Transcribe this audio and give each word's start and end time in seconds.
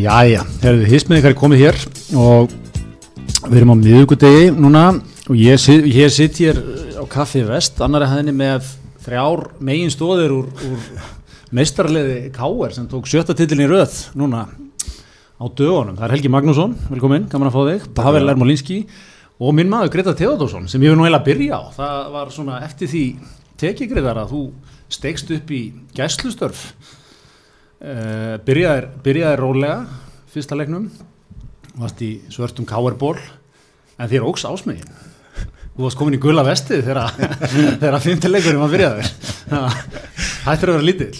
Jæja, 0.00 0.46
herðu, 0.62 0.84
hismið 0.88 1.18
ykkar 1.18 1.32
er 1.34 1.36
komið 1.36 1.60
hér 1.60 1.76
og 2.16 2.52
við 3.50 3.56
erum 3.58 3.72
á 3.74 3.80
miðugudegi 3.82 4.44
núna 4.56 4.84
og 4.96 5.36
ég, 5.36 5.60
ég 5.92 6.12
sitt 6.14 6.38
hér 6.40 6.56
á 6.96 7.04
Kaffi 7.10 7.42
Vest, 7.44 7.76
annari 7.84 8.06
hæðinni 8.08 8.32
með 8.38 8.70
þrjár 9.04 9.42
megin 9.60 9.92
stóðir 9.92 10.32
úr, 10.38 10.46
úr 10.70 10.86
meistarleði 11.52 12.30
Káer 12.32 12.72
sem 12.72 12.86
tók 12.88 13.10
sjötta 13.10 13.36
titilin 13.36 13.66
í 13.66 13.68
röð 13.68 13.98
núna 14.16 14.46
á 14.48 15.44
dögunum. 15.44 15.98
Það 15.98 16.06
er 16.06 16.14
Helgi 16.14 16.30
Magnússon, 16.32 16.78
velkomin, 16.94 17.26
gaman 17.28 17.50
að 17.50 17.58
fá 17.58 17.60
þig, 17.68 17.90
Pavel 17.98 18.24
Ermolinski 18.32 18.78
og 19.36 19.52
minn 19.58 19.68
maður 19.68 19.92
Greta 19.98 20.14
Theodorsson 20.16 20.70
sem 20.70 20.80
ég 20.80 20.94
vil 20.94 20.96
nú 20.96 21.04
eiginlega 21.04 21.28
byrja 21.28 21.60
á. 21.60 21.62
Það 21.76 22.08
var 22.16 22.32
svona 22.38 22.62
eftir 22.64 22.88
því 22.94 23.04
tekigriðar 23.60 24.22
að 24.24 24.32
þú 24.32 24.46
stegst 24.96 25.34
upp 25.36 25.52
í 25.52 25.60
gæslustörf 25.92 26.64
Uh, 27.80 28.36
byrjaðir, 28.44 28.90
byrjaðir 29.04 29.40
rólega 29.40 29.76
fyrsta 30.28 30.58
leiknum. 30.58 30.90
Varst 31.80 32.02
í 32.04 32.10
svörtum 32.28 32.66
káerból 32.68 33.16
en 33.96 34.10
þér 34.10 34.26
óks 34.28 34.44
ásmegin. 34.44 34.90
Þú 35.76 35.86
varst 35.86 35.96
komin 35.96 36.18
í 36.18 36.20
gula 36.20 36.44
vestið 36.44 36.82
þegar 36.90 37.14
þegar 37.80 37.96
að 37.96 38.04
fimmtileikurinn 38.04 38.60
var 38.60 38.74
byrjaður. 38.74 39.14
Hættir 40.48 40.72
að 40.72 40.76
vera 40.76 40.88
lítill. 40.90 41.14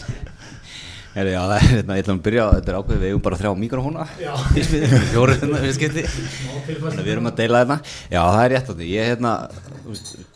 Heri, 1.10 1.32
já, 1.32 1.40
það 1.42 1.56
er, 1.56 1.64
hérna, 1.72 1.94
ég 1.96 2.04
ætla 2.04 2.14
að 2.14 2.20
byrja, 2.26 2.42
þetta 2.54 2.70
er 2.70 2.76
ákveðið, 2.78 3.00
við 3.00 3.10
eigum 3.10 3.22
bara 3.24 3.38
þrjá 3.40 3.50
mikrofóna 3.58 4.04
Já. 4.20 4.30
í 4.60 4.62
smiðið, 4.62 4.92
fjóru 5.10 5.34
hérna 5.40 5.62
við 5.64 6.92
að 6.92 7.00
við 7.00 7.10
erum 7.16 7.26
að 7.26 7.40
deila 7.40 7.62
hérna, 7.64 7.78
já 8.12 8.20
það 8.20 8.42
er 8.44 8.52
rétt 8.54 8.70
á 8.70 8.74
því, 8.76 8.90
ég 8.92 9.02
er 9.02 9.10
hérna, 9.10 9.32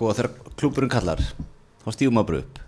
góða 0.00 0.16
þegar 0.18 0.30
klúburinn 0.58 0.90
kallar, 0.90 1.22
þá 1.84 1.88
stígum 1.94 2.18
maður 2.18 2.32
bara 2.32 2.42
upp, 2.42 2.58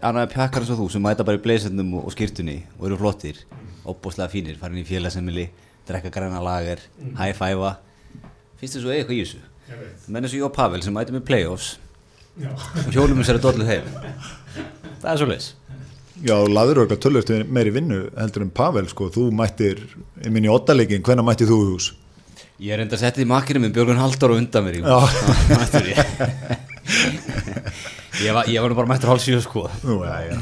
annaði 0.00 0.32
pjakkar 0.34 0.64
eins 0.64 0.72
og 0.74 0.80
þú 0.80 0.86
sem 0.94 1.02
mæta 1.04 1.24
bara 1.26 1.38
í 1.38 1.42
blazernum 1.44 1.94
og, 1.98 2.06
og 2.08 2.14
skýrtunni 2.14 2.56
og 2.78 2.86
eru 2.88 2.98
flottir, 3.00 3.36
óbúslega 3.86 4.30
fínir, 4.32 4.56
farin 4.60 4.80
í 4.82 4.86
félagsemili, 4.86 5.48
drekka 5.88 6.10
græna 6.14 6.40
lager, 6.42 6.82
high 7.18 7.34
five-a, 7.36 7.76
finnst 8.60 8.78
þið 8.78 8.84
svo 8.84 8.94
eitthvað 8.94 9.16
í 9.16 9.20
þessu, 9.24 9.42
menn 10.08 10.24
eins 10.24 10.34
og 10.34 10.40
ég 10.40 10.48
og 10.48 10.54
Pavel 10.56 10.82
sem 10.84 10.94
mætum 10.96 11.20
í 11.20 11.26
playoffs. 11.26 11.76
Og 12.36 12.90
hjólum 12.92 13.22
þessari 13.22 13.40
dollu 13.44 13.64
heim, 13.68 13.86
það 15.02 15.12
er 15.12 15.20
svo 15.22 15.30
leis. 15.30 15.52
Já, 16.24 16.36
laður 16.48 16.82
okkar 16.86 17.00
tölvöld 17.00 17.28
meiri 17.52 17.72
vinnu 17.74 18.00
heldur 18.16 18.46
en 18.46 18.52
Pavel, 18.56 18.86
sko, 18.92 19.10
þú 19.12 19.28
mættir 19.36 19.82
í 20.24 20.32
minni 20.32 20.48
ottalegin, 20.52 21.04
hvenær 21.04 21.26
mættir 21.26 21.48
þú 21.50 21.58
í 21.64 21.68
hús? 21.74 21.92
Ég 22.62 22.72
er 22.72 22.80
enda 22.86 22.96
að 22.96 23.02
setja 23.04 23.20
í 23.20 23.28
makkinu 23.28 23.60
með 23.60 23.74
Björgun 23.76 24.00
Halldór 24.00 24.32
og 24.32 24.40
undan 24.40 24.64
mér 24.64 24.78
í 24.78 24.80
Já. 24.80 24.96
ég. 28.16 28.26
ég, 28.26 28.34
var, 28.36 28.50
ég 28.50 28.64
var 28.64 28.72
nú 28.72 28.78
bara 28.78 28.90
mættur 28.90 29.12
hálf 29.12 29.24
síðu 29.24 29.44
sko. 29.44 29.66
Nú, 29.86 30.00
já, 30.08 30.16
já. 30.32 30.40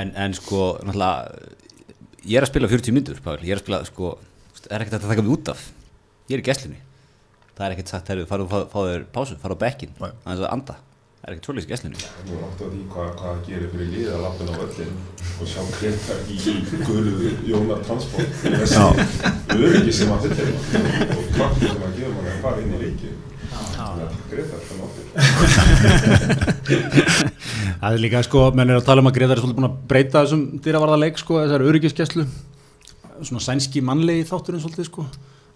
en, 0.00 0.12
en 0.16 0.36
sko, 0.36 0.74
náttúrulega 0.82 1.54
ég 2.24 2.40
er 2.40 2.44
að 2.44 2.52
spila 2.52 2.72
40 2.74 2.96
myndur, 2.96 3.22
Pavel 3.24 3.46
ég 3.46 3.54
er 3.54 3.60
að 3.60 3.64
spila, 3.66 3.84
sko, 3.88 4.16
það 4.58 4.74
er 4.74 4.84
ekkert 4.84 4.98
hægt 4.98 5.04
að 5.04 5.14
taka 5.14 5.24
mig 5.24 5.36
út 5.38 5.54
af. 5.54 5.64
Ég 6.28 6.38
er 6.38 6.44
í 6.44 6.48
gæslinni 6.50 6.82
það 7.58 7.64
er 7.66 7.74
ekkert 7.74 7.90
sagt, 7.90 8.12
herru, 8.12 8.26
fara 8.30 8.44
og 8.44 8.52
fá, 8.52 8.58
fá 8.70 8.78
þér 8.86 9.08
pásu 9.14 9.38
fara 9.42 9.56
á 9.58 9.62
bekkin, 9.64 9.96
Nei. 9.98 10.12
aðeins 10.22 10.44
að 10.44 10.52
anda. 10.54 10.76
Það 11.18 11.26
er 11.26 11.34
ekkert 11.34 11.48
svolítið 11.48 11.66
í 11.66 11.70
gæslinni 11.72 12.02
Nú 12.28 12.36
er 12.36 12.42
átt 12.46 12.60
að 12.62 12.68
því 12.74 12.82
hvað, 12.92 13.08
hvað 13.18 13.32
það 13.32 13.40
gerir 13.48 13.70
fyrir 13.72 13.88
liða 13.94 14.12
að 14.14 14.20
lappin 14.22 14.48
á 14.48 14.54
völlin 14.60 14.92
og 15.28 15.48
sjá 15.50 15.62
Greta 15.74 16.18
í 16.30 16.36
gulu 16.86 17.32
Jónar 17.48 17.80
Transport 17.88 18.36
þessi 18.44 18.84
öryggi 19.56 19.96
sem 19.98 20.12
að 20.14 20.28
þetta 20.28 20.46
er 20.46 20.54
og 21.16 21.24
kraftur 21.34 21.72
sem 21.72 21.82
að 21.88 21.98
gefa 21.98 22.12
mann 22.14 22.30
að 22.30 22.38
fara 22.46 22.62
inn 22.62 22.76
í 22.76 22.80
leiki 22.84 23.10
þannig 23.52 24.04
að 24.04 24.12
Greta 24.30 24.54
er 24.58 24.64
það 27.78 27.92
er 27.92 28.02
líka 28.02 28.22
sko, 28.26 28.40
menn 28.54 28.70
er 28.70 28.78
að 28.80 28.86
tala 28.88 29.02
um 29.02 29.10
að 29.10 29.16
Greta 29.18 29.34
er 29.34 29.40
svolítið 29.42 29.58
búin 29.58 29.70
að 29.70 29.78
breyta 29.90 30.22
þessum 30.22 30.42
dýravarðarleik 30.64 31.16
sko, 31.20 31.40
þessar 31.42 31.66
öryggiskeslu 31.68 32.24
svona 33.22 33.42
sænski 33.42 33.82
mannlegi 33.84 34.26
þátturinn 34.28 34.62
svolítið 34.62 34.88
sko. 34.88 35.06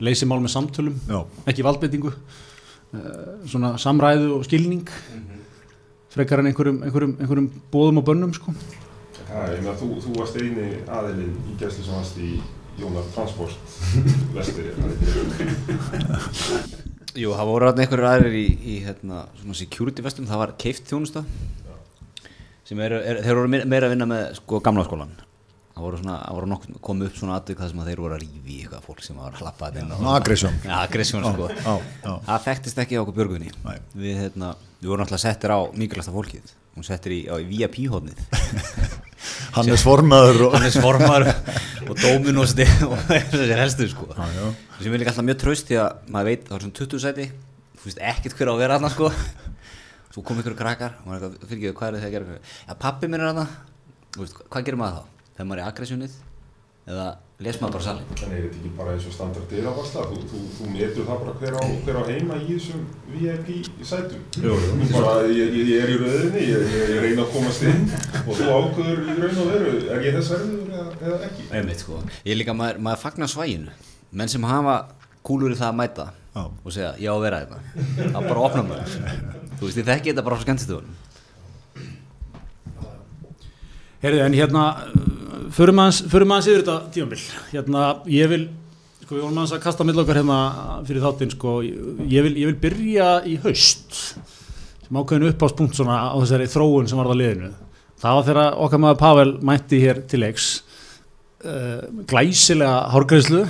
Leysi 0.03 0.27
mál 0.27 0.41
með 0.43 0.55
samtölum, 0.57 0.97
Já. 1.07 1.21
ekki 1.47 1.63
valdbeitingu 1.63 2.11
uh, 2.11 2.17
svona 3.47 3.77
samræðu 3.79 4.29
og 4.39 4.47
skilning. 4.49 4.89
Frekar 6.13 6.43
en 6.43 6.51
einhverjum, 6.51 6.83
einhverjum, 6.85 7.15
einhverjum 7.21 7.49
bóðum 7.73 8.03
og 8.03 8.09
bönnum 8.09 8.33
sko. 8.37 8.55
Ég 9.33 9.63
meina, 9.63 9.77
þú, 9.79 9.95
þú 10.03 10.11
varst 10.19 10.37
eini 10.37 10.67
aðilinn 10.91 11.39
í 11.49 11.57
gæslu 11.61 11.87
sem 11.87 11.97
varst 11.97 12.19
í 12.21 12.35
Jónar 12.81 13.07
Transport 13.15 13.57
vestri 14.35 14.65
Jú, 17.19 17.33
það 17.37 17.49
voru 17.51 17.69
þarna 17.71 17.85
einhverjur 17.85 18.09
aðrir 18.13 18.37
í, 18.39 18.47
í 18.73 18.77
hérna, 18.87 19.25
svona 19.41 19.57
security 19.59 20.05
vestum, 20.07 20.29
það 20.31 20.41
var 20.45 20.55
keift 20.63 20.89
þjónusta 20.91 21.25
sem 22.69 22.81
er, 22.81 22.95
er, 23.03 23.21
þeir 23.27 23.37
voru 23.41 23.51
meira- 23.53 23.89
að 23.89 23.93
vinna 23.97 24.07
með 24.09 24.25
sko 24.39 24.61
gamla 24.65 24.85
skólan 24.87 25.11
það 25.73 25.85
voru 25.87 25.99
svona, 26.01 26.17
það 26.23 26.37
voru 26.39 26.49
nokkuð 26.53 26.81
komið 26.89 27.09
upp 27.11 27.19
svona 27.19 27.37
aðvik 27.41 27.61
það 27.63 27.71
sem 27.73 27.83
að 27.83 27.91
þeir 27.91 28.03
voru 28.05 28.17
að 28.17 28.23
rífi 28.25 28.57
eitthvað 28.63 28.87
fólk 28.87 29.03
sem 29.07 29.21
var 29.21 29.37
að 29.39 29.45
lappa 29.49 29.69
þetta 29.71 29.83
inn 29.83 29.93
Svona 29.99 30.17
aggression. 30.21 30.59
Já, 30.65 30.75
aggression 30.87 31.25
sko. 31.27 31.47
Já, 31.53 31.75
já. 32.05 32.13
Það 32.29 32.43
þekktist 32.47 32.83
ekki 32.85 32.99
á 32.99 33.03
okkur 33.03 33.17
björgunni. 33.19 33.53
Við, 33.97 34.19
hérna, 34.21 34.51
við 34.83 34.93
vorum 34.93 35.05
alltaf 35.07 35.23
settir 35.25 35.55
á 35.57 35.59
mikilvægsta 35.73 36.13
fólkið 36.15 36.53
hún 36.77 36.87
settir 36.87 37.15
í, 37.17 37.21
á, 37.29 37.37
í 37.37 37.47
VIP-hóðnið 37.51 38.21
Hannes 39.57 39.85
formaður 39.85 40.47
og... 40.49 40.57
Hannes 40.57 40.77
Formar 40.81 41.27
og 41.29 41.95
Dominos 42.01 42.55
og 42.89 42.95
þessir 43.09 43.55
helstu 43.59 43.89
sko. 43.91 44.09
Já, 44.17 44.25
já. 44.35 44.47
sem 44.81 44.95
er 44.95 45.03
líka 45.03 45.13
alltaf 45.13 45.27
mjög 45.29 45.41
traust 45.43 45.69
því 45.69 45.79
að 45.83 46.13
maður 46.15 46.31
veit 46.31 46.47
það 46.49 46.57
er 46.57 46.65
svona 46.65 46.79
20 46.81 47.03
sæti 47.05 47.27
þú 47.83 47.89
veist 47.89 48.03
ekkert 48.13 48.39
hver 48.39 48.51
á 48.51 48.55
að 48.55 48.63
vera 48.63 48.79
aðna 48.79 48.93
sko. 48.95 49.11
Svo 50.13 50.25
kom 50.27 50.41
ykkur 50.43 50.57
krakkar 50.59 50.97
og 51.01 51.11
maður 51.11 51.29
er 51.29 51.51
fyrir 51.51 51.61
ekki 51.61 51.77
hvað 51.79 51.89
er 51.89 51.99
þið 51.99 52.09
að 52.09 52.17
gera? 52.17 52.39
Já 52.69 52.75
pappi 52.87 53.11
minn 53.13 53.25
er 53.25 53.43
veist, 54.19 54.41
hvað 54.49 54.67
gerir 54.67 54.81
maður 54.81 54.99
þá? 54.99 55.29
Þegar 55.33 55.49
maður 55.49 55.63
er 55.63 55.71
aggressjónið 55.71 56.17
eða 56.93 57.07
les 57.43 57.59
maður 57.61 57.75
bara 57.77 57.85
salin 57.87 58.07
Þannig 58.21 58.37
er 58.39 58.45
þetta 58.47 58.59
ekki 58.61 58.71
bara 58.79 58.93
eins 58.95 59.07
og 59.09 59.15
standard 59.17 59.47
dyrafasla, 59.51 60.05
þú, 60.11 60.19
þú, 60.31 60.41
þú 60.57 60.69
metur 60.73 61.07
það 61.09 61.21
bara 61.25 61.35
hver 61.41 61.57
á, 61.59 61.63
hver 61.87 61.99
á 61.99 62.03
heima 62.09 62.39
í 62.39 62.47
þessum 62.53 62.85
VIP 63.13 63.51
sætum. 63.89 64.23
Jú, 64.39 64.55
jú. 64.63 64.89
Bara, 64.95 65.15
ég, 65.29 65.53
ég, 65.59 65.71
ég 65.73 65.85
er 65.85 65.93
í 65.93 65.99
rauðinni, 66.01 66.43
ég, 66.49 66.67
ég, 66.73 66.89
ég 66.95 67.03
reyna 67.07 67.27
að 67.27 67.33
komast 67.35 67.67
inn 67.69 67.85
og 68.23 68.33
þú 68.39 68.49
ákveður 68.57 69.03
í 69.03 69.17
raun 69.21 69.41
og 69.45 69.53
veru, 69.53 69.75
er 69.97 70.07
ég 70.07 70.19
þess 70.19 70.33
verður 70.37 70.73
eða, 70.73 70.89
eða 71.03 71.21
ekki? 71.29 71.47
einmitt 71.59 71.83
sko 71.85 72.01
ég 72.29 72.39
líka 72.39 72.55
maður, 72.57 72.83
maður 72.89 73.03
fagnar 73.07 73.33
svæginu 73.33 73.75
menn 74.13 74.31
sem 74.33 74.45
hafa 74.47 74.77
kúlur 75.27 75.55
í 75.55 75.59
það 75.59 75.71
að 75.73 75.79
mæta 75.83 76.07
Já. 76.33 76.43
og 76.49 76.73
segja 76.73 76.93
já 76.97 77.11
að 77.13 77.23
vera 77.27 77.41
þetta 77.43 78.11
það 78.15 78.29
bara 78.31 78.45
opna 78.47 78.63
maður 78.71 78.95
þú 79.59 79.67
veist 79.67 79.81
ég 79.83 79.89
þekki 79.91 80.13
þetta 80.13 80.25
bara 80.29 80.39
frá 80.39 80.47
skemmtistuðunum 80.47 81.01
Herði, 84.03 84.19
en 84.25 84.35
hérna, 84.35 84.63
förum 85.57 85.83
aðeins, 85.83 86.03
yfir 86.49 86.63
þetta 86.63 86.77
tímabil. 86.95 87.23
Hérna, 87.53 87.87
ég 88.11 88.31
vil, 88.31 88.45
sko, 89.03 89.15
við 89.17 89.25
vorum 89.25 89.41
aðeins 89.41 89.57
að 89.57 89.65
kasta 89.65 89.87
mill 89.87 89.99
okkar 90.03 90.21
hérna 90.21 90.39
fyrir 90.89 91.05
þáttinn, 91.05 91.33
sko, 91.35 91.57
ég 91.63 92.29
vil, 92.29 92.35
ég 92.41 92.53
vil 92.53 92.59
byrja 92.63 93.09
í 93.29 93.39
haust, 93.43 93.99
sem 94.85 95.01
ákveðinu 95.01 95.33
uppáspunkt 95.33 95.79
svona 95.79 95.99
á 96.13 96.17
þessari 96.21 96.51
þróun 96.53 96.91
sem 96.91 97.01
var 97.01 97.11
það 97.13 97.21
liðinu. 97.23 97.53
Það 98.03 98.17
var 98.19 98.29
þegar 98.29 98.63
okkar 98.67 98.83
maður 98.83 99.03
Pavel 99.03 99.35
mætti 99.51 99.83
hér 99.83 100.01
til 100.11 100.23
leiks, 100.25 100.49
uh, 101.47 101.83
glæsilega 102.11 102.79
hárgræslu, 102.95 103.43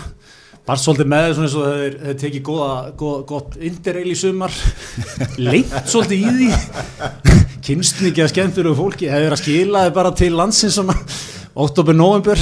bara 0.62 0.78
svolítið 0.78 1.08
með 1.10 1.28
eins 1.30 1.56
og 1.58 1.66
þeir, 1.66 1.94
þeir 2.02 2.18
tekið 2.20 2.44
góða, 2.46 2.72
góða, 3.00 3.22
gott 3.32 3.56
interrail 3.58 4.10
í 4.12 4.18
sumar, 4.18 4.58
lengt 5.48 5.78
svolítið 5.90 6.26
í 6.26 6.34
því. 6.36 7.38
Kynst 7.62 8.00
mikið 8.02 8.24
að 8.24 8.32
skemmtur 8.32 8.68
og 8.72 8.78
fólki 8.78 9.10
hefur 9.10 9.36
að 9.36 9.40
skila 9.42 9.84
þið 9.86 9.96
bara 9.98 10.10
til 10.18 10.32
landsins 10.34 10.74
svona 10.78 10.96
oktober, 11.54 11.96
november 11.96 12.38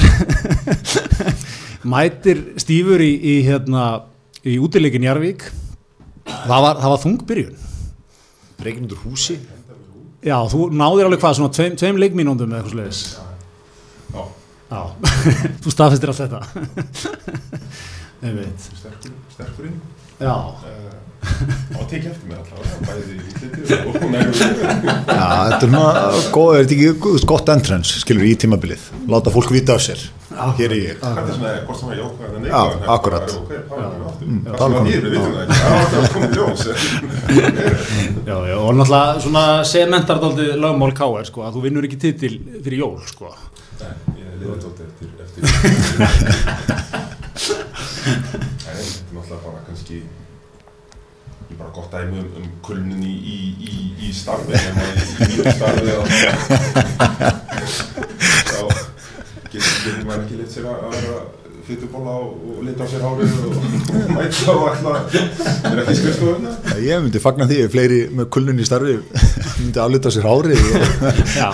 mætir 1.93 2.43
stífur 2.61 3.01
í, 3.03 3.11
í 3.15 3.35
hérna 3.47 3.85
í 4.47 4.57
útileikin 4.61 5.05
Jarvík 5.05 5.47
það 6.25 6.61
var, 6.65 6.79
það 6.81 6.93
var 6.93 7.01
þung 7.03 7.17
byrjun. 7.29 7.57
Reykjum 8.61 8.85
undir 8.85 9.01
húsi. 9.05 9.39
já, 10.21 10.37
þú 10.51 10.67
náðir 10.69 11.09
alveg 11.09 11.23
hvað, 11.23 11.37
svona 11.39 11.55
tveim, 11.55 11.77
tveim 11.81 11.99
leikmínúndum 12.01 12.51
eða 12.53 12.61
eitthvað 12.61 12.75
sliðis 12.75 13.01
Já, 14.11 14.23
já, 14.69 14.81
þú 15.63 15.73
staðfestir 15.73 16.11
allt 16.11 16.21
þetta. 16.21 16.39
Einmitt. 18.25 18.69
Sterkur, 18.77 19.15
sterkurinn. 19.33 19.79
Já, 20.21 20.35
Uh, 21.21 21.27
og 21.77 21.83
tekið 21.85 22.09
eftir 22.15 22.25
mér 22.31 22.39
allavega, 22.41 22.75
bæði 22.81 23.13
í 23.13 23.15
útliti 23.29 23.61
og 23.77 23.93
þetta 24.01 25.53
er 25.53 25.59
svona 25.61 25.91
góð, 26.33 26.49
er 26.57 26.63
þetta 26.65 26.73
ekki 26.73 27.21
gott 27.29 27.47
entrance, 27.53 27.91
skilur, 28.01 28.25
í 28.25 28.33
tímabilið. 28.41 28.81
Láta 29.11 29.29
fólk 29.35 29.51
vita 29.53 29.75
af 29.77 29.83
sér. 29.85 30.01
Hér 30.57 30.71
er 30.73 30.79
ég. 30.79 30.97
Hvað 30.97 31.19
er 31.21 31.33
svona, 31.35 31.51
hvort 31.67 31.77
sem 31.77 31.89
að 31.93 31.97
jákvæða 31.99 32.25
eða 32.25 32.41
Já, 32.41 32.61
neikvæða? 32.65 32.89
akkurat. 32.95 33.27
Það 33.29 33.53
er 33.53 33.61
er. 33.61 33.67
Mm, 34.25 34.41
Það 34.47 34.57
sem 34.57 34.65
að 34.65 34.73
kom. 34.73 34.85
við 34.89 34.97
vitum 35.05 35.33
það. 35.37 35.45
Það 35.51 35.61
er 35.61 35.71
alltaf 35.77 36.09
komið 36.15 36.31
ljós. 36.39 36.61
já, 38.31 38.37
já, 38.49 38.57
og 38.57 38.71
náttúrulega 38.81 39.13
svona 39.27 39.45
sementar 39.75 40.17
daldið 40.25 40.49
lögmál 40.65 40.93
K.R. 40.97 41.23
sko, 41.29 41.39
að 41.45 41.53
þú 41.53 41.61
vinnur 41.67 41.85
ekki 41.85 41.99
titil 42.07 42.33
fyrir 42.65 42.79
jól 42.81 42.97
sko 43.13 43.29
Nei, 43.29 43.93
ég 44.17 44.25
er 44.25 44.35
liðið 44.41 44.57
tótt 44.65 44.79
eftir, 44.89 45.07
eftir. 45.21 45.41
En 48.81 48.87
þetta 48.89 49.11
er 49.11 49.15
náttúrulega 49.17 49.45
bara 49.45 49.63
kannski 49.67 49.97
ég 51.51 51.57
bara 51.59 51.71
gott 51.75 51.91
dæmi 51.91 52.19
um, 52.21 52.31
um 52.39 52.47
kulnin 52.65 53.03
í, 53.03 53.11
í, 53.11 53.39
í, 53.67 53.73
í 54.07 54.13
starfi 54.15 54.55
en 54.55 54.79
í 54.81 54.85
mjög 55.35 55.45
starfi 55.57 55.91
þá 58.47 58.61
getur 59.51 59.77
getur 59.83 60.01
maður 60.07 60.23
ekki 60.23 60.39
leitt 60.39 60.53
sér 60.55 60.65
að 60.71 60.77
að 60.87 60.95
vera 60.95 61.17
fytubóla 61.67 62.13
og 62.23 62.61
lita 62.65 62.87
á 62.87 62.91
sér 62.91 63.03
hárið 63.05 63.31
og 63.45 63.53
mæta 64.15 64.55
og 64.55 64.63
ætla 64.71 64.93
er 65.69 65.81
ekki 65.83 65.95
skrifstofuna. 65.99 66.55
Ég 66.81 67.03
myndi 67.03 67.21
fagna 67.21 67.47
því 67.49 67.59
ef 67.65 67.75
fleiri 67.75 68.01
með 68.15 68.29
kulnun 68.33 68.61
í 68.61 68.67
starfi 68.67 68.97
myndi 69.59 69.83
aflita 69.83 70.13
sér 70.13 70.27
hárið 70.27 70.61
og 70.65 70.73
Já, 71.35 71.49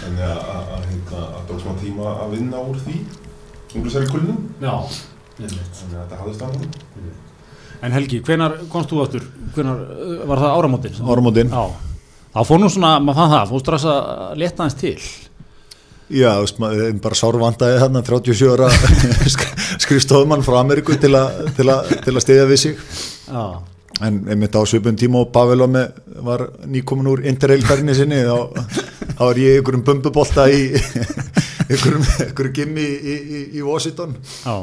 þannig 0.00 0.24
að, 0.24 0.38
að, 0.38 0.64
að, 0.76 0.86
hérna, 0.86 1.20
að 1.20 1.40
það 1.40 1.54
var 1.54 1.64
smá 1.64 1.72
tíma 1.82 2.14
að 2.14 2.36
vinna 2.38 2.62
úr 2.70 2.78
því 2.86 2.99
umhverfis 3.74 3.98
er 4.00 4.06
í 4.06 4.12
kulnum 4.12 4.44
já 4.60 4.74
þannig 5.40 5.58
að 5.58 6.00
þetta 6.00 6.20
hafði 6.20 6.38
stafnum 6.38 7.18
En 7.80 7.94
Helgi, 7.96 8.18
hvenar 8.24 8.58
komst 8.68 8.90
þú 8.92 9.00
aftur? 9.04 9.22
Hvenar 9.54 9.78
uh, 9.80 10.16
var 10.28 10.42
það 10.42 10.56
áramótin? 10.58 10.98
Áramótin. 11.00 11.52
Já, 11.54 11.62
þá 12.34 12.40
fór 12.44 12.60
nú 12.60 12.68
svona, 12.72 12.90
maður 13.00 13.20
fann 13.22 13.32
það, 13.32 13.44
fór 13.52 13.62
strax 13.64 13.86
að 13.88 14.34
leta 14.42 14.66
hans 14.66 14.76
til. 14.76 14.92
Já, 16.10 16.28
þú 16.34 16.44
veist, 16.44 16.60
maður 16.60 16.84
er 16.84 17.00
bara 17.06 17.18
sárvandaði 17.22 17.80
þarna 17.80 18.02
37 18.04 18.52
ára 18.52 18.68
skrifstofumann 19.86 20.44
frá 20.44 20.58
Ameríku 20.60 20.98
til, 21.00 21.14
a, 21.16 21.24
til, 21.56 21.70
a, 21.72 21.78
til 22.04 22.14
að 22.14 22.24
stiðja 22.26 22.46
við 22.50 22.62
sig. 22.66 22.84
Já, 23.30 23.44
en 24.04 24.20
einmitt 24.32 24.56
á 24.56 24.62
svipun 24.68 25.00
tíma 25.00 25.24
og 25.24 25.32
Pavel 25.32 25.64
var, 25.64 25.90
var 26.28 26.46
nýkomin 26.68 27.08
úr 27.14 27.24
interrailferðinni 27.32 27.96
sinni 27.96 28.20
þá, 28.26 28.76
þá 29.16 29.24
er 29.30 29.42
ég 29.46 29.62
ykkur 29.62 29.80
um 29.80 29.86
bumbubolta 29.88 30.48
í 30.52 30.66
um, 31.70 32.04
ykkur 32.26 32.50
gimmi 32.56 32.84
í, 32.84 33.16
í, 33.16 33.40
í 33.58 33.64
Washington. 33.66 34.14
Já. 34.44 34.54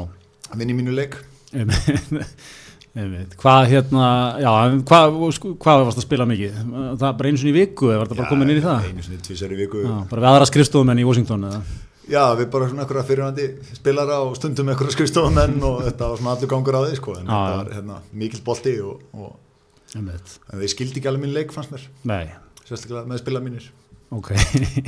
Að 0.48 0.62
vinna 0.62 0.74
í 0.74 0.78
mínu 0.78 0.94
leik. 0.96 1.18
Hvað 3.38 3.66
hérna, 3.70 4.06
já, 4.42 4.50
hvað, 4.88 5.18
sko, 5.36 5.52
hvað 5.60 5.84
varst 5.86 6.00
að 6.00 6.06
spila 6.06 6.26
mikið? 6.28 6.56
Það 6.98 7.12
bara 7.20 7.30
einu 7.30 7.40
sinni 7.40 7.52
í 7.52 7.58
viku 7.60 7.92
eða 7.92 8.00
var 8.00 8.10
það 8.10 8.22
bara 8.22 8.30
komin 8.32 8.50
inn 8.52 8.58
í 8.58 8.64
það? 8.64 8.88
einu 8.88 9.04
sinni 9.06 9.20
tvisar 9.22 9.52
í 9.54 9.58
viku. 9.60 9.84
Já, 9.84 9.92
bara 10.10 10.24
við 10.24 10.30
aðra 10.32 10.48
skrifstofumenn 10.50 11.02
í 11.02 11.06
Washington 11.06 11.46
eða? 11.50 11.60
Já, 12.08 12.22
við 12.38 12.48
bara 12.54 12.70
svona 12.70 12.84
einhverja 12.86 13.04
fyrirhandi 13.10 13.46
spilara 13.76 14.18
og 14.24 14.32
stundum 14.38 14.72
einhverja 14.72 14.96
skrifstofumenn 14.96 15.58
og 15.68 15.82
þetta 15.84 16.08
var 16.08 16.22
svona 16.22 16.34
allur 16.34 16.50
gangur 16.50 16.78
á 16.80 16.82
því 16.86 16.98
sko, 16.98 17.16
en 17.20 17.28
Já, 17.28 17.34
þetta 17.36 17.58
var 17.60 17.72
hérna, 17.76 17.98
mikill 18.24 18.44
bolti 18.46 18.74
og, 18.80 19.02
og 19.12 19.98
en 19.98 20.08
þeir 20.16 20.72
skildi 20.72 21.02
ekki 21.02 21.10
alveg 21.12 21.26
minn 21.26 21.36
leik 21.36 21.52
fannst 21.52 21.74
mér, 21.74 21.84
Nei, 22.08 22.24
sérstaklega 22.64 23.04
með 23.12 23.20
spila 23.22 23.44
mínir 23.44 23.68
ok. 24.14 24.32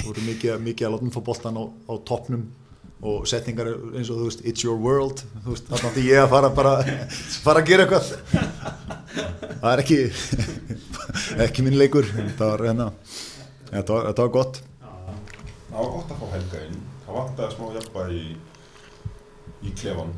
voru 0.06 0.24
mikið, 0.26 0.56
mikið 0.64 0.88
að 0.88 0.94
láta 0.94 1.06
mig 1.06 1.14
fá 1.16 1.22
boltan 1.26 1.60
á, 1.60 1.64
á 1.68 1.94
toppnum 2.08 2.48
og 3.00 3.24
setningar 3.28 3.70
eins 3.96 4.10
og 4.12 4.20
þú 4.20 4.26
veist 4.28 4.42
it's 4.44 4.64
your 4.64 4.76
world, 4.76 5.22
þú 5.44 5.54
veist, 5.54 5.70
þannig 5.70 6.02
að 6.02 6.08
ég 6.10 6.20
að 6.20 6.32
fara 6.34 6.50
bara, 6.56 6.74
fara 7.46 7.62
að 7.62 7.70
gera 7.70 7.86
eitthvað 7.86 8.10
það 9.62 9.70
er 9.72 9.82
ekki 9.84 10.00
ekki 11.46 11.64
minn 11.64 11.78
leikur 11.80 12.08
þetta 12.10 12.50
var, 12.52 12.66
hérna, 12.68 12.90
þetta 13.70 13.96
var, 13.96 14.10
þetta 14.10 14.26
var 14.26 14.34
gott 14.36 14.60
það 14.80 15.78
var 15.78 15.92
gott 15.96 16.12
að 16.12 16.20
fá 16.20 16.26
helga 16.36 16.62
inn 16.68 16.80
það 17.06 17.18
vantaði 17.20 17.56
smá 17.56 17.72
jafnba 17.78 18.06
í 18.12 18.24
í 19.60 19.74
klefan 19.76 20.12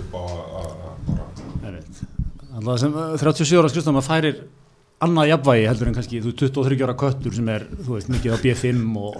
upp 0.00 0.14
á 0.16 0.20
að 0.20 0.40
að 0.60 1.04
bara 1.08 1.28
Einmitt. 1.60 2.00
Alltaf 2.50 2.80
sem 2.82 2.94
uh, 2.96 3.14
37 3.20 3.60
ára 3.60 3.70
skrifstofum 3.70 4.00
að 4.00 4.08
færir 4.08 4.38
annað 5.06 5.30
jafnvægi 5.32 5.70
heldur 5.70 5.90
en 5.90 5.96
kannski 5.96 6.20
þú 6.24 6.34
23 6.42 6.84
ára 6.86 6.98
köttur 7.00 7.36
sem 7.36 7.48
er, 7.54 7.64
þú 7.86 7.96
veist, 7.96 8.12
mikið 8.12 8.36
á 8.36 8.38
B5 8.42 9.00
og 9.00 9.16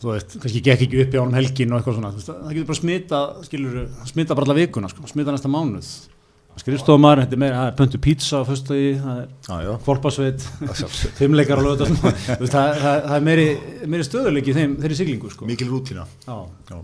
þú 0.00 0.12
veist, 0.14 0.38
kannski 0.42 0.62
gekk 0.68 0.86
ekki 0.86 1.02
upp 1.04 1.16
í 1.16 1.20
ánum 1.20 1.36
helgin 1.36 1.74
og 1.74 1.80
eitthvað 1.80 1.98
svona, 1.98 2.12
veist, 2.16 2.30
það 2.30 2.54
getur 2.54 2.70
bara 2.70 2.80
smita 2.80 3.20
skilur, 3.48 3.82
smita 4.12 4.38
bara 4.38 4.48
alla 4.48 4.58
vikuna, 4.60 4.92
sko, 4.92 5.10
smita 5.10 5.34
næsta 5.34 5.50
mánuð 5.52 5.90
skrifstofumar, 6.60 7.22
þetta 7.22 7.36
er 7.36 7.40
meira, 7.40 7.58
það 7.60 7.68
er 7.70 7.76
pöntu 7.78 7.98
pizza 8.04 8.40
á 8.40 8.44
föstudagi, 8.44 8.88
það 9.46 9.60
er 9.64 9.82
kvolpasveit, 9.86 10.46
fimmleikar 11.20 11.62
á 11.62 11.64
lögðast, 11.64 12.00
það, 12.02 12.48
það, 12.50 12.72
það 12.80 13.14
er 13.16 13.26
meiri, 13.28 13.46
meiri 13.86 14.06
stöðuleiki 14.08 14.52
í 14.52 14.56
þeim, 14.58 14.74
þeirri 14.82 14.98
siglingu, 14.98 15.30
sko. 15.32 15.48
mikil 15.48 15.70
rútína 15.70 16.04
Já. 16.26 16.36
Já. 16.72 16.80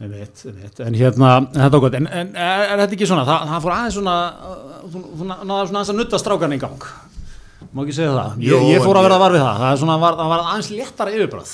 Ég 0.00 0.08
veit, 0.08 0.42
ég 0.48 0.54
veit, 0.56 0.78
en 0.80 0.94
hérna, 0.96 1.30
þetta 1.52 1.70
var 1.76 1.82
gott, 1.84 1.94
en, 1.98 2.06
en 2.08 2.28
er, 2.32 2.62
er 2.72 2.80
þetta 2.80 2.94
ekki 2.96 3.08
svona, 3.10 3.24
það, 3.28 3.42
það 3.50 3.64
fór 3.66 3.72
aðeins 3.74 3.96
svona, 3.98 4.14
uh, 4.48 4.86
þú 4.88 5.26
náður 5.28 5.66
svona 5.68 5.80
aðeins 5.82 5.90
að 5.92 5.98
nutta 5.98 6.20
strákan 6.22 6.54
í 6.56 6.60
gang, 6.62 6.86
má 7.76 7.82
ekki 7.84 7.96
segja 7.98 8.14
það, 8.16 8.38
ég, 8.40 8.54
Jó, 8.54 8.60
ég 8.72 8.86
fór 8.86 8.96
að 8.96 9.04
vera 9.10 9.18
ég- 9.18 9.24
var 9.26 9.34
við 9.36 9.44
það, 9.44 9.58
það, 9.60 9.74
er 9.74 9.82
svona, 9.82 9.96
var, 10.00 10.16
það 10.22 10.32
var 10.32 10.44
aðeins 10.46 10.70
léttara 10.78 11.12
yfirbræð, 11.18 11.52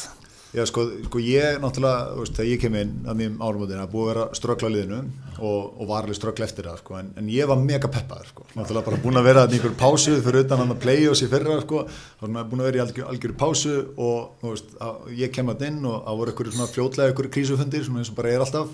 Já, 0.56 0.62
sko, 0.64 0.86
sko 1.04 1.20
ég 1.20 1.58
náttúrulega, 1.60 2.14
þú 2.14 2.22
veist, 2.22 2.36
þegar 2.38 2.48
ég 2.48 2.60
kem 2.62 2.76
inn 2.80 2.92
að 3.04 3.18
mjög 3.18 3.42
árumöndin, 3.44 3.80
það 3.82 3.90
búið 3.92 4.06
að 4.06 4.10
vera 4.10 4.38
ströggla 4.38 4.70
liðinu 4.72 5.00
og, 5.36 5.66
og 5.66 5.90
var 5.90 6.06
alveg 6.06 6.16
ströggla 6.16 6.46
eftir 6.48 6.68
það, 6.70 6.78
sko, 6.80 6.94
en, 6.96 7.10
en 7.20 7.28
ég 7.28 7.50
var 7.50 7.60
mega 7.60 7.90
peppaður, 7.92 8.30
sko, 8.30 8.46
náttúrulega 8.54 8.86
bara 8.86 9.00
búin 9.02 9.20
að 9.20 9.28
vera 9.28 9.42
einhver 9.50 9.74
pásu 9.82 10.14
fyrir 10.24 10.46
utan 10.46 10.62
hann 10.62 10.72
að 10.72 10.80
play-offs 10.86 11.22
í 11.26 11.28
fyrra, 11.28 11.58
sko, 11.66 11.82
búin 12.24 12.62
að 12.62 12.70
vera 12.70 12.80
í 12.80 12.82
algjör, 12.86 13.10
algjör 13.12 13.34
pásu 13.42 13.74
og, 13.76 14.32
þú 14.40 14.54
veist, 14.54 14.72
að, 14.86 15.04
ég 15.20 15.34
kem 15.36 15.52
að 15.52 15.66
inn 15.68 15.82
og 15.84 15.98
það 16.06 16.22
voru 16.22 16.32
einhverju 16.32 16.56
svona 16.56 16.72
fljótlega 16.72 17.12
einhverju 17.12 17.34
krísufundir, 17.36 17.84
svona 17.84 18.00
eins 18.00 18.14
og 18.14 18.16
bara 18.22 18.32
er 18.32 18.46
alltaf. 18.46 18.72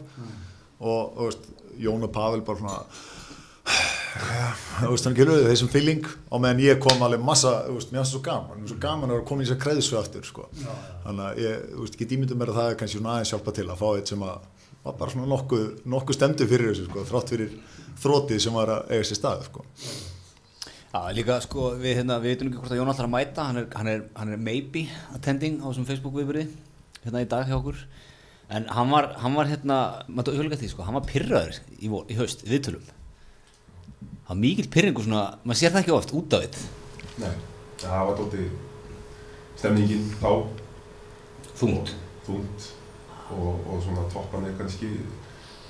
Og, 0.78 1.02
þú 1.18 1.32
veist, 1.32 1.50
Jón 1.82 2.06
og 2.06 2.14
Pavel 2.14 2.46
bara 2.46 2.62
svona, 2.62 2.78
þú 3.62 4.90
veist, 4.90 5.06
hann 5.06 5.16
gilur 5.16 5.44
þessum 5.46 5.70
feeling 5.72 6.06
og 6.28 6.42
meðan 6.42 6.62
ég 6.62 6.80
kom 6.82 7.02
alveg 7.04 7.22
massa, 7.24 7.52
þú 7.68 7.76
veist, 7.78 7.92
mér 7.92 8.02
finnst 8.02 8.12
það 8.12 8.16
svo 8.16 8.22
gaman, 8.26 8.50
mér 8.50 8.62
finnst 8.62 8.74
svo 8.74 8.80
gaman 8.82 9.10
að 9.10 9.16
vera 9.16 9.26
komin 9.28 9.44
í 9.44 9.48
þess 9.48 9.56
að 9.56 9.62
kreðsvu 9.64 9.98
aftur, 10.00 10.26
sko. 10.28 10.46
Þannig 11.04 11.24
að 11.26 11.42
ég, 11.42 11.66
þú 11.70 11.84
veist, 11.84 11.98
get 12.00 12.14
ímyndum 12.16 12.42
mér 12.42 12.52
að 12.52 12.58
það 12.58 12.70
er 12.70 12.78
kannski 12.80 12.98
svona 12.98 13.14
aðeins 13.16 13.32
hjálpa 13.34 13.54
til 13.58 13.66
að 13.68 13.82
fá 13.82 13.88
eitt 13.92 14.12
sem 14.12 14.24
að 14.26 14.48
var 14.82 14.96
bara 14.98 15.14
svona 15.14 15.28
nokkuð, 15.30 15.66
nokkuð 15.94 16.18
stemdu 16.18 16.48
fyrir 16.50 16.72
þessu, 16.72 16.86
sko, 16.88 17.04
þrátt 17.06 17.34
fyrir 17.36 17.52
þrótið 18.02 18.40
sem 18.42 18.56
var 18.58 18.72
að 18.74 18.94
eiga 18.96 19.08
sér 19.08 19.20
stað, 19.20 19.44
sko. 19.46 19.66
Já, 20.92 21.02
líka 21.16 21.38
sko, 21.40 21.68
við, 21.78 22.00
hérna, 22.00 22.18
við 22.20 22.34
veitum 22.34 22.50
ekki 22.50 22.58
hvort 22.60 22.74
að 22.74 22.80
Jón 22.82 22.90
ætlar 22.92 23.06
að 23.08 23.14
mæta, 23.14 23.44
hann 23.48 23.60
er, 23.62 23.68
hann 23.78 23.88
er, 23.88 24.02
hann 24.18 24.32
er 24.34 24.42
maybe 24.42 24.82
attending 25.14 25.62
á 25.62 25.70
þessum 25.70 25.86
Facebook 25.88 26.18
viðbyrði 26.18 26.48
hérna 27.04 27.22
í 27.22 27.28
dag 27.30 27.46
hjá 27.48 27.54
okkur. 27.56 27.78
En 28.52 28.66
hann 28.68 28.90
var, 28.92 29.08
hann 29.22 29.38
var 29.38 29.48
hérna, 29.48 29.78
maður 30.10 30.34
tók 30.34 30.44
líka 30.50 30.58
því 30.60 30.72
sko, 30.74 30.84
hann 30.84 30.98
var 30.98 31.06
pyrraður 31.08 31.62
í, 31.78 31.88
í 31.88 32.18
haust, 32.18 32.44
viðtölum 32.44 32.84
það 34.22 34.34
var 34.34 34.42
mikill 34.44 34.70
pyrringu 34.72 35.04
svona, 35.04 35.24
maður 35.44 35.60
sér 35.60 35.74
það 35.74 35.82
ekki 35.82 35.96
oft 35.96 36.14
út 36.18 36.36
af 36.36 36.46
þitt 36.46 36.58
Nei, 37.22 37.34
það 37.82 38.06
var 38.08 38.14
tótti 38.18 38.44
stemningin 39.58 40.08
þá. 40.18 40.30
Þungt. 41.60 41.92
Þungt. 42.26 42.70
Og, 43.32 43.60
og 43.68 43.78
svona 43.84 44.06
toppanir 44.12 44.56
kannski 44.58 44.88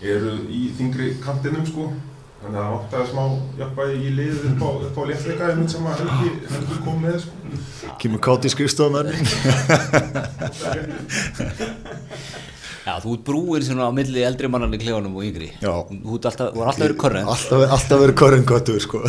eru 0.02 0.32
í 0.50 0.62
þingri 0.78 1.12
kantinum 1.22 1.66
sko. 1.69 1.90
Þannig 2.43 2.58
að 2.58 2.65
það 2.65 2.72
vantaði 2.74 3.06
smá 3.12 3.24
jafnvægi 3.60 3.98
í 4.03 4.15
lið 4.17 4.38
upp 4.48 4.62
á, 4.67 4.70
á 4.82 5.03
léttleika 5.10 5.50
einmitt 5.53 5.74
sem 5.74 5.84
að 5.86 6.00
Helgi, 6.00 6.31
Helgi 6.55 6.76
kom 6.86 6.96
með 7.05 7.19
sko. 7.22 7.34
Kymur 8.03 8.22
kátt 8.26 8.48
í 8.48 8.50
skrifstofum 8.50 8.98
Já, 12.82 12.96
þú 12.98 13.12
ert 13.15 13.24
brúin 13.29 13.62
svona 13.67 13.86
á 13.86 13.93
milli 13.94 14.24
eldri 14.27 14.48
mannan 14.51 14.74
í 14.74 14.81
klefanum 14.82 15.15
og 15.19 15.27
yngri 15.27 15.53
Já. 15.62 15.70
Þú 15.86 16.17
ert 16.19 16.29
alltaf, 16.32 16.48
er 16.51 16.67
alltaf 16.67 16.82
verið 16.82 16.98
korrent 17.05 17.31
Alltaf, 17.31 17.65
alltaf 17.77 18.03
verið 18.03 18.17
korinn 18.19 18.46
gottur, 18.48 18.81
sko. 18.82 19.03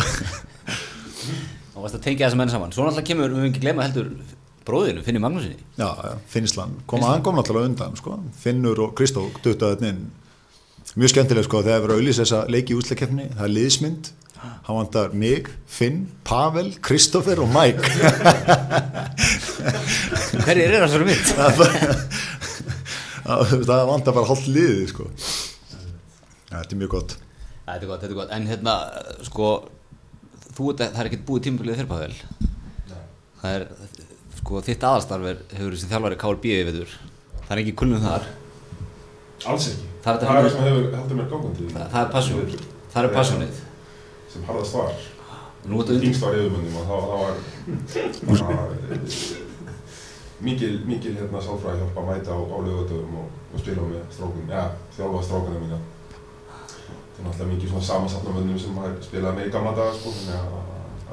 og 1.74 1.80
varst 1.82 1.98
að 1.98 2.04
tengja 2.06 2.28
þessa 2.28 2.38
menn 2.38 2.52
saman 2.54 2.74
Svo 2.74 2.86
náttúrulega 2.86 3.08
kemur, 3.10 3.32
við 3.32 3.40
höfum 3.40 3.50
ekki 3.50 3.64
glema 3.64 3.86
heldur 3.88 4.12
bróðinu, 4.64 5.02
Finnir 5.06 5.24
Magnúsinni 5.24 5.58
Já, 5.80 5.88
já, 5.90 6.12
Finnsland, 6.30 6.84
kom 6.90 7.02
hann 7.04 7.24
kom 7.26 7.34
náttúrulega 7.38 7.72
undan, 7.72 7.96
sko. 7.98 8.20
Finnur 8.40 8.78
og 8.86 8.94
Kristó 8.98 9.26
þetta 9.42 9.74
inn. 9.90 10.04
Mjög 10.94 11.10
skemmtilega, 11.10 11.48
sko, 11.48 11.64
þegar 11.66 11.80
erum 11.82 11.90
að 11.90 11.98
auðlýsa 11.98 12.22
þessa 12.22 12.40
leiki 12.54 12.74
í 12.74 12.78
úsleikefni, 12.78 13.26
það 13.34 13.46
er 13.48 13.52
liðsmynd, 13.56 14.10
hann 14.68 14.78
vantar 14.78 15.14
mig, 15.18 15.48
Finn, 15.66 16.04
Pavel, 16.28 16.70
Kristoffer 16.84 17.40
og 17.42 17.50
Mike. 17.50 17.88
Hverjir 20.44 20.76
er 20.76 20.84
það 20.84 20.94
svo 20.94 21.04
mitt? 21.08 22.43
Það 23.24 23.64
það 23.68 23.84
vantar 23.90 24.16
bara 24.16 24.28
hálft 24.30 24.48
liðið 24.50 24.88
sko. 24.92 25.06
ja, 26.50 26.58
þetta 26.58 26.74
er 26.74 26.80
mjög 26.82 26.92
gott. 26.96 27.16
Þetta 27.64 27.78
er 27.80 27.88
gott, 27.88 28.02
þetta 28.02 28.12
er 28.12 28.18
gott, 28.18 28.32
en 28.36 28.48
hérna, 28.50 28.74
sko, 29.24 29.50
þú 30.50 30.70
ert, 30.72 30.82
það 30.84 31.00
er 31.00 31.08
ekkert 31.10 31.26
búið 31.28 31.46
tímabilið 31.48 31.80
þér 31.80 31.88
Pavel 31.90 32.14
Það 33.40 33.54
er, 33.54 33.64
sko, 34.38 34.60
þitt 34.64 34.84
aðalstarf 34.88 35.28
er, 35.30 35.40
hefur 35.56 35.76
þessi 35.76 35.88
þjálfari 35.90 36.20
KLB 36.20 36.44
yfir 36.58 36.92
Það 37.44 37.54
er 37.54 37.62
ekki 37.62 37.74
kunnum 37.80 38.04
þar, 38.04 38.28
alls 39.52 39.70
ekki, 39.72 39.88
Það 40.04 40.10
er 40.10 40.20
þetta 40.20 40.28
það 40.28 40.36
er 40.36 40.52
sem 40.52 40.64
hefur 40.68 40.84
heldur 40.98 41.18
mér 41.18 41.28
gangandi 41.32 41.70
það, 41.72 41.86
það 41.94 42.02
er 42.02 42.10
passion, 42.12 42.36
það 42.94 43.08
er 43.08 43.14
passionið. 43.16 43.54
sem 44.34 44.46
harðast 44.48 44.74
var 44.76 44.92
þingst 45.64 46.24
var 46.24 46.36
yfirmöndum 46.36 46.76
og 46.76 46.84
það, 46.90 47.00
það 47.08 47.18
var 47.24 47.34
bara, 48.52 49.43
mikil, 50.44 50.74
mikil 50.88 51.14
hérna 51.18 51.40
sálfræði 51.42 51.82
hjálpa 51.82 52.02
að 52.02 52.08
mæta 52.10 52.36
á, 52.36 52.38
á 52.40 52.58
lögutöfum 52.66 53.18
og, 53.20 53.28
og 53.52 53.62
spila 53.62 53.86
með 53.88 54.02
strókun, 54.14 54.50
ja, 54.52 54.64
þjálfa 54.96 55.22
strókuna 55.28 55.62
mína. 55.62 55.78
Það 57.14 57.20
er 57.20 57.26
náttúrulega 57.28 57.50
mikið 57.52 57.72
svona 57.72 57.88
samansatna 57.88 58.34
mönnum 58.34 58.60
sem 58.60 58.76
maður 58.76 59.00
spilaði 59.06 59.38
með 59.38 59.48
í 59.48 59.54
gamla 59.54 59.74
daga 59.78 59.96
sko, 59.96 60.12
þannig 60.18 60.36
að, 60.40 60.46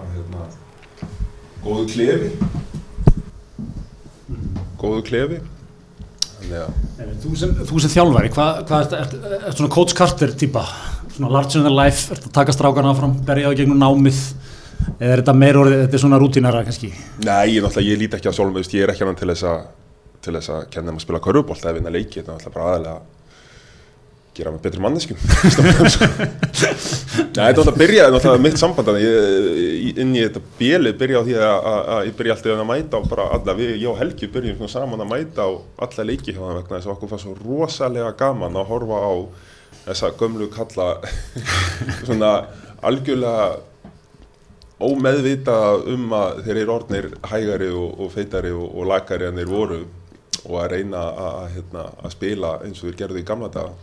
að, 0.01 0.07
hérna, 0.15 0.41
góðu 1.65 1.87
klefi. 1.93 2.29
Góðu 4.81 5.03
klefi. 5.09 5.41
Þannig 6.39 6.63
að 6.63 6.79
Þú 7.21 7.31
sem, 7.37 7.51
sem 7.83 7.91
þjálfari, 7.93 8.29
hvað 8.33 8.63
hva 8.69 8.79
er, 8.81 8.93
er, 8.97 9.11
er, 9.29 9.43
er 9.49 9.53
svona 9.55 9.73
coach 9.73 9.93
Carter 9.97 10.33
típa, 10.37 10.63
svona 11.15 11.29
large 11.33 11.59
in 11.59 11.65
the 11.65 11.73
life, 11.73 12.09
er 12.09 12.17
þetta 12.17 12.29
að 12.29 12.37
taka 12.39 12.55
strákan 12.55 12.89
áfram, 12.89 13.13
berja 13.25 13.49
á 13.49 13.57
gegnum 13.57 13.81
námið, 13.81 14.19
eða 14.97 15.11
er 15.11 15.21
þetta 15.21 15.37
meir 15.37 15.61
orðið, 15.61 15.85
þetta 15.85 15.97
er 15.97 16.03
svona 16.05 16.19
rútínara 16.21 16.65
kannski? 16.67 16.91
Nei, 17.25 17.55
ég, 17.55 17.69
ég 17.85 18.01
líti 18.01 18.17
ekki 18.17 18.31
á 18.31 18.35
sjálfum, 18.35 18.57
veist, 18.59 18.75
ég 18.75 18.85
er 18.85 18.93
ekki 18.93 19.07
hann 19.07 19.19
til 19.19 19.31
þess 19.31 19.47
að 19.51 19.63
til 20.21 20.35
þess 20.37 20.53
að 20.53 20.69
kenna 20.73 20.91
þeim 20.91 20.99
að 20.99 21.05
spila 21.05 21.23
körfubolt 21.25 21.65
eða 21.65 21.75
vinna 21.77 21.93
leiki, 21.93 22.19
þetta 22.19 22.29
er 22.29 22.37
náttúrulega 22.37 22.55
bara 22.55 22.69
aðalega 22.71 22.95
að 22.99 23.19
gera 24.31 24.51
mig 24.53 24.61
betri 24.63 24.79
manneskjum 24.79 25.17
Nei, 27.35 27.41
þetta 27.41 27.63
var 27.63 27.71
að 27.71 27.79
byrja 27.81 28.05
náttúrulega 28.13 28.43
mitt 28.45 28.59
samband 28.61 28.91
inn 29.01 30.13
í 30.15 30.21
þetta 30.21 30.43
bjelið 30.59 30.99
byrja 31.01 31.19
á 31.19 31.23
því 31.25 31.35
að, 31.35 31.55
að, 31.71 31.81
að 31.95 32.05
ég 32.07 32.15
byrja 32.19 32.35
alltaf 32.37 32.53
að 32.53 32.69
mæta 32.69 33.01
á 33.01 33.01
bara 33.11 33.25
alla, 33.37 33.57
við, 33.57 33.73
ég 33.81 33.89
og 33.91 33.99
Helgi 33.99 34.29
byrjum 34.31 34.71
saman 34.71 35.03
að 35.03 35.11
mæta 35.11 35.47
á 35.47 35.49
alla 35.87 36.07
leiki 36.07 36.31
hjá 36.31 36.39
það 36.39 36.59
vegna 36.61 36.77
þess 36.77 36.87
að 36.87 36.93
okkur 36.95 37.11
fannst 37.11 37.27
svo 37.27 37.35
rosalega 37.41 38.13
gaman 38.21 38.61
að 38.61 38.69
horfa 38.71 39.01
á 39.03 39.13
þessa 39.81 40.13
gömlu 40.21 40.47
kalla 40.53 40.87
svona 42.05 42.31
algjörlega 42.87 43.45
ómeðvita 44.87 45.57
um 45.93 46.11
að 46.17 46.43
þeir 46.45 46.59
eru 46.63 46.75
orðnir 46.75 47.07
hægari 47.31 47.69
og, 47.75 47.99
og 48.01 48.11
feitari 48.13 48.51
og, 48.55 48.67
og 48.67 48.89
lakari 48.89 49.29
en 49.29 49.39
þeir 49.39 49.51
voru 49.51 49.79
og 50.41 50.57
að 50.57 50.75
reyna 50.75 51.05
að, 51.27 51.39
hérna, 51.55 51.85
að 52.01 52.13
spila 52.15 52.57
eins 52.65 52.81
og 52.81 52.89
þeir 52.89 52.99
gerðu 53.03 53.21
í 53.21 53.25
gamla 53.27 53.49
daga 53.53 53.73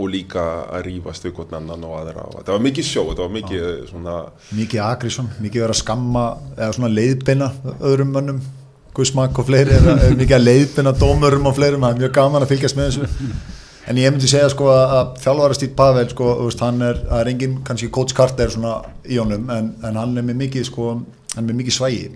og 0.00 0.06
líka 0.08 0.42
að 0.72 0.86
rífast 0.86 1.26
við 1.26 1.34
hvort 1.36 1.50
annan 1.56 1.82
og 1.84 1.98
aðra. 1.98 2.24
Og 2.30 2.38
þetta 2.38 2.54
var 2.54 2.62
mikið 2.64 2.86
sjó, 2.88 3.02
þetta 3.10 3.26
var 3.26 3.34
mikið 3.34 3.66
svona 3.90 4.14
mikið 4.56 4.84
agrísson, 4.86 5.28
mikið 5.36 5.64
verið 5.66 5.74
að 5.74 5.82
skamma 5.82 6.22
eða 6.56 6.70
svona 6.78 6.92
leiðbeina 6.94 7.50
öðrum 7.76 8.14
mönnum 8.16 8.40
Guðsmak 8.96 9.36
og 9.36 9.44
fleiri 9.44 9.76
er 9.76 10.16
mikið 10.22 10.38
að 10.38 10.46
leiðbeina 10.46 10.94
dómurum 10.96 11.50
og 11.50 11.56
fleirum, 11.58 11.84
það 11.84 11.92
er 11.92 12.02
mjög 12.04 12.16
gaman 12.16 12.46
að 12.46 12.54
fylgjast 12.54 12.78
með 12.78 12.86
þessu 12.88 13.64
en 13.86 14.00
ég 14.00 14.12
myndi 14.12 14.30
segja 14.30 14.50
sko 14.52 14.70
að, 14.72 15.56
Stíð 15.56 15.74
Pavel 15.78 16.08
sko, 16.10 16.30
veist, 16.44 16.62
hann 16.64 16.82
er, 16.84 17.02
það 17.08 17.22
er 17.22 17.32
engin 17.32 17.58
kannski 17.66 17.90
Coach 17.94 18.16
Carter 18.16 18.52
svona 18.52 18.78
í 19.06 19.20
honum 19.22 19.50
en, 19.52 19.74
en 19.86 20.00
hann 20.00 20.16
er 20.16 20.26
með 20.26 20.40
mikið 20.44 20.68
sko, 20.70 20.94
hann 21.34 21.44
er 21.44 21.50
með 21.50 21.60
mikið 21.62 21.78
svægi 21.78 22.06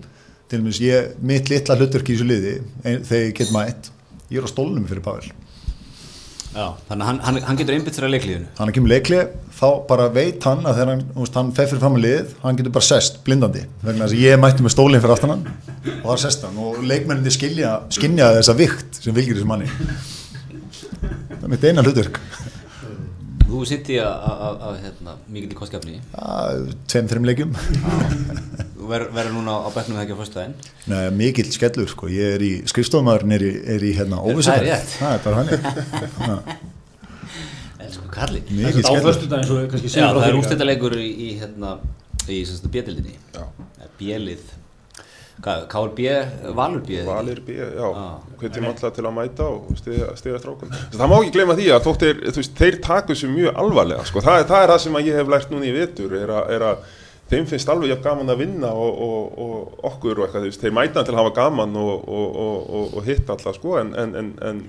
til 0.51 0.59
og 0.59 0.65
meins 0.67 0.81
ég, 0.83 1.13
mitt 1.23 1.51
litla 1.51 1.77
hlutverk 1.79 2.09
í 2.11 2.17
þessu 2.17 2.27
liði 2.27 2.57
ein, 2.83 3.05
þegar 3.07 3.23
ég 3.27 3.37
get 3.37 3.53
mætt, 3.55 3.93
ég 4.29 4.41
er 4.41 4.47
á 4.47 4.51
stólnum 4.51 4.89
fyrir 4.89 5.05
Pavel. 5.05 5.31
Já, 6.51 6.65
þannig 6.89 7.05
að 7.05 7.07
hann, 7.07 7.19
hann, 7.23 7.43
hann 7.47 7.59
getur 7.61 7.77
einbytt 7.77 7.95
sér 7.95 8.09
að 8.09 8.17
leikliðinu. 8.17 8.49
Hann 8.57 8.67
er 8.67 8.73
ekki 8.73 8.83
með 8.83 8.91
leikli 8.97 9.19
þá 9.61 9.67
bara 9.87 10.07
veit 10.13 10.45
hann 10.47 10.63
að 10.65 10.79
þegar 10.79 10.89
hann, 10.91 11.03
hann 11.35 11.51
fer 11.57 11.69
fyrir 11.69 11.83
fram 11.83 11.97
að 11.99 12.05
lið 12.05 12.31
hann 12.41 12.57
getur 12.57 12.73
bara 12.77 12.87
sest 12.87 13.19
blindandi 13.27 13.61
vegna 13.83 14.07
þess 14.07 14.15
að 14.15 14.23
ég 14.23 14.41
mætti 14.41 14.65
með 14.65 14.73
stólinn 14.73 15.03
fyrir 15.03 15.13
aftan 15.15 15.35
hann 15.35 15.43
og 15.91 16.07
það 16.07 16.15
er 16.15 16.23
sest 16.23 16.47
hann 16.47 16.57
og 16.65 16.79
leikmenninni 16.81 17.33
skilja 17.35 17.75
skilja 17.93 18.31
þessa 18.39 18.57
vikt 18.57 19.01
sem 19.03 19.15
fylgir 19.15 19.37
þessu 19.37 19.51
manni 19.51 19.69
það 21.01 21.43
er 21.43 21.49
mitt 21.53 21.65
eina 21.69 21.83
hlutverk. 21.85 22.15
Þú 23.51 23.57
sitt 23.67 23.89
í 23.91 23.97
að 23.99 24.77
hérna, 24.79 25.11
mikið 25.27 25.51
í 25.51 25.55
kostgafni 25.59 25.97
tveim, 26.87 27.07
þreim 27.11 27.25
leikjum. 27.27 27.51
Þú 28.77 28.85
ver, 28.87 29.03
verður 29.11 29.33
núna 29.35 29.51
á 29.59 29.67
bekknum 29.75 29.97
þegar 29.97 30.05
ekki 30.05 30.15
á 30.15 30.19
fyrstu 30.21 30.37
daginn 30.39 30.55
Nei, 30.91 31.05
mikill 31.19 31.49
skellur 31.51 31.89
sko, 31.91 32.05
ég 32.11 32.27
er 32.37 32.41
í 32.45 32.51
skrifstofmaðurinn 32.71 33.35
er 33.35 33.43
í, 33.45 33.49
er 33.75 33.81
í 33.83 33.91
hérna 33.97 34.17
er 34.23 34.35
rétt. 34.65 34.89
það 34.95 35.11
er 35.17 35.21
bara 35.25 35.35
hann 35.41 35.49
Elsku 37.81 38.05
Karli. 38.13 38.39
Mikill 38.55 38.85
á 38.87 38.89
skellur. 38.95 39.15
Já, 39.91 40.07
það 40.15 40.27
er 40.29 40.35
úrstættaleikur 40.39 40.93
í, 41.01 41.03
í 41.11 41.13
hérna, 41.41 41.69
í 42.31 42.33
semst 42.47 42.65
bjöldildinni 42.71 43.15
Já. 45.41 45.51
Bjelið 45.51 45.67
KLB, 45.73 46.53
Valur 46.55 46.81
B 46.85 46.99
Valir 47.07 47.39
B, 47.45 47.55
já, 47.57 47.87
Ah. 47.97 48.17
hvetjum 48.39 48.65
alltaf 48.69 48.93
til 48.93 49.03
að 49.05 49.13
mæta 49.15 49.43
og 49.49 49.77
stiga, 49.77 50.11
strákum. 50.39 50.69
Það 50.93 51.09
má 51.09 51.15
ekki 51.21 51.31
gleyma 51.35 51.55
því 51.57 51.67
að 51.73 51.87
þeir, 52.03 52.19
þú 52.29 52.35
veist, 52.41 52.55
þeir 52.59 52.81
taku 52.81 53.13
sér 53.15 53.33
mjög 53.33 53.55
alvarlega, 53.63 54.05
sko. 54.05 54.21
Það, 54.21 54.45
það 54.51 54.63
er 54.63 54.69
það 54.73 54.79
sem 54.85 54.93
ég 55.01 55.15
hef 55.15 55.27
lært 55.27 55.49
núna 55.51 55.65
í 55.65 55.73
vetur, 55.73 56.13
er, 56.13 56.29
er 56.55 56.61
að 56.61 56.77
þeim 57.31 57.45
finnst 57.47 57.69
alveg 57.69 57.89
jafn 57.89 58.03
gaman 58.03 58.29
að 58.29 58.37
vinna 58.43 58.71
og, 58.75 59.01
og, 59.01 59.39
og 59.39 59.85
okkur 59.91 60.19
og 60.19 60.27
eitthvað, 60.27 60.47
veist, 60.49 60.61
þeir 60.61 60.73
mæta 60.77 61.03
til 61.03 61.13
að 61.15 61.21
hafa 61.23 61.33
gaman 61.41 61.75
og, 61.75 62.07
og, 62.07 62.39
og, 62.45 62.95
og 62.97 63.03
hitta 63.07 63.33
alltaf, 63.33 63.55
sko, 63.55 63.77
en, 63.81 63.93
en, 63.95 64.15
en, 64.15 64.31
en 64.41 64.63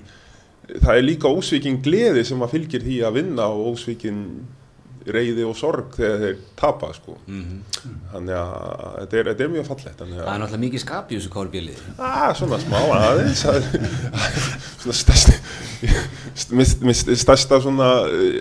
það 0.79 0.97
er 0.97 1.03
líka 1.05 1.27
ósvikin 1.29 1.81
gleði 1.83 2.23
sem 2.25 2.41
að 2.41 2.53
fylgir 2.55 2.81
því 2.85 3.01
að 3.03 3.17
vinna 3.19 3.49
og 3.51 3.73
ósvikin 3.75 4.21
reyði 5.11 5.43
og 5.47 5.55
sorg 5.59 5.95
þegar 5.97 6.19
þeir 6.23 6.37
tapa, 6.59 6.87
sko. 6.95 7.13
Þannig 7.27 8.35
að 8.39 8.53
þetta 9.01 9.15
er, 9.19 9.25
þetta 9.31 9.43
er 9.47 9.51
mjög 9.53 9.65
að 9.67 9.71
Það 10.23 10.33
er 10.33 10.39
náttúrulega 10.43 10.63
mikið 10.63 10.81
skap 10.85 11.07
í 11.11 11.13
þessu 11.19 11.31
KLB 11.33 11.55
liði. 11.67 11.83
Ah, 11.99 12.29
svona 12.37 12.57
smá 12.63 12.79
aðeins 12.99 13.41
er- 13.51 13.69
svona 14.83 14.97
stærsti 15.01 15.35
mist- 16.55 16.83
mist- 16.87 17.11
stærsta 17.19 17.55
svona, 17.63 17.89
eh, 18.07 18.39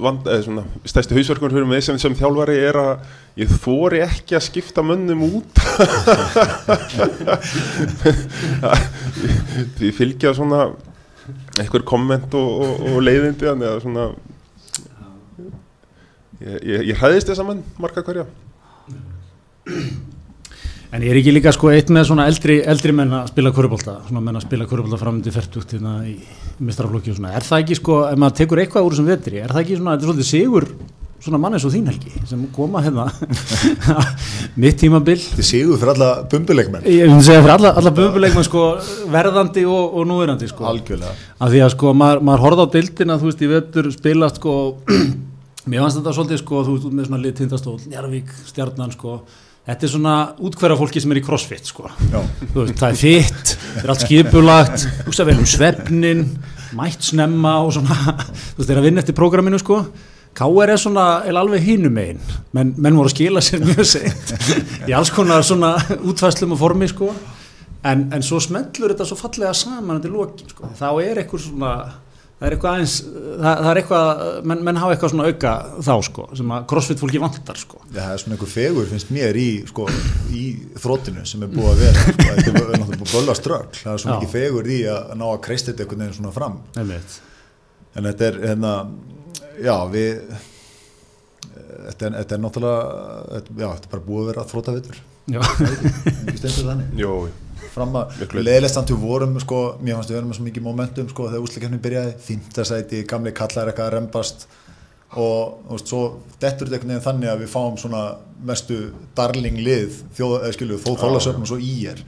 vand, 0.00 0.22
eða 0.30 0.42
svona 0.46 0.64
stærsti 0.86 1.16
hausverkur 1.18 1.50
fyrir 1.54 1.66
mig 1.66 1.82
sem, 1.82 1.98
sem 1.98 2.14
þjálfari 2.14 2.56
er 2.68 2.76
að 2.78 2.92
ég 3.42 3.48
þóri 3.64 3.98
ekki 4.06 4.32
að 4.38 4.46
skipta 4.46 4.80
mönnum 4.86 5.20
út. 5.40 5.52
Því 9.78 9.90
fylgja 9.96 10.34
svona 10.36 10.66
einhver 11.60 11.84
komment 11.86 12.34
og, 12.36 12.48
og, 12.64 12.72
og 12.92 12.98
leiðindi 13.06 13.46
þannig 13.48 13.68
að 13.70 13.82
svona 13.86 14.04
ég, 16.44 16.58
ég, 16.62 16.88
ég 16.92 17.00
hræðist 17.00 17.30
þessa 17.32 17.46
menn 17.48 17.62
marga 17.80 18.04
hverja 18.06 18.26
En 20.94 21.02
ég 21.02 21.10
er 21.10 21.18
ekki 21.18 21.32
líka 21.34 21.50
sko 21.50 21.72
eitt 21.74 21.88
með 21.90 22.04
svona 22.06 22.28
eldri, 22.30 22.60
eldri 22.70 22.92
menn 22.94 23.10
að 23.18 23.32
spila 23.32 23.50
körubólta, 23.54 23.96
svona 24.06 24.20
menn 24.22 24.38
að 24.38 24.44
spila 24.44 24.66
körubólta 24.70 25.00
framöndi 25.00 25.32
færtugt 25.34 25.72
hérna 25.74 25.94
í 26.06 26.12
mistraflokki 26.62 27.10
og 27.10 27.16
svona. 27.18 27.32
Er 27.34 27.42
það 27.42 27.64
ekki 27.64 27.78
sko, 27.80 27.96
ef 28.12 28.20
maður 28.22 28.36
tekur 28.38 28.62
eitthvað 28.62 28.86
úr 28.86 28.94
þessum 28.94 29.08
vetri, 29.10 29.40
er 29.42 29.50
það 29.50 29.64
ekki 29.64 29.78
svona, 29.80 29.96
þetta 29.96 30.06
er 30.06 30.12
svolítið 30.12 30.28
sigur 30.28 30.68
svona 31.24 31.40
mann 31.40 31.56
eins 31.56 31.64
og 31.64 31.72
þín 31.72 31.88
helgi 31.88 32.12
sem 32.28 32.44
koma 32.54 32.82
hérna 32.84 33.08
mitt 34.62 34.78
tímabil. 34.84 35.16
Þetta 35.18 35.42
er 35.42 35.48
sigur 35.48 35.80
fyrir 35.80 35.94
alla 35.94 36.08
bumbuleikmenn 36.30 36.86
Ég 36.86 37.08
myndi 37.10 37.26
segja 37.26 37.42
fyrir 37.42 37.56
alla, 37.56 37.74
alla 37.80 37.94
böbuleikmenn 37.96 38.46
sko 38.46 38.64
verðandi 39.12 39.64
og, 39.64 39.96
og 39.98 40.08
núverandi 40.10 40.50
sko. 40.50 40.68
algjörlega 40.68 41.14
Af 41.40 41.50
því 41.50 41.62
að 41.64 41.72
sko 41.74 41.94
maður, 41.96 42.22
maður 42.28 42.44
horfði 42.44 42.66
á 42.68 42.74
deildina, 42.76 43.16
þú 43.18 43.30
veist, 43.30 43.42
í 43.42 43.50
vetur 43.50 43.88
spilast 43.94 44.38
sko, 44.42 44.58
mér 45.66 45.84
fannst 45.84 46.00
þetta 46.00 46.14
svolítið 46.18 46.40
sko, 46.42 46.62
þú 46.66 46.76
veist, 46.76 46.86
út 46.88 46.96
með 46.96 47.08
svona 47.08 47.20
lit 47.24 47.36
tindastól, 47.40 47.76
Njarvík, 47.88 48.32
Stjarnan 48.50 48.94
sko, 48.94 49.18
þetta 49.68 49.86
er 49.86 49.92
svona 49.94 50.14
útkværa 50.44 50.78
fólki 50.80 51.02
sem 51.02 51.14
er 51.14 51.20
í 51.20 51.24
crossfit 51.24 51.70
sko, 51.70 51.90
þú 52.08 52.64
veist, 52.64 52.80
það 52.80 52.88
er 52.88 52.98
fitt, 53.00 53.54
það 53.60 53.84
er 53.84 53.94
allt 53.94 54.06
skipulagt, 54.06 54.88
hugsa 55.06 55.28
vel 55.28 55.38
um 55.40 55.48
svefnin, 55.48 56.26
mætt 56.76 57.12
snemma 57.12 57.58
og 57.64 57.72
svona, 57.78 58.18
þú 58.54 58.58
veist, 58.60 58.68
þeir 58.68 58.82
að 58.82 58.90
vinna 58.90 59.04
eftir 59.04 59.16
prógraminu 59.18 59.62
sko, 59.62 59.84
K.R. 60.34 60.70
er 60.72 60.80
svona 60.82 61.04
er 61.28 61.36
alveg 61.38 61.62
hinum 61.62 61.98
einn, 62.02 62.18
menn, 62.56 62.72
menn 62.74 62.96
voru 62.98 63.06
að 63.06 63.14
skila 63.14 63.42
sér 63.44 63.62
mjög 63.62 63.86
seint 63.86 64.32
í 64.88 64.94
alls 64.96 65.12
konar 65.14 65.44
svona 65.46 65.76
útfæslum 66.10 66.56
og 66.56 66.58
formi 66.58 66.88
sko. 66.90 67.12
En, 67.84 68.06
en 68.16 68.24
svo 68.24 68.40
smellur 68.40 68.94
þetta 68.94 69.06
svo 69.06 69.18
fallega 69.20 69.52
saman 69.54 70.00
til 70.02 70.14
lokin 70.16 70.48
sko, 70.50 70.70
þá 70.74 70.88
er 71.04 71.20
eitthvað 71.20 71.44
svona 71.44 71.72
það 72.44 72.48
er 72.50 72.54
eitthvað 72.58 72.74
aðeins 72.76 72.94
það, 73.04 73.54
það 73.64 73.68
er 73.70 73.78
eitthvað, 73.80 74.22
menn, 74.50 74.62
menn 74.68 74.78
hafa 74.82 74.94
eitthvað 74.94 75.12
svona 75.14 75.28
auka 75.30 75.52
þá 75.86 75.92
sko, 76.08 76.24
sem 76.38 76.52
að 76.54 76.66
crossfit 76.70 77.00
fólki 77.00 77.20
vantar 77.22 77.58
sko. 77.60 77.80
Já, 77.88 77.98
það 78.02 78.12
er 78.14 78.22
svona 78.22 78.36
einhver 78.36 78.50
fegur 78.52 78.88
finnst 78.90 79.12
mér 79.16 79.38
í, 79.40 79.46
sko, 79.70 79.86
í 80.36 80.42
þróttinu 80.84 81.24
sem 81.30 81.46
er 81.46 81.52
búið 81.54 81.70
að 81.72 81.82
vera 81.84 82.02
sko, 82.04 82.16
þetta 82.28 82.44
er 82.44 82.54
náttúrulega 82.54 82.88
búið 82.90 83.06
að 83.08 83.14
bölla 83.16 83.36
strögl. 83.38 83.70
Það 83.80 83.92
er 83.96 84.02
svona 84.04 84.16
Já. 84.16 84.18
ekki 84.20 84.32
fegur 84.34 84.68
í 84.70 84.78
að 84.92 85.14
ná 85.22 85.24
að 85.30 85.40
kreista 85.48 85.72
þetta 85.72 85.86
einhvern 85.86 86.04
veginn 86.04 86.18
svona 86.20 86.34
fram. 86.36 86.58
Einmitt. 86.82 87.16
en 87.94 88.08
þetta 88.10 88.28
er 88.28 88.38
hérna, 88.44 88.74
já 89.64 89.74
við 89.94 90.20
þetta 91.88 92.06
er, 92.08 92.14
þetta 92.20 92.36
er 92.38 92.44
náttúrulega 92.44 92.84
þetta, 93.32 93.56
já, 93.60 93.66
þetta 93.74 93.88
er 93.88 93.92
bara 93.96 94.06
búið 94.08 94.22
að 94.24 94.30
vera 94.32 94.46
þróttavitur 94.52 95.02
Já, 95.24 95.40
ekki 95.40 96.36
stendur 96.42 96.66
þannig. 96.68 96.88
Jó, 97.00 97.12
fram 97.74 97.96
að 98.00 98.26
leðilegst 98.38 98.80
að 98.80 98.92
við 98.94 99.04
vorum 99.04 99.38
sko, 99.42 99.62
mér 99.80 99.98
fannst 99.98 100.12
við 100.12 100.18
verðum 100.18 100.32
með 100.32 100.38
svo 100.40 100.48
mikið 100.48 100.66
momentum 100.68 101.08
sko, 101.12 101.30
þegar 101.30 101.46
úsleikefni 101.48 101.80
byrjaði, 101.84 102.18
þýndasæti 102.28 103.02
gamli 103.10 103.34
kallar 103.36 103.70
eitthvað 103.70 103.90
að 103.90 103.96
rempast 103.98 104.46
og 105.20 105.70
veist, 105.70 105.90
svo 105.90 106.02
dettur 106.42 106.66
þetta 106.66 106.78
einhvern 106.80 106.94
veginn 106.94 107.04
þannig 107.04 107.30
að 107.30 107.42
við 107.44 107.50
fáum 107.52 107.76
svona 107.78 108.02
mestu 108.44 108.78
darling 109.16 109.60
lið, 109.62 110.00
þjóð, 110.16 110.34
eða 110.40 110.56
skilju, 110.56 110.78
þó 110.82 110.90
þólasöfn 111.04 111.44
og 111.46 111.50
svo 111.52 111.58
í 111.62 111.74
er 111.90 112.02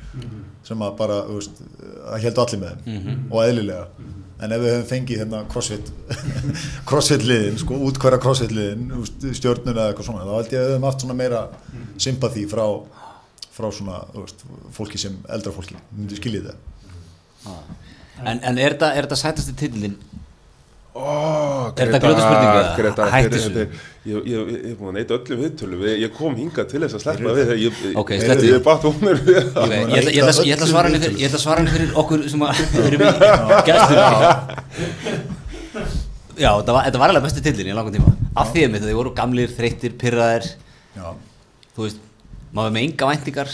sem 0.67 0.83
að 0.83 0.97
bara, 0.99 1.21
þú 1.29 1.39
veist, 1.39 1.61
að 2.11 2.25
heldur 2.27 2.45
allir 2.45 2.63
með 2.65 2.87
þeim 2.87 3.31
og 3.31 3.43
eðlilega. 3.45 4.07
En 4.37 4.53
ef 4.53 4.61
við 4.61 4.75
höfum 4.75 4.89
fengið 4.91 5.21
hérna 5.23 5.39
crossfit 5.49 5.87
crossfit 6.89 7.23
liðin, 7.25 7.57
sko, 7.63 7.79
útkværa 7.87 8.19
crossfit 8.21 8.53
liðin 8.53 8.91
stjörnuna 9.39 9.79
eða 9.79 9.87
eitthvað 9.95 10.09
svona 10.11 10.27
þá 10.27 10.35
held 10.35 10.53
ég 10.53 10.59
að 10.61 10.67
við 10.67 10.75
höfum 10.75 10.89
haft 10.91 11.05
svona 11.05 11.17
meira 11.17 11.45
sympathy 12.03 12.45
frá, 12.51 12.67
frá 13.57 13.71
svona, 13.73 14.03
þú 14.13 14.25
veist, 14.27 14.45
fólki 14.77 14.99
sem 15.01 15.17
eldra 15.33 15.53
fólki, 15.57 15.77
myndi 15.97 16.19
skiljið 16.21 16.51
það 16.51 16.57
En, 18.27 18.39
en 18.49 18.57
er 18.59 18.73
þetta, 18.75 18.89
er 18.97 19.05
þetta 19.07 19.17
sætasti 19.21 19.53
titillin? 19.61 19.97
Oh, 20.97 21.67
Er 21.77 21.91
þetta 21.91 21.99
grjóta 22.01 22.23
spurning 22.25 22.51
eða? 22.57 22.69
Greta, 22.79 23.07
Hættu 23.13 23.37
þetta 23.37 23.51
þetta 23.53 23.61
er- 23.61 23.73
Ég 24.07 24.15
ég- 24.17 24.27
ég- 24.33 24.49
ég 24.55 24.71
er 24.71 24.77
búin 24.79 24.89
að 24.89 24.97
neita 24.97 25.17
öllum 25.19 25.41
viðtölu 25.43 25.77
Ég 26.01 26.13
kom 26.17 26.37
hingað 26.39 26.69
til 26.71 26.81
þess 26.81 26.97
að 26.97 27.03
sleppa 27.05 27.35
við 27.37 27.51
ég- 27.67 27.97
Ok, 28.01 28.11
slettu. 28.23 28.47
Ég 28.49 28.63
ég, 29.93 30.09
ég, 30.09 30.23
ætla, 30.25 30.65
að 30.65 30.71
svara 30.73 30.89
henni 30.89 31.01
fyrir, 31.05 31.17
ég 31.21 31.27
ætla 31.29 31.37
að 31.37 31.45
svara 31.45 31.59
henni 31.61 31.75
fyrir 31.75 31.91
okkur 32.01 32.25
sem 32.33 32.41
að 32.47 32.53
í 32.87 33.97
Já, 36.37 36.51
þetta 36.61 36.73
var, 36.77 36.83
þetta 36.89 37.01
var 37.01 37.13
alveg 37.13 37.25
besti 37.29 37.43
tillin 37.45 37.71
í 37.73 37.77
langan 37.77 37.95
tíma. 37.97 38.11
Af 38.37 38.51
því 38.53 38.65
að 38.67 38.75
þau 38.91 38.97
voru 38.99 39.13
gamlir, 39.17 39.53
þreyttir, 39.57 39.95
pyrraðir 40.01 40.49
Já, 40.97 41.13
Þú 41.77 41.85
veist, 41.87 42.01
maður 42.57 42.75
með 42.77 42.87
enga 42.89 43.09
væntingar 43.13 43.53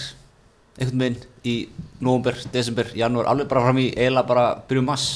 einhvern 0.79 1.03
veginn 1.03 1.21
í 1.45 1.55
november, 2.03 2.39
desember, 2.55 2.89
janúar, 2.97 3.27
alveg 3.33 3.49
bara 3.51 3.65
fram 3.67 3.81
í 3.83 3.89
eiginlega 3.93 4.29
bara 4.31 4.47
byrjum 4.69 4.89
mass 4.89 5.09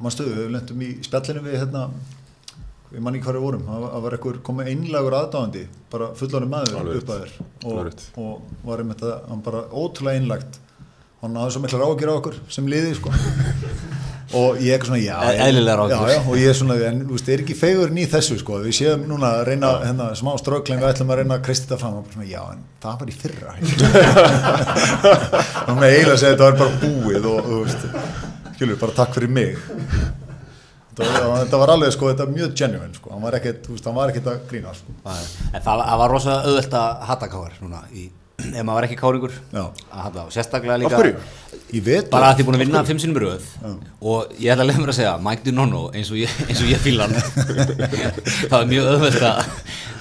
Manstu, 0.00 0.24
við 0.32 0.52
lendum 0.54 0.80
í 0.84 0.90
spjallinu 1.04 1.42
við 1.44 1.58
hérna 1.60 1.82
við 2.90 3.02
manni 3.04 3.20
við 3.22 3.42
vorum, 3.44 3.66
það 3.68 3.82
var- 3.84 4.14
einhver 4.16 4.38
komið 4.46 4.70
einlagur 4.72 5.16
aðdáðandi, 5.18 5.64
bara 5.92 6.08
fullanum 6.18 6.50
maður 6.54 6.78
Alveg 6.80 7.02
upp 7.02 7.12
að 7.14 7.20
þér 7.24 7.34
og, 7.70 8.06
og 8.24 8.66
var 8.66 8.82
einmitt 8.84 9.04
að 9.06 9.28
hann 9.28 9.42
bara 9.46 9.60
ótrúlega 9.70 10.20
einlagt 10.22 10.60
hann 11.20 11.36
hafði 11.36 11.54
svo 11.56 11.62
mikla 11.66 11.82
ráðgjur 11.84 12.10
á 12.10 12.18
okkur 12.20 12.38
sem 12.56 12.70
liði 12.72 12.94
sko 12.96 13.12
og 14.36 14.60
ég 14.62 14.74
er 14.76 14.84
svona, 14.86 14.98
já, 15.02 15.16
E- 15.26 15.36
já, 15.90 15.96
já, 16.14 16.18
og 16.30 16.36
ég 16.38 16.48
er 16.52 16.56
svona, 16.58 16.76
en 16.86 17.00
þú 17.08 17.16
veist, 17.16 17.28
er 17.34 17.42
ekki 17.42 17.56
fegurinn 17.58 17.98
í 17.98 18.06
þessu 18.12 18.36
sko, 18.38 18.60
við 18.62 18.76
séum 18.78 19.02
núna 19.10 19.32
að 19.40 19.44
reyna 19.50 19.70
hérna, 19.84 20.06
smá 20.18 20.30
ströggling, 20.38 20.78
við 20.82 20.92
ætlum 20.92 21.10
að 21.10 21.20
reyna 21.22 21.38
að 21.40 21.44
kristi 21.48 21.66
þetta 21.66 21.80
fram. 21.82 21.96
Og 21.98 22.14
svona, 22.14 22.28
já, 22.30 22.42
en 22.54 22.62
það 22.84 23.00
var 23.00 23.08
í 23.10 23.16
fyrra. 23.24 23.56
Og 25.70 25.74
með 25.80 25.96
eiginlega 25.96 26.20
segja 26.22 26.34
þetta 26.36 26.48
var 26.48 26.58
bara 26.62 26.78
búið 26.84 27.28
og, 27.32 27.40
þú 27.50 27.60
veist, 27.64 27.82
skilur, 28.56 28.80
bara 28.84 28.96
takk 29.00 29.14
fyrir 29.18 29.34
mig. 29.34 29.58
Þetta 31.00 31.56
var, 31.60 31.70
alveg, 31.72 31.92
sko, 31.94 32.10
þetta 32.10 32.26
var 32.26 32.32
mjög 32.34 32.54
genuine, 32.60 32.94
sko, 32.98 33.12
hann 33.14 33.22
var 33.24 33.36
ekkert, 33.38 33.62
þú 33.66 33.76
veist, 33.76 33.86
hann 33.88 33.96
var 33.96 34.10
ekkert 34.12 34.26
að 34.34 34.40
grína, 34.50 34.72
sko, 34.76 34.96
en 35.54 35.62
það, 35.64 35.84
var 36.02 36.10
rosa 36.12 36.34
auðvelt 36.44 36.74
að 36.76 37.04
hata 37.08 37.28
káar 37.32 37.54
núna 37.62 37.80
í, 37.96 38.08
ef 38.58 38.64
maður 38.64 38.78
var 38.78 38.86
ekki 38.88 38.98
káringur. 39.00 39.36
Já. 39.52 39.64
að 39.90 40.18
og 40.24 40.32
sérstaklega 40.34 40.78
líka 40.82 41.00
bara 42.10 42.30
að 42.32 42.40
þið 42.40 42.48
búin 42.48 42.58
að 42.58 42.64
vinna 42.64 42.84
fimm 42.88 43.02
sinnum 43.02 43.20
í 43.20 43.24
röð. 43.24 43.50
Og 44.00 44.32
ég 44.42 44.54
ætla 44.54 44.64
að 44.64 44.70
leiða 44.70 44.82
mér 44.84 44.92
að 44.94 44.98
segja 45.00 45.12
Mike 45.26 45.46
Dinonno 45.46 45.82
eins 45.94 46.10
og 46.10 46.18
ég, 46.20 46.40
ég 46.70 46.82
fíla 46.82 47.06
hann. 47.06 47.14
Það 48.50 48.56
er 48.60 48.72
mjög 48.72 48.88
auðvelt 48.94 49.28
að, 49.28 49.52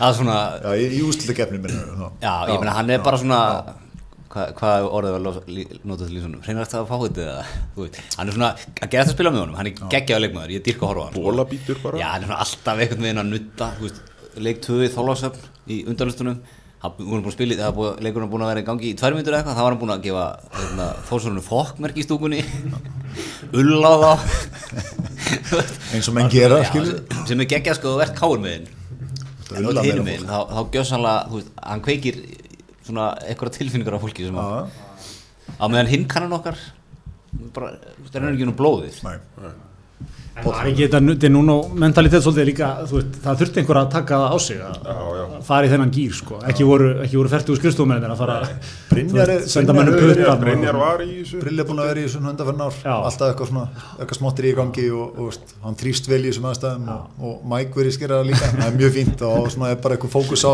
að 0.07 0.15
svona 0.21 0.39
já, 0.63 0.71
ég, 0.81 0.97
ég 0.97 1.11
ústildi 1.11 1.37
gefni 1.37 1.61
minna, 1.61 1.85
þá 1.93 2.25
já, 2.25 2.33
ég 2.53 2.63
meina 2.63 2.75
hann 2.79 2.91
er 2.95 3.05
bara 3.05 3.21
svona 3.21 3.43
hvað 4.29 4.51
hva 4.59 4.73
orðið 4.93 5.15
var 5.15 5.23
notað 5.89 6.11
til 6.11 6.33
hreinast 6.45 6.75
að 6.77 6.89
fá 6.89 6.95
þetta 7.01 7.23
eða 7.25 7.45
þú 7.75 7.85
veit. 7.85 7.99
Hann 8.15 8.29
er 8.29 8.37
svona 8.37 8.49
að 8.53 8.83
gera 8.83 8.91
þetta 8.91 9.05
að 9.07 9.15
spila 9.15 9.33
með 9.33 9.43
honum. 9.43 9.57
Hann 9.57 9.69
er 9.69 9.79
geggjaður 9.95 10.23
leikmaður, 10.25 10.53
ég 10.53 10.65
dýrka 10.67 10.85
að 10.85 10.91
horfa 10.91 11.01
á 11.01 11.07
hann 11.07 11.15
sko. 11.17 11.93
Já, 11.97 12.07
hann 12.11 12.21
er 12.21 12.29
svona 12.29 12.41
alltaf 12.45 12.83
einhvern 12.83 13.07
veginn 13.07 13.23
að 13.23 13.31
nutta 13.33 13.69
þú 13.79 13.87
veist, 13.87 14.01
leik 14.45 14.61
2 14.65 14.79
í 14.85 14.91
þólasöfn 14.93 15.47
í 15.69 15.79
undanlustunum 15.89 16.37
hann 16.79 16.93
við 16.97 17.07
vorum 17.09 17.23
búin 17.25 17.31
að 17.31 17.35
spila, 17.35 17.53
í- 17.55 17.59
það 17.59 17.69
var 17.69 17.77
búið- 17.79 18.03
leikurinn 18.05 18.29
búin 18.31 18.43
að 18.45 18.51
vera 18.53 18.61
í 18.63 18.67
gangi 18.69 18.89
í 18.89 18.97
tvær 18.99 19.15
myndur 19.17 19.33
eða 19.35 19.39
eitthvað, 19.41 19.57
þá 19.59 19.63
var 19.65 19.73
hann 19.73 19.81
búin 19.81 19.93
að 19.95 20.03
gefa 20.05 20.25
hérna, 20.59 20.85
þórsvörunum 21.09 21.45
fokkmerk 21.49 21.97
í 21.99 22.05
stúkunni. 22.05 22.41
Ull 23.59 23.83
á 23.83 23.93
þá. 23.99 24.11
Eins 25.93 26.07
og 26.09 26.15
menn 26.15 26.29
gera, 26.31 26.61
skilur. 26.69 27.01
sem 27.27 27.41
er 27.43 27.49
geggjað 27.51 27.79
sko 27.81 27.93
að 27.95 28.01
verðt 28.05 28.19
káur 28.19 28.39
með 28.43 28.69
ulla 29.59 29.81
meginn, 29.83 30.27
þá, 30.29 30.37
þá 30.53 30.59
gjössanlega, 30.75 31.21
þú 31.31 31.39
veist, 31.39 31.51
hann 31.65 31.81
kveikir 31.85 32.19
svona 32.85 33.07
eitthvað 33.25 33.55
tilfinningar 33.57 33.97
á 33.97 34.03
fólki 34.03 34.27
sem 34.27 34.37
að, 34.39 34.69
á 35.57 35.65
meðan 35.67 35.89
hinn 35.89 36.05
kannan 36.09 36.35
okkar 36.37 36.59
bara, 37.55 37.71
það 38.07 38.19
er 38.21 38.27
ekki 38.35 38.47
nú 38.49 38.53
blóðið. 38.57 38.99
Nei, 39.05 39.17
En 40.39 40.45
var 40.53 40.67
ekki 40.69 40.85
þetta, 40.87 40.99
er 41.27 41.33
núna 41.33 41.55
mentalitet 41.83 42.23
svolítið 42.23 42.45
líka, 42.49 42.67
þú 42.89 42.95
veist, 42.99 43.17
það 43.23 43.39
þurfti 43.41 43.61
einhver 43.61 43.79
að 43.81 43.89
taka 43.95 44.19
það 44.19 44.29
á 44.29 44.37
sig 44.39 44.57
að 44.63 45.35
fara 45.49 45.67
í 45.67 45.71
þennan 45.73 45.91
gýr, 45.95 46.13
sko, 46.19 46.39
ekki 46.49 46.67
voru, 46.67 46.89
ekki 47.03 47.17
voru 47.19 47.31
fertugu 47.33 47.59
skrifstofmennir 47.59 48.13
að 48.13 48.21
fara 48.23 48.37
Brynjar 48.89 49.29
er- 49.35 49.43
senda 49.51 49.73
Brynjar 49.73 49.99
putan 49.99 50.31
og- 50.33 50.39
Brynjar 50.43 50.75
var 50.79 50.99
í 51.03 51.09
þessu. 51.19 51.37
Er 51.39 51.65
búin 51.69 51.79
að 51.83 51.87
vera 51.89 51.99
í 51.99 52.05
þessu 52.07 52.19
hundaferðin 52.23 52.63
ár. 52.65 52.73
Alltaf 52.89 53.27
eitthvað 53.33 53.47
svona, 53.51 53.65
eitthvað 53.99 54.17
smottir 54.19 54.45
í 54.49 54.53
gangi 54.57 54.85
og, 54.91 55.05
og 55.19 55.25
veist, 55.29 55.47
hann 55.63 55.75
þrýst 55.79 56.05
vel 56.09 56.21
í 56.23 56.29
þessum 56.31 56.47
aðstæðum 56.49 56.85
og, 56.89 57.01
og 57.19 57.33
Mike 57.53 57.73
verið 57.79 57.93
skera 57.97 58.19
það 58.19 58.29
líka. 58.31 58.45
Það 58.55 58.67
er 58.69 58.75
mjög 58.79 58.91
fínt 58.97 59.19
og 59.29 59.51
svona 59.53 59.69
er 59.69 59.79
bara 59.83 59.95
eitthvað 59.95 60.13
fókus 60.15 60.43
á 60.47 60.53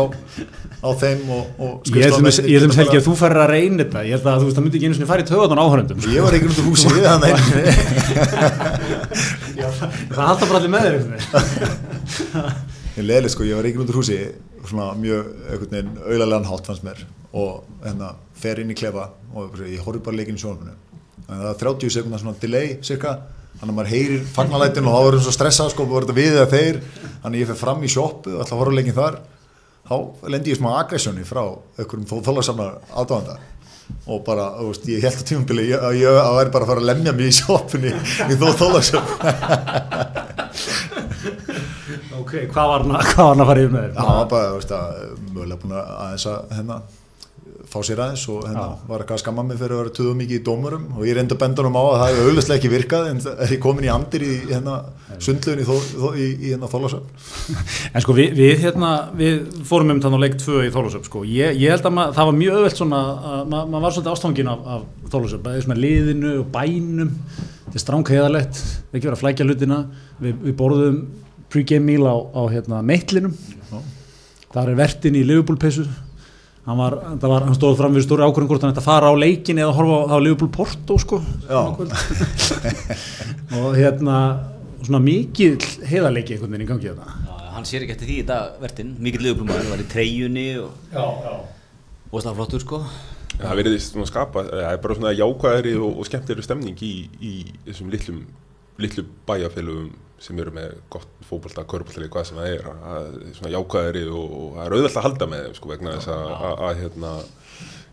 á 0.76 0.88
þeim 1.00 1.20
og, 1.32 1.44
og 1.58 1.70
Ég 1.86 2.04
ætlum 2.06 2.26
geta 2.28 2.76
helgi 2.76 2.98
að 3.00 3.06
þú 3.06 3.14
færir 3.16 3.40
að 3.42 3.50
reyna 3.54 3.76
þetta, 3.82 4.00
ég 4.06 4.12
held 4.16 4.26
að 4.26 4.40
þú 4.44 4.48
það 4.56 4.62
myndi 4.66 4.76
ekki 4.76 4.86
einu 4.86 4.94
sinni 4.98 5.08
fara 5.08 5.22
í 5.24 5.28
töðan 5.30 5.62
áhörendum, 5.64 5.98
sko. 6.02 6.10
ég 6.12 6.22
var 6.22 6.32
ekki 6.36 6.46
út 6.46 6.58
það 9.78 10.22
halda 10.22 10.48
bara 10.48 10.60
allir 10.60 10.72
með 10.72 10.86
þér, 10.86 10.98
ég 12.96 13.06
leðileg 13.06 13.32
sko, 13.34 13.46
ég 13.46 13.58
var 13.58 13.68
ekki 13.68 13.82
út 13.82 13.92
úr 13.92 14.00
húsi 14.00 14.18
svona 14.66 14.88
mjög 14.98 15.30
einhvern 15.46 15.72
veginn 15.76 15.94
auðarlegan 16.02 16.48
hátt 16.50 16.68
fannst 16.70 16.84
mér. 16.86 17.04
Og 17.36 17.66
hérna 17.84 18.14
fer 18.38 18.62
inn 18.62 18.72
í 18.72 18.76
klefa 18.78 19.10
og 19.36 19.58
ég 19.62 19.82
horfi 19.84 20.02
bara 20.04 20.16
leikin 20.16 20.38
í 20.38 20.40
sjónuminu 20.40 20.74
en 21.26 21.40
það 21.42 21.48
er 21.50 21.58
30 21.62 21.92
sekundar 21.92 22.22
svona 22.22 22.38
delay 22.40 22.76
cirka 22.86 23.16
þannig 23.58 23.72
að 23.72 23.76
maður 23.78 23.92
heyrir 23.92 24.26
fagnalætin 24.36 24.88
og 24.88 24.94
þá 24.94 25.08
erum 25.10 25.24
svo 25.24 25.32
stressað 25.34 25.72
sko, 25.72 25.86
var 25.90 26.06
þetta 26.06 26.16
við 26.16 26.36
eða 26.36 26.50
þeir. 26.52 26.78
Þannig 27.22 27.42
ég 27.42 27.50
fer 27.50 27.58
fram 27.62 27.82
í 27.82 27.90
ætla 27.90 28.44
að 28.44 28.58
horfa 28.60 28.76
leikin 28.76 28.96
þar. 28.96 29.18
Þá 29.86 29.96
lendi 30.34 30.52
ég 30.52 30.58
smá 30.58 30.70
aggressjóni 30.76 31.24
frá 31.24 31.42
einhverjum 31.78 32.08
þó 32.10 32.16
þólarsamnar 32.26 32.78
aðdáðanda 32.90 33.36
og 34.06 34.24
bara, 34.26 34.44
þú 34.58 34.66
veist, 34.70 34.86
ég 34.90 35.02
held 35.06 35.18
á 35.22 35.24
tímabili 35.28 35.64
ég- 35.70 35.82
að 35.88 35.96
ég 36.00 36.10
væri 36.36 36.50
bara 36.54 36.64
að 36.64 36.70
fara 36.72 36.80
að 36.82 36.88
lemja 36.90 37.12
mig 37.16 37.26
í 37.30 37.36
sjoppunni 37.40 37.92
í 37.94 38.38
þó 38.40 38.46
þólarsöfn 38.60 39.10
Ok, 42.16 42.32
hvað 42.50 42.66
var 42.70 42.80
hann 42.82 42.96
að- 42.96 43.46
fara 43.46 43.60
yfir 43.62 43.72
með 43.74 43.82
þér? 43.86 43.96
hann 44.00 44.16
var 44.20 44.28
bara, 44.30 44.46
þú 44.50 44.56
veist, 44.60 44.72
að 44.76 44.86
mögulega 45.34 45.60
búin 45.62 45.74
að 45.76 45.90
aðeins 46.06 46.26
að 46.32 46.54
hérna 46.58 46.76
fá 47.70 47.78
sér 47.86 48.02
aðeins 48.04 48.24
og 48.30 48.44
hérna 48.46 48.66
var 48.86 49.02
eitthvað 49.02 49.18
að 49.18 49.22
skamma 49.24 49.44
mig 49.46 49.58
fyrir 49.60 49.74
að 49.74 49.80
vera 49.82 49.94
töðu 49.96 50.14
mikið 50.20 50.38
í 50.38 50.44
dómurum 50.46 50.84
og 50.96 51.06
ég 51.08 51.16
reyndi 51.18 51.34
að 51.36 51.42
benda 51.42 51.62
honum 51.62 51.78
á 51.78 51.82
að 51.82 51.96
það 51.96 52.10
hefur 52.12 52.30
auðvitað 52.30 52.56
ekki 52.56 52.72
virkað 52.72 53.08
en 53.10 53.22
er 53.32 53.54
ég 53.56 53.62
komin 53.62 53.86
í 53.86 53.90
andir 53.92 54.26
í 54.26 54.34
hérna 54.50 54.76
sundlun 55.22 55.62
í, 55.62 55.66
þó, 55.66 55.74
í, 56.14 56.26
í 56.36 56.52
hérna 56.52 56.70
þólasöfn 56.70 57.26
En 57.96 58.04
sko 58.04 58.14
við, 58.16 58.32
við 58.36 58.62
hérna, 58.62 58.92
við 59.16 59.42
fórum 59.66 59.94
um 59.94 60.00
þannig 60.04 60.22
á 60.22 60.24
leik 60.24 60.38
2 60.42 60.62
í 60.66 60.72
Þólusöp 60.74 61.06
sko, 61.08 61.22
ég, 61.28 61.58
ég 61.60 61.74
held 61.74 61.86
að 61.88 61.94
mað, 61.96 62.14
það 62.16 62.30
var 62.30 62.38
mjög 62.40 62.58
öðvelt 62.60 62.80
svona, 62.80 63.02
að 63.32 63.52
maður 63.52 63.70
ma 63.72 63.82
var 63.84 63.94
svolítið 63.94 64.12
ástfangin 64.12 64.50
af, 64.52 64.64
af 64.76 65.12
Þólusöp, 65.12 65.44
það 65.44 65.58
er 65.58 65.66
svona 65.66 65.78
liðinu 65.80 66.32
og 66.40 66.48
bænum, 66.54 67.12
þetta 67.66 67.78
er 67.80 67.84
stráng 67.84 68.12
heiðalegt, 68.12 68.62
ekki 68.90 69.08
vera 69.08 69.16
að 69.16 69.22
flækja 69.22 69.46
hlutina, 69.48 69.80
við, 70.22 70.40
við 70.44 70.56
borðum 70.60 70.98
pre-game 71.52 71.86
meal 71.86 72.10
á, 72.10 72.16
á 72.36 72.42
hérna 72.52 72.82
meitlinum, 72.86 73.36
þar 74.52 74.72
er 74.72 74.80
vertin 74.80 75.18
í 75.18 75.24
Liverpool-peysu, 75.26 75.86
hann 76.66 76.78
var, 76.80 76.96
það 77.22 77.30
var, 77.32 77.46
hann 77.46 77.56
stóð 77.56 77.76
fram 77.78 77.94
við 77.96 78.04
stóri 78.08 78.26
ákvörðum 78.26 78.50
hvort 78.50 78.64
hann 78.66 78.74
ætti 78.74 78.82
að 78.82 78.88
fara 78.88 79.10
á 79.10 79.14
leikin 79.16 79.60
eða 79.62 79.74
horfa 79.76 79.96
á, 80.02 80.04
á 80.12 80.16
Liverpool-Porto 80.24 80.98
sko, 81.02 81.20
Já. 81.46 81.60
og 83.60 83.68
hérna, 83.78 84.16
svona 84.82 85.00
mikið 85.04 85.66
heiðaleiki 85.88 86.36
einhvern 86.36 86.52
veginn 86.56 86.66
í 86.66 86.70
gangi 86.70 86.90
þetta. 86.90 87.18
Já, 87.26 87.36
hann 87.56 87.68
sér 87.68 87.84
ekki 87.86 87.94
eftir 87.96 88.10
því 88.10 88.16
í 88.22 88.26
dag 88.28 88.56
verðin 88.62 88.94
mikill 89.02 89.22
liðublumar, 89.28 89.62
var 89.70 89.82
í 89.84 89.86
treyjunni 89.92 90.48
og, 90.62 90.72
Já, 90.92 91.04
já. 91.26 91.36
og 92.10 92.18
það 92.26 92.40
flottur 92.40 92.66
sko 92.66 92.82
Það 93.36 93.58
verið 93.58 93.74
svona 93.84 94.06
skapa, 94.08 94.42
það 94.48 94.66
er 94.70 94.78
bara 94.80 94.94
svona 94.96 95.10
jákvæðari 95.12 95.72
og, 95.76 95.98
og 96.00 96.06
skemmtilegri 96.08 96.44
stemning 96.46 96.78
í, 96.86 96.92
í 97.20 97.32
þessum 97.66 97.90
litlum, 97.92 98.20
litlum 98.82 99.08
bæjarfélugum 99.28 99.94
sem 100.22 100.38
eru 100.40 100.52
með 100.56 100.76
gott 100.92 101.08
fótbolta, 101.28 101.64
körbóltali, 101.68 102.08
hvað 102.12 102.28
sem 102.30 102.38
það 102.40 102.52
er, 102.54 102.68
að, 102.90 103.08
svona 103.36 103.52
jákvæðari 103.52 104.04
og, 104.08 104.36
og 104.40 104.54
það 104.54 104.62
er 104.64 104.76
auðvelt 104.76 104.96
að 105.00 105.06
halda 105.06 105.28
með 105.32 105.42
þeim 105.44 105.56
sko 105.58 105.72
vegna 105.72 105.96
þess 105.96 106.12
að, 106.14 106.80
hérna, 106.80 107.12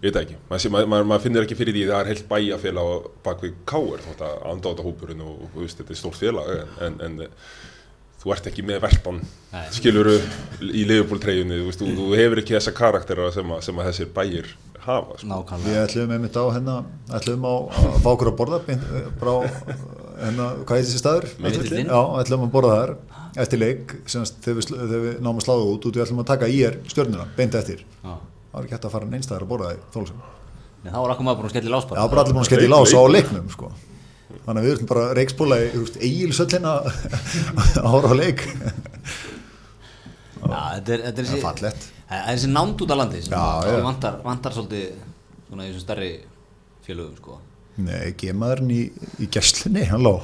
ég 0.03 0.05
veit 0.07 0.19
ekki, 0.21 0.37
maður, 0.47 0.87
maður, 0.93 1.09
maður 1.11 1.25
finnir 1.25 1.47
ekki 1.47 1.59
fyrir 1.59 1.75
því 1.75 1.83
að 1.83 1.91
það 1.91 1.99
er 1.99 2.11
heilt 2.13 2.25
bæjarfélag 2.31 3.11
bak 3.27 3.43
við 3.43 3.59
káir, 3.73 4.07
þótt 4.07 4.25
að 4.29 4.47
andáta 4.53 4.87
hópurinn 4.87 5.25
og, 5.25 5.45
og 5.49 5.59
veist, 5.59 5.81
þetta 5.81 5.95
er 5.95 5.99
stórt 5.99 6.19
félag 6.21 6.53
en, 6.55 6.73
en, 6.87 6.99
en 7.09 7.21
þú 8.23 8.35
ert 8.37 8.51
ekki 8.53 8.63
með 8.63 8.85
Nei. 9.51 9.63
skiluru 9.75 10.15
í 10.63 10.85
leifupóltreyjunni 10.87 11.59
þú, 11.59 11.73
þú, 11.75 11.89
þú 11.97 12.05
hefur 12.15 12.39
ekki 12.39 12.55
þessa 12.55 12.75
karaktera 12.77 13.31
sem, 13.35 13.51
að, 13.51 13.65
sem 13.67 13.81
að 13.81 13.89
þessir 13.91 14.13
bæir 14.15 14.53
hafa 14.83 15.17
sko. 15.19 15.59
Við 15.63 15.79
ætlum 15.79 16.13
einmitt 16.15 16.39
á 16.39 16.43
hérna, 16.55 16.77
ætlum 17.15 17.45
á 17.47 17.55
að 17.67 17.99
fá 18.03 18.09
okkur 18.13 18.31
að 18.31 18.39
borða 18.39 18.59
beint, 18.63 18.87
frá, 19.19 19.33
hérna, 20.23 20.47
hvað 20.63 20.77
heitir 20.79 20.89
þessi 20.89 21.01
staður? 21.01 21.27
Miðvillinn. 21.43 21.89
Já, 21.91 22.01
ætlum 22.23 22.45
að 22.47 22.51
borða 22.55 22.75
þar 22.79 22.93
eftir 23.43 23.59
leik, 23.61 23.93
semst 24.13 24.37
þegar 24.45 24.57
við, 24.59 24.67
þegar 24.73 25.03
við 25.07 25.15
náum 25.25 25.39
að 25.41 25.45
sláða 25.47 25.69
út 25.73 25.87
út, 25.89 25.95
við 25.97 26.03
ætlum 26.05 26.21
að 26.23 26.29
taka 26.33 26.49
í 26.53 26.59
er 26.67 26.77
stjörnuna, 26.91 27.25
beint 27.37 27.55
eftir. 27.59 27.81
Já. 28.03 28.13
Það 28.13 28.57
var 28.59 28.67
ekki 28.67 28.75
hægt 28.77 28.85
að 28.89 28.93
fara 28.93 29.09
neinstæðar 29.13 29.45
að 29.47 29.51
borða 29.53 29.69
það 29.71 29.79
í 29.79 29.83
þólusum. 29.95 30.19
Nei, 30.83 30.91
þá 30.93 30.99
var 30.99 31.13
akkur 31.15 31.25
maður 31.29 31.39
búin 31.39 31.47
að 31.49 31.53
skella 31.55 31.69
í 31.69 31.73
lásbar 31.73 31.97
Já, 31.97 32.03
bara 32.11 32.21
allir 32.23 32.35
búin 32.37 32.43
að 32.43 32.49
skella 32.51 32.67
í 32.67 32.71
lás 32.73 32.93
á 32.93 33.01
leiknum, 33.15 33.47
sko. 33.53 33.71
Þannig 34.43 34.59
að 34.59 34.65
við 34.67 34.73
erum 34.75 34.89
bara 34.91 35.05
reikspóla 35.17 35.57
í, 35.63 35.69
eigilsöllina 36.09 36.73
að 36.83 37.87
horfa 37.93 38.11
á 38.13 38.15
leik. 38.19 38.43
Já, 40.43 40.59
þetta 40.75 40.93
er, 40.97 41.03
þetta 41.07 41.07
er 41.07 41.07
Það 41.07 41.17
er 41.17 41.23
þessi 41.23 41.41
fallegt. 41.43 41.87
Það 42.09 42.19
er 42.19 42.35
þessi 42.37 42.51
nánd 42.51 42.83
út 42.83 42.93
af 42.93 42.99
landi 42.99 43.21
sem 43.25 43.35
að- 43.39 43.81
vantar, 43.87 44.17
vantar 44.25 44.55
svolítið 44.57 44.85
svona 45.47 45.65
í 45.65 45.71
þessum 45.71 45.85
stærri 45.85 46.11
félögum 46.85 47.15
sko 47.17 47.37
Nei, 47.81 48.13
gemaðurinn 48.19 48.73
í, 48.73 48.81
í 49.23 49.29
gæslunni, 49.33 49.85
hann 49.89 50.03
lá. 50.05 50.17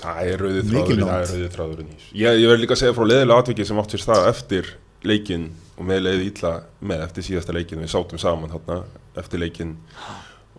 Það 0.00 0.30
er 0.30 0.44
rauðið 0.44 0.70
þráðurinn, 0.70 1.02
það 1.04 1.24
er 1.24 1.32
rauðið 1.34 1.50
þráðurinn. 1.56 1.90
Ég, 2.16 2.38
ég 2.40 2.46
verð 2.48 2.62
líka 2.62 2.76
að 2.76 2.80
segja 2.80 2.96
frá 2.96 3.04
leðilega 3.04 3.44
atviki 3.44 3.66
sem 3.68 3.82
átt 3.82 3.94
sér 3.94 4.04
stað 4.06 4.28
eftir 4.30 4.70
leikin 5.04 5.50
og 5.76 5.86
með 5.88 6.02
leiði 6.06 6.26
illa 6.30 6.52
með 6.84 7.04
eftir 7.06 7.26
síðasta 7.26 7.56
leikin 7.56 7.80
við 7.80 7.92
sátum 7.92 8.20
saman 8.20 8.52
þarna 8.52 8.80
eftir 9.20 9.40
leikin 9.40 9.76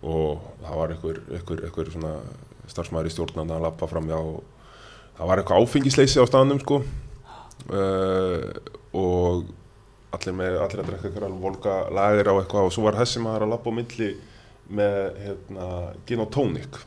og 0.02 0.42
það 0.62 0.78
var 0.80 0.94
einhver, 0.94 1.20
einhver, 1.30 1.62
einhver 1.66 1.92
svona 1.94 2.14
starfsmæður 2.70 3.10
í 3.10 3.14
stjórnan 3.14 3.54
að 3.54 3.66
lappa 3.66 3.88
fram 3.90 4.10
og 4.16 4.42
það 5.18 5.30
var 5.30 5.42
eitthvað 5.42 5.66
áfengisleysi 5.66 6.22
á 6.22 6.26
staðnum 6.26 6.62
sko 6.62 6.80
uh, 7.70 8.46
og 8.98 9.50
allir 10.12 10.36
með, 10.36 10.58
allir 10.64 10.82
að 10.82 10.90
drekka 10.90 11.12
alveg 11.22 11.40
volga 11.42 11.76
lager 11.94 12.30
á 12.30 12.34
eitthvað 12.40 12.68
og 12.68 12.74
svo 12.74 12.86
var 12.86 12.98
þessi 12.98 13.22
maður 13.22 13.46
að 13.46 13.54
labba 13.54 13.74
á 13.74 13.78
milli 13.78 14.10
með 14.70 14.98
hérna, 15.22 15.68
gin 16.06 16.22
og 16.24 16.30
tónik 16.34 16.78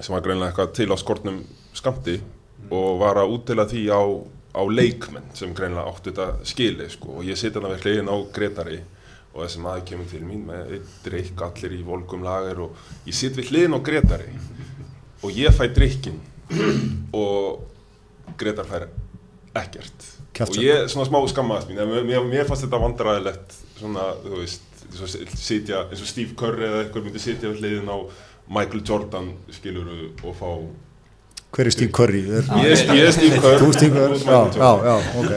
sem 0.00 0.14
var 0.14 0.24
greinlega 0.24 0.50
eitthvað 0.50 0.72
til 0.74 0.88
á 0.90 0.96
skortnum 0.98 1.42
skamti 1.76 2.16
og 2.72 2.98
var 3.02 3.20
að 3.20 3.34
útdela 3.36 3.66
því 3.70 3.84
á, 3.92 4.02
á 4.56 4.62
leikmenn 4.70 5.30
sem 5.36 5.54
greinlega 5.54 5.90
átti 5.90 6.10
þetta 6.10 6.48
skili 6.48 6.88
sko. 6.90 7.20
og 7.20 7.28
ég 7.28 7.38
siti 7.38 7.60
hann 7.60 7.70
við 7.74 7.86
hliðin 7.86 8.10
á 8.10 8.16
Gretari 8.34 8.80
og 9.34 9.42
þessi 9.42 9.62
maður 9.62 9.86
kemur 9.90 10.10
til 10.10 10.22
mín 10.24 10.44
með 10.48 10.74
drikk 11.04 11.42
allir 11.46 11.76
í 11.76 11.82
volgum 11.86 12.24
lager 12.26 12.64
og 12.66 13.06
ég 13.06 13.16
sit 13.18 13.36
við 13.38 13.50
hliðin 13.50 13.78
á 13.78 13.80
Gretari 13.86 14.34
og 15.24 15.30
ég 15.34 15.54
fæ 15.54 15.66
drikkin 15.74 16.20
og 17.24 17.64
Gretar 18.38 18.68
fær 18.68 18.88
ekkert 19.54 20.10
Kjaftsök. 20.34 20.58
og 20.58 20.64
ég 20.64 20.88
svona 20.90 21.06
smá 21.08 21.18
skammaðist 21.30 21.70
mín 21.70 22.06
mér, 22.06 22.24
mér 22.26 22.48
fannst 22.48 22.66
þetta 22.66 22.80
vandræðilegt 22.82 23.58
svona, 23.78 24.06
þú 24.24 24.40
veist, 24.40 24.73
sitja 25.34 25.84
eins 25.90 26.00
og 26.04 26.08
Steve 26.10 26.34
Curry 26.38 26.64
eða 26.68 26.80
eitthvað 26.84 27.04
myndi 27.08 27.22
sitja 27.22 27.50
við 27.52 27.60
hliðin 27.62 27.90
á 27.90 27.96
Michael 28.54 28.82
Jordan 28.84 29.32
skiluru 29.52 30.10
og 30.22 30.34
fá 30.40 30.50
Hver 31.54 31.68
er 31.70 31.70
Steve 31.70 31.92
Curry? 31.94 32.20
Er, 32.34 32.42
Ég 32.64 32.72
er 32.74 32.96
ég 32.98 33.04
er 33.06 33.12
Steve 33.14 33.36
Curry 33.38 33.58
þú 33.62 33.68
Steve 33.76 33.94
Curry? 33.94 34.18
Já, 34.26 34.38
já, 34.58 34.70
já, 34.88 34.96
ok. 35.20 35.32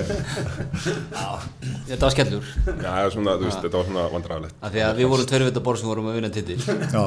Þetta 1.88 2.02
var 2.08 2.14
skellur 2.16 2.48
Já, 2.82 2.94
svona, 3.14 3.36
þú 3.38 3.46
veist, 3.46 3.62
þetta 3.62 3.78
var 3.78 3.86
svona 3.92 4.06
vandræðilegt 4.16 4.56
af 4.66 4.74
því 4.74 4.82
að 4.88 5.02
við 5.04 5.12
vorum 5.14 5.30
tverju 5.30 5.50
vita 5.52 5.64
borð 5.68 5.84
sem 5.84 5.92
vorum 5.92 6.10
að 6.10 6.18
vinna 6.18 6.32
titil 6.34 6.58
Já, 6.58 7.06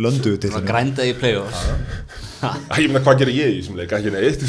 löndu 0.00 0.30
Það 0.30 0.38
titlinum. 0.46 0.68
grændaði 0.70 1.10
í 1.10 1.18
play-offs 1.18 1.66
Ég 2.80 2.86
meina, 2.88 3.02
hvað 3.04 3.18
gerir 3.24 3.36
ég 3.36 3.50
í 3.50 3.58
þessum 3.58 3.76
leik? 3.76 3.90
Ekki 3.92 4.10
neitt. 4.14 4.40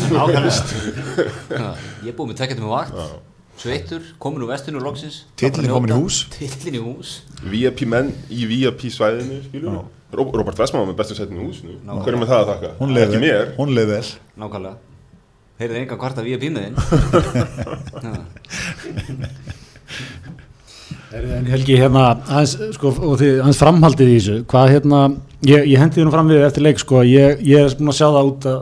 Ég 2.06 2.14
er 2.14 2.16
búið 2.16 2.30
með 2.30 2.38
tvekjatum 2.40 2.64
með 2.70 2.74
vakt 2.78 2.94
Sveittur, 3.62 4.02
komin 4.22 4.42
úr 4.42 4.50
vestunum 4.50 4.82
loksins. 4.82 5.22
Titillinn 5.38 5.74
kominn 5.76 5.94
í 5.94 5.98
hús. 6.02 6.24
Titillin 6.34 6.80
í 6.80 6.82
hús. 6.82 7.10
VIP 7.46 7.84
menn 7.90 8.10
í 8.34 8.48
VIP 8.50 8.88
svæðinu, 8.90 9.42
skilur 9.48 9.84
Ró- 10.12 10.32
Róbert 10.36 10.58
Vestmann 10.60 10.82
var 10.84 10.90
með 10.92 10.98
bestu 11.00 11.16
setinu 11.16 11.40
í 11.40 11.46
húsinu. 11.48 11.78
Hvernig 11.88 12.20
með 12.24 12.32
það 12.34 12.42
að 12.42 12.50
þakka? 12.50 12.72
Hún 12.82 12.96
leið 12.98 13.14
vel. 13.22 13.46
Hún 13.60 13.70
leið 13.78 13.92
vel. 13.94 14.08
Nákvæmlega. 14.42 14.76
Heyrðu 15.62 15.78
engan 15.78 16.00
hvart 16.02 16.18
að 16.18 16.26
við 16.26 16.34
er 16.36 16.42
pínuðinn 16.42 16.76
En 21.12 21.46
Helgi, 21.52 21.76
hérna, 21.76 22.04
hans, 22.32 22.54
sko, 22.78 22.92
og 23.04 23.18
þið, 23.20 23.42
hans 23.46 23.60
framhaldið 23.60 24.10
í 24.10 24.14
þessu, 24.18 24.36
hvað 24.52 24.70
hérna, 24.78 25.00
ég, 25.44 25.66
ég 25.68 25.82
hendi 25.82 26.00
þið 26.00 26.08
nú 26.08 26.14
fram 26.14 26.30
við 26.32 26.46
eftir 26.48 26.64
leik, 26.64 26.80
sko, 26.80 27.02
ég, 27.04 27.42
ég 27.44 27.66
er 27.68 27.76
búin 27.76 27.92
að 27.92 27.98
sjá 28.00 28.06
það 28.08 28.30
út 28.30 28.48
að, 28.48 28.62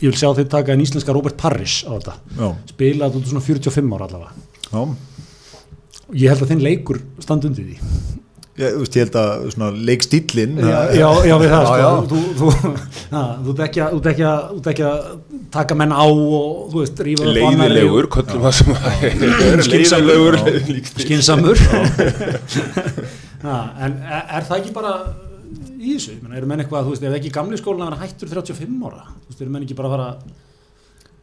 ég 0.00 0.08
vil 0.08 0.16
sjá 0.20 0.30
þið 0.38 0.48
taka 0.56 0.72
en 0.74 0.84
íslenska 0.84 1.12
Robert 1.16 1.36
Parrish 1.40 1.84
á 1.84 1.92
þetta, 1.96 2.14
Já, 2.38 2.48
spila 2.72 3.10
þetta 3.10 3.34
svona 3.34 3.44
45 3.46 3.94
ára 3.98 4.08
allavega. 4.08 4.32
já. 4.70 4.82
Ég 6.10 6.32
held 6.32 6.42
að 6.42 6.50
þinn 6.50 6.64
leikur 6.66 6.98
standi 7.22 7.46
undir 7.50 7.68
því. 7.68 7.76
Ég, 8.60 8.72
þú 8.74 8.80
veist, 8.82 8.96
ég 8.98 9.04
held 9.06 9.14
að 9.16 9.44
svona 9.54 9.68
leikstílinn 9.88 10.56
Já, 10.58 10.78
já, 10.92 11.06
já, 11.24 11.34
við 11.40 11.52
það, 11.52 11.62
Já, 11.62 11.68
sko, 11.70 11.76
já. 11.80 11.90
þú, 12.10 12.18
þú, 12.40 12.72
na, 13.14 13.20
þú 13.46 13.54
að, 13.84 13.94
að, 14.26 14.50
ert 14.58 14.66
ekki 14.72 14.84
að 14.88 14.98
taka 15.54 15.76
menn 15.80 15.94
á 15.94 16.02
og, 16.04 16.66
þú 16.72 16.82
veist, 16.82 17.00
rífa 17.06 17.24
annarri 17.30 17.76
Leiðilegur, 17.78 18.08
köllum 18.16 18.44
það 18.44 18.54
sem 18.58 18.74
það 18.74 19.06
er 19.06 19.62
Skynsamur. 19.68 20.10
Leiðilegur 20.10 20.36
og 20.42 21.04
Skinsamur. 21.06 21.62
En 23.40 23.96
er, 24.02 24.24
er 24.36 24.44
það 24.50 24.56
ekki 24.58 24.74
bara 24.76 24.92
í 25.80 25.94
þessu? 25.96 26.14
Ég 26.16 26.22
meina, 26.24 26.36
eru 26.38 26.48
menn 26.50 26.62
eitthvað, 26.64 26.86
þú 26.86 26.94
veist, 26.94 27.02
er 27.04 27.12
það 27.14 27.18
ekki 27.20 27.32
gamli 27.36 27.58
skólinn 27.60 27.84
að 27.84 27.90
vera 27.90 28.00
hættur 28.04 28.30
35 28.34 28.86
ára? 28.90 29.04
Þú 29.24 29.32
veist, 29.32 29.42
eru 29.44 29.54
menn 29.54 29.66
ekki 29.66 29.76
bara 29.80 29.90
að 29.90 29.94
fara, 29.96 30.08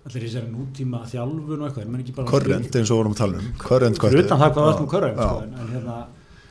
allir 0.07 0.23
í 0.23 0.29
þessari 0.29 0.51
nútíma 0.53 1.01
þjálfun 1.11 1.61
og 1.61 1.65
eitthvað, 1.67 1.83
eru 1.83 1.93
menn 1.93 2.03
ekki 2.05 2.15
bara... 2.17 2.29
Korrent 2.31 2.77
eins 2.79 2.91
og 2.93 3.01
vorum 3.01 3.15
að 3.15 3.21
tala 3.23 3.41
um 3.41 3.49
Korrent 3.61 3.99
Fyrir 4.03 4.23
utan 4.25 4.41
það 4.43 4.53
hvað 4.55 4.67
með 4.67 4.77
Já, 4.77 4.87
körrent, 4.93 5.19
já. 5.19 5.27
sko, 5.27 5.43
en, 5.43 5.57
en 5.63 5.73
hérna, 5.75 5.97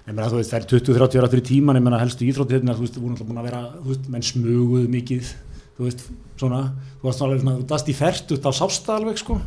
ég 0.06 0.12
meina, 0.16 0.28
þú 0.32 0.40
veist, 0.40 0.52
það 0.52 0.60
er 0.60 0.68
20-30 0.74 1.22
ára 1.22 1.30
fyrir 1.32 1.46
tíman, 1.50 1.80
ég 1.80 1.86
meina, 1.86 2.00
helstu 2.02 2.28
íþróttirna, 2.28 2.76
þú 2.76 2.84
veist, 2.86 2.96
þú 2.98 3.04
voru 3.06 3.16
alltaf 3.16 3.30
búin 3.30 3.40
að 3.42 3.48
vera, 3.48 3.62
þú 3.80 3.88
veist, 3.94 4.10
menn 4.12 4.26
smuguð 4.28 4.86
mikið, 4.92 5.32
þú 5.78 5.88
veist, 5.88 6.04
svona, 6.38 6.60
þú 7.00 7.08
varst 7.08 7.24
alveg 7.26 7.42
svona, 7.42 7.56
þú 7.62 7.66
dast 7.72 7.88
í 7.90 7.96
fært 7.96 8.36
út 8.36 8.46
á 8.46 8.52
sásta 8.60 8.98
alveg, 9.00 9.18
sko. 9.24 9.40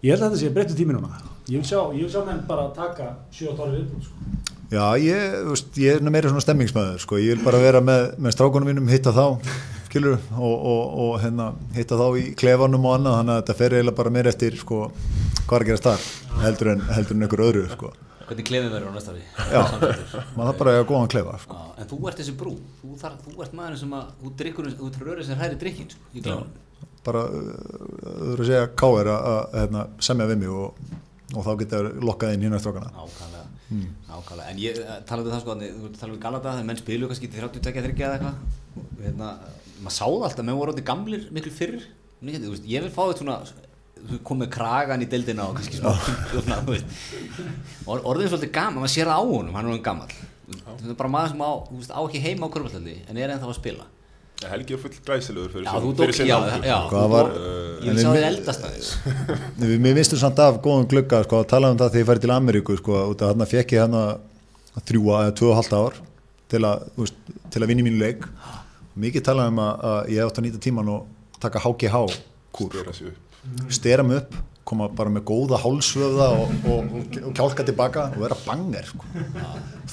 Ég 0.00 0.14
held 0.14 0.22
að 0.22 0.30
þetta 0.30 0.40
sé 0.40 0.52
breyttu 0.54 0.78
tími 0.78 0.94
núna. 0.96 1.10
Ég 1.50 1.58
vil 1.58 1.66
sjá, 1.66 1.80
ég 1.96 2.04
vil 2.04 2.12
sjá 2.12 2.22
menn 2.26 2.44
bara 2.46 2.68
taka 2.76 3.08
7-12 3.34 3.72
viðbúð, 3.74 4.04
sko. 4.06 4.58
já 4.70 4.84
ég, 5.02 5.32
þú 5.40 5.54
veist, 5.56 5.78
ég 5.82 5.96
er 5.98 6.12
meira 6.14 6.30
svona 6.30 6.44
stemmingsmaður 6.44 7.00
sko. 7.02 7.18
Ég 7.18 7.34
vil 7.34 7.46
bara 7.46 7.62
vera 7.62 7.80
með, 7.82 8.04
með 8.22 8.36
strákunum 8.36 8.70
mínum 8.70 8.90
hitta 8.92 9.10
þá 9.16 9.24
skilur, 9.88 10.20
og, 10.38 10.54
og, 10.54 10.84
og 11.04 11.16
hérna, 11.24 11.48
hitta 11.74 11.98
þá 11.98 12.06
í 12.20 12.28
klefanum 12.38 12.86
og 12.86 12.94
annað 13.00 13.16
þannig 13.18 13.34
að 13.34 13.42
þetta 13.42 13.58
fer 13.58 13.76
eiginlega 13.76 13.98
bara 13.98 14.14
meira 14.14 14.30
eftir 14.30 14.60
sko, 14.60 14.84
hvað 15.42 15.56
er 15.56 15.64
að 15.66 15.72
gera 15.72 15.82
starf 15.82 16.06
heldur 16.44 16.72
en, 16.76 16.86
heldur 16.94 17.18
en 17.18 17.26
einhver 17.26 17.44
öðru 17.48 17.66
sko. 17.74 17.92
Hvernig 18.30 18.46
klefið 18.46 18.74
verður 18.76 18.90
á 18.90 18.94
næsta 18.94 19.12
við 19.16 19.24
Já, 19.50 19.60
maður 20.36 20.44
þarf 20.46 20.58
bara 20.60 20.70
að 20.70 20.76
eiga 20.76 20.88
góðan 20.92 21.08
klefa 21.10 21.32
sko. 21.42 21.56
Já, 21.58 21.70
En 21.82 21.88
þú 21.90 21.96
ert 22.06 22.20
þessi 22.20 22.34
brú 22.38 22.52
Þú, 22.78 22.90
þar, 23.00 23.16
þú 23.24 23.32
ert 23.42 23.56
maður 23.58 23.80
sem 23.80 23.94
að 23.98 24.12
Þú 24.20 24.30
drikkur 24.38 24.68
Þú 24.78 24.90
rörið 25.00 25.26
sem 25.26 25.40
hræri 25.40 25.58
drikkin 25.58 25.88
sko, 25.90 26.04
í 26.14 26.22
gláðunum 26.22 26.52
bara 27.06 27.22
öðru 27.32 28.44
að 28.44 28.48
segja 28.50 28.64
K.R. 28.76 29.08
að, 29.08 29.26
að 29.30 29.54
hérna, 29.56 29.84
semja 30.04 30.26
við 30.28 30.40
mig 30.42 30.50
og, 30.52 30.80
og 31.30 31.46
þá 31.46 31.50
geta 31.62 31.80
lokkað 32.02 32.34
inn 32.36 32.44
hérna 32.46 32.60
strákana 32.62 32.90
Nákvæmlega. 32.96 33.46
Nákvæmlega. 34.10 34.50
En 34.50 34.60
ég 34.60 34.80
eh, 34.82 35.00
talaðu 35.06 35.30
um 35.30 35.34
það 35.36 35.42
sko 35.44 35.56
Þú 35.60 35.92
talaðu 36.00 36.16
um 36.16 36.22
Galata 36.24 36.54
Þegar 36.56 36.68
menn 36.70 36.80
spilu 36.80 37.10
kannski 37.10 37.30
til 37.30 37.44
32 37.44 37.84
þryggja 37.86 38.08
eða 38.08 38.18
eitthvað. 38.18 38.36
Og 38.82 39.02
hérna 39.04 39.32
Maður 39.80 39.96
sáði 39.96 40.22
alltaf 40.28 40.46
Menn 40.46 40.58
voru 40.60 40.74
orðið 40.74 40.88
gamlir 40.90 41.26
miklu 41.34 41.52
fyrr. 41.54 41.82
Þú 42.20 42.54
veist, 42.54 42.66
Ég 42.68 42.84
vil 42.84 42.92
fá 42.92 43.02
þetta 43.06 43.22
svona 43.22 43.40
komið 44.24 44.50
kragan 44.54 45.04
í 45.04 45.08
deildina 45.10 45.46
og 45.50 45.58
kannski 45.58 45.76
smá 45.76 45.92
svona. 46.32 46.60
Or, 47.84 48.00
orðið 48.00 48.26
er 48.26 48.32
svolítið 48.32 48.52
gaman, 48.54 48.80
maður 48.80 48.94
sér 48.94 49.10
það 49.10 49.20
á 49.20 49.24
honum 49.28 49.56
hann 49.58 49.66
er 49.68 49.74
hann 49.74 49.84
gammal 49.84 50.12
það 50.50 50.92
er 50.92 50.98
bara 50.98 51.12
maður 51.12 51.32
sem 51.34 51.42
á, 51.44 51.52
þú 51.68 51.80
veist, 51.80 51.92
á 51.94 52.00
ekki 52.00 52.22
heima 52.24 52.48
á 52.48 52.52
körfallandi 52.54 52.96
en 53.06 53.20
er 53.20 53.34
ennþá 53.34 53.50
að 53.50 53.58
spila 53.58 53.88
Helgi 54.48 54.72
er 54.76 54.80
full 54.80 54.94
glæsilegur 55.04 55.50
fyrir 55.52 55.66
Já, 55.66 55.72
fyrir 55.74 55.94
tók- 55.98 56.00
en 56.00 57.86
ég 57.86 57.94
vil 57.94 58.00
sjá 58.00 58.10
við- 58.10 58.16
þið 58.16 58.26
eldast 58.30 58.64
aðeins. 58.64 58.90
Við 59.84 59.94
mistum 59.98 60.20
samt 60.20 60.38
af 60.44 60.60
góðum 60.64 60.86
glugga 60.88 61.22
sko, 61.26 61.42
að 61.42 61.48
tala 61.52 61.70
um 61.72 61.78
það 61.80 61.90
þegar 61.94 62.02
ég 62.04 62.08
færi 62.10 62.22
til 62.24 62.32
Ameríku 62.36 62.76
sko, 62.80 62.98
út 63.12 63.22
af 63.24 63.34
hann 63.34 63.46
fekk 63.50 63.74
ég 63.76 63.84
hann 63.84 63.98
þrjúa 64.88 65.20
eða 65.26 65.34
tvö 65.40 65.50
og 65.50 65.58
halvt 65.60 65.76
ár 65.80 65.98
til 66.50 66.62
að, 66.66 66.84
þú 66.96 67.04
veist, 67.04 67.18
til 67.50 67.62
að 67.62 67.70
vinna 67.70 67.84
í 67.84 67.88
mínu 67.88 68.00
leik. 68.00 68.24
Mikið 69.00 69.26
talað 69.28 69.52
um 69.52 69.60
að, 69.64 69.84
að 69.92 70.12
ég 70.16 70.24
átt 70.26 70.40
að 70.40 70.46
nýta 70.48 70.62
tíman 70.66 70.88
og 70.92 71.06
taka 71.40 71.62
HGH 71.62 72.00
kúr, 72.56 72.80
upp. 72.80 73.70
stera 73.72 74.02
mig 74.02 74.22
upp 74.24 74.34
koma 74.70 74.86
bara 74.92 75.10
með 75.10 75.24
góða 75.26 75.58
hálsvöða 75.62 76.26
og, 76.38 76.50
og, 76.70 76.90
og, 77.00 77.32
kjálka 77.34 77.64
tilbaka 77.66 78.04
og 78.14 78.20
vera 78.22 78.36
banger 78.44 78.86
sko. 78.86 79.06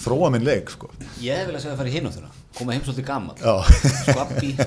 þróa 0.04 0.32
minn 0.34 0.44
leik 0.46 0.70
sko. 0.74 0.90
ég 1.24 1.48
vel 1.48 1.56
að 1.56 1.64
segja 1.64 1.74
að 1.74 1.80
fara 1.82 1.90
í 1.90 1.96
hináttina 1.96 2.30
koma 2.58 2.76
heim 2.76 2.84
svolítið 2.86 3.08
gammal 3.08 3.38
skvappi 4.04 4.54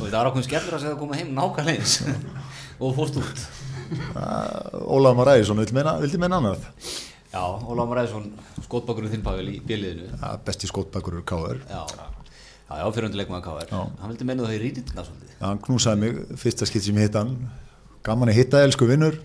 og 0.00 0.06
það 0.08 0.16
var 0.16 0.30
ákveðin 0.30 0.46
skellur 0.46 0.76
að 0.76 0.82
segja 0.84 0.94
að 0.94 1.00
koma 1.02 1.18
heim 1.18 1.30
nákvæmlega 1.36 1.78
eins 1.78 1.94
og 2.80 2.94
fórst 2.96 3.18
út. 3.20 3.42
Ólaf 4.88 5.16
Maræðisson 5.18 5.60
vildi 5.60 5.76
meina, 5.76 5.96
vildi 6.00 6.20
meina 6.20 6.38
annað? 6.40 6.64
Já, 7.30 7.42
Ólaf 7.42 7.90
Maræðsson 7.90 8.30
skotbakurinn 8.64 9.12
þinn 9.12 9.26
Pavel 9.26 9.50
í 9.52 9.58
bjöliðinu 9.66 10.08
ja, 10.14 10.32
besti 10.46 10.70
skótbakur 10.70 11.18
eru 11.18 11.26
K.R. 11.28 11.60
já, 11.68 11.82
já, 11.90 12.86
fyrirhundi 12.94 13.20
leikmaður 13.20 13.44
KR 13.48 13.74
hann 14.00 14.12
vildi 14.12 14.28
menna 14.28 14.46
það 14.46 14.56
í 14.56 14.72
svolítið. 14.80 15.34
Já, 15.34 15.44
hann 15.44 15.62
knúsaði 15.66 16.02
mig 16.04 16.22
fyrsta 16.40 16.68
skipt 16.70 16.86
sem 16.86 16.98
ég 17.00 17.10
hitta 17.10 17.24
hann. 17.24 17.50
Gaman 18.06 18.32
að 18.32 18.40
hitta 18.40 18.64
elsku 18.64 18.88
vinnur 18.88 19.18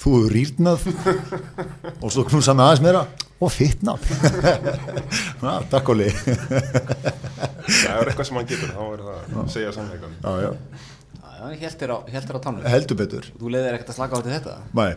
þú 0.00 0.14
hefur 0.16 0.34
rýrnað. 0.36 0.86
Og 2.02 2.14
svo 2.14 2.24
knúsaði 2.28 2.56
mig 2.58 2.66
aðeins 2.66 2.84
meira. 2.84 3.02
Og 3.40 3.48
fittnað 3.54 4.02
Já, 5.40 5.52
takk 5.72 5.88
Óli. 5.94 6.10
Það 6.12 7.94
er 7.94 8.10
eitthvað 8.10 8.26
sem 8.28 8.36
hann 8.36 8.48
getur, 8.50 8.74
þá 8.74 8.82
er 8.84 9.04
það 9.06 9.38
að 9.44 9.46
segja 9.54 9.70
sannleikan. 9.76 10.18
Já, 10.20 10.30
já, 10.30 10.50
já, 10.50 10.50
já, 11.22 11.30
hann 11.38 11.54
hélt 11.62 11.80
þér 11.80 11.94
á, 11.96 11.98
á 12.04 12.40
tánum. 12.44 12.66
Heldur 12.68 13.00
betur. 13.00 13.30
Þú 13.40 13.54
leiðir 13.54 13.78
ekkert 13.78 13.94
að 13.94 13.98
slaka 14.00 14.20
á 14.20 14.24
til 14.26 14.34
þetta? 14.34 14.56
Nei, 14.76 14.90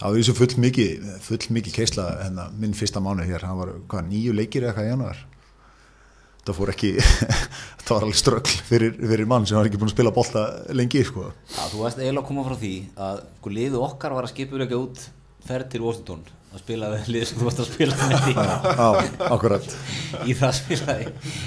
það 0.00 0.06
var 0.08 0.18
þessu 0.18 0.34
full 0.40 0.56
mikið 0.66 1.12
full 1.28 1.40
mikið 1.58 1.76
keisla 1.76 2.08
hérna, 2.24 2.48
minn 2.58 2.74
fyrsta 2.74 3.02
mánu 3.04 3.28
hér, 3.28 3.46
hann 3.46 3.60
var 3.60 3.76
hvað, 3.86 4.10
nýju 4.10 4.34
leikir 4.34 4.66
eða 4.66 4.72
eitthvað 4.72 4.88
í 4.88 4.92
januar 4.96 5.22
það 6.46 6.56
fór 6.58 6.72
ekki 6.72 6.90
það 7.86 7.92
var 7.94 8.04
alveg 8.06 8.18
ströggl 8.18 8.54
fyrir, 8.68 8.94
fyrir 8.98 9.28
mann 9.30 9.46
sem 9.48 9.58
var 9.58 9.68
ekki 9.68 9.78
búin 9.80 9.90
að 9.90 9.96
spila 9.96 10.12
bolta 10.14 10.44
lengi 10.74 11.02
sko. 11.06 11.28
Já, 11.52 11.62
þú 11.72 11.82
veist 11.84 12.00
eiginlega 12.00 12.22
að 12.24 12.28
koma 12.30 12.44
frá 12.48 12.56
því 12.62 12.72
að 13.08 13.20
sko 13.38 13.52
liðu 13.58 13.82
okkar 13.86 14.16
var 14.16 14.26
að 14.28 14.32
skipulega 14.34 14.78
út 14.80 15.04
ferð 15.46 15.70
til 15.72 15.82
Washington 15.84 16.24
að 16.52 16.60
spila 16.64 16.90
við 16.92 17.08
lið 17.14 17.24
sem 17.30 17.38
þú 17.40 17.46
varst 17.48 17.62
að 17.62 17.70
spila 17.70 17.96
með 18.10 18.26
því 18.26 18.34
Já, 18.36 18.88
akkurat. 19.32 19.70
í 20.28 20.34
það 20.36 20.48
að 20.50 20.58
spila 20.58 20.96
í, 21.00 21.06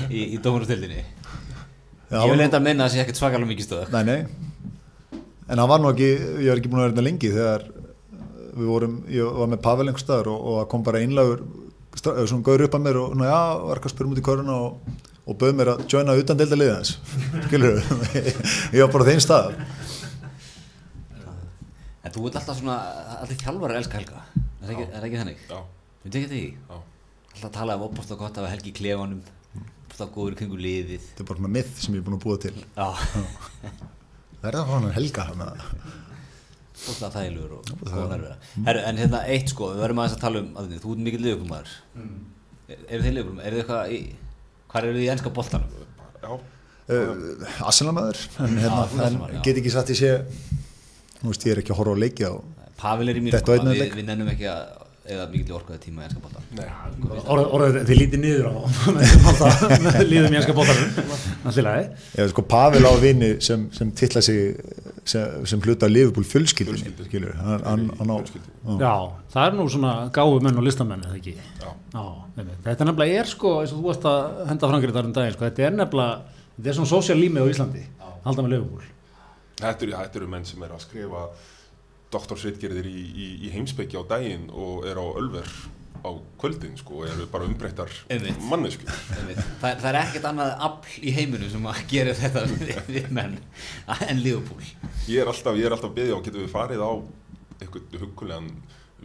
í, 0.09 0.23
í 0.25 0.39
dómarustildinni 0.41 1.03
Já, 1.03 2.19
Ég 2.21 2.31
vil 2.31 2.43
enda 2.45 2.59
að 2.59 2.65
minna 2.65 2.85
að 2.85 2.89
það 2.89 2.95
sé 2.95 3.03
ekkert 3.03 3.19
svakalega 3.21 3.51
mikið 3.51 3.67
stöð 3.67 3.93
Nei, 3.93 4.03
nei. 4.09 5.21
En 5.45 5.61
hann 5.61 5.69
var 5.69 5.81
nú 5.81 5.91
ekki, 5.91 6.09
ég 6.41 6.49
var 6.49 6.61
ekki 6.61 6.71
búin 6.71 6.81
að 6.81 6.87
vera 6.87 6.95
þetta 6.95 7.05
lengi 7.05 7.31
þegar 7.35 7.65
við 8.55 8.69
vorum, 8.71 8.95
ég 9.11 9.37
var 9.41 9.49
með 9.51 9.61
Pavel 9.65 9.85
einhver 9.89 10.01
staðar 10.01 10.29
og, 10.31 10.39
og 10.41 10.57
það 10.61 10.67
kom 10.73 10.85
bara 10.87 11.01
einlagur 11.03 11.41
svona 12.01 12.43
gaur 12.45 12.63
upp 12.67 12.75
að 12.77 12.83
mér 12.85 12.99
og 13.01 13.15
ná, 13.19 13.25
já, 13.29 13.39
var 13.65 13.77
eitthvað 13.79 13.91
að 13.91 13.95
spyrja 13.95 14.11
út 14.15 14.21
í 14.21 14.25
köruna 14.29 14.55
og, 14.65 14.95
og 15.25 15.37
bauð 15.41 15.53
mér 15.59 15.71
að 15.75 15.85
joina 15.93 16.15
utan 16.21 16.39
delta 16.41 16.57
liðans 16.59 16.95
skilur 17.47 17.79
ég 17.79 18.81
var 18.83 18.91
bara 18.95 19.07
þeim 19.11 19.21
stað. 19.23 19.53
En 22.05 22.13
þú 22.13 22.27
ert 22.29 22.37
alltaf 22.39 22.59
svona, 22.59 22.75
allir 23.23 23.39
þjálfari 23.41 23.77
elska 23.79 23.97
Helga. 23.99 24.19
Er 24.35 24.67
það 24.67 24.73
ekki, 24.75 24.85
er 24.85 24.99
það 24.99 25.07
ekki 25.09 25.21
þannig? 25.21 25.39
Já, 25.49 25.61
Við 26.05 26.13
tekið 26.15 26.33
því? 26.35 26.43
já. 26.69 26.75
Alltaf 27.35 27.47
að 27.49 27.55
tala 27.57 27.75
um 27.79 27.85
opast 27.87 28.11
og 28.13 28.19
gott 28.21 28.37
af 28.39 28.45
Helgi 28.51 28.69
í 28.71 28.75
klefanum. 28.77 29.23
Opast 29.87 30.13
góður 30.13 30.35
í 30.35 30.39
kringu 30.39 30.59
liðið. 30.61 31.07
Þetta 31.09 31.23
er 31.25 31.29
bara 31.31 31.39
svona 31.41 31.53
myth 31.55 31.73
sem 31.81 31.95
ég 31.97 32.03
er 32.03 32.05
búin 32.05 32.17
að 32.19 32.25
búa 32.27 32.37
til. 32.45 32.53
Já, 32.77 32.87
Það 34.45 34.47
er 34.51 34.57
það 34.59 34.69
hann 34.75 34.87
helga 34.93 35.23
hana. 35.31 35.47
Opast 36.75 37.05
þægilegur 37.15 37.53
og 37.55 37.69
góða 37.83 38.07
nærvera 38.11 38.35
Herru, 38.67 38.83
en 38.89 38.99
hérna 39.01 39.21
eitt 39.31 39.53
sko, 39.53 39.71
við 39.73 39.83
verðum 39.85 40.01
aðeins 40.03 40.17
að 40.17 40.23
tala 40.25 40.41
um 40.41 40.49
að 40.59 40.75
Þú 40.83 40.95
ert 40.95 41.03
mikill 41.07 41.23
liðuglumar 41.23 41.71
mm. 41.95 42.15
Eru 42.75 43.01
þið 43.05 43.15
liðuglumar? 43.17 43.47
Eru 43.47 43.59
þið 43.59 43.63
eitthvað 43.63 43.95
í 43.95 44.01
Hvar 44.73 44.87
eru 44.89 44.97
þið 44.97 45.05
í 45.05 45.11
ennska 45.13 45.33
boltanum? 45.35 45.83
Já, 46.25 46.31
uh, 46.35 47.67
Arsenalmaður 47.69 48.23
en 48.45 48.57
hérna, 48.63 48.87
en 49.07 49.19
get 49.45 49.61
ekki 49.61 49.73
satt 49.73 49.93
í 49.93 49.99
sé 49.99 50.17
Þú 51.21 51.31
veist, 51.31 51.45
ég 51.47 51.55
er 51.55 51.63
ekki 51.63 51.75
að 51.75 51.81
horfa 51.81 51.95
á 51.95 52.03
leiki 52.03 52.27
á 52.27 52.33
Pavel 52.75 53.07
er 53.09 53.21
í 53.21 53.23
einn 53.23 53.71
við, 53.71 53.85
við 53.95 54.09
nennum 54.09 54.33
ekki 54.33 54.49
að 54.51 54.65
eða 55.05 55.25
mikill 55.29 55.53
orkaði 55.59 55.81
tíma 55.83 56.01
í 56.01 56.07
ennska 56.07 56.41
nei, 56.57 56.65
Orðið, 57.29 57.75
þið 57.85 57.99
lítið 57.99 58.21
niður 58.23 58.47
á 58.49 58.53
líðum 60.09 60.33
í 60.33 60.39
enska 60.39 60.55
bóttanum 60.57 61.11
Alltilega, 61.45 61.91
Ég 62.17 62.31
sko 62.31 62.45
Pavel 62.49 62.81
á 62.89 62.93
vini 63.01 63.35
sem, 63.45 63.67
sem 63.75 63.91
titla 63.93 64.23
sig 64.25 64.55
sem, 65.05 65.45
sem 65.49 65.61
hluta 65.61 65.87
Liverpool 65.89 66.25
fjölskyldinni 66.25 66.81
Fjölskyldu. 66.81 67.05
skilur, 67.09 67.33
hann, 67.39 67.63
hann, 67.65 67.83
hann 67.99 68.13
á 68.13 68.15
Fjölskyldu. 68.19 68.77
já. 68.81 68.93
það 69.35 69.47
er 69.49 69.57
nú 69.59 69.65
svona 69.69 69.93
gáðu 70.15 70.39
menn 70.45 70.57
og 70.61 70.65
listamenn, 70.65 71.03
eða 71.05 71.19
ekki 71.19 71.35
já, 71.37 71.69
Já, 71.95 72.05
þetta 72.65 72.87
nefnilega 72.89 73.19
er 73.21 73.29
sko, 73.31 73.51
eins 73.61 73.73
og 73.75 73.79
þú 73.81 73.87
varst 73.89 74.07
að 74.09 74.47
henda 74.49 74.71
frangrið 74.71 75.01
um 75.03 75.13
daginn, 75.15 75.35
sko, 75.37 75.45
þetta 75.49 75.67
er 75.69 75.77
nefnilega, 75.79 76.39
þetta 76.57 76.71
er 76.73 76.77
svona 76.79 76.91
sósíal 76.93 77.19
límið 77.21 77.45
á 77.45 77.51
Íslandi, 77.53 77.83
halda 78.25 78.45
með 78.47 78.55
Liverpool. 78.55 78.87
þetta 79.61 79.85
eru, 79.87 79.97
þetta 80.01 80.19
eru 80.21 80.31
menn 80.35 80.45
sem 80.49 80.63
er 80.65 80.73
að 80.75 80.83
skrifa 80.87 81.27
doktorsritgerðir 82.15 82.87
í, 82.89 83.01
í, 83.05 83.27
í 83.47 83.53
heimsbyggi 83.53 83.97
á 83.99 84.03
daginn 84.09 84.49
og 84.53 84.85
er 84.89 84.97
á 84.99 85.05
Ölver 85.05 85.47
á 86.05 86.11
kvöldin 86.41 86.77
sko 86.77 87.03
eru 87.07 87.25
bara 87.31 87.47
umbreyttar 87.49 87.91
mannesku 88.45 88.85
það, 88.87 89.81
það 89.81 89.89
er 89.89 89.99
ekkert 90.03 90.29
annað 90.29 90.53
afl 90.67 90.95
í 91.01 91.13
heiminu 91.15 91.49
sem 91.51 91.67
að 91.71 91.81
gera 91.91 92.15
þetta 92.17 92.45
við, 92.93 93.09
menn 93.09 93.37
en 94.05 94.21
Liverpool. 94.21 94.65
Ég 95.09 95.21
er 95.23 95.31
alltaf, 95.31 95.57
ég 95.57 95.67
er 95.67 95.75
alltaf 95.75 95.93
byggja 95.95 96.17
á 96.17 96.25
getum 96.25 96.45
við 96.45 96.53
farið 96.53 96.85
á 96.85 96.91
eitthvað 97.61 97.99
hugulegan 98.01 98.49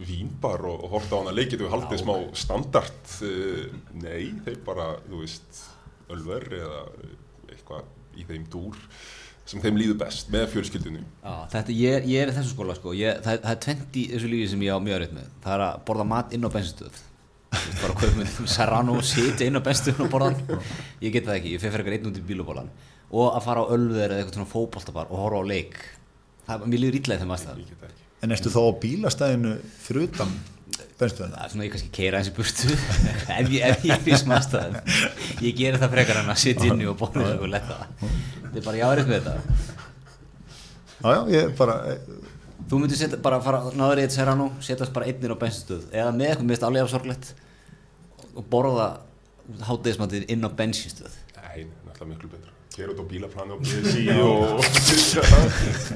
vínbar 0.01 0.63
og, 0.65 0.85
og 0.85 0.95
horta 0.95 1.17
á 1.17 1.21
hana 1.21 1.33
leik? 1.35 1.51
Getum 1.53 1.67
við 1.67 1.75
haldið 1.75 2.03
smá 2.03 2.15
standard? 2.37 3.01
Uh, 3.21 3.65
nei, 4.01 4.31
þeir 4.45 4.61
bara, 4.67 4.93
þú 5.07 5.23
veist 5.23 5.65
Ölver 6.11 6.47
eða 6.57 6.79
eitthvað 7.51 8.19
í 8.19 8.25
þeim 8.27 8.47
dúr 8.51 8.79
sem 9.51 9.61
þeim 9.63 9.79
líður 9.81 9.97
best 10.01 10.31
með 10.33 10.45
fjölskyldunum 10.55 11.05
Já, 11.05 11.33
þetta, 11.53 11.75
ég, 11.75 12.05
ég 12.09 12.23
er 12.23 12.31
í 12.31 12.35
þessu 12.37 12.53
skóla 12.55 12.75
sko. 12.77 12.93
ég, 12.97 13.21
það, 13.25 13.39
það 13.43 13.55
er 13.55 13.61
20 13.67 14.01
í 14.01 14.03
þessu 14.13 14.31
lífi 14.31 14.49
sem 14.53 14.65
ég 14.65 14.75
á 14.75 14.79
mjög 14.83 14.97
aðrið 14.97 15.15
með. 15.17 15.31
Það 15.43 15.55
er 15.57 15.63
að 15.67 15.79
borða 15.89 16.05
mat 16.11 16.35
inn 16.37 16.47
á 16.47 16.49
bensinstöð 16.55 17.01
Þú 17.51 17.65
veist, 17.67 17.81
bara 17.81 17.95
kaup 17.99 18.13
með 18.15 18.37
serrano 18.55 18.93
sitja 19.03 19.47
inn 19.49 19.59
á 19.59 19.65
bensinstöðun 19.65 20.05
og 20.07 20.13
borða. 20.13 20.29
Hann. 20.31 20.69
ég 21.03 21.15
get 21.17 21.27
það 21.27 21.39
ekki, 21.41 21.55
ég 21.57 21.63
fer 21.65 21.75
fyrir 21.75 21.97
einn 21.97 22.07
út 22.07 22.21
í 22.21 22.23
bílubólan 22.29 22.71
og 23.11 23.33
að 23.35 23.43
fara 23.43 23.65
á 23.67 23.71
ölver 23.75 24.05
eða 24.07 24.21
eitthvað 24.21 24.37
svona 24.37 24.51
fótboltabar 24.53 25.09
og 25.11 25.19
horfa 25.19 25.41
á 25.43 25.49
leik. 25.51 25.75
Það, 26.47 26.63
mér 26.71 26.83
líður 26.85 26.99
ítlaði 27.01 27.25
þeim 27.25 27.33
ekki. 27.35 27.89
En 28.23 28.31
ertu 28.31 28.53
þá 28.53 28.61
á 28.63 28.79
bílastæðinu 28.85 29.51
fyrir 29.83 30.05
utan 31.01 31.07
benstuðina? 31.07 31.35
það 31.37 31.45
er 31.45 31.53
svona 31.53 31.67
ég 31.67 31.75
kannski 31.75 31.91
keira 31.97 32.21
eins 32.21 32.31
í 32.31 32.35
burtu 32.37 32.71
ef 33.39 33.51
ég, 33.51 33.85
er 33.91 34.07
í 34.07 34.17
svona 34.21 34.39
aðstæðum 34.39 35.45
ég 35.47 35.59
geri 35.59 35.81
það 35.81 35.93
frekar 35.97 36.21
en 36.21 36.33
að 36.33 36.41
sitja 36.45 36.71
inni 36.71 36.89
og 36.89 36.97
borða 37.01 37.35
og 37.37 37.47
leta 37.51 37.79
þetta 37.99 38.57
er 38.61 38.67
bara 38.69 38.81
ég 38.81 38.91
árið 38.91 39.11
með 39.11 39.29
þetta 39.29 39.79
Já, 41.01 41.09
já, 41.17 41.21
ég 41.33 41.55
bara 41.57 41.75
Þú 42.71 42.77
myndir 42.79 42.99
setja, 42.99 43.17
bara 43.19 43.41
fara 43.43 43.71
náður 43.75 43.99
í 43.99 44.03
eitt 44.05 44.13
serrano, 44.15 44.45
setjast 44.63 44.93
bara 44.95 45.07
einnir 45.09 45.33
á 45.33 45.41
bensinstöð 45.41 45.89
eða 45.91 46.13
með 46.15 46.29
eitthvað 46.29 46.51
mist 46.51 46.63
alveg 46.63 46.85
afsorglegt 46.85 47.31
og 48.31 48.45
borða 48.53 48.85
hátegismatið 49.67 50.29
inn 50.31 50.47
á 50.47 50.49
bensinstöð. 50.55 51.17
Nei, 51.35 51.65
náttúrulega 51.87 52.11
miklu 52.13 52.29
betra. 52.31 52.50
Kera 52.81 52.93
út 52.95 53.01
á 53.01 53.05
bílaplani 53.05 53.53
og 53.53 53.59
bíði 53.65 54.15
og 54.25 54.63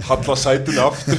halla 0.05 0.35
sætun 0.37 0.77
aftur. 0.83 1.17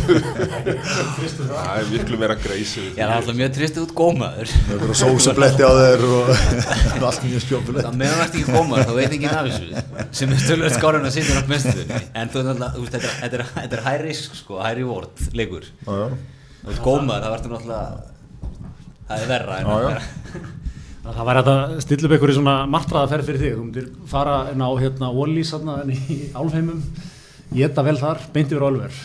Það 1.37 1.73
er 1.73 1.89
miklu 1.91 2.19
meira 2.21 2.37
greisi. 2.39 2.85
Ég 2.95 3.01
er 3.03 3.11
alltaf 3.17 3.35
mjög 3.35 3.51
tristið 3.57 3.83
út 3.89 3.95
gómaður. 3.99 4.53
Það 4.55 4.75
er 4.77 4.83
bara 4.85 4.97
sósabletti 5.01 5.67
á 5.67 5.73
þeir 5.81 6.05
og 6.07 6.31
allt 7.09 7.25
mjög 7.27 7.43
skjópulegt 7.49 7.89
Það 7.89 7.99
meðan 8.03 8.21
það 8.21 8.25
ert 8.29 8.39
ekki 8.39 8.55
gómaður, 8.55 8.87
þá 8.87 8.95
veit 9.01 9.17
ekki 9.19 9.31
af 9.33 9.49
þessu 9.51 9.67
sem 10.21 10.35
er 10.37 10.43
stölulega 10.45 10.77
skárun 10.79 11.09
að 11.11 11.17
sitja 11.17 11.35
á 11.35 11.51
bensinstöð. 11.51 11.89
En 12.23 12.31
þú 12.31 12.45
veist 12.47 12.95
þetta 12.95 13.03
er- 13.11 13.19
þetta 13.25 13.41
er, 13.41 13.45
þetta 13.57 13.77
er 13.81 13.85
high 13.89 14.05
risk 14.07 14.39
sko, 14.39 14.61
high 14.63 14.77
reward 14.79 15.27
leikur. 15.37 15.67
Gómaður, 15.87 17.27
það 17.27 17.35
verður 17.35 17.57
náttúrulega, 17.57 17.87
það 19.11 19.19
er 19.27 19.29
verra 19.35 19.59
en 19.59 19.67
Já, 19.67 19.75
að 19.75 19.83
já. 19.83 20.47
Það 21.07 21.29
væri 21.29 21.43
að 21.43 21.77
stilla 21.85 22.09
upp 22.09 22.15
einhverju 22.17 22.37
svona 22.41 22.55
martraðaferð 22.71 23.29
fyrir 23.29 23.43
þig, 23.43 23.53
þú 23.55 23.63
myndir 23.67 23.87
fara 24.11 24.39
inn 24.51 24.65
á 24.67 24.71
hérna 24.81 25.11
Wallís 25.15 25.53
hérna 25.55 25.77
í 25.87 26.17
Álfheimum, 26.35 26.81
geta 27.55 27.85
vel 27.87 27.97
þar, 28.01 28.25
beint 28.35 28.51
yfir 28.51 28.67
Álver. 28.67 28.99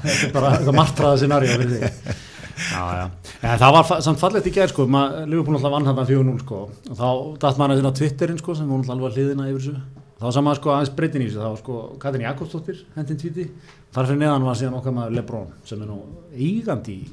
Þetta 0.00 0.28
er 0.30 0.34
bara 0.34 0.54
eitthvað 0.56 0.78
martraða 0.78 1.20
scenarió 1.20 1.58
fyrir 1.58 1.70
þig. 1.76 2.18
Já, 2.60 2.82
já. 2.92 3.04
ja, 3.42 3.54
það 3.60 3.76
var 3.76 4.02
samt 4.04 4.20
fallegt 4.20 4.48
í 4.48 4.52
gerð 4.54 4.74
sko, 4.74 4.86
Liverpool 4.88 5.56
alltaf 5.56 5.72
vann 5.74 5.88
hérna 5.88 6.04
4-0 6.08 6.42
sko, 6.42 6.64
og 6.90 6.98
þá 6.98 7.08
datt 7.44 7.60
maður 7.60 7.76
að 7.76 7.80
finna 7.80 7.94
Twitterin 8.00 8.40
sko, 8.40 8.56
sem 8.56 8.68
hún 8.68 8.84
alltaf 8.84 9.16
hliðina 9.16 9.48
yfir 9.52 9.62
þessu. 9.64 10.04
Þá 10.20 10.26
sá 10.28 10.40
maður 10.44 10.60
sko 10.60 10.74
aðeins 10.74 10.92
breytin 10.96 11.24
í 11.24 11.30
þessu, 11.30 11.40
það 11.40 11.54
var 11.54 11.62
sko 11.62 11.78
Katrin 12.02 12.26
Jakobsdóttir, 12.26 12.82
hendin 12.96 13.20
tvíti, 13.22 13.46
þar 13.94 14.10
fyrir 14.10 14.20
neðan 14.20 14.44
var 14.48 14.60
síðan 14.60 14.76
okkar 14.80 14.96
maður 14.98 15.16
Lebron, 15.16 15.48
sem 15.68 15.80
er 15.80 15.88
nú 15.88 16.02
eigandi 16.36 16.98
í 17.00 17.08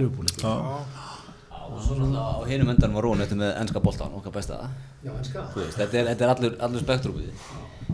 Liverpool. 0.00 0.26
Og 1.70 1.82
svo 1.84 1.96
náttúrulega 1.96 2.24
á 2.34 2.38
hinum 2.50 2.72
endanum 2.72 2.98
var 2.98 3.06
Rún 3.06 3.22
eftir 3.24 3.38
með 3.38 3.54
ennska 3.60 3.82
boltan, 3.84 4.14
okkar 4.18 4.34
besta 4.34 4.58
Já, 5.04 5.12
enska. 5.12 5.46
Þú 5.54 5.64
veist, 5.64 5.78
þetta 5.78 6.00
er, 6.00 6.10
þetta 6.12 6.26
er 6.26 6.34
allur, 6.34 6.56
allur 6.66 6.84
spektrumið 6.84 7.30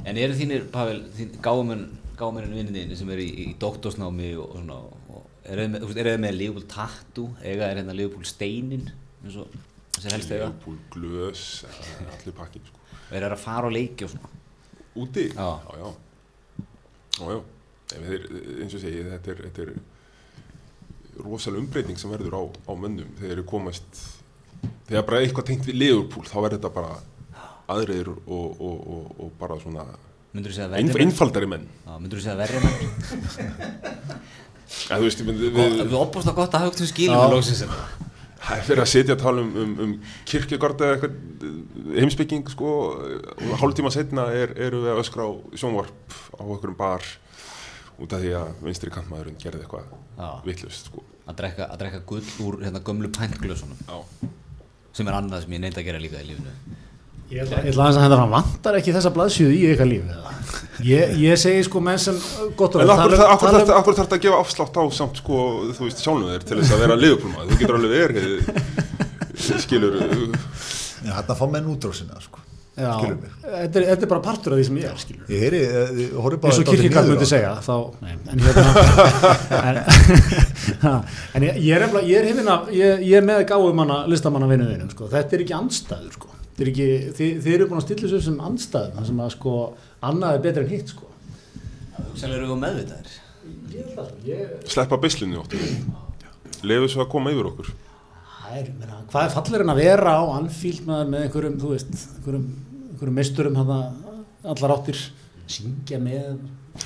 en 0.06 0.20
eru 0.22 0.36
þínir, 0.38 0.66
Pavel, 0.72 1.02
þín, 1.16 1.34
gáumenn 1.44 1.86
gáumennin 2.16 2.56
vinninni 2.56 2.96
sem 2.96 3.10
eru 3.12 3.24
í, 3.24 3.32
í 3.44 3.56
doktorsnámi 3.60 4.32
og, 4.40 4.46
og 4.48 4.60
svona 4.62 4.78
og 5.12 5.26
eru 5.46 5.66
þið 5.66 6.00
með, 6.00 6.14
með 6.24 6.38
Liverpool 6.38 6.68
tattoo 6.70 7.34
eiga 7.42 7.68
er 7.68 7.82
hérna 7.82 7.96
Liverpool 7.96 8.26
steinin 8.28 8.88
eins 9.22 9.36
og 9.42 9.52
þessir 9.96 10.16
helst 10.16 10.32
eiga 10.32 10.48
Leopold, 10.48 10.80
glös, 10.94 11.44
eh, 11.68 12.08
allir 12.14 12.36
pakkin 12.36 12.64
sko. 12.64 12.80
og 12.80 13.12
eru 13.12 13.26
þeir 13.26 13.36
að 13.36 13.44
fara 13.44 13.68
og 13.68 13.76
leiki 13.76 14.08
og 14.08 14.14
svona 14.14 14.32
Úti? 14.96 15.26
Já. 15.28 15.60
Já, 15.60 15.76
já. 15.76 15.88
Já, 17.18 17.24
já. 17.28 17.40
Þeir, 17.92 18.22
eins 18.62 18.74
og 18.74 18.80
segi, 18.80 19.02
þetta 19.04 19.32
er, 19.32 19.42
þetta 19.44 19.66
er 19.66 19.72
rosalega 21.24 21.62
umbreyting 21.64 22.00
sem 22.00 22.12
verður 22.12 22.38
á, 22.38 22.42
á 22.68 22.72
mönnum 22.78 23.12
þegar 23.20 23.40
þeir 23.40 23.48
komast 23.50 24.00
þegar 24.88 25.06
bara 25.08 25.20
eitthvað 25.22 25.48
tengt 25.50 25.68
við 25.68 25.80
Leopold 25.82 26.30
þá 26.30 26.36
verður 26.38 26.58
þetta 26.58 26.72
bara 26.76 26.96
aðrir 27.76 28.10
og, 28.12 28.46
og, 28.60 28.76
og, 28.96 29.06
og 29.24 29.32
bara 29.40 29.58
svona 29.62 29.86
myndur 30.36 30.52
þú 30.52 30.58
segja 30.58 30.68
einf, 30.68 30.92
verri 30.92 31.04
menn? 31.04 31.12
einfaldari 31.12 31.48
menn. 31.50 31.68
Myndur 31.96 32.20
þú 32.20 32.26
segja 32.26 32.38
verri 32.40 32.58
menn? 32.64 32.76
En 34.90 34.98
þú 34.98 35.04
veist, 35.06 35.20
við, 35.22 35.44
og 35.46 35.54
við, 35.54 35.78
við 35.86 35.96
opast 36.00 36.28
á 36.28 36.34
gott 36.34 36.54
að 36.58 36.66
hafa 36.66 36.82
um 36.82 36.90
skilum 36.90 37.20
við 37.22 37.34
lóksins 37.36 37.62
þetta 37.62 38.06
það 38.46 38.60
er 38.60 38.66
fyrir 38.66 38.82
að 38.82 38.90
setja 38.90 39.14
að 39.16 39.22
tala 39.22 39.42
um, 39.42 39.52
um, 39.62 39.70
um 39.82 39.92
kirkjagard 40.28 40.82
eða 40.86 40.96
eitthvað 40.96 41.96
heimsbygging 41.96 42.50
sko 42.52 42.72
og 42.94 43.54
hálftíma 43.62 43.92
setna 43.94 44.28
er, 44.34 44.52
eru 44.68 44.84
við 44.84 44.92
að 44.92 45.00
öskra 45.02 45.26
á 45.26 45.30
sjónvarp 45.58 46.18
á 46.38 46.42
okkur 46.44 46.72
um 46.72 46.78
bar 46.78 47.06
út 48.02 48.16
af 48.16 48.22
því 48.24 48.32
að 48.38 48.64
vinstri 48.66 48.92
kantmaðurinn 48.94 49.38
gerði 49.40 49.64
eitthvað 49.64 50.42
vittlust 50.46 50.90
sko 50.90 51.04
að 51.26 51.38
drekka, 51.40 51.68
að 51.72 51.78
drekka 51.82 52.02
gull 52.06 52.26
úr 52.46 52.58
hérna 52.62 52.82
gömlu 52.86 53.10
pæntglösunum 53.14 53.78
Já. 53.88 54.28
sem 54.94 55.08
er 55.08 55.16
annað 55.18 55.46
sem 55.46 55.56
ég 55.56 55.64
neitt 55.64 55.78
að 55.80 55.88
gera 55.88 56.02
líka 56.02 56.22
í 56.22 56.28
lífinu 56.30 56.52
Ég 57.26 57.42
ætla, 57.42 57.58
ég 57.64 57.72
ætla 57.72 57.82
aðeins 57.88 57.96
að 57.98 58.04
henda 58.04 58.16
fram, 58.20 58.34
vantar 58.36 58.76
ekki 58.78 58.92
þessa 58.94 59.10
blaðsjöðu 59.16 59.54
í 59.56 59.62
eitthvað 59.66 59.88
líf? 59.90 60.10
eða? 60.14 60.34
Ég, 60.86 61.14
ég 61.24 61.40
segi 61.42 61.64
sko 61.66 61.80
menn 61.82 61.98
sem, 61.98 62.20
gott 62.54 62.76
og 62.76 62.84
vel, 62.84 62.92
akkur, 62.94 63.16
um- 63.16 63.64
þarf 63.66 63.88
þetta 63.98 64.14
að 64.14 64.22
gefa 64.22 64.38
afslátt 64.44 64.78
á 64.78 64.82
samt 64.94 65.18
sko, 65.18 65.38
þú 65.74 65.88
veist, 65.88 66.04
sjálfum 66.04 66.28
þér 66.30 66.46
til 66.46 66.58
þess 66.60 66.76
að 66.76 66.84
vera 66.84 66.98
liðupólmaður, 67.00 67.50
þú 67.50 67.58
getur 67.64 67.78
alveg 67.80 67.96
verið 67.96 69.60
skilur 69.66 69.98
uh, 69.98 70.38
hérna 71.02 71.36
fá 71.40 71.44
menn 71.50 71.66
útrásinna 71.74 72.22
sko. 72.22 72.44
Já, 72.76 72.90
þetta 73.00 73.78
er, 73.80 73.84
þetta 73.88 74.04
er 74.04 74.10
bara 74.10 74.20
partur 74.20 74.52
af 74.52 74.58
því 74.60 74.64
sem 74.68 74.78
ég 74.82 74.88
er, 74.90 74.96
skilur. 75.00 75.28
Ég 75.32 75.42
heyri, 75.46 75.60
eh, 75.64 75.92
ég 76.02 76.16
horfi 76.20 76.36
bara 76.42 76.52
eins 76.52 76.60
og 76.60 76.66
á- 76.68 77.08
myndi 77.08 77.28
segja 77.30 77.52
þá, 77.64 77.76
nei, 78.02 78.10
en 78.28 78.42
hérna 78.44 78.64
en, 79.70 79.78
en 81.40 81.46
ég, 81.46 81.60
ég 81.64 81.72
er 81.78 81.84
efla, 81.86 82.02
ég 82.04 82.20
er 82.20 82.28
hefina, 82.28 82.56
ég, 82.76 83.00
ég 83.08 83.16
er 83.20 83.24
með 83.24 83.40
gáum 83.48 83.80
hana 83.80 83.96
listamanna 84.12 84.48
vinnuðinum, 84.50 84.90
sko, 84.92 85.08
þetta 85.14 85.38
er 85.38 85.44
ekki 85.46 85.56
andstæður, 85.56 86.12
sko, 86.18 86.28
þetta 86.50 86.66
er 86.66 86.70
ekki 86.74 86.88
þið, 87.16 87.32
þið 87.46 87.54
eru 87.56 87.68
búin 87.70 87.80
að 87.80 87.86
stilla 87.88 88.04
þessu 88.10 88.20
sem 88.28 88.38
andstæður 88.50 88.92
það 88.98 89.08
sem 89.10 89.24
að 89.24 89.32
sko, 89.38 89.54
annað 90.10 90.36
er 90.36 90.44
betra 90.50 90.66
en 90.66 90.70
hitt, 90.74 90.92
sko. 90.92 91.08
Sælega 92.16 92.42
eru 92.42 92.50
við 92.52 92.60
meðvitaðir? 92.66 93.16
Ég 93.72 93.88
held 93.88 94.04
að, 94.04 94.12
ég 94.28 94.70
sleppa 94.76 95.00
byslinu 95.00 95.40
óttu 95.40 95.64
lefu 96.66 96.88
svo 96.92 97.04
að 97.04 97.10
koma 97.12 97.32
yfir 97.32 97.48
okkur. 97.54 97.72
Það 98.46 98.56
er, 98.60 98.68
hvað 99.10 99.24
er 99.26 99.32
fallir 99.34 99.62
en 99.64 99.70
að 99.72 99.80
vera 99.82 100.12
á 100.16 100.24
anfíld 100.36 100.84
með, 100.86 101.00
með 101.12 101.24
einhverjum, 101.26 101.56
þú 101.60 101.70
veist 101.72 101.88
einhverjum, 101.96 102.44
einhverjum 102.96 103.20
meisturum 103.20 103.60
hana, 103.60 103.80
allar 104.42 104.78
áttir 104.80 104.98
syngja 105.46 106.00
með 106.02 106.40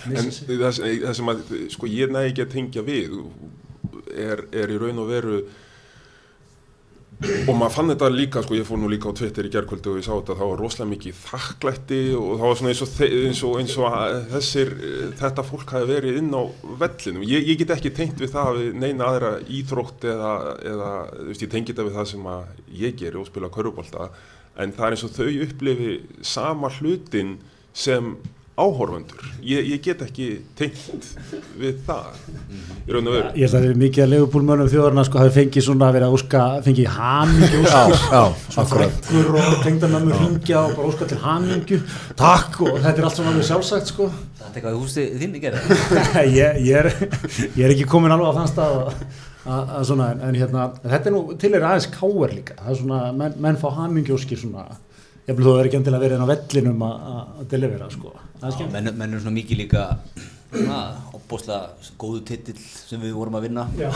En 0.07 0.31
það, 0.31 0.85
það 1.03 1.16
sem 1.18 1.33
að, 1.33 1.40
sko, 1.75 1.88
ég 1.90 2.12
næ 2.12 2.23
ekki 2.29 2.44
að 2.44 2.55
tengja 2.55 2.85
við 2.87 3.16
er, 4.14 4.44
er 4.55 4.70
í 4.70 4.79
raun 4.79 5.03
og 5.03 5.11
veru 5.11 5.40
og 7.20 7.51
maður 7.53 7.73
fann 7.75 7.92
þetta 7.92 8.09
líka, 8.14 8.40
sko, 8.40 8.55
ég 8.57 8.64
fór 8.64 8.79
nú 8.81 8.88
líka 8.88 9.11
á 9.12 9.18
Twitter 9.18 9.44
í 9.44 9.51
gerkvöldu 9.53 9.92
og 9.92 9.99
ég 10.01 10.07
sá 10.07 10.14
þetta, 10.14 10.38
þá 10.38 10.44
var 10.46 10.62
rosalega 10.62 10.90
mikið 10.94 11.18
þakklætti 11.20 11.99
og 12.16 12.31
það 12.31 12.46
var 12.46 12.59
svona 12.61 12.73
eins 12.73 12.81
og, 12.87 12.94
eins 13.05 13.42
og, 13.44 13.57
eins 13.61 13.75
og 13.77 13.99
þessir, 14.31 14.73
þetta 15.20 15.44
fólk 15.51 15.75
hafi 15.77 15.90
verið 15.90 16.20
inn 16.23 16.33
á 16.33 16.42
vellinum. 16.81 17.27
Ég, 17.29 17.44
ég 17.51 17.61
get 17.61 17.75
ekki 17.77 17.92
tengt 17.99 18.23
við 18.23 18.33
það 18.33 18.62
við 18.62 18.81
neina 18.81 19.11
aðra 19.11 19.35
íþrótt 19.53 20.09
eða, 20.14 20.33
eða 20.73 20.90
veist, 21.29 21.44
ég 21.44 21.53
tengi 21.53 21.75
þetta 21.75 21.88
við 21.90 21.99
það 22.01 22.11
sem 22.14 22.31
að 22.33 22.64
ég 22.87 22.96
geri 23.03 23.20
og 23.20 23.29
spila 23.29 23.53
körubólta, 23.53 24.09
en 24.58 24.74
það 24.76 24.86
er 24.86 24.96
eins 24.96 25.06
og 25.06 25.14
þau 25.16 25.30
upplifi 25.46 25.96
sama 26.26 26.72
hlutin 26.78 27.36
sem 27.76 28.14
áhorfandur. 28.60 29.22
Ég, 29.46 29.64
ég 29.72 29.80
get 29.84 30.02
ekki 30.04 30.26
tengt 30.58 31.06
við 31.58 31.78
það, 31.86 32.18
í 32.84 32.92
raun 32.92 33.08
og 33.08 33.14
veru. 33.14 33.30
Ég 33.38 33.46
held 33.46 33.54
að 33.54 33.54
það 33.54 33.68
er 33.70 33.78
mikið 33.80 34.04
að 34.04 34.12
leifupúlmönnum 34.14 34.70
þjóðarna 34.72 35.04
sko 35.08 35.20
hafi 35.22 35.32
fengið 35.36 35.66
svona 35.66 35.88
að 35.90 36.06
óska, 36.08 36.42
fengið 36.66 36.90
hamingju 36.96 37.62
já, 37.64 38.20
svona 38.50 38.66
frekkur 38.74 39.30
og 39.40 39.56
tengdarnamur 39.64 40.18
hringja 40.20 40.64
og 40.66 40.76
bara 40.76 40.92
óska 40.92 41.08
til 41.10 41.20
hamingju, 41.24 41.80
takk 42.20 42.60
og 42.66 42.76
þetta 42.76 42.94
er 42.96 43.08
allt 43.08 43.20
svona 43.20 43.34
alveg 43.34 43.48
sjálfsagt 43.48 43.94
sko. 43.94 44.10
Þetta 44.40 44.50
er 44.50 44.60
eitthvað 44.60 44.76
í 44.76 44.82
húsi 44.82 45.08
þinn 45.22 45.36
í 45.38 45.42
gerð 45.46 45.74
ég, 46.36 46.62
ég, 46.66 46.76
er, 46.76 46.92
ég 47.54 47.64
er 47.64 47.74
ekki 47.76 47.88
komin 47.88 48.12
alveg 48.12 48.34
á 48.34 48.38
þann 48.40 48.52
stað 48.52 48.78
að, 48.82 49.04
að, 49.48 49.74
svona, 49.88 50.11
en, 50.14 50.22
en 50.29 50.38
hérna, 50.38 50.66
þetta 50.85 51.11
er 51.11 51.14
nú 51.14 51.22
til 51.40 51.53
er 51.57 51.66
aðeins 51.66 51.88
káer 51.94 52.35
líka, 52.37 52.57
það 52.61 52.72
er 52.74 52.81
svona, 52.83 53.03
menn, 53.16 53.37
menn 53.46 53.61
fá 53.61 53.68
hamingjóskir 53.79 54.40
svona, 54.40 54.66
ég 55.29 55.38
vil 55.38 55.46
þú 55.46 55.55
er 55.59 55.70
ekki 55.70 55.81
endilega 55.81 56.05
verið 56.05 56.18
inn 56.18 56.26
á 56.26 56.33
vellinum 56.33 56.85
að, 56.88 57.46
delivera 57.55 57.88
sko, 57.92 58.12
skemmt. 58.42 58.74
menn, 58.74 58.92
menn 58.98 59.16
er 59.16 59.22
svona 59.24 59.38
mikið 59.38 59.62
líka 59.62 59.87
svona 60.50 60.81
opbóðslega 61.14 61.94
góðu 62.00 62.24
titill 62.26 62.59
sem 62.59 63.00
við 63.03 63.14
vorum 63.14 63.38
að 63.38 63.46
vinna 63.48 63.68
Já. 63.79 63.90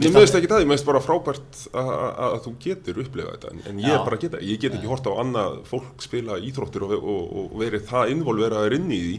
Ég 0.00 0.14
meðist 0.14 0.34
ekki 0.38 0.48
það, 0.48 0.62
ég 0.64 0.68
meðist 0.70 0.86
bara 0.88 1.02
frábært 1.04 1.58
að, 1.76 1.90
að, 1.92 2.06
að 2.24 2.38
þú 2.46 2.52
getur 2.64 3.00
upplifað 3.02 3.34
þetta 3.34 3.50
en, 3.52 3.60
en 3.68 3.82
ég 3.84 3.92
Já. 3.92 4.00
bara 4.06 4.18
geta, 4.22 4.40
ég 4.40 4.62
get 4.62 4.78
ekki 4.78 4.88
hort 4.90 5.06
á 5.06 5.12
annað 5.20 5.58
fólk 5.68 6.02
spila 6.02 6.38
íþróttir 6.40 6.86
og, 6.86 6.94
og, 6.96 7.34
og 7.42 7.54
verið 7.60 7.84
það 7.90 8.14
involveraður 8.14 8.78
inn 8.78 8.88
í 8.88 9.00
því 9.04 9.14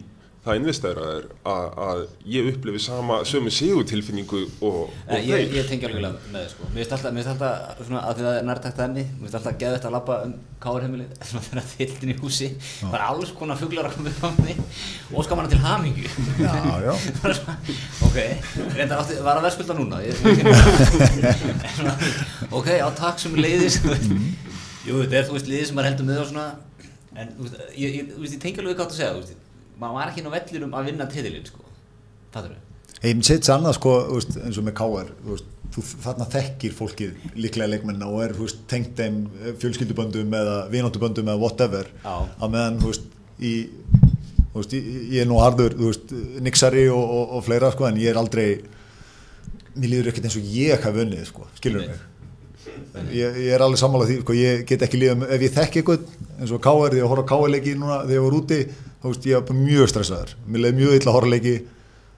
það 0.45 0.59
investeraður 0.59 1.23
að, 1.49 1.67
að 1.85 2.01
ég 2.29 2.47
upplifi 2.51 2.79
sama 2.83 3.15
sömu 3.25 3.49
segutilfinningu 3.53 4.41
og, 4.65 4.91
og 4.91 5.15
ég, 5.17 5.47
þeir 5.49 5.55
ég 5.57 5.69
tengi 5.71 5.87
alveg 5.89 6.03
með 6.05 6.35
það 6.35 6.49
sko. 6.51 6.67
Mér 6.69 6.81
finnst 6.83 6.93
alltaf, 6.97 7.15
mér 7.15 7.25
finnst 7.25 7.31
alltaf 7.33 7.81
svona, 7.87 8.01
að 8.05 8.19
því 8.19 8.25
það 8.27 8.37
er 8.39 8.45
nærtækt 8.49 8.77
að 8.77 8.85
henni, 8.85 9.05
mér 9.09 9.23
finnst 9.25 9.37
alltaf 9.39 9.57
geðvægt 9.63 9.87
að 9.89 9.95
labba 9.95 10.17
um 10.27 10.35
káarheimilið, 10.65 11.15
svona 11.29 11.45
þegar 11.47 11.65
þildin 11.71 12.13
í 12.13 12.17
húsi, 12.21 12.49
það 12.77 12.97
er 12.99 13.05
alls 13.07 13.31
konar 13.39 13.59
fuglar 13.59 13.89
að 13.89 13.97
koma 13.97 14.13
upp 14.13 14.21
á 14.21 14.29
mig 14.45 14.61
og 15.15 15.25
skar 15.25 15.39
manna 15.39 15.51
til 15.51 15.61
hamingju. 15.65 16.13
Já, 16.41 16.53
já. 16.85 16.93
Ok, 18.05 18.17
reyndar 18.77 19.01
átti, 19.01 19.17
var 19.25 19.39
að 19.39 19.47
verðskulda 19.49 19.75
núna, 19.75 19.97
ég, 20.05 20.13
svona, 21.75 21.95
ok, 22.55 22.69
á 22.79 22.87
takk 22.95 23.19
sem 23.19 23.35
leiðis, 23.35 23.81
jú, 24.85 25.01
þetta 25.01 25.19
er 25.19 25.27
þú 25.27 25.35
veist 25.35 25.49
liðið 25.49 25.67
sem 25.67 25.75
maður 25.79 25.89
heldur 25.89 26.07
með 26.07 26.21
og 26.21 26.29
svona, 26.29 26.45
en 27.15 27.33
þú 27.35 27.47
veist, 27.47 27.57
ég, 27.81 27.97
ég, 27.99 28.13
þú 28.13 28.21
veist, 28.23 28.37
ég 28.37 28.43
tengi 28.45 28.63
alveg 28.63 28.79
hvað 28.79 28.93
þú 28.93 28.99
segja, 28.99 29.11
þú 29.17 29.23
veist, 29.25 29.44
maður 29.81 29.97
var 29.99 30.11
ekki 30.11 30.23
inn 30.23 30.29
á 30.31 30.35
vellinum 30.35 30.77
að 30.77 30.89
vinna 30.91 31.09
titilinn, 31.11 31.49
sko, 31.49 31.65
fattur 32.33 32.55
við? 32.55 32.63
Ég 33.01 33.11
myndi 33.11 33.27
setja 33.27 33.57
annað 33.57 33.77
sko, 33.77 33.93
veist, 34.13 34.37
eins 34.41 34.59
og 34.59 34.65
með 34.65 34.77
KR, 34.79 35.11
þú 35.75 35.83
þarna 36.05 36.27
þekkir 36.31 36.73
fólkið 36.77 37.25
líklega 37.35 37.67
leikmenna 37.69 38.07
og 38.07 38.23
er 38.23 38.33
veist, 38.37 38.63
tengt 38.71 38.95
þeim 38.97 39.25
fjölskylduböndum 39.61 40.33
eða 40.39 40.55
vinóttuböndum 40.71 41.27
eða 41.27 41.41
whatever 41.41 41.89
Já. 42.05 42.15
að 42.39 42.55
meðan 42.55 42.79
veist, 42.85 43.09
í, 43.43 43.53
ég, 44.55 44.89
ég 45.11 45.21
er 45.25 45.29
nú 45.29 45.41
veist, 45.43 46.15
nixari 46.45 46.87
og, 46.89 47.03
og, 47.03 47.37
og 47.37 47.45
fleira 47.45 47.73
sko, 47.75 47.89
en 47.89 47.99
ég 47.99 48.13
er 48.13 48.21
aldrei 48.21 48.47
mér 49.75 49.91
líður 49.91 50.11
ekkert 50.13 50.29
eins 50.29 50.39
og 50.39 50.51
ég 50.55 50.85
hafi 50.85 51.03
unnið 51.03 51.25
sko, 51.27 51.47
skilur 51.59 51.89
mig 51.89 52.03
ég, 53.11 53.37
ég 53.45 53.51
er 53.53 53.63
alveg 53.63 53.79
sammála 53.79 54.07
því, 54.07 54.19
sko, 54.23 54.35
ég 54.37 54.63
get 54.69 54.85
ekki 54.85 54.99
líða 55.01 55.27
ef 55.35 55.43
ég 55.43 55.53
þekki 55.55 55.81
eitthvað, 55.81 56.05
eins 56.39 56.53
og 56.55 56.63
KR 56.63 56.95
því 56.95 57.03
að 57.03 57.11
horfa 57.11 57.25
á 57.27 57.29
KR-leiki 57.31 57.75
núna 57.75 57.97
þegar 58.05 58.15
ég 58.15 58.25
var 58.25 58.37
úti 58.39 58.59
þá 59.05 59.11
veist, 59.11 59.25
ég 59.29 59.37
var 59.37 59.57
mjög 59.61 59.89
stressaður, 59.91 60.35
mér 60.49 60.63
leiði 60.63 60.77
mjög 60.79 60.93
illa 60.97 61.11
að 61.11 61.17
horfa 61.19 61.29
á 61.29 61.33
leiki 61.35 61.55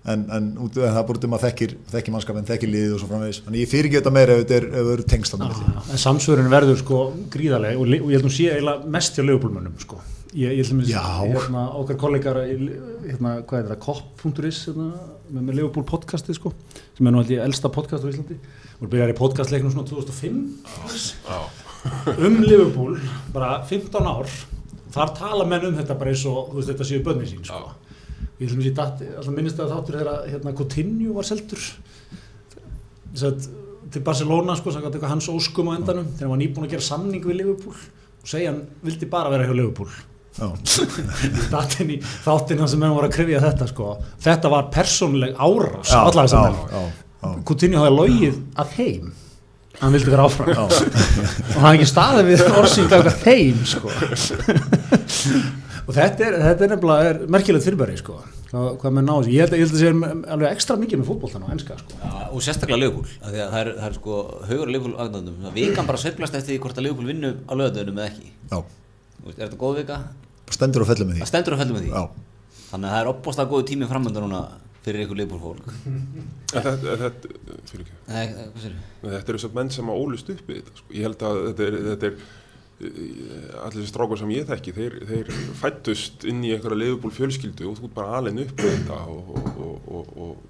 en, 0.08 0.22
en, 0.32 0.46
út, 0.64 0.78
en 0.80 0.94
það 0.96 1.00
er 1.02 1.18
út 1.18 1.26
um 1.28 1.36
að 1.36 1.44
þekkir 1.44 1.74
þekkir 1.92 2.14
mannskap 2.16 2.38
en 2.40 2.48
þekkir 2.48 2.72
liðið 2.72 2.94
og 2.96 3.02
svo 3.02 3.10
framvegis. 3.10 3.42
Þannig 3.44 3.64
ég 3.64 3.72
fyrir 3.72 3.90
ekki 3.90 4.00
þetta 4.00 4.14
meira 4.16 4.36
ef 4.38 4.40
þetta 4.44 4.56
er, 4.58 4.68
ef 4.72 4.92
eru 4.94 5.06
tengst 5.14 5.34
þannig 5.34 5.50
milli. 5.52 5.84
En 5.92 6.02
samsvörun 6.04 6.54
verður 6.54 6.80
sko 6.80 7.00
gríðarlega 7.34 7.76
og, 7.76 7.84
og 7.84 7.92
ég 7.92 8.16
held 8.16 8.22
að 8.22 8.30
hún 8.30 8.36
sé 8.38 8.48
eiginlega 8.54 8.94
mest 8.96 9.20
hjá 9.20 9.24
leifupólmönnum 9.26 9.76
sko. 9.84 10.00
Ég, 10.38 10.56
ég 10.56 10.64
held 10.64 10.96
að 11.02 11.34
hérna, 11.34 11.66
okkar 11.82 12.00
kollegar 12.00 12.40
hérna, 12.48 13.36
hvað 13.50 13.60
er 13.60 13.70
það, 13.74 13.80
kopp.is 13.84 14.64
hérna, 14.70 14.90
með, 15.28 15.42
með 15.42 15.60
leifupól 15.60 15.88
podcasti 15.92 16.36
sko, 16.38 16.54
sem 16.96 17.08
er 17.08 17.16
nú 17.16 17.24
ég 17.28 17.44
elsta 17.44 17.72
podcast 17.74 18.08
á 18.08 18.12
Íslandi. 18.12 18.40
Og 18.78 18.92
byrjar 18.92 19.12
í 19.12 19.18
podcastleiknum 19.18 19.74
svona 19.74 19.90
2005 19.90 20.36
um 22.28 22.36
leifupól 22.44 22.94
bara 23.34 23.58
15 23.66 24.08
ár 24.08 24.28
þar 24.98 25.14
tala 25.18 25.46
menn 25.50 25.70
um 25.70 25.78
þetta 25.78 25.98
bara 26.00 26.14
eins 26.14 26.26
og 26.30 26.56
veist 26.56 26.72
þetta 26.72 26.90
séu 26.90 27.04
bönni 27.06 27.30
sín 27.30 27.46
sko. 27.46 27.72
ég 28.42 28.52
held 28.54 28.82
að 28.82 29.32
minnist 29.36 29.62
að 29.62 29.72
þáttur 29.76 30.00
þegar 30.00 30.12
að, 30.14 30.28
hérna, 30.34 30.54
Coutinho 30.58 31.16
var 31.18 31.28
seldur 31.30 31.64
þess 33.14 33.30
að 33.30 33.48
til 33.94 34.04
Barcelona 34.04 34.58
sko, 34.60 34.74
hans 35.08 35.30
óskum 35.32 35.72
á 35.72 35.78
endanum 35.78 36.10
þegar 36.12 36.28
hann 36.28 36.34
var 36.36 36.42
nýbúin 36.42 36.68
að 36.68 36.76
gera 36.76 36.86
samning 36.90 37.24
við 37.24 37.40
Liverpool 37.40 37.76
og 37.78 38.28
segja 38.30 38.52
hann 38.52 38.64
vildi 38.84 39.10
bara 39.10 39.32
vera 39.34 39.48
hjá 39.48 39.56
Liverpool 39.56 39.92
Já. 40.38 40.52
Þáttinn 41.50 42.60
hans 42.62 42.74
sem 42.76 42.82
menn 42.82 42.94
voru 42.94 43.08
að 43.08 43.16
krifja 43.16 43.40
þetta 43.42 43.68
sko 43.72 43.94
þetta 44.22 44.52
var 44.54 44.68
persónuleg 44.74 45.34
árás 45.34 45.90
Já, 45.90 46.02
allar 46.04 46.28
þessar 46.28 46.44
já, 46.44 46.52
menn 46.52 46.76
já, 46.76 46.84
já. 47.24 47.32
Coutinho 47.48 47.82
hafði 47.82 47.96
logið 47.96 48.38
að 48.62 48.76
þeim 48.76 49.08
hann 49.82 49.94
vildi 49.96 50.14
vera 50.14 50.26
áfram. 50.28 50.50
Og 50.54 50.74
hann 51.56 51.64
hafði 51.64 51.78
ekki 51.78 51.90
staðið 51.92 52.32
við 52.32 52.44
eitthvað 52.48 53.22
þeim 53.24 53.62
sko. 53.74 53.94
Og 55.88 55.94
þetta 55.96 56.26
er, 56.28 56.36
þetta 56.44 56.66
er 56.66 56.72
nefnilega 56.74 57.12
er 57.14 57.22
merkilegt 57.32 57.64
fyrirbæri 57.68 57.96
sko. 58.02 58.18
Hvað, 58.48 58.68
hvað 58.82 58.94
menn 58.96 59.08
náðu 59.08 59.32
ég 59.32 59.44
held 59.44 59.54
að 59.56 59.60
ég 59.60 59.66
held 59.68 59.74
að 59.74 59.80
það 59.80 59.84
sé 59.84 60.32
alveg 60.36 60.54
ekstra 60.56 60.78
mikið 60.80 61.02
með 61.02 61.10
fólkból 61.10 61.32
þannig 61.34 61.48
á 61.48 61.54
enska 61.56 61.78
sko. 61.82 61.98
Já, 62.00 62.12
og 62.28 62.44
sérstaklega 62.46 62.80
Leopold, 62.80 63.10
af 63.20 63.34
því 63.34 63.42
að 63.44 63.50
það 63.54 63.60
er, 63.62 63.72
það 63.80 63.88
er 63.90 63.98
sko 63.98 64.20
haugur 64.52 64.72
Leopold 64.72 65.02
aðnæðum, 65.04 65.50
við 65.58 65.74
kan 65.76 65.90
bara 65.90 66.00
sveiflast 66.00 66.38
eftir 66.40 66.54
því 66.54 66.60
hvort 66.64 66.80
að 66.80 66.88
Leopold 66.88 67.12
vinnu 67.12 67.34
á 67.44 67.54
lögadöðunum 67.60 68.00
eða 68.00 68.08
ekki. 68.14 68.32
Já. 68.54 68.60
Er 69.28 69.42
þetta 69.42 69.60
góð 69.60 69.82
vika? 69.82 70.00
stendur 70.54 70.86
og 70.86 70.90
fellur 70.92 71.10
með 71.10 71.18
Það 71.18 71.24
því. 71.24 71.30
Stendur 71.32 71.56
að 71.56 71.64
fellum 71.64 71.78
með 71.78 71.88
því. 71.88 71.92
Þannig 72.68 72.88
að 72.88 72.94
það 72.96 73.02
er 73.02 73.10
opbóstað 73.12 73.52
góðu 73.52 73.68
tími 73.68 73.88
framönda 73.90 74.24
núna 74.24 74.42
fyrir 74.88 75.06
ykkur 75.06 75.22
Leopold 75.22 75.44
fólk 75.44 75.70
En 75.70 76.66
þetta, 76.66 76.96
en 76.96 77.04
þetta, 77.04 77.32
fyrir 77.70 77.86
ekki, 77.86 77.96
Nei, 78.10 78.26
eh, 78.26 79.14
þetta 79.14 79.34
eru 79.34 79.44
svona 79.44 79.60
menn 79.60 79.72
sem 79.76 79.94
að 79.94 80.04
ólust 80.04 80.34
upp 80.34 80.44
við 80.50 80.60
þetta 80.62 80.82
sko. 80.82 80.92
Ég 80.96 81.08
held 81.08 81.26
að 81.28 81.40
þetta 81.46 81.66
er, 81.68 81.80
þetta 81.88 82.10
er 82.10 82.18
eh, 82.18 83.56
allir 83.64 83.80
þessi 83.80 83.94
strákar 83.94 84.22
sem 84.22 84.36
ég 84.36 84.52
þekki 84.52 84.76
þeir, 84.78 85.00
þeir 85.12 85.32
fættust 85.62 86.28
inn 86.32 86.44
í 86.46 86.54
einhverja 86.56 86.82
leifubúl 86.84 87.16
fjölskyldu 87.18 87.72
og 87.72 87.82
þú 87.82 87.90
ert 87.90 87.98
bara 87.98 88.22
alveg 88.22 88.46
upp 88.46 88.62
með 88.64 88.78
þetta 88.78 89.02
og, 89.16 89.34
og, 89.34 89.50
og, 89.58 89.90
og, 89.98 90.14
og 90.28 90.46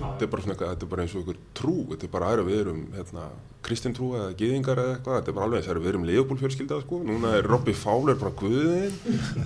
þetta 0.00 0.24
er 0.24 0.30
bara 0.32 0.44
svona 0.44 0.54
eitthvað, 0.54 0.72
þetta 0.72 0.86
er 0.86 0.92
bara 0.94 1.04
eins 1.04 1.14
og 1.14 1.20
einhver 1.20 1.40
trú 1.60 1.74
þetta 1.90 2.06
er 2.06 2.12
bara 2.14 2.30
aðra 2.30 2.46
við 2.46 2.60
erum 2.62 2.80
hérna, 2.94 3.26
kristin 3.66 3.96
trú 3.96 4.14
eða 4.16 4.30
gyðingar 4.40 4.80
eða 4.80 4.94
eitthvað 4.96 5.18
þetta 5.18 5.32
er 5.32 5.36
bara 5.36 5.48
alveg 5.48 5.60
eins, 5.60 5.82
við 5.84 5.90
erum 5.92 6.06
leifubúl 6.08 6.40
fjölskylda 6.40 6.80
sko. 6.84 7.00
núna 7.04 7.34
er 7.36 7.48
Robby 7.50 7.74
Fowler 7.76 8.18
bara 8.20 8.32
guðin 8.40 8.96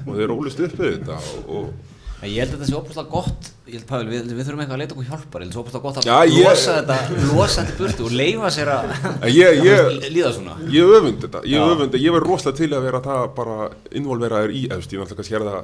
og 0.05 0.12
þeir 0.14 0.35
ólust 0.35 0.62
upp 0.64 0.79
við 0.79 0.94
þetta 0.98 1.18
og, 1.18 1.50
og 1.59 1.93
Ég 2.24 2.38
held 2.40 2.55
að 2.55 2.61
þetta 2.61 2.66
sé 2.70 2.77
opbúslega 2.79 3.11
gott. 3.12 3.48
Ég 3.68 3.74
held, 3.77 3.85
Pavel, 3.88 4.07
við, 4.09 4.29
við 4.33 4.46
þurfum 4.46 4.61
eitthvað 4.62 4.77
að 4.77 4.81
leita 4.81 4.94
okkur 4.94 5.09
hjálpar. 5.11 5.42
Ég 5.44 5.48
held 5.48 5.53
að 5.53 5.55
það 5.55 5.55
sé 5.55 5.61
opbúslega 5.61 5.85
gott 5.85 5.98
að 5.98 6.07
Já, 6.09 6.18
ég- 6.31 6.46
losa 6.48 6.77
þetta 6.79 6.96
losa 7.35 7.64
þetta 7.64 7.74
í 7.74 7.79
burtu 7.83 8.05
og 8.07 8.14
leifa 8.20 8.50
sér 8.55 8.70
að 8.72 8.85
ég, 9.35 9.59
ég, 9.67 9.81
að 9.85 10.06
líða 10.15 10.31
svona. 10.38 10.54
Ég 10.73 10.92
öfund 10.98 11.19
þetta, 11.27 11.42
ég 11.44 11.58
Já. 11.58 11.65
öfund 11.75 11.85
þetta, 11.90 12.00
ég 12.06 12.15
var 12.17 12.27
rosalega 12.31 12.60
til 12.62 12.71
að 12.79 12.85
vera 12.87 13.00
það 13.04 13.25
bara 13.37 13.56
involveraður 14.00 14.54
í, 14.54 14.62
veist, 14.73 14.94
ég 14.94 15.02
náttúrulega 15.02 15.21
kannski 15.21 15.37
er 15.40 15.46
það 15.50 15.60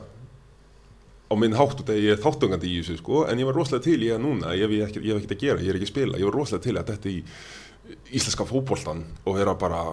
á 1.31 1.35
minn 1.39 1.55
hátt 1.55 1.81
út 1.81 1.93
að 1.95 2.01
ég 2.03 2.11
er 2.17 2.23
þáttungandi 2.25 2.67
í 2.75 2.79
þessu 2.83 2.99
sko, 2.99 3.23
en 3.31 3.39
ég 3.39 3.47
var 3.49 3.55
rosalega 3.61 3.85
til 3.87 4.01
í 4.03 4.11
að 4.11 4.21
núna, 4.27 4.53
ég 4.59 4.67
hef 4.67 4.89
ekki, 4.91 5.05
ég 5.07 5.15
hef 5.15 5.23
ekkert 5.23 5.37
að 5.37 5.45
gera, 5.47 5.63
ég 5.65 5.71
er 5.71 5.79
ekki 5.79 5.87
að 5.89 5.93
spila, 5.95 6.19
ég 6.19 6.27
var 6.27 6.37
rosalega 6.41 6.65
til 6.67 6.77
að 6.81 6.91
þetta 6.91 7.09
í 7.15 7.19
íslenska 8.19 8.47
fótboltan 8.51 9.05
og 9.25 9.39
vera 9.39 9.55
bara 9.55 9.85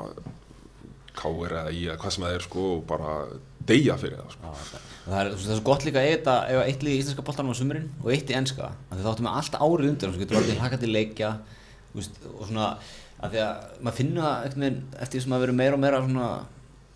káir 1.17 1.53
eða 1.61 1.71
í 1.73 1.85
eða 1.87 1.97
hvað 2.01 2.15
sem 2.17 2.25
það 2.25 2.35
er 2.39 2.45
sko 2.45 2.65
og 2.75 2.81
bara 2.89 3.13
deyja 3.69 3.95
fyrir 4.01 4.19
það 4.23 4.33
sko. 4.35 4.81
Það 5.07 5.19
er, 5.21 5.29
það 5.31 5.51
er 5.53 5.59
svo 5.59 5.65
gott 5.67 5.85
líka 5.87 6.01
að 6.01 6.07
eiga 6.07 6.17
þetta 6.17 6.63
eitt 6.67 6.81
lið 6.83 6.93
í 6.93 6.99
íslenska 7.01 7.23
boltanum 7.23 7.53
á 7.55 7.59
sumurinn 7.59 7.85
og 8.03 8.09
eitt 8.11 8.27
í 8.27 8.35
því 8.35 8.57
þá 8.57 9.11
áttum 9.13 9.27
við 9.27 9.37
allt 9.39 9.55
árið 9.55 9.91
undir 9.93 10.11
svo 10.11 10.21
getur 10.23 10.43
við 10.43 10.59
hlaka 10.59 10.79
til 10.81 10.89
leikja 10.91 11.29
veist, 11.95 12.19
og 12.33 12.43
svona 12.49 12.67
af 13.17 13.31
því 13.31 13.41
að 13.45 13.63
maður 13.81 13.97
finnur 14.01 14.27
það 14.27 14.67
eftir 14.99 15.15
því 15.15 15.23
sem 15.23 15.37
að 15.37 15.43
vera 15.45 15.57
meira 15.61 15.77
og 15.77 15.81
meira 15.85 16.03
svona 16.03 16.27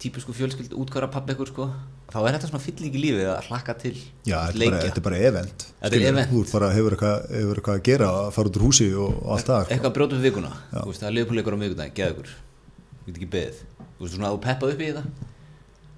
típisku 0.02 0.36
fjölskyld 0.36 0.76
útkværa 0.82 1.10
pappi 1.14 1.38
ykkur 1.38 1.52
sko 1.54 1.70
þá 2.12 2.20
er 2.20 2.36
þetta 2.36 2.52
svona 2.52 2.64
fylling 2.66 3.00
í 3.00 3.02
lífið 3.06 3.32
að 3.32 3.48
hlaka 3.48 3.76
til 3.80 3.96
Já, 4.28 4.38
þetta 4.52 4.92
er 4.92 5.06
bara, 5.06 5.24
event 5.30 5.66
Þetta 5.80 5.98
er 5.98 6.08
event. 6.12 6.32
Þú 6.34 6.44
bara 6.52 6.72
hefur 6.76 6.96
eitthvað, 6.98 7.76
að 7.78 7.84
gera 7.88 8.10
að 8.12 8.32
fara 8.36 8.52
út 8.52 8.60
úr 8.60 8.66
húsi 8.68 8.88
og, 8.92 9.20
allt 9.36 9.48
það 9.48 9.64
sko. 9.64 9.74
eitthvað 9.76 9.92
að 9.92 9.98
brjóta 9.98 10.18
upp 10.18 10.26
vikuna. 10.26 10.52
Það 10.74 11.06
er 11.08 11.16
liðpúleikur 11.18 11.56
á 11.56 11.60
miðvikudaginn, 11.62 11.96
geða 12.02 12.16
ykkur 12.16 12.34
þú 12.34 13.06
get 13.08 13.16
ekki 13.16 13.30
beðið. 13.38 13.62
Þú 13.72 14.04
veist, 14.04 14.16
svona 14.18 14.28
að 14.28 14.36
þú 14.36 14.42
peppað 14.48 14.74
upp 14.76 14.84
í 14.84 14.90
þetta 14.92 15.31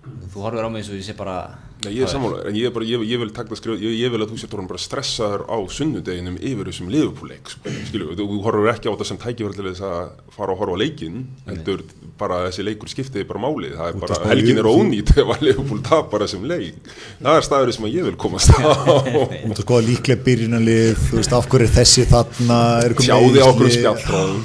þú 0.03 0.43
horfir 0.43 0.65
á 0.65 0.69
mig 0.71 0.83
eins 0.83 0.91
og 0.91 0.99
ég 0.99 1.05
sé 1.07 1.15
bara 1.17 1.37
Nei, 1.83 1.97
ég 1.97 2.05
er 2.05 2.11
sammálaður, 2.11 2.45
en 2.47 2.55
ég, 2.55 2.69
er 2.69 2.71
bara, 2.71 2.85
ég, 2.87 3.01
ég 3.11 3.19
vil 3.19 3.31
takta 3.35 3.57
skrifa, 3.59 3.75
ég, 3.81 3.91
ég 3.99 4.07
vil 4.13 4.21
að 4.23 4.29
þú 4.31 4.37
sér 4.39 4.49
tóran 4.53 4.67
bara 4.69 4.79
stressaður 4.79 5.41
á 5.51 5.57
sunnudeginum 5.75 6.37
yfir 6.39 6.65
þessum 6.69 6.87
liðupúleik, 6.93 7.49
skilju, 7.89 8.13
þú, 8.15 8.23
þú 8.29 8.37
horfur 8.45 8.69
ekki 8.71 8.87
á 8.87 8.93
þetta 8.93 9.07
sem 9.09 9.19
tækifæri 9.19 9.57
til 9.57 9.67
þess 9.67 9.83
að 9.89 9.97
fara 10.31 10.53
og 10.53 10.59
horfa 10.61 10.75
á 10.79 10.79
leikinn, 10.79 11.17
heldur 11.49 11.79
bara 12.21 12.37
þessi 12.45 12.61
leikur 12.69 12.87
skiptiði 12.93 13.25
bara 13.27 13.43
málið, 13.43 13.73
það 13.75 13.87
er 13.89 13.95
að 13.97 14.03
bara, 14.05 14.15
helgin 14.31 14.61
er 14.63 14.71
ónýtt 14.71 15.11
ef 15.11 15.27
að 15.35 15.43
liðupúl 15.49 15.81
tapar 15.83 16.23
þessum 16.23 16.47
leik, 16.53 16.79
það 17.19 17.35
er 17.35 17.43
staður 17.49 17.75
sem 17.75 17.87
að 17.89 17.95
ég 17.97 18.03
vil 18.07 18.17
komast 18.23 18.47
á, 18.55 18.63
Þú 18.63 19.51
að 19.51 19.59
skoða 19.65 19.83
líklega 19.89 20.23
byrjunarlið, 20.23 20.95
þú 21.09 21.19
veist, 21.19 21.35
af 21.35 21.43
hverju 21.51 21.67
er 21.67 21.75
þessi 21.81 22.07
þarna, 22.13 22.59
er 22.79 22.95
sjáði 22.95 23.43
á 23.43 23.51
okkur 23.51 23.67
meiðsli, 23.67 23.83
spjalltróðum, 23.83 24.39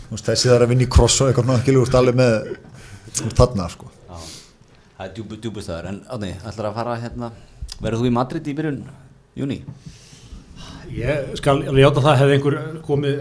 Þú 0.00 0.16
veist, 0.16 0.24
þessi 0.32 0.48
þarf 0.48 0.64
að 0.64 0.72
vinna 0.72 0.84
í 0.86 0.88
kross 0.96 1.20
og 1.20 1.28
eitthvað 1.28 1.52
það 5.00 5.06
er 5.08 5.12
djúbu, 5.16 5.36
djúbustæður 5.40 5.86
en 5.88 5.98
Átni, 6.12 6.34
ætlar 6.44 6.66
að 6.68 6.74
fara 6.76 6.98
hérna 7.00 7.30
verður 7.80 8.02
þú 8.02 8.08
í 8.10 8.12
Madrid 8.12 8.48
í 8.50 8.54
byrjun 8.58 8.82
júni? 9.40 9.56
Ég 10.92 11.30
skal 11.38 11.62
alveg 11.62 11.86
játa 11.86 12.02
það 12.04 12.18
hefði 12.20 12.36
einhver 12.36 12.56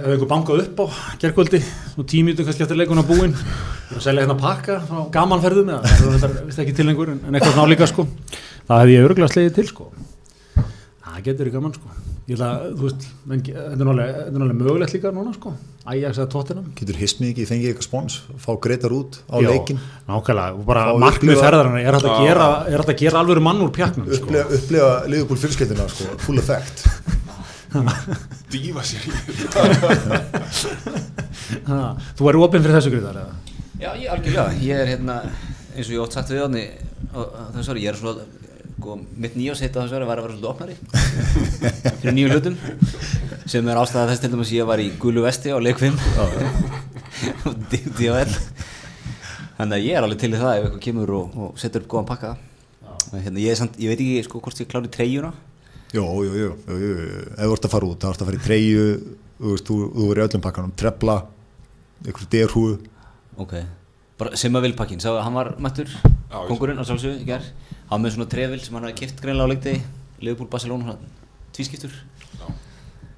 einhver 0.09 0.27
bankað 0.27 0.63
upp 0.65 0.81
á 0.83 0.85
gerkvöldi 1.21 1.61
og 1.95 2.09
tímiðum 2.09 2.49
kannski 2.49 2.65
eftir 2.65 2.81
leikuna 2.81 3.05
búinn 3.07 3.37
og 3.37 4.03
selja 4.03 4.25
hérna 4.25 4.35
pakka 4.41 4.81
frá 4.89 5.05
gamanferðum 5.13 5.71
eða 5.77 6.19
er 6.27 6.37
vist 6.49 6.63
ekki 6.65 6.75
til 6.75 6.89
einhver 6.89 7.13
en, 7.15 7.23
eitthvað 7.31 7.61
ná 7.61 7.71
líka 7.71 7.87
sko. 7.87 8.09
Það 8.67 8.83
hefði 8.83 8.97
ég 8.97 9.07
örgulega 9.07 9.31
slegið 9.37 9.57
til 9.61 9.69
sko. 9.71 9.91
Það 10.57 11.25
getur 11.29 11.53
í 11.53 11.55
gaman 11.55 11.77
sko 11.77 12.08
ég 12.29 12.37
ætla, 12.37 12.47
að, 12.53 12.73
þú 12.77 12.85
veist, 12.85 13.05
menn, 13.25 13.43
þetta 13.47 13.85
er 13.85 14.01
er 14.21 14.33
nálega 14.35 14.57
mögulegt 14.59 14.93
líka 14.93 15.11
núna 15.15 15.31
sko. 15.33 15.53
Ajax 15.89 16.19
eða 16.19 16.29
Tottenham. 16.29 16.67
Getur 16.77 16.99
hismið 16.99 17.31
ekki, 17.31 17.45
fengið 17.49 17.71
eitthvað 17.71 17.87
spons, 17.87 18.17
fá 18.43 18.49
greitar 18.61 18.93
út 18.93 19.17
á 19.25 19.41
Já, 19.41 19.47
leikin, 19.49 19.79
nákvæmlega, 20.05 20.59
og 20.59 20.67
bara 20.67 20.83
markmið 21.01 21.41
ferðarana 21.41 21.81
er 21.81 21.97
hægt 21.97 22.09
að 22.11 22.25
gera, 22.27 22.49
er 22.69 22.83
hægt 22.83 22.93
að 22.93 22.99
gera 23.01 23.23
alveg 23.23 23.41
mann 23.47 23.63
úr 23.65 23.71
pjaknum 23.73 24.05
sko. 24.11 24.27
upplega, 24.27 24.59
upplega 24.59 24.91
liðupúl 25.09 25.39
fjölskeldina, 25.41 25.87
sko, 25.89 26.09
full 26.25 26.41
effect. 26.43 26.85
dýfa 28.53 28.83
sér 28.85 29.07
í 29.09 29.15
þetta. 29.15 30.33
Ha, 31.69 31.79
þú 32.19 32.29
er 32.29 32.39
opinn 32.43 32.65
fyrir 32.65 32.77
þessu 32.77 32.93
gríðar 32.93 33.23
eða? 33.23 33.33
Já, 33.79 33.89
ég 33.95 34.11
algjörlega, 34.13 34.51
ég 34.61 34.83
er 34.83 34.93
hérna 34.93 35.21
eins 35.73 35.87
og 35.87 35.95
ég 35.95 36.03
ótt 36.03 36.17
sagt 36.17 36.33
við 36.33 36.45
Átni 36.45 36.65
þessu 37.55 37.73
ári, 37.73 37.85
ég 37.85 37.93
er 37.93 37.97
svona 37.97 38.25
sko, 38.79 38.95
mitt 39.19 39.35
nýjásheit 39.35 39.75
á 39.75 39.83
þessu 39.83 39.97
ári 39.99 40.07
var 40.07 40.21
að 40.21 40.25
vera 40.25 40.35
svolítið 40.37 40.51
opnari. 40.53 40.75
Fyrir 41.99 42.15
nýju 42.15 42.29
hlutum. 42.33 42.55
Sem 43.49 43.67
er 43.67 43.79
ástæða 43.81 44.07
þess 44.13 44.23
til 44.23 44.31
dæmis 44.33 44.53
ég 44.55 44.69
var 44.69 44.81
í 44.81 44.89
gulu 45.01 45.23
vesti 45.25 45.51
á 45.51 45.57
leik 45.59 45.81
5 45.81 45.99
og 47.49 47.57
DFL 47.69 48.33
þannig 49.57 49.75
að 49.75 49.83
ég 49.83 49.97
er 49.97 50.05
alveg 50.05 50.21
til 50.21 50.31
í 50.31 50.39
það 50.39 50.53
ef 50.53 50.63
eitthvað 50.63 50.83
kemur 50.85 51.13
og, 51.17 51.33
og 51.35 51.59
setur 51.59 51.83
upp 51.83 51.89
góðan 51.91 52.09
pakka. 52.13 52.35
Hérna, 53.09 53.41
ég, 53.41 53.57
samt, 53.59 53.79
ég 53.81 53.91
veit 53.91 53.99
ekki 53.99 54.27
sko 54.27 54.41
hvort 54.43 54.61
ég 54.61 54.69
klári 54.69 54.91
treyjuna. 54.93 55.33
Jú, 55.91 56.05
jú, 56.23 56.37
jú, 56.37 56.53
jú, 56.69 56.77
jú. 56.79 57.25
ef 57.33 57.41
þú 57.41 57.57
ert 57.57 57.67
að 57.67 57.73
fara 57.73 57.89
út, 57.89 57.99
þá 57.99 58.11
ert 58.13 58.23
að 58.23 58.29
fara 58.29 58.39
í 58.39 58.45
treyju, 58.45 58.85
þú 59.39 59.55
veist, 59.55 59.69
þú, 59.71 59.77
er 60.05 60.21
í 60.21 60.23
öllum 60.27 60.43
pakkanum, 60.45 60.73
trefla, 60.77 61.17
einhverju 62.05 62.31
derhúu, 62.35 62.77
Ok, 63.39 63.53
bara 64.19 64.35
sem 64.37 64.55
að 64.59 64.65
vil 64.67 64.75
pakkin, 64.75 64.99
sá 64.99 65.13
hann 65.23 65.33
var 65.33 65.53
mættur, 65.63 65.89
kongurinn 66.29 66.79
á 66.79 66.85
sjálfsög 66.85 67.23
í 67.23 67.27
gerð, 67.27 67.49
var 67.89 68.01
með 68.01 68.15
svona 68.15 68.29
trefil 68.29 68.61
sem 68.61 68.77
hann 68.77 68.87
hafði 68.87 68.99
kipt 69.01 69.21
greinlega 69.23 69.49
á 69.49 69.51
leikti, 69.51 69.75
Liverpool, 70.21 70.49
Barcelona, 70.51 70.93
svona 70.93 71.53
tvískiptur. 71.55 71.95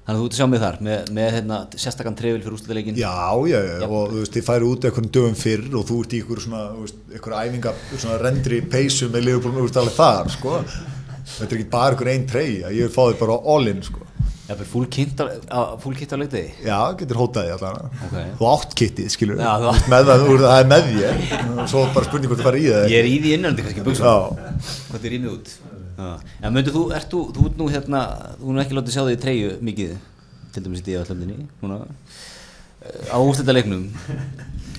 Þannig 0.02 0.16
að 0.16 0.18
þú 0.18 0.24
ert 0.26 0.34
að 0.34 0.38
sjá 0.40 0.46
mig 0.50 0.60
þar 0.62 0.78
með, 0.82 1.10
með 1.14 1.28
hérna, 1.36 1.56
sérstakann 1.78 2.16
trefil 2.18 2.40
fyrir 2.42 2.54
úrslutaleikin. 2.56 2.96
Já, 2.98 3.12
já, 3.46 3.58
já, 3.62 3.84
og 3.86 4.08
þú 4.10 4.16
veist, 4.18 4.32
þið 4.34 4.46
færi 4.48 4.66
út 4.66 4.86
einhvern 4.88 5.12
dögum 5.14 5.36
fyrr 5.38 5.76
og 5.78 5.84
þú 5.86 5.98
ert 6.02 6.16
í 6.16 6.22
einhverju 6.22 6.46
svona, 6.46 6.62
einhverju 7.12 7.36
æfinga, 7.38 7.74
svona 7.92 8.16
rendri 8.18 8.58
peysu 8.72 9.10
með 9.12 9.28
liðbúl, 9.28 9.52
þú 9.60 9.66
veist, 9.68 9.78
alveg 9.78 9.94
þar, 10.00 10.32
sko. 10.34 10.56
Þetta 11.36 11.46
er 11.46 11.54
ekki 11.60 11.68
bara 11.76 11.94
einhver 11.94 12.10
einn 12.16 12.26
treyja, 12.32 12.72
ég 12.74 12.88
vil 12.88 12.94
fá 12.96 13.02
þið 13.04 13.20
bara 13.22 13.38
all 13.54 13.70
in, 13.70 13.84
sko. 13.86 14.08
Það 14.52 14.62
er 14.62 16.20
leikti. 16.22 16.42
Já, 16.66 16.78
getur 17.00 17.20
hótaði 17.20 17.52
allan. 17.54 17.90
Ok. 18.06 18.16
Þú 18.38 18.48
átt 18.52 18.72
kittið, 18.78 19.08
skilur 19.14 19.40
Já, 19.40 19.52
þú 19.62 19.66
veist, 19.68 19.88
með 19.92 20.02
það, 20.08 20.22
þú 20.22 20.28
veist, 20.32 20.44
það 20.44 20.58
er 20.62 20.68
með 20.72 20.82
þér, 20.88 21.14
og 21.52 21.70
svo 21.72 21.84
bara 21.96 22.08
spurning 22.08 22.32
hvort 22.32 22.42
þú 22.42 22.46
fara 22.48 22.60
í 22.60 22.66
það. 22.68 22.84
Ég 22.92 22.98
er 22.98 23.08
í 23.08 23.14
því 23.22 23.34
innandi 23.38 23.66
kannski 23.66 23.86
buksum. 23.86 24.04
Já, 24.06 24.16
Hvað 24.90 25.08
er 25.08 25.16
í 25.16 25.20
mig 25.22 25.32
út? 25.32 25.48
Já. 26.02 26.10
En 26.42 26.56
myndu 26.56 26.74
þú, 26.74 26.82
ert 26.98 27.08
þú, 27.12 27.20
þú 27.36 27.48
ert 27.48 27.60
nú 27.62 27.70
hérna, 27.72 28.00
þú 28.40 28.46
er 28.48 28.56
nú 28.56 28.64
ekki 28.64 28.78
látið 28.78 28.96
sjá 28.96 29.02
þig 29.06 29.16
í 29.16 29.22
treyju 29.26 29.50
mikið, 29.70 29.90
til 30.52 30.62
dæmis 30.66 30.82
í 30.82 30.92
eh, 32.82 33.14
á 33.14 33.18
úrslutaleiknum. 33.22 33.84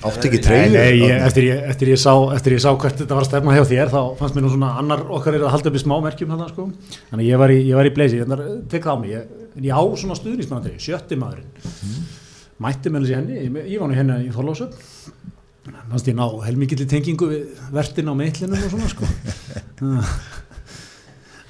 átt 0.04 0.24
ekki 0.28 0.36
Nei, 0.36 0.44
treyju. 0.44 0.72
nei, 0.74 0.98
ég, 1.00 1.22
eftir, 1.24 1.46
ég, 1.48 1.62
eftir, 1.72 1.88
ég 1.94 2.00
sá, 2.00 2.12
eftir 2.36 2.52
ég 2.52 2.60
sá 2.60 2.68
hvert 2.76 2.98
þetta 3.00 3.16
var 3.16 3.24
að 3.24 3.30
stefna 3.30 3.54
hjá 3.56 3.64
þér 3.70 3.92
þá 3.94 4.00
fannst 4.18 4.36
mér 4.36 4.44
nú 4.44 4.50
svona 4.52 4.72
annar 4.82 5.04
okkar 5.16 5.38
er 5.38 5.46
að 5.46 5.54
halda 5.54 5.70
upp 5.70 5.78
í 5.78 5.80
smá 5.80 5.94
merkjum 6.04 6.34
þarna 6.34 6.48
sko 6.50 6.66
þannig 7.08 7.22
að 7.22 7.30
ég 7.30 7.40
var 7.40 7.54
í, 7.54 7.58
ég 7.70 7.78
var 7.78 7.88
í 7.88 7.94
bleysi, 7.96 8.20
ég 8.20 8.34
tek 8.68 8.84
á 9.54 9.58
en 9.58 9.64
ég 9.68 9.74
á 9.74 9.82
svona 9.96 10.16
stuðnismannatri, 10.18 10.76
sjötti 10.82 11.18
maðurinn 11.20 11.50
mætti 12.64 12.90
með 12.90 13.06
þessi 13.06 13.16
henni, 13.18 13.38
ég, 13.38 13.60
ég 13.74 13.80
var 13.82 13.90
nú 13.90 13.98
henni 13.98 14.18
í 14.28 14.32
Þorlósöp 14.34 14.74
fannst 15.64 16.08
ég 16.10 16.16
ná 16.18 16.26
helmikilli 16.44 16.86
tengingu 16.90 17.28
við 17.30 17.60
vertin 17.74 18.10
á 18.10 18.14
meitlinum 18.18 18.64
og 18.66 18.72
svona 18.74 18.90
sko 18.92 19.08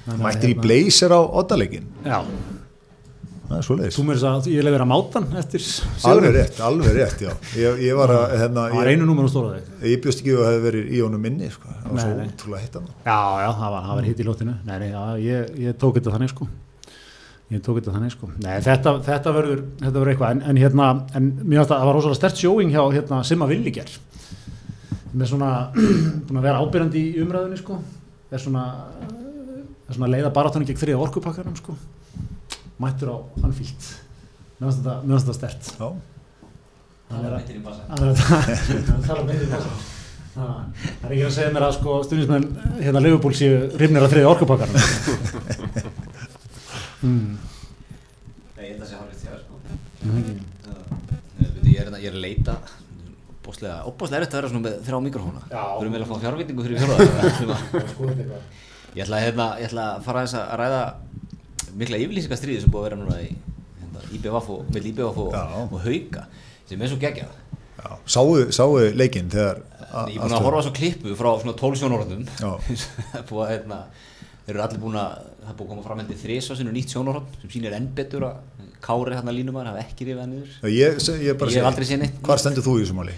að, 0.05 0.19
Mættir 0.21 0.51
í 0.51 0.53
hérna, 0.53 0.61
blazer 0.67 1.13
á 1.17 1.21
oddalegin. 1.41 1.87
Já, 2.05 2.19
Það 3.45 3.57
er 3.59 3.65
svoleiðis. 3.67 3.93
þú 3.97 4.03
mér 4.07 4.17
þess 4.17 4.25
að 4.29 4.47
ég 4.49 4.63
leði 4.65 4.73
vera 4.73 4.85
mátan 4.89 5.25
eftir 5.37 5.61
Alveg 5.61 5.99
sigurinn. 6.01 6.35
rétt, 6.39 6.59
alveg 6.65 6.95
rétt, 6.95 7.19
já. 7.21 7.31
Ég, 7.61 7.81
ég 7.85 7.97
var 7.97 8.09
að, 8.15 8.23
hérna, 8.41 8.63
Það 8.73 8.79
ég, 8.89 8.89
einu 8.95 9.05
númer 9.09 9.27
og 9.27 9.29
stóra 9.33 9.59
þig 9.59 9.91
ég 9.91 9.99
bjóst 10.01 10.21
ekki 10.23 10.33
að 10.33 10.39
það 10.41 10.49
hefði 10.49 10.63
verið 10.65 10.87
í 10.89 11.01
honum 11.05 11.21
minni, 11.25 11.49
sko. 11.53 11.69
Það 11.69 11.85
var 11.85 11.99
Nei, 11.99 12.05
svo 12.05 12.25
útrúlega 12.25 12.61
hitt 12.63 12.77
hann. 12.79 12.87
Já, 13.05 13.19
já, 13.45 13.49
það 13.59 13.75
var, 13.75 13.89
var 13.99 14.07
hitt 14.09 14.23
í 14.23 14.25
lótinu 14.25 14.55
Nei, 14.65 14.77
nei, 14.81 14.89
já, 14.89 15.03
ég, 15.25 15.53
ég 15.67 15.77
tók 15.81 15.99
þetta 15.99 16.15
þannig 16.15 16.33
sko 16.33 16.47
Ég 17.55 17.61
tók 17.63 17.77
þetta 17.79 17.93
þannig 17.95 18.13
sko. 18.15 18.29
Nei, 18.43 18.55
þetta, 18.65 18.93
þetta 19.05 19.33
verður, 19.35 19.61
þetta 19.79 19.95
verður 19.95 20.11
eitthvað. 20.13 20.31
En, 20.35 20.41
en 20.51 20.59
hérna, 20.59 20.87
en 21.15 21.27
mér 21.41 21.61
finnst 21.61 21.71
að 21.71 21.77
það 21.79 21.89
var 21.89 21.97
rosalega 21.99 22.19
stert 22.19 22.41
sjóing 22.41 22.73
hjá 22.73 22.81
hérna, 22.91 23.21
Simma 23.27 23.47
Villiger 23.49 23.93
með 25.15 25.29
svona 25.31 25.51
búin 26.27 26.39
að 26.41 26.47
vera 26.49 26.59
ábyrjandi 26.65 27.03
í 27.13 27.21
umræðunni 27.23 27.59
sko. 27.61 27.77
Er 28.35 28.41
svona, 28.43 28.65
er 29.87 29.95
svona 29.95 30.09
leiða 30.11 30.33
baráttunni 30.35 30.67
gegn 30.67 30.81
þriða 30.81 31.05
orkupakkarum 31.05 31.55
sko. 31.61 31.77
Mættur 32.83 33.13
á 33.15 33.17
Anfield 33.45 33.85
Mér 34.59 34.67
finnst 34.67 34.81
þetta, 34.83 34.95
þetta 35.07 35.35
stert 35.37 35.69
Já. 35.79 35.87
Það 37.05 37.27
er 37.29 37.35
að- 37.35 37.45
Það 37.87 38.03
er 38.03 38.09
að 38.95 39.05
tala 39.05 39.23
með 39.27 39.39
því 39.39 39.47
það 39.53 39.67
Það 40.35 41.05
er 41.07 41.13
ekki 41.15 41.23
að 41.23 41.35
segja 41.37 41.51
mér 41.55 41.63
að 41.63 41.75
sko 41.77 41.93
stundismenn 42.03 42.47
hérna 42.81 43.03
Liverpool 43.05 43.35
séu 43.39 43.61
hrifnir 43.77 44.03
að 44.03 44.11
þriði 44.11 44.27
orkupakkarnum 44.33 44.81
mm. 44.81 46.01
Nei, 47.05 48.65
ég 48.65 48.73
held 48.73 48.83
að 48.83 48.89
sé 48.89 48.99
hálfrið 48.99 49.21
þér, 49.25 49.39
sko. 49.43 49.53
Ég, 51.35 51.77
er, 51.77 51.85
hérna- 51.85 52.01
ég 52.01 52.09
er 52.09 52.15
að 52.17 52.23
leita. 52.23 52.55
Bóslega, 53.45 53.81
óbáslega 53.85 54.21
erfitt 54.21 54.33
að 54.33 54.39
vera 54.39 54.51
svona 54.51 54.65
með 54.65 54.77
þrjá 54.87 54.99
mikrofóna. 55.05 55.41
Já. 55.51 55.63
Við 55.75 55.83
erum 55.83 55.95
vel 55.95 56.03
að 56.05 56.11
fá 56.11 56.21
fjárveitingu 56.23 56.65
fyrir 56.65 56.77
Sko 57.91 58.07
þetta 58.09 58.39
Ég 58.95 59.03
ætla, 59.03 59.17
að, 59.19 59.25
hérna, 59.25 59.45
ég 59.59 59.67
ætla 59.67 59.85
að 59.91 60.05
fara 60.05 60.21
þess 60.23 60.37
að 60.39 60.51
ræða 60.61 60.81
mikla 61.75 61.97
yfirlýsingastriði 61.99 62.61
sem 62.63 62.71
búið 62.71 62.79
að 62.81 62.85
vera 62.87 62.99
núna 63.01 63.17
í 63.19 63.27
hérna, 63.81 64.03
IBVF 64.15 64.51
og, 64.55 64.69
með 64.71 64.87
IBVF 64.93 65.17
og, 65.25 65.75
Hauka 65.83 66.23
sem 66.69 66.81
er 66.81 66.91
svo 66.93 66.99
geggjað. 67.01 67.33
Já. 67.75 67.89
Sáu, 68.15 68.37
sáu 68.55 68.77
leikinn 68.95 69.27
þegar 69.33 69.59
Ég 70.09 70.15
er 70.15 70.23
búin 70.23 70.33
að 70.35 70.45
horfa 70.47 70.63
svo 70.65 70.73
klippu 70.75 71.13
frá 71.19 71.29
svona 71.41 71.53
12 71.59 71.81
sjónarhóndum 71.81 72.23
Já. 72.39 72.55
búið 73.29 73.43
að 73.43 73.51
þeir 74.45 74.53
eru 74.55 74.63
allir 74.65 74.81
búin 74.83 74.97
að, 75.01 75.23
það 75.41 75.49
er 75.51 75.57
búið 75.59 75.65
að 75.65 75.71
koma 75.73 75.85
fram 75.87 76.01
hendur 76.03 76.19
þrisa 76.21 76.55
sinu 76.59 76.73
nýtt 76.75 76.93
sjónarhónd 76.93 77.39
sem 77.41 77.49
sýnir 77.55 77.73
enn 77.77 77.87
betur 77.97 78.27
að 78.29 78.35
Kári 78.85 79.15
hann 79.17 79.29
að 79.31 79.37
línumar 79.39 79.65
hafa 79.65 79.81
ekki 79.81 80.05
rifið 80.05 80.19
hann 80.21 80.33
Já, 80.61 80.67
ég, 80.69 80.99
ég, 80.99 81.25
Ég 81.25 81.31
hef 81.33 81.55
segi- 81.55 81.65
aldrei 81.65 81.85
séð 81.89 82.01
neitt. 82.03 82.19
Hvar 82.27 82.37
stendur 82.43 82.65
þú 82.67 82.75
í 82.77 82.83
þessu 82.83 82.97
máli? 82.99 83.15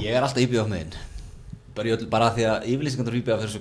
Ég 0.00 0.14
er 0.16 0.22
alltaf 0.24 0.40
IBVF 0.40 0.70
með 0.70 0.80
hinn 0.84 0.94
bara, 1.76 1.96
bara 2.14 2.30
því 2.36 2.46
að 2.48 2.64
yfirlýsingarnar 2.72 3.18
IBVF 3.20 3.44
eru 3.44 3.52
svo 3.52 3.60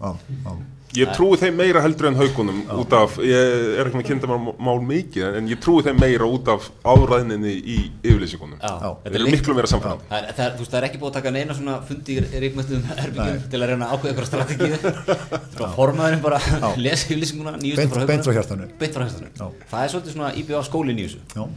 já. 0.00 0.54
Ég 0.94 1.10
trúi 1.16 1.34
þeim 1.40 1.56
meira 1.58 1.80
heldur 1.82 2.06
en 2.10 2.14
haugunum 2.20 2.58
út 2.78 2.92
af, 2.94 3.16
ég 3.18 3.78
er 3.80 3.88
ekki 3.88 3.98
með 3.98 4.06
kynntamál 4.10 4.78
mikið, 4.86 5.38
en 5.40 5.48
ég 5.50 5.58
trúi 5.64 5.82
þeim 5.82 5.98
meira 5.98 6.28
út 6.30 6.46
af 6.52 6.68
áræðninni 6.86 7.54
í 7.58 7.78
yfirlýsingunum. 8.06 8.60
Já. 8.62 8.70
Já. 8.70 8.90
Þetta 9.02 9.10
Þeir 9.10 9.14
er 9.14 9.18
eru 9.20 9.26
leik- 9.26 9.34
miklu 9.38 9.56
meira 9.58 9.70
samfærandi. 9.72 10.06
Það 10.12 10.28
það, 10.30 10.44
er, 10.46 10.54
þú 10.54 10.62
veist, 10.64 10.70
það 10.74 10.78
er 10.82 10.86
ekki 10.88 11.00
búið 11.02 11.10
að 11.10 11.16
taka 11.18 11.34
neina 11.34 11.58
svona 11.58 11.74
fundi 11.88 12.14
í 12.14 12.24
reikmættum 12.44 12.86
herbygjum 13.02 13.42
til 13.50 13.60
að 13.64 13.68
reyna 13.72 13.88
að 13.90 13.96
ákveða 13.98 14.14
eitthvað 14.14 14.30
strategíu 14.30 14.78
frá 15.58 15.66
formaðurinn 15.74 16.22
bara 16.24 16.40
lesa 16.86 17.06
yfirlýsinguna 17.10 17.56
nýjustu 17.58 17.82
Beint- 17.82 17.94
frá 17.98 18.06
beint 18.06 18.24
frá 18.24 18.32
Haukunum. 18.34 18.38
hjartanu. 18.38 18.70
beint 18.78 18.94
frá 18.94 19.06
hjartanu 19.08 19.28
Já. 19.34 19.46
það 19.74 19.84
er 19.84 19.94
svolítið 19.94 20.14
svona 20.18 20.32
IBA 20.40 20.62
skólinn 20.70 20.98
í 21.02 21.06
þessu 21.08 21.20
Já. 21.34 21.48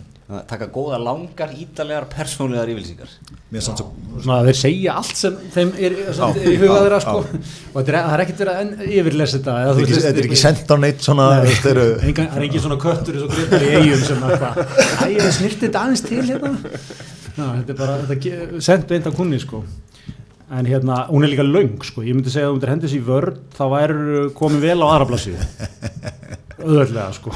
Taka 0.50 0.66
góða 0.76 0.98
langar, 1.00 1.52
ídalegar, 1.56 2.06
persónlegar 2.12 2.68
yfirlýsingar. 2.74 3.12
Er 3.56 3.62
Svona 3.64 4.40
að 4.42 4.50
þeir 4.50 4.58
segja 4.60 4.96
allt 5.00 5.16
sem 5.16 5.38
þeim 5.54 5.70
er, 5.80 5.94
er 6.04 6.40
í 6.52 6.56
huga 6.60 6.68
já, 6.68 6.82
þeirra 6.84 6.98
já. 6.98 7.04
sko. 7.06 7.22
Og 7.72 7.78
þetta 7.78 7.94
er, 7.94 7.98
það 7.98 8.16
er 8.18 8.24
ekkert 8.26 8.42
verið 8.44 8.58
að 8.58 8.90
yfirlesa 8.98 9.38
þetta 9.38 9.54
eða, 9.62 9.72
er 9.72 9.80
ekki- 9.86 10.02
þetta 10.04 10.12
er 10.24 10.28
ekki 10.28 10.40
sendt 10.42 10.68
á 10.68 10.76
neitt 10.84 11.06
svona 11.08 11.28
Nei, 11.32 11.54
það 11.64 11.80
er 12.28 12.46
ekki 12.50 12.64
svona 12.66 12.80
köttur 12.84 13.20
og 13.24 13.32
greitar 13.38 13.64
í 13.64 13.70
eigum 13.78 14.04
sem 14.10 14.26
eitthvað, 14.28 14.60
æ, 15.00 15.06
ég 15.16 15.30
snirti 15.38 15.62
þetta 15.70 15.84
aðeins 15.86 16.04
til 16.10 16.24
hérna. 16.28 16.52
Já, 17.38 17.46
þetta 17.46 17.72
er 17.72 17.80
bara 17.80 18.62
sendt 18.68 18.88
beint 18.92 19.08
á 19.08 19.12
kunni 19.16 19.40
sko. 19.40 19.62
En 20.58 20.68
hérna, 20.68 21.02
hún 21.12 21.24
er 21.28 21.32
líka 21.32 21.44
löng 21.48 21.74
sko, 21.88 22.04
ég 22.08 22.16
myndi 22.16 22.32
segja 22.32 22.48
að 22.52 22.54
hún 22.58 22.64
er 22.68 22.70
hendis 22.76 22.94
í 22.96 23.02
vörd 23.04 23.40
þá 23.56 23.64
væri 23.72 24.28
komið 24.36 24.62
vel 24.64 24.78
á 24.84 24.88
aðra 24.92 25.08
plassi 25.10 25.34
auðvöldlega 26.64 27.08
sko. 27.16 27.32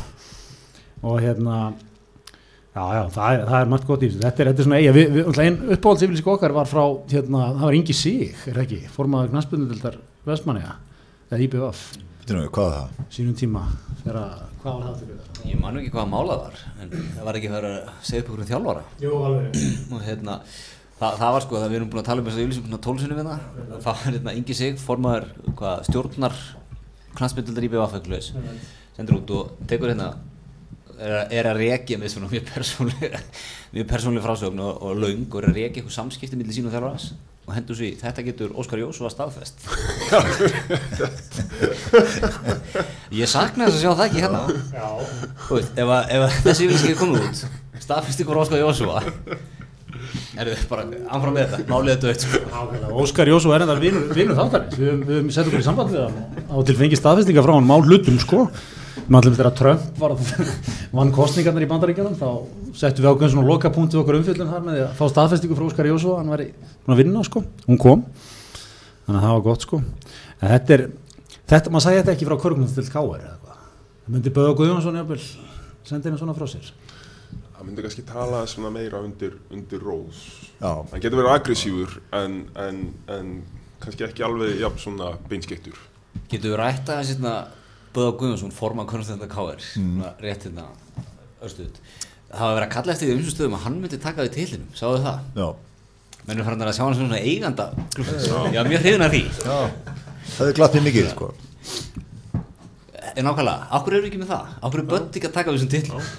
Og 1.07 1.17
hérna 1.23 1.57
já, 2.75 2.83
já, 2.95 3.01
það 3.15 3.33
er, 3.33 3.41
það 3.49 3.57
er 3.59 3.71
margt 3.73 3.87
gott 3.89 4.03
í 4.05 4.09
þessu 4.09 4.21
þetta 4.21 4.43
er, 4.43 4.51
þetta 4.51 4.63
er 4.63 4.67
svona 4.67 4.79
eiga, 4.81 4.93
við, 4.95 5.05
við, 5.17 5.41
einn 5.45 5.57
uppáhaldsyfirlísku 5.75 6.31
okkar 6.35 6.55
var 6.55 6.67
frá, 6.69 6.83
hérna, 7.11 7.39
það 7.57 7.65
var 7.67 7.77
Ingi 7.79 7.95
Sig 7.97 8.45
er 8.51 8.61
ekki, 8.63 8.79
formaður 8.93 9.33
knastbundildar 9.35 9.95
Vestmanniða, 10.27 10.73
eða 11.31 11.43
IBF 11.47 11.79
Veitir 12.21 12.37
nú, 12.37 12.45
hvað 12.53 12.67
er 12.69 12.75
það? 12.77 12.89
sínum 13.15 13.35
tíma 13.35 13.61
þegar 14.03 14.17
að, 14.21 14.41
hvað 14.61 14.73
var 14.75 14.83
það 14.85 14.95
til 14.99 15.07
þetta? 15.09 15.25
Ég 15.49 15.57
man 15.57 15.73
nú 15.73 15.79
ekki 15.81 15.93
hvað 15.95 16.11
málað 16.11 16.43
var, 16.45 16.55
en 16.77 16.87
það 16.93 17.25
var 17.25 17.35
ekki 17.39 17.49
að 17.49 17.55
vera 17.57 17.71
að 17.73 17.85
segja 18.05 18.21
upp 18.21 18.29
okkur 18.29 18.43
um 18.43 18.49
þjálfara. 18.51 18.83
Jú, 19.01 19.11
alveg 19.25 19.49
Og 19.97 19.99
hérna, 20.05 20.35
það, 20.99 21.11
það 21.23 21.31
var 21.35 21.41
sko, 21.47 21.55
það 21.57 21.71
við 21.71 21.77
erum 21.79 21.89
búin 21.91 22.03
að 22.03 22.09
tala 22.11 22.19
um 22.21 22.27
þess 22.29 22.37
að 22.37 22.43
yfirlýsum 22.45 22.67
svona 22.67 22.85
tólsunum 22.85 23.17
við 23.17 23.27
það. 23.31 23.41
Það 23.73 23.89
var 23.89 24.05
hérna 24.05 24.31
er, 31.01 31.45
að- 31.51 31.59
rekja 31.61 31.95
með 32.01 32.09
svona 32.15 32.29
mjög 32.31 32.43
persónlega, 32.53 33.19
mjög 33.73 33.85
persónlega 33.91 34.25
frásögn 34.27 34.59
og, 34.63 34.73
og 34.85 34.91
laung 35.01 35.25
og 35.31 35.37
er 35.41 35.47
að 35.49 35.55
rekja 35.59 35.77
eitthvað 35.81 35.97
samskipti 35.97 36.35
millir 36.39 36.55
sín 36.57 36.67
og 36.69 36.73
þjálfaras 36.75 37.05
og 37.49 37.53
hendur 37.57 37.75
svo 37.75 37.85
í, 37.87 37.89
þetta 37.97 38.21
getur 38.27 38.49
Óskar 38.61 38.79
Jósú 38.83 39.01
að 39.07 39.15
staðfest. 39.15 39.57
Ég 43.11 43.27
sakna 43.29 43.65
þess 43.67 43.75
að 43.77 43.81
sjá 43.81 43.91
það 43.97 44.05
ekki 44.05 44.21
hérna. 44.23 44.41
Þú 45.47 45.53
veist, 45.57 45.71
ef, 45.81 45.87
að, 45.95 46.03
ef 46.15 46.21
að 46.27 46.31
þessi 46.45 46.61
yfirlýsing 46.67 46.91
er 46.93 46.99
komið 47.01 47.19
út 47.25 47.37
staðfyrst 47.81 48.21
ykkur 48.23 48.41
Óskar 48.43 48.59
Jósúa 48.61 48.97
erum 50.41 50.53
við 50.53 50.61
bara 50.69 50.83
anfram 51.11 51.33
með 51.35 51.43
þetta 51.55 51.69
málið 51.71 51.91
þetta 51.95 52.07
auðvitað 52.07 52.27
sko. 52.27 52.37
Óskar 53.01 53.27
Jósú 53.31 53.47
er 53.55 53.61
enda 53.65 53.75
vinur 53.81 54.37
þáttarins 54.37 54.75
við 54.77 54.85
höfum- 55.09 55.31
sett 55.33 55.47
okkur 55.49 55.63
í 55.63 55.65
samband 55.65 55.89
við 55.95 56.01
hann 56.05 56.17
á 56.47 56.55
til 56.69 56.77
fengi 56.79 56.97
staðfestinga 56.99 57.43
frá 57.45 57.53
hann 57.57 57.67
má 57.67 57.75
hlutum 57.81 58.17
sko 58.21 58.39
maður 59.11 59.37
þegar 59.37 59.53
Trump 59.57 60.01
var 60.01 60.15
vann 60.97 61.13
kostningarnar 61.15 61.65
í 61.65 61.69
bandaríkjunum 61.69 62.17
þá 62.19 62.27
settum 62.77 63.05
við 63.05 63.11
ákveðin 63.11 63.33
svona 63.35 63.47
lokapunkt 63.47 63.95
við 63.95 64.01
okkur 64.01 64.19
umfyllun 64.19 64.51
þar 64.51 64.65
með 64.65 64.77
því 64.77 64.83
að 64.85 64.97
fá 64.99 65.05
staðfestingu 65.13 65.57
frá 65.57 65.67
Óskar 65.67 65.89
Jósú 65.91 66.15
hann 66.17 66.31
var 66.31 66.43
búin 66.45 66.95
að 66.95 67.01
vinna 67.03 67.23
sko, 67.27 67.43
hún 67.67 67.79
kom. 67.81 68.03
Þannig 69.05 69.19
að 69.19 69.25
það 69.27 69.35
var 69.35 69.45
gott 69.47 69.65
sko. 69.65 69.81
En 70.41 70.51
þetta 70.55 70.75
er, 70.77 70.83
þetta, 71.51 71.71
maður 71.73 71.85
sagði 71.87 72.01
þetta 72.01 72.15
ekki 72.15 72.27
frá 72.29 72.37
Körgmunds 72.45 72.75
til 72.77 72.87
Káar 72.89 73.21
eða 73.21 73.33
eitthvað. 73.35 73.63
Það 74.01 74.15
myndi 74.15 74.33
Böða 74.35 74.57
Guðjónsson 74.59 74.99
jafnvel 75.01 75.21
senda 75.87 76.09
henni 76.09 76.21
svona 76.21 76.35
frá 76.37 76.47
sér. 76.49 76.69
Það 77.31 77.67
myndi 77.67 77.85
kannski 77.85 78.05
tala 78.07 78.43
svona 78.49 78.71
meira 78.73 79.01
undir, 79.05 79.35
undir 79.53 79.83
rós. 79.85 80.21
Já, 80.57 80.71
Hann 80.91 81.03
getur 81.03 81.21
verið 81.21 81.33
aggressífur 81.35 81.97
en, 82.17 82.37
en, 82.57 82.79
en 83.13 83.33
kannski 83.83 84.05
ekki 84.07 84.25
alveg 84.25 84.61
jafn 84.61 84.81
svona 84.81 85.11
beinskettur. 85.29 85.77
Getur 86.31 86.53
við 86.53 86.57
rætt 86.61 86.89
að 86.89 87.03
hérna 87.11 87.35
Böða 87.95 88.13
Guðjónsson 88.21 88.53
forman 88.55 88.87
konstenda 88.89 89.27
K.R. 89.31 89.59
Mm. 89.79 90.05
rétt 90.23 90.47
hérna 90.47 90.69
östuð 91.43 91.75
það 92.31 92.45
var 92.45 92.55
verið 92.55 92.67
að 92.67 92.73
kalla 92.75 92.93
eftir 92.95 93.09
því 93.09 93.17
umsum 93.17 93.35
stöðum 93.35 93.57
að 93.57 93.63
hann 93.65 93.79
myndi 93.81 93.99
taka 94.01 94.25
við 94.25 94.35
tillinum, 94.37 94.69
sáðu 94.77 95.01
það? 95.05 95.25
já, 95.41 95.47
Mennum 96.27 96.45
farin 96.45 96.61
að 96.67 96.75
sjá 96.77 96.83
hann 96.85 96.95
svona 96.99 97.17
eiganda 97.17 97.65
klubbins. 97.95 98.27
Já, 98.53 98.61
mjög 98.67 98.83
hrifin 98.85 99.05
af 99.07 99.15
því 99.15 99.21
já 99.41 99.57
Það 100.31 100.47
er 100.51 100.57
glatt 100.59 100.75
mér 100.77 100.85
mikið, 100.85 101.09
sko 101.15 101.31
En 103.11 103.25
nákvæmlega, 103.27 103.67
ákveður 103.75 103.97
eru 103.97 104.03
við 104.05 104.09
ekki 104.11 104.19
með 104.21 104.29
það? 104.31 104.51
Er 104.69 104.83
Bödd 104.91 105.17
ekki 105.19 105.27
að 105.27 105.33
taka 105.35 105.51
við 105.51 105.57
þessum 105.57 105.71
tillin? 105.73 106.11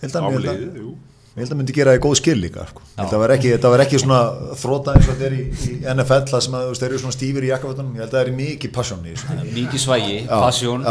held 0.00 0.16
að, 0.16 0.24
að, 0.24 0.38
Afliðið, 0.40 0.78
jú. 0.80 0.94
Ég 1.30 1.42
held 1.44 1.52
að 1.54 1.60
myndi 1.60 1.74
gera 1.76 1.92
það 1.92 2.00
í 2.00 2.02
góð 2.04 2.16
skil 2.18 2.36
líka 2.40 2.64
sko. 2.66 2.82
Ég 2.88 3.00
held 3.00 3.14
að 3.14 3.22
var 3.22 3.34
ekki, 3.36 3.50
þetta 3.54 3.70
var 3.70 3.82
ekki 3.84 4.00
svona 4.02 4.20
þróta 4.58 4.94
eins 4.96 5.06
og 5.06 5.12
þetta 5.14 5.28
er 5.28 5.36
í, 5.36 5.44
í 5.46 5.76
NFL 5.94 6.26
það 6.32 6.42
sem 6.46 6.56
að 6.58 6.82
eru 6.88 6.98
svona 7.04 7.16
stífir 7.16 7.46
í 7.46 7.52
jakkafötunum. 7.52 7.92
Ég 7.94 8.02
held 8.02 8.10
að 8.10 8.16
það 8.18 8.24
er 8.24 8.32
mikið 8.40 8.74
passion 8.74 9.06
í 9.06 9.14
þessu. 9.14 9.36
Mikið 9.54 9.84
svægi, 9.84 10.16
passion, 10.32 10.88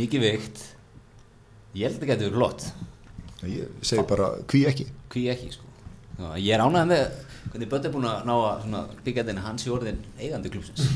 mikið 0.00 0.24
veikt. 0.24 0.64
Ég 1.74 1.84
held 1.84 1.98
að 1.98 2.00
þetta 2.00 2.10
getur 2.14 2.34
flott. 2.38 2.66
Ég 3.44 3.84
segi 3.84 4.06
bara, 4.08 4.30
hví 4.48 4.64
ekki? 4.70 4.88
Hví 5.12 5.28
ekki 5.34 5.52
sko. 5.52 5.68
Já, 6.14 6.28
ég 6.38 6.50
er 6.54 6.62
ánægð 6.64 6.90
með 6.94 7.06
hvernig 7.52 7.70
Bödd 7.70 7.86
er 7.86 7.92
búin 7.92 8.06
að 8.08 8.24
ná 8.24 8.34
að 8.34 8.92
byggja 9.04 9.24
þetta 9.26 9.42
hans 9.44 9.66
í 9.66 9.70
orðin 9.74 9.98
eigandi 10.16 10.50
klúpsins 10.54 10.86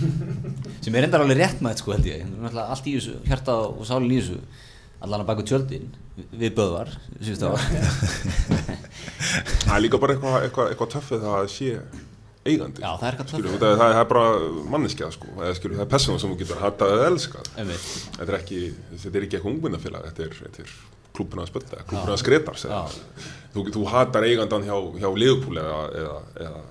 sem 0.83 0.97
er 0.97 1.07
endar 1.07 1.23
alveg 1.23 1.39
rétt 1.43 1.61
með 1.63 1.83
sko 1.83 1.93
held 1.95 2.09
ég. 2.09 2.25
Allt 2.63 2.89
í 2.89 2.95
þessu, 2.97 3.19
hjarta 3.29 3.57
og 3.69 3.85
sálin 3.87 4.15
í 4.15 4.21
þessu. 4.23 4.39
Allan 5.05 5.23
að 5.23 5.29
baka 5.29 5.45
tjöldin 5.47 5.91
við 6.33 6.55
Böðvar 6.59 6.93
Það 9.69 9.75
er 9.77 9.83
líka 9.85 10.01
bara 10.03 10.15
eitthvað 10.15 10.45
eitthva, 10.47 10.69
eitthva 10.73 10.89
töffið 10.95 11.27
að 11.29 11.49
sé 11.53 11.73
eigandi. 12.49 12.83
Já, 12.83 12.91
það 13.01 13.09
er 13.09 13.17
Skilur, 13.33 13.57
það, 13.61 13.75
það 13.81 13.99
er 13.99 14.09
bara 14.13 14.29
manneskja, 14.73 15.11
sko. 15.15 15.31
Það 15.37 15.51
er 15.83 15.91
persóna 15.91 16.23
sem 16.23 16.33
þú 16.33 16.39
getur 16.43 16.63
hattað 16.63 16.95
eða 16.97 17.09
elskað. 17.13 17.51
Þetta 17.59 18.29
er 18.29 18.39
ekki, 18.39 18.61
er 19.11 19.27
eitthvað 19.27 19.51
ungvinnafélag, 19.53 20.09
þetta 20.09 20.27
er, 20.27 20.41
er 20.65 20.73
klúbuna 21.19 21.45
að 21.45 21.53
spölda, 21.53 21.83
klúbuna 21.91 22.15
að 22.15 22.23
skretar. 22.23 22.61
Þú, 23.55 23.67
þú 23.75 23.85
hatar 23.91 24.29
eigandan 24.29 24.67
hjá, 24.69 24.77
hjá 25.03 25.09
Liverpool 25.19 25.61
eða, 25.63 25.79
eða, 26.03 26.19
eða. 26.47 26.65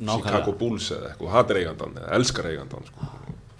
Chicago 0.00 0.56
Bulls 0.56 0.86
eða 0.96 1.10
eitthvað, 1.12 1.32
hatar 1.36 1.60
eigandan 1.60 1.98
eða 2.00 2.12
elskar 2.16 2.50
eigandan, 2.50 2.86
sko. 2.88 3.10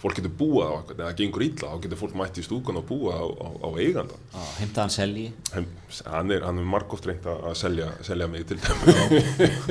Fólk 0.00 0.16
getur 0.16 0.32
búað 0.32 0.70
á 0.70 0.74
eitthvað, 0.78 0.96
eða 0.96 1.08
það 1.10 1.16
gengur 1.18 1.42
illa, 1.44 1.70
þá 1.74 1.80
getur 1.84 1.98
fólk 2.00 2.14
mætt 2.16 2.38
í 2.40 2.44
stúkan 2.46 2.78
og 2.80 2.84
búað 2.88 3.18
á, 3.20 3.26
á, 3.36 3.48
á 3.60 3.68
eigandan. 3.84 4.22
Já, 4.32 4.44
heimta 4.60 4.80
hann 4.86 4.92
selji. 4.94 5.26
Hann, 5.52 5.66
hann 6.14 6.32
er, 6.32 6.46
hann 6.48 6.60
er 6.62 6.68
margóft 6.72 7.04
reynd 7.10 7.26
að 7.28 7.42
að 7.50 7.56
selja, 7.60 7.88
selja 8.08 8.28
mig 8.32 8.46
til. 8.48 8.56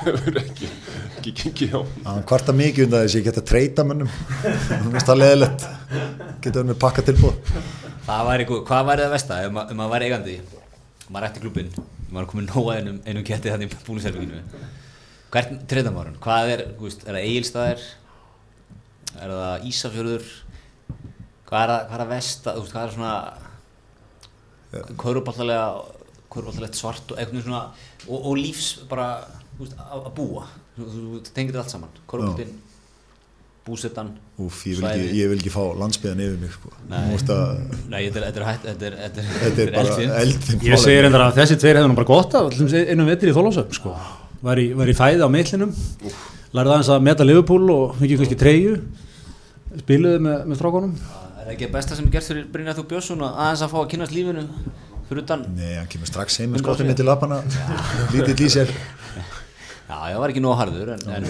Hefur 0.00 0.38
ekki, 0.40 0.68
ekki 1.18 1.34
gengið 1.42 1.74
hjá. 1.74 1.80
Hann 2.06 2.24
kvarta 2.28 2.54
mikið 2.56 2.86
undan 2.88 3.04
þess 3.04 3.16
að 3.16 3.20
ég 3.20 3.26
geta 3.28 3.44
treyta 3.52 3.84
mönnum. 3.88 4.10
Hún 4.40 4.94
veist 4.94 5.08
það 5.10 5.20
leðilegt 5.22 5.66
Geta 6.44 6.60
verið 6.60 6.70
með 6.72 6.78
pakka 6.82 7.04
tilbúð 7.06 7.52
Það 8.06 8.24
væri, 8.30 8.46
gó- 8.48 8.62
hvað 8.68 8.88
væri 8.90 9.04
það 9.06 9.12
versta? 9.16 9.38
Ef, 9.44 9.52
ma 9.54 9.62
ef 9.66 9.76
maður 9.78 9.92
væri 9.96 10.08
eigandi 10.10 10.34
maður 11.12 11.28
ætti 11.28 11.42
klubin, 11.44 11.70
maður 12.12 12.28
komið 12.32 12.48
nóga 12.50 12.76
einum, 12.80 12.98
einum 13.06 13.24
ketti 13.26 13.52
þannig 13.52 13.72
í 13.74 13.78
búniservíkinu 13.86 14.40
hvert 15.34 15.52
treyta 15.70 15.92
maður 15.94 16.16
hvað 16.22 16.52
er, 16.54 16.62
þú 16.78 16.86
veist, 16.88 17.02
er 17.06 17.16
það 17.18 17.26
eigilstaðir 17.28 17.84
er 19.22 19.32
það 19.36 19.66
Ísafjörður? 19.70 20.28
Hvað 21.46 21.62
er 21.62 21.70
það, 21.72 21.82
hvað 21.90 22.00
er 22.04 22.10
versta? 22.10 22.54
Þú 22.56 22.62
veist, 22.64 22.74
hvað 22.76 22.86
er 22.86 22.94
svona 22.96 23.14
kauruballarlega 25.00 25.66
kauruballarlegt 26.32 26.76
svart 26.76 27.12
og 27.14 27.20
eitthvað 27.22 27.44
svona 27.46 27.62
og, 28.10 28.16
og 28.18 28.32
lífs 28.40 28.70
bara, 28.90 29.08
veist, 29.60 29.76
að, 29.78 30.00
að 30.10 30.14
búa. 30.18 30.46
Þú, 30.76 30.86
þú, 30.92 31.02
þú 31.24 31.34
tengir 31.36 31.54
þetta 31.54 31.62
allt 31.64 31.72
saman. 31.76 32.00
Kaurubaltin, 32.10 32.50
búsettan 33.66 34.10
Úf, 34.42 34.58
ég 34.68 34.76
vil 34.76 34.84
ekki, 34.90 35.06
ég 35.16 35.30
vil 35.32 35.38
ekki 35.40 35.50
fá 35.54 35.62
landsbyðan 35.80 36.20
yfir 36.26 36.36
mig 36.42 36.52
sko. 36.52 36.72
Nei. 36.90 36.98
Að 37.06 37.14
þetta 37.16 37.38
er, 37.40 38.26
þetta 38.26 38.42
er 38.42 38.46
hætt, 38.50 38.66
þetta 38.66 38.86
er, 38.90 38.98
þetta 39.00 39.22
er, 39.22 39.30
Þetta 39.46 39.62
er 39.64 39.72
bara 39.72 39.86
eldfimt. 39.86 40.20
eldfim 40.20 40.66
Ég 40.68 40.82
segir 40.82 41.02
reyndar 41.06 41.24
að 41.24 41.38
þessi 41.40 41.56
tveir 41.62 41.80
hefðu 41.80 41.90
nú 41.90 41.96
bara 41.96 42.10
gott 42.10 42.36
af 42.36 42.60
einum 42.92 43.08
vetri 43.08 43.32
í 43.32 43.36
Þólásöfn 43.38 43.78
sko. 43.78 43.94
var, 44.44 44.60
í, 44.60 44.68
var 44.76 44.92
í 44.92 44.96
fæði 44.98 45.24
á 45.24 45.28
meillinum 45.32 45.72
lærði 46.52 46.74
aðeins 46.76 46.92
að 46.92 47.06
meta 47.08 47.26
Liverpool 47.26 47.64
og 47.72 47.96
fengið 47.96 48.20
kannski 48.22 48.38
treyju 48.44 48.76
spiluði 49.84 50.22
með, 50.26 50.42
með 50.50 50.60
strákonum 50.60 50.92
Er 50.96 51.44
það 51.46 51.52
ekki 51.54 51.70
besta 51.76 51.96
sem 51.98 52.08
er 52.08 52.14
gert 52.16 52.26
fyrir 52.30 52.46
Brynjar 52.50 52.76
Þú 52.78 52.84
Björnsson 52.90 53.22
að 53.22 53.40
aðeins 53.44 53.64
að 53.66 53.72
fá 53.72 53.78
að 53.82 53.88
kynast 53.92 54.14
lífinu 54.16 54.42
fyrir 55.06 55.22
utan. 55.22 55.44
Nei, 55.54 55.76
hann 55.78 55.86
kemur 55.92 56.10
strax 56.10 56.40
heim 56.42 56.54
með 56.56 56.64
skottið 56.64 56.88
mitt 56.90 57.02
í 57.02 57.06
lapana 57.06 57.38
Lítið 58.14 58.42
í 58.42 58.48
sér 58.56 58.72
Já, 59.86 59.98
ég 60.10 60.18
var 60.18 60.32
ekki 60.32 60.42
nóg 60.42 60.56
harður 60.58 60.96
en, 60.96 61.04
en 61.14 61.28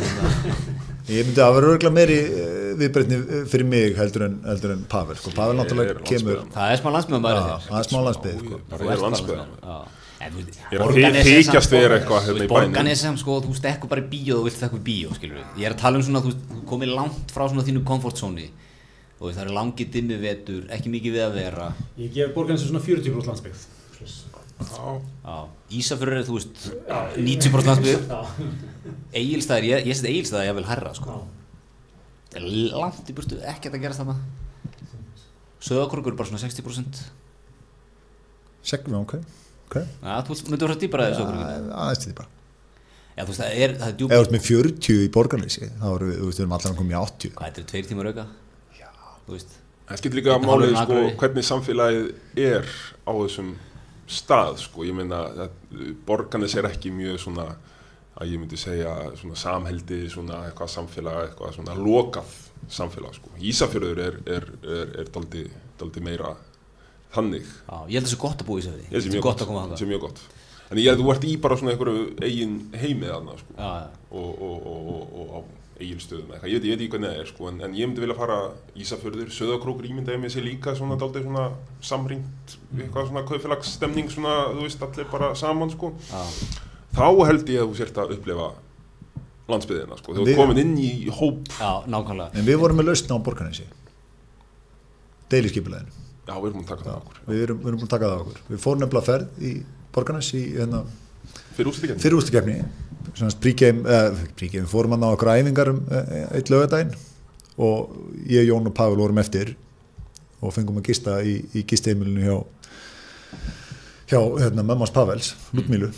Ég 1.06 1.28
myndi 1.28 1.38
að 1.44 1.52
vera 1.54 1.68
örgulega 1.74 1.94
meiri 1.94 2.16
eh, 2.18 2.70
viðbreytni 2.80 3.18
fyrir 3.46 3.68
mig 3.68 3.92
heldur 3.94 4.24
en, 4.26 4.40
heldur 4.48 4.72
en 4.74 4.80
Pavel. 4.90 5.14
Sko. 5.20 5.30
Pavel 5.36 5.54
náttúrulega 5.60 5.92
er 5.94 6.00
kemur 6.08 6.40
það 6.56 6.72
er 6.72 6.80
smá 6.80 6.88
landsmiðan 6.96 7.28
bara 7.28 7.44
það 7.68 7.78
er 7.78 7.86
smá 7.86 8.00
landsbyð 8.08 8.40
sko. 8.40 8.58
Bara 8.72 9.76
ég 10.16 10.76
er 10.76 10.82
að 10.82 10.96
þy- 10.96 11.24
þykjast 11.26 11.70
vera 11.74 11.98
eitthvað 12.00 12.22
hérna 12.26 12.44
í 12.44 12.48
bænum. 12.48 12.52
Borganisem, 12.72 13.16
sko, 13.20 13.40
þú 13.44 13.54
stekkur 13.58 13.90
bara 13.90 14.00
í 14.02 14.08
bíó 14.10 14.38
og 14.38 14.40
þú 14.40 14.44
vilt 14.48 14.56
stekkur 14.56 14.80
í 14.80 14.84
bíó, 14.86 15.10
skilur 15.16 15.36
við 15.42 15.60
Ég 15.60 15.66
er 15.68 15.74
að 15.76 15.80
tala 15.82 15.98
um 16.00 16.04
svona, 16.06 16.22
þú 16.24 16.30
veist, 16.32 16.46
þú 16.52 16.62
komið 16.70 16.92
langt 16.96 17.34
frá 17.34 17.44
svona 17.50 17.64
þínu 17.66 17.82
komfortzóni 17.84 18.46
og 19.20 19.32
það 19.32 19.42
eru 19.46 19.54
langi 19.56 19.84
dimmi 19.92 20.16
vetur, 20.20 20.62
ekki 20.72 20.90
mikið 20.92 21.12
við 21.16 21.22
að 21.26 21.36
vera. 21.40 21.68
Ég 22.00 22.10
gef 22.16 22.32
borgarins 22.34 22.64
svona 22.68 22.80
40% 22.84 23.30
landsbyggð. 23.30 23.66
Já, 24.56 25.36
Ísafjörður 25.76 26.16
er, 26.16 26.24
þú 26.24 26.36
veist, 26.38 26.66
90% 27.16 27.68
landsbyggð. 27.70 28.02
Egilstaðir, 29.12 29.68
ég, 29.70 29.86
ég 29.90 29.96
set 29.96 30.08
Egilstaðir 30.10 30.48
ég 30.50 30.56
vil 30.56 30.64
herra, 30.68 30.92
sko 30.96 31.20
Það 32.32 32.40
er 32.42 32.46
langt 32.76 33.08
í 33.08 33.14
burtu, 33.16 33.36
ekkert 33.48 33.76
að 33.76 33.84
gerast 33.84 34.00
þarna. 34.02 34.16
Söðakorgur 35.66 36.12
er 36.12 36.16
bara 36.18 36.28
svona 36.28 36.40
60% 36.42 37.00
Segjum 38.66 38.92
við, 38.92 39.00
ok, 39.00 39.14
ok. 39.66 39.76
Já, 39.82 40.16
þú 40.26 40.38
dýpar 40.80 41.04
að 41.04 41.12
þessu 41.12 41.26
okkur 41.26 41.44
Aðeins 41.82 42.02
til 42.06 42.16
bara 42.16 42.32
Já, 43.16 43.22
veist, 43.24 43.40
það 43.40 43.52
er, 43.64 43.76
það 43.80 43.86
er 43.86 43.94
Ef 43.94 44.00
djúpt 44.00 44.12
þú 44.12 44.22
ert 44.22 44.34
með 44.34 44.42
40 44.46 44.96
í 44.96 45.12
borgarleysi 45.12 45.68
þá 45.68 45.86
erum 45.92 46.10
við, 46.10 46.18
þú 46.18 46.26
veist, 46.30 46.40
við 46.40 46.44
erum 46.44 46.56
allan 46.58 46.74
að 46.74 46.80
koma 46.82 46.92
í 46.92 46.98
80 47.00 47.36
Hvað, 47.36 47.46
þetta 47.46 47.62
er 47.62 47.70
tveir 47.70 47.88
tímar 47.90 48.10
auka? 48.10 48.26
Veist, 49.26 49.54
Það 49.86 50.00
skiptir 50.00 50.18
líka 50.18 50.34
Þetta 50.34 50.50
málið 50.50 50.74
hálfur 50.74 50.96
sko, 50.98 51.16
hvernig 51.22 51.46
samfélagið 51.46 52.06
er 52.42 52.70
á 53.06 53.12
þessum 53.14 53.52
stað 54.06 54.58
sko. 54.62 54.84
ég 54.86 54.96
meina 54.98 55.20
að 55.46 55.54
borganis 56.06 56.56
er 56.58 56.68
ekki 56.68 56.90
mjög 56.94 57.20
svona 57.22 57.46
að 58.16 58.32
ég 58.32 58.40
myndi 58.40 58.58
segja 58.58 58.92
svona 59.18 59.38
samheldi, 59.38 60.00
svona 60.10 60.40
eitthvað 60.48 60.72
samfélag, 60.72 61.18
eitthvað 61.26 61.56
svona 61.58 61.76
lokað 61.78 62.34
samfélag 62.72 63.16
sko. 63.18 63.32
Ísafjörður 63.38 64.02
er, 64.02 64.18
er, 64.36 64.46
er, 64.64 64.92
er 65.02 65.10
daldi, 65.14 65.44
daldi 65.78 66.02
meira 66.02 66.32
þannig. 67.14 67.46
Já, 67.46 67.76
ég 67.86 67.94
held 67.98 68.08
þessu 68.08 68.18
gott 68.22 68.42
að 68.42 68.48
búa 68.48 68.58
í 68.58 68.64
Ísafirði 68.64 68.86
Ég 68.86 68.90
held 68.90 68.96
Þetta 68.96 69.12
sem 69.12 69.20
er 69.20 69.26
gott 69.26 69.44
að 69.44 69.50
koma 69.50 69.60
Það 69.60 69.68
þangað 69.68 69.82
sé 69.82 69.90
mjög 69.90 70.02
gott. 70.06 70.24
En 70.66 70.80
ég 70.80 70.88
held 70.90 70.98
að 70.98 71.04
þú 71.04 71.12
ert 71.14 71.26
í 71.26 71.36
bara 71.44 71.56
svona 71.60 71.72
einhverju 71.74 72.02
eigin 72.26 72.56
heimið 72.74 73.12
þarna 73.12 73.38
sko. 73.40 73.54
Já, 73.56 73.70
já. 73.76 73.86
og, 74.10 74.42
og, 74.48 74.66
og, 74.66 74.90
og, 74.96 75.14
og 75.22 75.30
á 75.30 75.40
eigilstöðum 75.76 76.30
eitthvað. 76.32 76.50
Ég 76.50 76.56
veit, 76.56 76.66
ég 76.66 76.72
veit 76.72 76.82
ekki 76.82 76.92
hvernig 76.94 77.10
það 77.12 77.22
er 77.22 77.30
sko. 77.30 77.48
en, 77.50 77.58
en 77.66 77.74
ég 77.76 77.90
myndi 77.90 78.02
vilja 78.02 78.16
fara 78.16 78.38
Ísafjörður, 78.80 79.32
Söðakrókur 79.36 79.88
ímyndaði 79.90 80.22
mig 80.22 80.32
sér 80.32 80.46
líka 80.46 80.72
svona 80.78 80.96
daldi 80.98 81.20
svona 81.22 81.50
samringt, 81.84 82.54
eitthvað 82.78 83.10
svona 83.10 83.24
kaupfélagsstemning 83.28 84.08
svona, 84.14 84.36
þú 84.56 84.64
veist, 84.64 84.86
allir 84.86 85.10
bara 85.12 85.34
saman 85.36 85.74
sko. 85.74 85.92
Já. 86.08 86.22
Þá 86.96 87.06
held 87.28 87.52
ég 87.52 87.60
að 87.60 87.68
þú 87.68 87.78
sért 87.82 88.00
að 88.00 88.14
upplifa 88.16 88.48
landsbyðina 89.52 90.00
sko. 90.00 90.16
Þú 90.16 90.36
komin 90.38 90.62
inn 90.62 90.74
í 90.80 90.90
hóp 91.12 91.52
Já, 91.52 91.84
nákvæmlega 91.92 92.40
En 92.40 92.48
við 92.48 92.58
vorum 92.62 92.80
með 92.80 92.90
lausna 92.90 93.18
á 93.20 93.24
borgarnesi 93.26 93.68
Deiliskipuleginu 95.30 96.05
Já, 96.26 96.34
við 96.42 96.48
erum 96.48 96.56
búin 96.58 96.64
að 96.66 96.70
taka 96.72 96.84
það 96.86 96.96
okkur 97.00 97.18
Við 97.30 97.42
erum, 97.46 97.58
við 97.62 97.68
erum 97.70 97.80
búin 97.80 97.88
að 97.88 97.94
taka 97.94 98.06
það 98.10 98.16
á 98.16 98.22
okkur. 98.24 98.40
Við 98.50 98.62
fórum 98.64 98.80
nefnilega 98.82 99.06
ferð 99.06 99.44
í 99.46 99.52
borgarnes 99.94 100.30
í 100.34 100.42
hérna, 100.56 100.80
Fyrir 101.56 101.70
úrstíkjarni 101.72 102.02
fyrir 102.02 102.18
ústakefni 102.18 102.56
príkjum, 103.40 103.78
eh, 103.88 104.24
príkjum, 104.36 104.66
fórum 104.68 104.92
hann 104.96 105.06
á 105.06 105.10
okkur 105.14 105.30
æfingar 105.32 105.70
um 105.72 105.78
eh, 105.90 106.26
eitt 106.36 106.50
lögadaginn 106.52 106.92
og 107.56 107.94
ég, 108.28 108.44
Jón 108.50 108.66
og 108.68 108.74
Pavel 108.76 108.98
vorum 109.00 109.18
eftir 109.22 109.54
og 110.42 110.52
fengum 110.52 110.76
að 110.82 110.90
gista 110.90 111.20
í, 111.24 111.38
í 111.56 111.62
gisteimilinu 111.64 112.20
hjá 112.26 112.36
hjá 114.10 114.20
hérna, 114.42 114.62
mammas 114.66 114.92
Pavels, 114.94 115.34
Lutmílu 115.54 115.92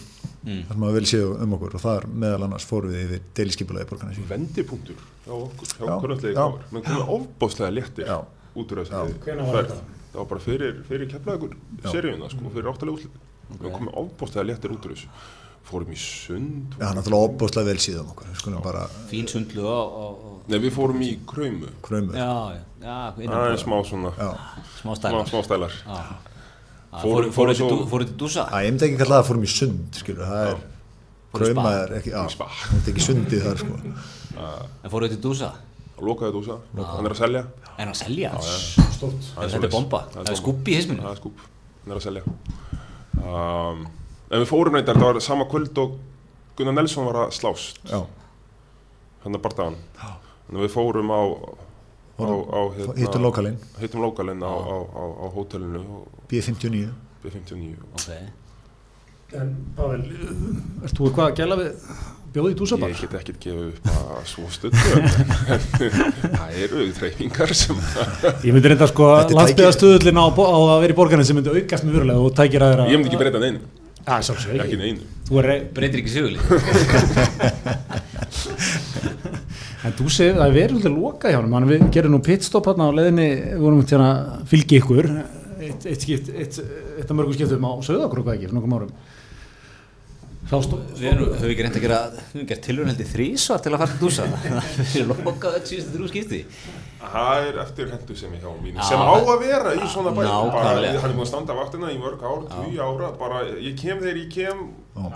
Mm. 0.49 0.61
þar 0.69 0.77
sem 0.77 0.85
að 0.87 0.93
vel 0.95 1.07
séu 1.11 1.31
um 1.43 1.55
okkur. 1.57 1.73
Og 1.75 1.83
þar 1.83 2.05
meðal 2.23 2.45
annars 2.47 2.65
fórum 2.65 2.93
við 2.95 3.01
yfir 3.09 3.23
deiliskeipulagi 3.37 3.89
borgarnes. 3.91 4.21
Vendipunktur 4.31 5.01
hjá 5.27 5.33
okkur, 5.35 5.73
hjá 5.75 5.83
Já, 5.83 5.95
okkur 5.97 6.13
já. 6.31 6.45
menn 6.73 6.85
komið 6.87 7.11
ofbáslega 7.17 7.71
léttir 7.75 8.07
Já. 8.07 8.19
út 8.55 8.73
úr 8.73 8.79
var 8.79 8.87
ferð. 8.87 9.73
þetta? 9.73 9.98
Það 10.19 10.25
var 10.25 10.31
bara 10.33 10.43
fyrir, 10.43 10.79
fyrir 10.89 11.07
keflaðugur 11.13 11.53
Já. 11.85 11.91
seríuna, 11.93 12.29
sko, 12.33 12.51
fyrir 12.51 12.67
áttalega 12.73 12.97
úrslit 12.99 13.19
Við 13.63 13.71
komum 13.73 13.93
ofbáslega 13.97 14.45
léttir 14.51 14.73
út 14.75 14.83
úr 14.89 14.93
þessu. 14.97 15.07
Fórum 15.69 15.93
í 15.95 15.97
sund. 16.01 16.75
Já, 16.81 16.89
náttúrulega 16.97 17.29
opbúslega 17.29 17.69
vel 17.69 17.79
síðan 17.81 18.09
okkur 18.11 18.57
bara 18.65 18.83
Fín 19.11 19.29
sundlu 19.31 19.63
og, 19.69 19.95
og, 20.03 20.25
og 20.25 20.51
Nei, 20.51 20.59
við 20.65 20.73
fórum 20.75 21.03
í 21.05 21.11
krömu 21.29 21.69
krömu 21.85 22.17
Já, 22.17 22.29
já, 22.57 22.63
já 22.83 22.97
Það 23.29 23.47
er 23.53 23.61
smá 23.63 23.77
svona, 23.87 24.13
Já. 24.19 24.31
Smá 24.81 24.97
stælar. 24.99 25.29
Smá 25.29 25.43
stælar. 25.45 25.77
Fóru 25.87 26.99
Fóru- 26.99 27.31
fóru 27.31 27.33
fóru 27.37 27.55
til 27.55 27.61
svo- 27.63 27.71
dú- 27.71 27.87
fóru 27.93 28.05
til 28.09 28.17
dúsa? 28.17 28.47
Æ, 28.49 28.65
ég 28.65 28.73
myndi 28.73 28.87
ekki 28.89 28.99
kalla 28.99 29.19
það 29.19 29.23
að 29.23 29.29
fórum 29.31 29.45
í 29.45 29.53
sund 29.55 29.93
skilur, 30.03 30.25
það 30.25 30.47
er 30.49 30.57
Fórum 31.33 31.49
í 31.49 31.53
spa. 31.53 31.73
er 31.85 31.93
ekki, 31.99 32.11
já, 32.11 32.23
Í 32.25 32.37
það 32.39 32.81
er 32.81 32.93
ekki 32.93 33.05
sundið 33.09 33.43
þar 33.45 33.59
sko. 33.61 33.81
En 34.85 34.91
fóru 34.91 35.09
til 35.13 35.21
dúsa 35.21 35.51
og 35.99 36.05
lokaði 36.09 36.35
dúsa, 36.39 36.57
hann 36.79 37.07
er 37.09 37.15
að 37.15 37.21
selja. 37.21 37.45
En 37.79 37.93
að 37.93 37.99
selja? 38.01 38.31
Það 38.39 39.45
er 39.45 39.53
Þetta 39.55 39.69
er 39.69 39.73
bomba. 39.75 40.01
Það 40.13 40.21
er 40.21 40.27
Það 40.29 40.33
er 40.35 40.41
skúppi 40.43 40.73
í 40.73 40.79
hisminu 40.79 41.03
Það 41.05 41.13
er 41.13 41.21
skúp, 41.23 41.45
hann 41.85 41.95
er 41.95 42.01
að 42.01 42.07
selja. 42.09 42.23
Um, 43.19 43.87
En 44.29 44.43
við 44.43 44.51
fórum 44.51 44.75
reyndar, 44.77 44.99
það 45.01 45.07
var 45.15 45.21
sama 45.25 45.47
kvöld 45.49 45.79
og 45.81 45.95
Gunnar 46.59 46.75
Nelson 46.77 47.07
var 47.09 47.17
að 47.23 47.31
slást. 47.39 47.79
Hann 47.89 49.35
er 49.35 49.41
bardaðan 49.41 49.79
Þannig 49.97 50.59
að 50.59 50.65
við 50.67 50.75
fórum 50.75 51.13
á 51.15 51.21
á, 52.19 52.25
á 52.29 52.61
hérna, 52.75 52.95
hittu 52.99 53.21
lokalinn. 53.23 53.57
hittum 53.79 54.03
lokalinn 54.03 54.43
á, 54.43 54.51
á, 54.51 55.27
hótelinu. 55.33 55.81
Og 55.87 56.27
B59 56.29 56.91
B59 57.23 57.77
Ok 57.95 58.48
En 59.37 59.49
Pavel, 59.77 60.07
ert 60.87 60.95
þú 60.97 61.05
eitthvað 61.11 61.27
að 61.27 61.35
gæla 61.37 61.57
við 61.59 61.67
bjóði 62.33 62.51
í 62.55 62.55
dúsabar? 62.57 62.93
Ég 62.95 63.01
get 63.03 63.17
ekkert 63.19 63.43
gefið 63.43 63.67
upp 63.67 63.85
að 63.93 64.23
svo 64.31 64.45
stundu 64.55 64.81
Það 66.33 66.55
eru 66.65 66.87
þreyfingar 66.97 67.53
sem 67.59 67.77
Ég 68.47 68.57
myndi 68.57 68.71
reynda 68.73 68.89
sko 68.89 69.05
Þetta 69.11 69.35
er 69.35 69.37
landsbyðastuðullin 69.37 70.17
á, 70.17 70.33
á 70.33 70.33
að 70.57 70.81
vera 70.87 70.95
í 70.95 70.99
borgarinn 71.03 71.29
sem 71.29 71.37
myndi 71.37 71.53
aukast 71.53 71.85
með 71.85 71.99
verulega. 71.99 72.25
Og 72.25 72.33
tækir 72.41 72.65
að 72.65 72.73
þeirra 72.73 72.87
Ég 72.89 72.97
myndi 73.03 73.11
ekki 73.13 73.21
breyta 73.21 73.43
neinu, 73.43 73.61
Já, 73.99 74.17
sjálfsög 74.31 74.49
ekki. 74.55 74.65
Ekki 74.65 74.81
neinu. 74.81 75.03
Þú 75.29 75.35
er 75.43 75.51
rey 75.53 75.61
Breytir 75.77 76.01
ekki 76.01 76.13
sigurli 76.15 76.41
En 79.85 79.93
þú 80.01 80.09
segir, 80.09 80.41
það 80.41 80.47
er 80.49 80.57
verið 80.57 80.73
svolítið 80.73 80.97
loka 80.97 81.29
hjá 81.35 81.41
hann 81.43 81.69
Við 81.69 81.85
gerum 81.99 82.17
nú 82.17 82.25
pitstop 82.25 82.65
hérna 82.73 82.89
á 82.89 82.97
leiðinni. 82.97 83.29
Við 83.53 83.61
vorum 83.67 83.85
til 83.93 84.01
að 84.01 84.17
fylgja 84.49 84.81
ykkur. 84.81 85.07
Eitt, 85.59 85.85
eitt, 85.85 86.01
skipt, 86.03 86.33
eitt, 86.33 86.59
eitt 86.97 87.09
af 87.11 87.17
mörgum 87.19 87.35
skiptum 87.37 87.67
á 87.67 87.73
Söðakrúk 87.85 88.29
ekki, 88.33 88.47
fyrir 88.47 88.57
nokkrum 88.57 88.77
árum 88.79 88.93
Við 90.49 91.51
ekki 91.51 91.65
reynd 91.65 91.77
að 91.77 91.83
gera 91.85 91.99
gert 92.49 92.63
tilhörun 92.65 92.89
heldur 92.89 93.09
þrísvar 93.11 93.61
til 93.65 93.73
að 93.75 93.83
fara 93.83 93.93
til 93.93 94.01
dúsa. 94.01 94.25
Við 94.79 94.95
erum 95.03 95.21
lokað 95.27 95.59
öll 95.59 95.67
síðustu 95.69 95.93
þrjú 95.97 96.09
skipti. 96.09 96.41
Það 97.03 97.49
er 97.51 97.59
eftir 97.63 97.91
hendu 97.93 98.17
sem 98.17 98.33
ég 98.33 98.43
hjá 98.43 98.51
mínu 98.63 98.81
Já, 98.81 98.87
sem 98.89 99.03
á 99.05 99.13
að 99.13 99.45
vera 99.45 99.75
í 99.77 99.91
svona 99.93 100.15
bæ 100.17 100.19
bara, 100.23 100.33
nákvæmlega. 100.49 101.03
hann 101.05 101.13
er 101.13 101.17
búin 101.19 101.27
að 101.27 101.31
standa 101.31 101.59
vaktina 101.59 101.93
í 101.93 102.01
mörg 102.01 102.25
ár, 102.25 102.43
tíu 102.55 102.81
ára 102.83 103.13
bara, 103.21 103.45
ég 103.61 103.77
kem 103.79 104.01
þegar 104.03 104.19
ég 104.25 104.33
kem 104.35 104.65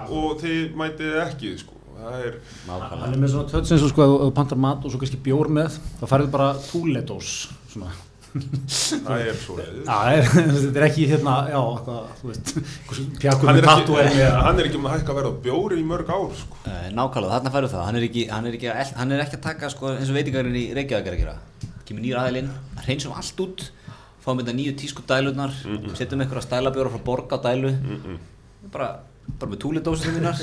og 0.06 0.36
þið 0.44 0.78
mætið 0.78 1.18
ekki 1.24 1.56
sko. 1.64 1.80
það 1.98 2.22
er, 2.28 2.38
er 2.70 3.18
með 3.18 3.34
svona 3.34 3.50
tötts 3.50 3.74
eins 3.74 3.82
og 3.88 3.92
sko 3.92 4.04
að 4.06 4.14
þú 4.28 4.30
pantar 4.38 4.62
mat 4.62 4.86
og 4.86 4.94
svo 4.94 5.02
kannski 5.02 5.20
bjór 5.26 5.50
með 5.58 5.76
þá 6.00 6.06
færðu 6.12 6.32
bara 6.32 6.48
túledós 6.70 7.34
svona 7.72 7.90
það 8.32 9.22
er 9.26 9.34
svo 9.36 9.54
þetta 9.60 10.78
er 10.80 10.84
ekki 10.86 11.04
hérna, 11.10 11.34
já, 11.52 11.58
þú 12.20 12.30
veist, 12.30 12.52
hann, 12.56 13.42
með 13.44 13.58
er 13.60 13.66
tattu 13.68 13.92
ekki- 13.98 14.02
er 14.02 14.06
með 14.16 14.36
hann 14.46 14.60
er 14.62 14.68
ekki 14.70 14.78
búin 14.80 14.88
að 14.90 14.94
hækka 14.96 15.16
verð 15.18 15.28
á 15.28 15.32
bjóri 15.46 15.76
í 15.82 15.84
mörg 15.90 16.08
ár 16.14 16.32
sko. 16.38 16.54
Eh, 16.70 16.86
Nákvæmlega, 16.96 17.34
þarna 17.36 17.52
færðu 17.56 17.70
það, 17.74 17.84
hann 17.90 17.98
er 18.00 18.04
ekki, 18.08 18.22
hann 18.32 18.48
er 18.48 18.56
ekki, 18.58 18.68
að- 18.72 18.94
hann 19.02 19.12
er 19.16 19.20
ekki 19.26 19.36
að 19.40 19.44
taka 19.50 19.70
sko, 19.74 19.84
eins 19.98 20.08
og 20.12 20.16
veitingarinn 20.16 20.56
í 20.56 20.64
Reykjavík 20.78 21.06
er 21.12 21.16
að 21.18 21.22
gera. 21.26 21.36
Kemur 21.88 22.02
nýr 22.06 22.16
aðeilinn, 22.22 22.50
hreinsum 22.86 23.12
allt 23.18 23.38
út 23.44 23.66
fáum 24.22 24.38
þetta 24.40 24.54
nýju 24.54 24.72
tísku 24.78 25.02
dælunar 25.10 25.50
setjum 25.98 26.22
einhverja 26.22 26.46
stælabjóra 26.46 26.92
frá 26.94 27.00
borga 27.04 27.36
á 27.36 27.38
dælu. 27.50 27.70
Bara, 28.72 28.88
bara 29.40 29.50
með 29.52 29.60
túlidósinu 29.66 30.14
mínar. 30.20 30.38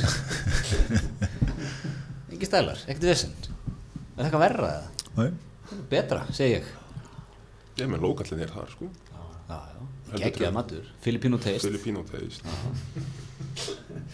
Ekki 2.34 2.46
stælar, 2.48 2.80
ekkert 2.88 3.08
vesen. 3.10 3.32
Er 3.40 4.20
það 4.20 4.26
eitthvað 4.28 4.44
verra 4.46 4.68
eða? 4.76 4.88
Nei. 5.20 5.30
betra, 5.90 6.20
segi 6.36 6.52
ég 6.60 6.66
ég 7.80 7.88
er 7.88 7.94
með 7.94 8.04
lókallin 8.06 8.44
er 8.46 8.52
þar 8.54 8.70
sko. 8.74 8.90
já, 8.90 9.22
já, 9.50 9.88
Heldur 10.10 10.24
geggjaða 10.26 10.52
betur. 10.52 10.58
matur. 10.60 10.92
Filipino 11.06 11.38
taste, 11.38 11.68
Filipino 11.68 12.04
taste. 12.04 12.44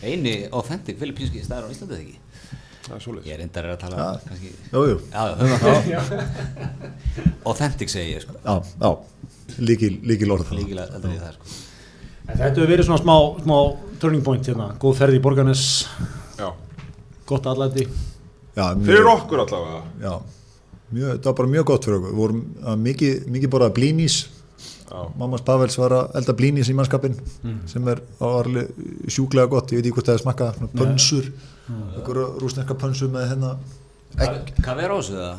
Eini 0.03 0.35
authentic 0.51 0.99
filipínski 0.99 1.43
stælar 1.45 1.67
á 1.67 1.71
Íslandi 1.73 1.95
eða 1.95 2.03
ekki? 2.05 2.17
Það 2.85 2.95
er 2.95 3.01
svo 3.01 3.13
ég 3.25 3.31
er 3.33 3.39
reyndar 3.41 3.67
að 3.71 3.77
tala 3.81 3.95
um 3.97 4.25
kannski 4.29 4.51
Jú, 4.73 4.81
jú, 4.91 4.97
já, 5.09 5.21
já, 5.25 5.35
höfum 5.39 5.57
það. 5.63 6.89
Authentic 7.49 7.89
segi 7.93 8.11
ég 8.13 8.21
sko. 8.25 8.35
Já, 8.45 8.55
já, 8.83 8.91
líkil, 9.69 9.95
líkil 10.05 10.31
orð 10.35 10.45
það. 10.49 10.59
líkilega 10.59 10.93
heldur 10.93 11.15
ég 11.15 11.23
það 11.23 11.37
sko. 11.39 11.55
En 12.25 12.37
þetta 12.39 12.51
hefur 12.59 12.69
verið 12.73 12.87
svona 12.89 13.01
smá, 13.01 13.15
smá 13.45 13.57
turning 14.01 14.23
point 14.25 14.47
hérna, 14.49 14.67
góð 14.81 14.95
ferð 14.99 15.17
í 15.17 15.21
Borgarnes, 15.25 15.63
já. 16.39 16.47
gott 17.29 17.45
allæti. 17.49 17.87
Fyrir 18.55 19.09
okkur 19.11 19.43
allavega. 19.43 19.81
Já, 20.01 20.13
mjög, 20.93 21.19
það 21.19 21.29
var 21.29 21.37
bara 21.39 21.51
mjög 21.55 21.67
gott 21.71 21.85
fyrir 21.87 21.99
okkur. 21.99 22.11
Við 22.11 22.21
vorum 22.21 22.41
að 22.63 22.83
mikið, 22.85 23.13
mikið 23.35 23.53
borðað 23.55 23.75
blínís. 23.79 24.17
Mammas 25.19 25.41
Pavels 25.43 25.75
var 25.81 25.95
að 25.97 26.17
elda 26.19 26.35
blínís 26.37 26.69
í 26.69 26.75
mannskapin 26.77 27.15
sem 27.67 27.87
er 27.91 28.01
sjúklega 29.11 29.49
gott. 29.51 29.73
Ég 29.73 29.81
veit 29.81 29.89
ekki 29.89 29.97
hvort 29.97 30.11
það 30.11 30.19
er 30.19 30.23
smakka 30.23 30.49
pönsur, 30.77 31.31
einhverja 31.69 32.27
rúsneska 32.43 32.77
pönsur 32.77 33.09
með 33.11 33.31
hérna 33.33 33.55
á 34.93 34.97
þessu 35.01 35.17
eða? 35.19 35.31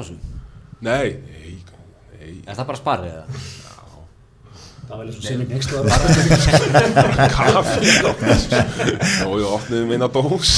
þessu? 0.00 0.16
nei, 0.82 1.12
nei, 1.28 1.52
nei 2.18 2.40
Er 2.46 2.56
það 2.56 2.66
bara 2.72 2.80
sparrið 2.80 3.12
eða? 3.12 3.42
Það 4.92 4.98
var 5.00 5.06
eins 5.08 5.16
og 5.16 5.24
sinni 5.24 5.44
nextlaðar. 5.48 6.02
kaffi 7.32 7.80
og 9.24 9.38
ég 9.40 9.46
opniði 9.48 9.86
minna 9.88 10.08
dós 10.12 10.50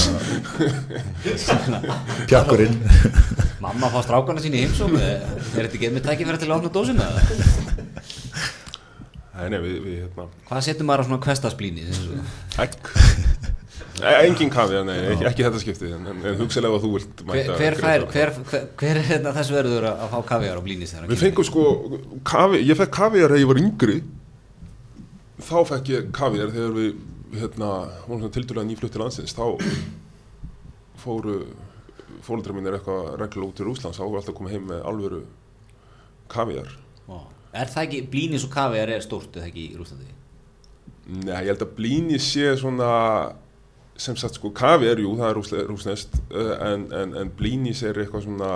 Pjakkurinn. 2.26 2.74
Mamma 3.62 3.93
fá 3.95 4.01
strákana 4.03 4.43
sín 4.43 4.57
í 4.59 4.64
heimsók 4.64 4.97
Er 4.99 5.20
þetta 5.55 5.78
ekki 5.78 5.93
með 5.95 6.09
tækifæri 6.09 6.41
til 6.43 6.49
að 6.51 6.57
opna 6.57 6.72
dósina 6.74 7.07
eða? 7.12 7.22
nei, 9.39 9.47
nei, 9.55 9.61
við, 9.62 9.76
við 9.85 10.01
hérna 10.01 10.26
Hvað 10.51 10.66
setur 10.66 10.89
maður 10.91 11.05
á 11.05 11.07
svona 11.07 11.20
kvestasblíni? 11.28 11.87
egg 12.64 12.91
engin 14.24 14.51
kafi, 14.51 14.82
nei, 14.82 14.99
ekki, 15.12 15.28
ekki 15.30 15.47
þetta 15.47 15.62
skipti 15.62 15.93
en, 15.95 16.11
en, 16.11 16.18
en 16.26 16.37
hugsaðlega 16.43 16.80
að 16.80 16.89
þú 16.89 16.93
vilt 16.97 17.22
Hver, 17.22 17.30
mæta 17.30 17.61
hver, 17.62 17.78
hver, 17.78 18.05
hver, 18.51 18.66
hver 18.82 18.99
er 18.99 19.09
hérna 19.12 19.37
þessu 19.39 19.55
verður 19.55 19.87
að, 19.93 20.03
að 20.03 20.12
fá 20.16 20.28
kaviar 20.35 20.59
á 20.59 20.62
blínis 20.66 20.99
Við 21.07 21.22
fengum 21.22 21.47
sko 21.47 21.70
kavi, 22.26 22.64
ég 22.66 22.82
fekk 22.82 22.95
kaviar 22.99 23.30
þegar 23.30 23.45
ég 23.45 23.51
var 23.55 23.62
yngri 23.62 23.99
þá 25.43 25.59
fekk 25.72 25.93
ég 25.93 26.11
kaviar 26.14 26.55
þegar 26.55 26.74
við 26.78 26.95
hérna, 27.35 27.70
vorum 28.07 28.22
svona 28.22 28.35
tildurlega 28.35 28.68
nýflutt 28.70 28.95
til 28.95 29.03
landsins 29.03 29.35
þá 29.35 29.47
fóru 31.03 31.41
fóldra 32.24 32.55
mínir 32.57 32.76
eitthvað 32.78 33.14
reglulega 33.20 33.51
út 33.51 33.59
til 33.59 33.68
Rúslands 33.68 33.99
þá 33.99 34.05
voru 34.07 34.20
alltaf 34.20 34.37
koma 34.39 34.53
heim 34.53 34.68
með 34.70 34.85
alvöru 34.89 35.22
kaviar 36.30 36.70
kemur? 36.70 37.30
Er 37.55 37.70
það 37.70 37.87
ekki, 37.87 38.03
blínis 38.11 38.45
og 38.47 38.51
kaviar 38.55 38.91
er 38.91 39.03
stórt 39.05 39.37
eða 39.39 39.47
ekki 39.47 39.68
í 39.70 39.78
Rúslandi? 39.78 40.11
Nei, 41.05 41.43
ég 41.45 41.53
held 41.53 41.62
að 41.62 41.74
blíni 41.76 42.18
sé 42.22 42.55
svona 42.59 42.91
sem 44.01 44.16
sagt 44.18 44.41
sko 44.41 44.51
kavi 44.51 44.89
er 44.91 45.03
jú, 45.05 45.12
það 45.20 45.28
er 45.30 45.68
rússneskt 45.68 46.16
uh, 46.35 46.55
en, 46.66 46.89
en, 46.97 47.12
en 47.20 47.30
blínis 47.39 47.85
er 47.87 48.01
eitthvað 48.03 48.24
svona 48.26 48.51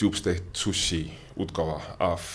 djúbsteitt 0.00 0.50
sushi 0.56 1.02
útgáfa 1.36 1.78
af, 2.00 2.26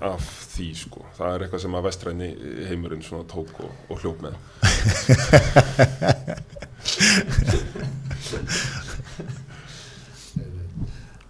af 0.00 0.22
því 0.54 0.68
sko. 0.78 1.02
Það 1.18 1.34
er 1.34 1.44
eitthvað 1.46 1.64
sem 1.64 1.74
að 1.78 1.86
vestræni 1.88 2.28
heimurinn 2.68 3.02
svona 3.06 3.26
tók 3.30 3.50
og, 3.64 3.72
og 3.90 4.02
hljóp 4.04 4.22
með. 4.22 5.44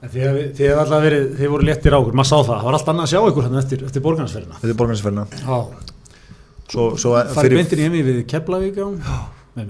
Þið 0.05 0.21
hefði- 0.21 0.49
þið 0.53 0.67
hefði 0.69 0.81
alltaf 0.83 1.03
verið, 1.05 1.23
þið 1.39 1.49
voru 1.55 1.65
léttir 1.67 1.95
á 1.97 1.99
okkur, 1.99 2.17
maður 2.19 2.29
sá 2.29 2.37
það, 2.45 2.59
það 2.59 2.67
var 2.69 2.77
allt 2.77 2.89
annað 2.93 3.07
að 3.07 3.13
sjá 3.15 3.21
ykkur 3.31 3.47
hann 3.47 3.59
eftir, 3.61 3.85
eftir 3.89 4.03
er 4.75 4.77
Já, 5.41 5.59
svo, 6.75 6.85
svo, 7.01 7.15
farið 7.15 7.41
fyrir, 7.41 7.57
beintin 7.61 7.79
í 7.81 7.87
heimi 7.87 8.03
við 8.05 8.19
Keflavík, 8.29 8.81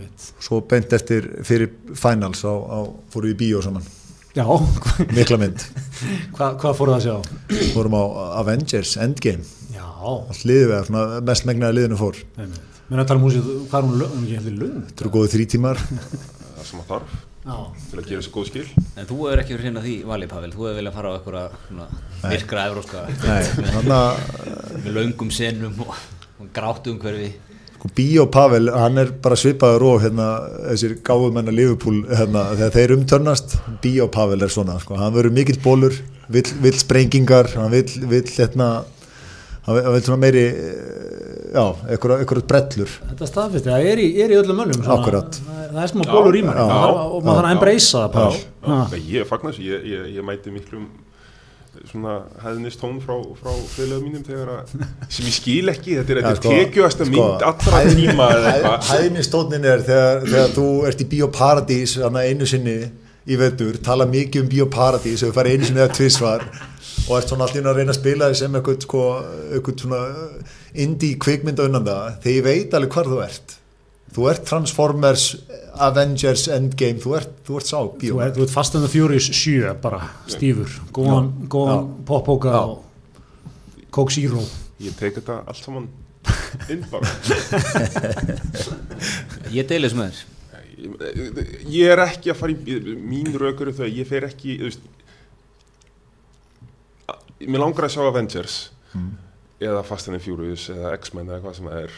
mitt. 0.00 0.26
svo 0.42 0.58
beint 0.66 0.92
eftir 0.98 1.28
fyrir 1.46 1.70
finals 1.94 2.42
á, 2.42 2.50
á, 2.50 2.78
fórum 3.14 3.30
við 3.30 3.36
í 3.36 3.38
bíó 3.44 3.62
saman 3.62 3.86
Já, 4.34 4.44
mikla 5.16 5.38
mynd, 5.38 5.62
hvað, 6.34 6.56
hvað 6.62 6.78
fóruð 6.78 6.94
það 6.94 7.00
að 7.00 7.04
sjá? 7.04 7.68
fórum 7.74 7.94
á 7.94 8.02
Avengers 8.40 8.96
Endgame, 8.98 9.44
Já, 9.74 9.84
svona 10.34 11.04
mest 11.28 11.46
megnaði 11.48 11.76
liðinu 11.78 11.98
fór. 12.00 12.18
Mér 12.34 12.98
er 12.98 13.04
að 13.04 13.06
tala 13.12 13.20
um 13.20 13.28
húsið, 13.28 13.46
hvað 13.70 13.78
er 13.78 13.86
hún, 13.86 13.94
lög- 14.00 14.10
hún 14.16 14.24
er 14.24 14.26
ekki 14.26 14.40
heldur 14.40 14.56
lung? 14.64 14.80
þetta 14.88 15.04
eru 15.06 15.12
góðu 15.14 15.30
þrý 15.34 15.46
tímar. 15.54 15.78
Það 15.84 16.66
sem 16.70 16.82
að 16.82 16.90
þarf 16.90 17.14
Já, 17.44 17.56
til 17.90 17.98
að 18.00 18.06
gera 18.08 18.20
þessi 18.22 18.30
góð 18.34 18.46
skil. 18.48 18.66
En 18.96 19.08
þú 19.08 19.16
hefur 19.20 19.40
ekki 19.42 19.54
verið 19.54 19.66
hérna 19.68 19.80
því 19.84 19.94
valið 20.08 20.30
Pavel, 20.34 20.52
þú 20.54 20.62
hefur 20.64 20.76
viljað 20.80 20.94
fara 20.98 21.08
á 21.08 21.16
eitthvað 21.18 22.30
virkra 22.34 22.62
evróska 22.70 23.02
Nei, 23.24 23.42
þannig 23.74 23.96
að 23.98 24.78
með 24.84 24.94
löngum 24.98 25.32
senum 25.38 25.82
og, 25.84 25.90
og 26.40 26.48
gráttu 26.56 26.94
umhverfi 26.94 27.28
sko, 27.84 27.92
Bíó 27.94 28.26
Pavel, 28.30 28.70
hann 28.72 28.98
er 28.98 29.12
bara 29.22 29.36
svipaður 29.36 29.84
og 29.92 30.02
hérna, 30.02 30.28
þessir 30.70 30.96
gáfumenn 31.04 31.48
að 31.48 31.58
Liverpool 31.58 32.02
hérna, 32.08 32.48
þegar 32.56 32.74
þeir 32.78 32.96
umtörnast 32.96 33.56
Bíó 33.82 34.08
Pavel 34.08 34.42
er 34.42 34.52
svona, 34.52 34.78
sko, 34.80 34.96
hann 34.96 35.14
verður 35.14 35.36
mikill 35.36 35.60
bólur 35.62 35.94
vill, 36.28 36.48
vill 36.64 36.76
sprengingar 36.78 37.52
hann 37.54 37.70
vill, 37.70 37.88
vill 38.08 38.24
hérna 38.24 38.84
hann 39.66 39.76
vill, 39.76 40.02
svona 40.04 40.20
meiri 40.20 40.46
já, 41.54 41.64
eitthvað, 41.88 42.42
brellur. 42.48 42.90
Þetta 43.12 43.28
staðfist, 43.30 43.68
það 43.68 43.88
er 43.92 44.02
í, 44.02 44.08
er 44.20 44.32
í 44.34 44.38
öllum 44.40 44.58
mönnum. 44.58 44.82
Það 44.84 45.08
er, 45.12 45.20
er 45.84 45.92
smá 45.92 46.04
bólur 46.08 46.36
í 46.36 46.42
mann 46.44 46.58
og 46.58 47.20
maður 47.22 47.38
þarf 47.38 47.46
að 47.46 47.54
embracea 47.54 48.00
það 48.00 48.14
bara. 48.16 48.42
Já, 48.64 49.02
ég 49.14 49.28
fagnar 49.28 49.54
þessu, 49.54 49.66
ég, 49.68 49.86
ég, 49.92 50.08
ég 50.16 50.26
mæti 50.26 50.52
miklum 50.54 50.88
svona 51.90 52.14
hefðnist 52.42 52.80
tón 52.80 52.98
frá, 53.02 53.14
frá 53.38 53.52
félagum 53.74 54.04
mínum 54.08 54.24
þegar 54.26 54.50
að, 54.54 54.74
sem 55.14 55.28
ég 55.28 55.36
skil 55.38 55.72
ekki, 55.72 55.96
þetta 56.00 56.14
er, 56.16 56.20
er 56.32 56.38
sko, 56.40 56.52
tekjuasta 56.54 57.06
sko, 57.08 57.14
mynd 57.14 57.46
allra 57.50 57.80
hæð- 57.80 57.96
tíma 58.00 58.28
eða 58.36 58.52
eitthvað. 58.52 58.90
Hæðnistónin 58.92 59.66
er 59.72 59.84
þegar, 59.88 60.22
þegar 60.28 60.54
þú 60.58 60.66
ert 60.90 61.02
í 61.04 61.08
Bíóparadís 61.14 61.96
einu 62.04 62.46
sinni 62.50 62.76
í 63.24 63.38
vetur 63.40 63.78
tala 63.84 64.04
mikið 64.10 64.42
um 64.44 64.48
Bíóparadís 64.52 65.22
og 65.24 65.30
þú 65.32 65.36
færi 65.38 65.54
einu 65.56 65.68
sinni 65.70 65.80
eða 65.84 65.94
tvisvar 65.96 66.46
og 67.04 67.16
ert 67.18 67.28
svona 67.32 67.44
alltaf 67.48 67.66
að 67.68 67.78
reyna 67.80 67.92
að 67.92 67.98
spila 67.98 68.28
þig 68.30 68.38
sem 68.40 68.54
eitthvað, 68.58 68.80
sko, 68.86 69.02
eitthvað 69.52 69.82
svona 69.84 70.00
indie 70.84 71.18
kvikmynda 71.20 71.66
unnan 71.68 71.84
það 71.88 72.06
þegar 72.24 72.36
ég 72.38 72.46
veit 72.48 72.76
alveg 72.78 72.96
hvar 72.98 73.10
þú 73.12 73.20
ert 73.24 73.56
þú 74.14 74.28
ert 74.30 74.44
Transformers, 74.46 75.24
Avengers 75.82 76.44
Endgame, 76.54 77.00
þú 77.02 77.16
ert, 77.18 77.32
þú 77.46 77.56
ert 77.58 77.66
sá 77.70 77.78
Þú 77.82 77.96
Bíó 78.02 78.20
ert, 78.22 78.36
þú 78.38 78.44
ert 78.46 78.52
Fast 78.54 78.76
and 78.78 78.84
the 78.86 78.90
Furious 78.92 79.26
7 79.34 79.72
bara, 79.82 80.00
stífur, 80.30 80.70
góðan, 80.94 81.32
góðan 81.50 81.88
poppóka 82.06 82.52
Já. 82.54 82.60
og 82.62 83.90
Coke 83.94 84.14
Zero. 84.14 84.42
ég 84.82 84.94
tek 84.98 85.18
þetta 85.20 85.40
allt 85.46 85.60
saman 85.64 85.88
inn 86.72 86.82
bara. 86.90 87.06
Ég 89.54 89.66
deili 89.68 89.86
þessu 89.90 89.98
með 89.98 90.14
þér 90.14 90.30
ég, 90.84 91.40
ég 91.70 91.92
er 91.94 92.00
ekki 92.02 92.32
að 92.32 92.38
fara 92.40 92.54
í 92.54 92.78
mín 92.98 93.28
raukur 93.38 93.70
er 93.70 93.76
þau, 93.78 93.86
ég 93.94 94.08
fer 94.08 94.26
ekki 94.28 94.56
þú 94.60 94.66
veist, 94.70 94.86
að- 97.10 97.46
mér 97.46 97.62
langar 97.62 97.86
að 97.88 97.94
sjá 97.94 98.02
Avengers 98.08 98.56
eða 99.64 99.84
Fast 99.86 100.08
and 100.10 100.18
the 100.18 100.22
Furious 100.24 100.66
eða 100.74 100.94
X-Men 100.98 101.30
eða 101.30 101.42
hvað 101.44 101.56
sem 101.60 101.70
það 101.70 101.84
er 101.86 101.94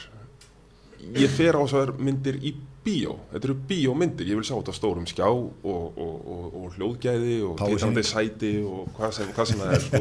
ég 1.14 1.30
fer 1.30 1.54
á 1.54 1.61
þessar 1.62 1.94
myndir 2.02 2.40
í 2.42 2.54
bíó. 2.86 3.16
Þetta 3.32 3.48
eru 3.48 3.57
bíómyndir, 3.68 4.28
ég 4.30 4.38
vil 4.38 4.46
sjá 4.46 4.54
þetta 4.54 4.72
á 4.74 4.76
stórum 4.76 5.07
skjá 5.11 5.26
og, 5.26 5.46
og, 5.66 5.86
og, 5.96 6.44
og 6.61 6.66
hljóðgæði 6.76 7.36
og 7.48 7.57
Power 7.59 7.74
titandi 7.74 8.04
sæti 8.07 8.52
og 8.62 8.92
hvað 8.96 9.11
sem, 9.16 9.32
hvað 9.34 9.46
sem 9.50 9.59
það 9.62 9.70
er 9.74 9.82
sko. 9.86 9.98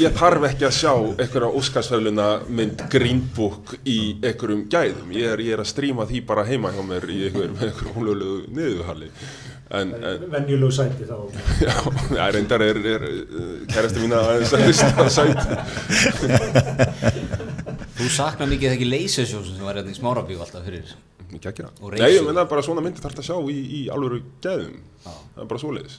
ég 0.00 0.16
þarf 0.16 0.42
ekki 0.50 0.64
að 0.68 0.76
sjá 0.78 0.92
einhverja 0.94 1.50
óskarsfæluna 1.60 2.28
mynd 2.48 2.78
Green 2.92 3.20
Book 3.36 3.64
í 3.84 3.98
einhverjum 4.22 4.64
gæðum. 4.72 5.12
Ég 5.16 5.34
er, 5.34 5.44
ég 5.44 5.52
er 5.58 5.64
að 5.64 5.72
stríma 5.74 6.08
því 6.08 6.18
bara 6.30 6.46
heima 6.48 6.72
hjá 6.72 6.82
mér 6.86 7.04
í 7.12 7.18
einhverjum, 7.28 7.92
húlulegu 7.98 8.38
niðurhalli. 8.56 9.10
En, 9.76 9.90
en 9.98 10.28
Venjulegu 10.30 10.70
sæti 10.72 11.04
þá. 11.08 11.16
já, 11.66 11.74
já, 12.14 12.24
reyndar 12.30 12.62
er, 12.62 12.78
er 12.94 13.02
kærasti 13.72 13.98
mína 14.04 14.22
aðeins 14.22 14.54
að 14.86 15.10
sæti 15.18 15.46
Þú 17.96 18.08
saknar 18.12 18.48
mikið 18.50 18.74
ekki 18.74 18.88
leysesjósum 18.90 19.56
sem 19.56 19.64
var 19.64 19.78
hérna 19.80 19.92
í 19.94 19.96
smárabíu 19.98 20.40
alltaf 20.44 20.64
fyrir 20.66 20.90
Mikið 21.26 21.48
að 21.50 21.54
gera. 21.58 21.70
Og 21.82 21.94
Nei, 21.98 22.10
ég 22.14 22.22
menna 22.26 22.44
bara 22.46 22.62
svona 22.62 22.82
myndir 22.84 23.02
þarf 23.02 23.18
að 23.18 23.24
sjá 23.26 23.36
í, 23.50 23.56
í 23.56 23.80
alvöru 23.90 24.20
gæðum. 24.44 24.76
Það 25.02 25.40
er 25.42 25.48
bara 25.50 25.62
svoleiðis. 25.62 25.96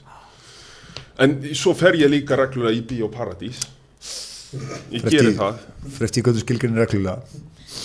En 1.20 1.34
svo 1.58 1.74
fer 1.76 1.98
ég 2.00 2.08
líka 2.08 2.38
reglulega 2.38 2.78
í 2.78 2.80
Bíó 2.88 3.10
Paradís. 3.12 3.58
Ég 4.88 5.02
Fyrir 5.02 5.10
geri 5.12 5.32
eftir- 5.34 5.36
það. 5.36 5.58
eftir 6.06 6.24
hvað 6.24 6.38
þú 6.38 6.42
skilgrinni 6.46 6.80
reglulega 6.80 7.18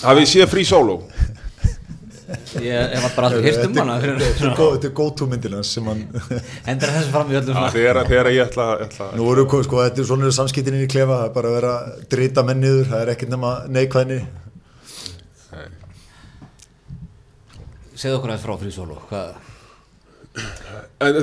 Hafið 0.07 0.29
séð 0.31 0.47
Free 0.53 0.63
Solo? 0.69 0.95
Ég 2.63 2.93
hef 2.97 3.15
bara 3.15 3.29
aldrei 3.29 3.43
hýrt 3.47 3.65
um 3.67 3.79
hana 3.81 3.95
Þetta 4.03 4.27
fyrir 4.29 4.51
er 4.51 4.57
góð- 4.59 4.73
þetta 4.75 4.89
er 4.89 4.93
go-to 4.99 5.27
myndina 5.31 5.61
sem 5.67 5.87
hann 5.89 6.01
Endur 6.73 6.93
þessu 6.95 7.13
fram 7.15 7.31
í 7.33 7.37
öllum 7.39 7.59
þegar, 7.73 8.29
ég 8.33 8.43
ætla, 8.47 8.67
ætla 8.87 9.09
Nú 9.17 9.27
voru 9.29 9.45
sko, 9.47 9.61
sko, 9.67 9.81
þetta 9.87 10.03
er 10.03 10.09
svona 10.11 10.27
eru 10.29 10.35
samskiptinni 10.39 10.83
í 10.85 10.91
klefa, 10.91 11.19
það 11.21 11.29
er 11.29 11.33
bara 11.39 11.51
að 11.53 11.57
vera 11.59 11.73
drita 12.15 12.45
menn 12.47 12.61
niður, 12.63 12.85
það 12.91 13.01
er 13.05 13.13
ekkert 13.15 13.33
nema 13.35 13.51
neikvæðni. 13.77 14.19
Segðu 17.93 18.15
okkur 18.17 18.31
aðeins 18.33 18.45
frá 18.47 18.55
fyrir 18.61 18.73
solo 18.75 18.95
Hvað? 19.09 19.33
Ég 20.33 21.13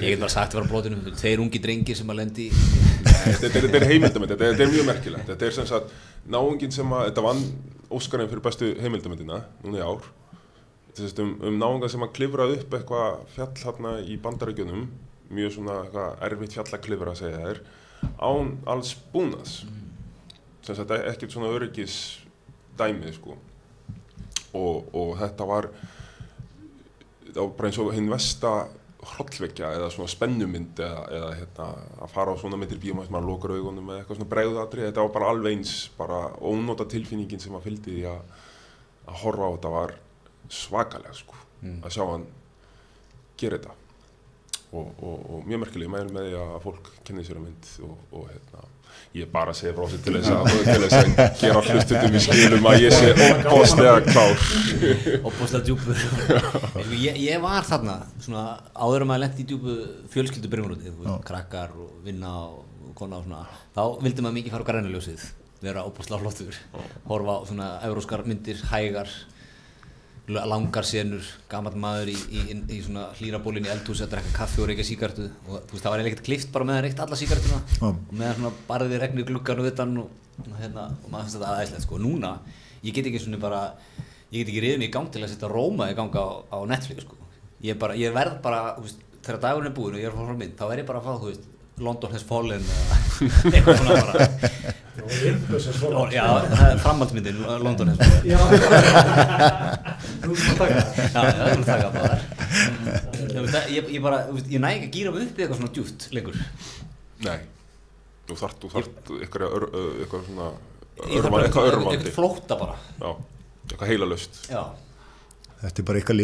get 0.00 0.20
bara 0.22 0.32
sagt 0.32 0.54
að 0.54 0.62
vera 0.62 0.70
blótinu 0.70 1.12
Tveir 1.18 1.42
ungi 1.44 1.60
drengir 1.60 1.96
sem 1.98 2.08
að 2.12 2.20
lendi 2.22 2.46
þetta 2.50 3.50
er, 3.50 3.66
er- 3.66 3.72
þetta 4.40 4.64
er 4.64 4.70
mjög 4.72 4.86
merkilegt. 4.88 5.26
Þetta 5.28 5.44
er 5.50 5.54
sem 5.58 5.66
sagt 5.68 5.86
náungin 6.30 6.72
sem 6.72 6.88
að, 6.96 7.02
þetta 7.10 7.22
vann 7.26 7.42
Óskarinn 7.90 8.30
fyrir 8.30 8.42
bestu 8.44 8.70
heimildamöndina, 8.78 9.40
núna 9.64 9.80
í 9.80 9.82
ár. 9.82 10.04
Um, 11.00 11.32
um 11.48 11.56
náunga 11.58 11.88
sem 11.90 12.02
að 12.04 12.12
klifrað 12.18 12.54
upp 12.58 12.74
eitthvað 12.76 13.20
fjall 13.34 13.52
hérna 13.64 13.94
í 14.02 14.18
bandarækjunum, 14.22 14.84
mjög 15.34 15.54
svona 15.56 15.76
eitthvað 15.84 16.24
erfitt 16.28 16.56
fjall 16.56 16.66
að 16.68 16.84
klifra 16.86 17.14
að 17.14 17.20
segja 17.22 17.40
þér, 17.44 17.62
án 18.22 18.52
alls 18.70 18.92
búnaðs. 19.12 19.54
Sem 20.66 20.76
sagt 20.78 20.94
ekkert 20.98 21.34
svona 21.34 21.50
öryggis 21.56 21.96
dæmið 22.78 23.16
sko. 23.18 23.36
Og, 24.54 24.90
og 24.94 25.14
þetta 25.18 25.46
var, 25.50 25.70
það 27.30 27.42
var 27.42 27.52
bara 27.58 27.70
eins 27.70 27.80
og 27.82 27.92
hinn 27.96 28.10
vesta 28.10 28.54
hrollvekja 29.00 29.70
eða 29.78 29.88
svona 29.92 30.12
spennumynd 30.12 30.80
eða, 30.84 31.04
eða 31.16 31.30
hérna, 31.38 31.66
að 32.04 32.12
fara 32.12 32.34
á 32.36 32.40
svona 32.40 32.58
myndir 32.60 32.80
bíum 32.82 33.00
að 33.00 33.12
maður 33.14 33.28
lokar 33.30 33.54
augunum 33.56 33.88
eða 33.88 34.02
eitthvað 34.02 34.18
svona 34.18 34.32
bregðatri 34.34 34.84
þetta 34.86 35.04
var 35.06 35.14
bara 35.14 35.30
alveg 35.32 35.56
eins, 35.56 35.74
bara 35.96 36.18
ónóta 36.44 36.86
tilfinningin 36.90 37.40
sem 37.40 37.56
að 37.56 37.66
fylgdi 37.68 37.96
því 37.96 38.04
að, 38.10 38.34
að 39.06 39.22
horfa 39.22 39.48
á 39.48 39.54
þetta 39.54 39.72
var 39.76 39.94
svakalega 40.50 41.14
sko, 41.16 41.38
að 41.70 41.94
sjá 41.94 42.02
hann 42.10 42.26
gera 43.40 43.60
þetta. 43.60 43.76
Og, 44.70 44.90
og, 45.02 45.22
og 45.34 45.48
mjög 45.48 45.64
merkilega, 45.64 45.88
ég 45.88 45.94
mælu 45.94 46.14
með 46.14 46.28
því 46.28 46.36
að 46.44 46.58
fólk 46.66 46.90
kynni 47.06 47.24
sér 47.26 47.40
um 47.40 47.46
mynd 47.48 47.70
og, 47.88 48.04
og 48.14 48.28
hérna, 48.30 48.66
ég 49.10 49.24
er 49.26 49.30
bara 49.32 49.50
að 49.50 49.58
segja 49.58 49.72
frá 49.74 49.86
þessu 49.88 50.00
til 50.04 50.12
þess 50.16 50.30
að, 50.30 51.14
að 51.18 51.40
gera 51.40 51.62
hlustutum 51.66 52.14
í 52.14 52.20
skilum 52.22 52.68
að 52.70 52.84
ég 52.84 52.94
sé 52.94 53.08
óbáslega 53.50 53.96
klár. 54.06 54.44
Opbúslega 55.26 55.62
djúpur. 55.66 55.98
Sko, 55.98 56.84
ég, 56.94 57.18
ég 57.24 57.42
var 57.42 57.66
þarna 57.66 57.96
svona, 58.22 58.44
áður 58.78 59.06
um 59.06 59.14
að 59.16 59.22
lendi 59.24 59.42
í 59.42 59.48
djúpu 59.50 59.76
fjölskyldu 60.14 60.52
brimurúti 60.52 60.94
krakkar 61.26 61.74
og 61.74 61.98
vinna 62.06 62.36
og, 62.44 62.62
kona 62.98 63.18
og 63.18 63.26
svona 63.26 63.42
þá 63.74 63.82
vildi 64.04 64.22
maður 64.22 64.38
mikið 64.38 64.54
fara 64.54 64.66
á 64.66 64.70
grænuljósið 64.70 65.26
vera 65.60 65.84
opbúslega 65.88 66.22
flottur 66.22 66.56
horfa 67.08 67.36
á 67.36 67.40
svona 67.48 67.68
euróskar 67.88 68.24
myndir, 68.28 68.62
hægar 68.70 69.10
langar 70.30 70.86
senur, 70.86 71.24
gammal 71.50 71.72
maður 71.80 72.10
í, 72.12 72.16
í, 72.30 72.40
í, 72.52 72.56
í 72.76 72.78
svona 72.84 73.08
hlýrabólinn 73.18 73.66
í 73.66 73.70
eldhúsi 73.72 74.04
að 74.04 74.14
drekka 74.14 74.34
kaffi 74.36 74.62
og 74.62 74.68
reykja 74.70 74.86
síkartu 74.86 75.26
og 75.48 75.64
þú 75.66 75.74
veist 75.74 75.84
það 75.84 75.92
var 75.92 76.02
eiginlega 76.02 76.12
ekkert 76.12 76.26
klift 76.28 76.52
bara 76.54 76.66
með 76.68 76.78
að 76.78 76.84
reykt 76.86 77.02
alla 77.04 77.18
síkartuna 77.20 77.60
Já. 77.72 77.86
og 77.88 78.12
meðan 78.12 78.36
svona 78.38 78.52
barði 78.68 79.00
regnir 79.02 79.28
gluggan 79.30 79.62
og 79.62 79.70
utan 79.70 79.96
og, 80.02 80.10
og, 80.44 80.50
hérna, 80.60 80.86
og 80.92 81.08
maður 81.12 81.26
finnst 81.26 81.38
þetta 81.38 81.52
aðeinslegt 81.54 81.86
sko. 81.86 82.00
núna, 82.04 82.32
ég 82.84 82.96
get 82.96 83.10
ekki 83.10 83.22
svona 83.24 83.40
bara 83.42 83.62
ég 84.30 84.42
get 84.42 84.52
ekki 84.52 84.64
riðin 84.66 84.86
í 84.86 84.90
gang 84.92 85.10
til 85.10 85.24
að 85.24 85.32
setja 85.32 85.50
Róma 85.50 85.90
í 85.90 85.96
gang 85.98 86.14
á, 86.14 86.26
á 86.46 86.58
Netflix 86.68 87.06
sko. 87.06 87.18
ég, 87.64 87.78
bara, 87.80 87.96
ég 87.98 88.14
verð 88.14 88.38
bara, 88.44 88.76
þú 88.78 88.86
veist, 88.86 89.06
þegar 89.24 89.40
dagurinn 89.46 89.72
er 89.72 89.76
búinn 89.80 89.96
og 89.96 90.04
ég 90.04 90.10
er 90.10 90.14
að 90.14 90.20
fá 90.20 90.28
frá 90.28 90.38
mynd 90.44 90.58
þá 90.60 90.66
er 90.68 90.84
ég 90.84 90.90
bara 90.92 91.02
að 91.02 91.08
fá, 91.08 91.16
þú 91.16 91.32
veist, 91.32 91.48
London 91.80 92.12
has 92.14 92.24
fallen 92.28 92.64
eða 92.64 92.96
eitthvað 93.54 93.80
svona 93.80 93.94
bara. 94.00 94.24
Ó, 95.00 96.02
já, 96.12 96.24
það 96.50 96.66
er 96.66 96.80
framhaldsmyndin 96.84 97.38
London 97.64 97.92
sko. 97.96 98.08
Já, 98.28 98.38
þú 100.22 100.34
erum 100.34 100.50
að 100.50 100.60
taka 100.60 100.74
já, 100.76 100.82
já, 100.84 101.14
það 101.14 101.30
er 101.30 101.54
að 101.54 101.64
taka 101.70 101.88
bara 101.94 102.18
þar 103.50 103.72
ég, 103.72 103.88
ég 103.96 104.04
bara, 104.04 104.20
þú 104.28 104.36
veist, 104.36 104.50
ég 104.52 104.62
næ 104.62 104.68
ekki 104.74 104.88
að 104.90 104.94
gýra 104.98 105.14
upp 105.14 105.40
eitthvað 105.40 105.58
svona 105.60 105.72
djúft 105.76 106.06
lengur. 106.16 106.38
Nei, 107.26 107.38
þú 108.28 108.38
þart, 108.42 108.58
þú 108.62 108.72
þart 108.76 109.12
eitthvað, 109.20 109.56
eitthvað 110.04 110.28
svona 110.28 110.48
örma, 110.50 111.10
eitthvað 111.10 111.44
eitthvað 111.46 111.70
örmandi 111.72 112.14
flótta 112.14 112.60
bara. 112.60 112.78
Já, 113.00 113.10
eitthvað 113.70 113.92
heila 113.94 114.10
löst 114.10 114.42
já, 114.50 114.62
Þetta 115.60 115.82
er 115.82 115.86
bara 115.90 116.00
eitthvað 116.00 116.16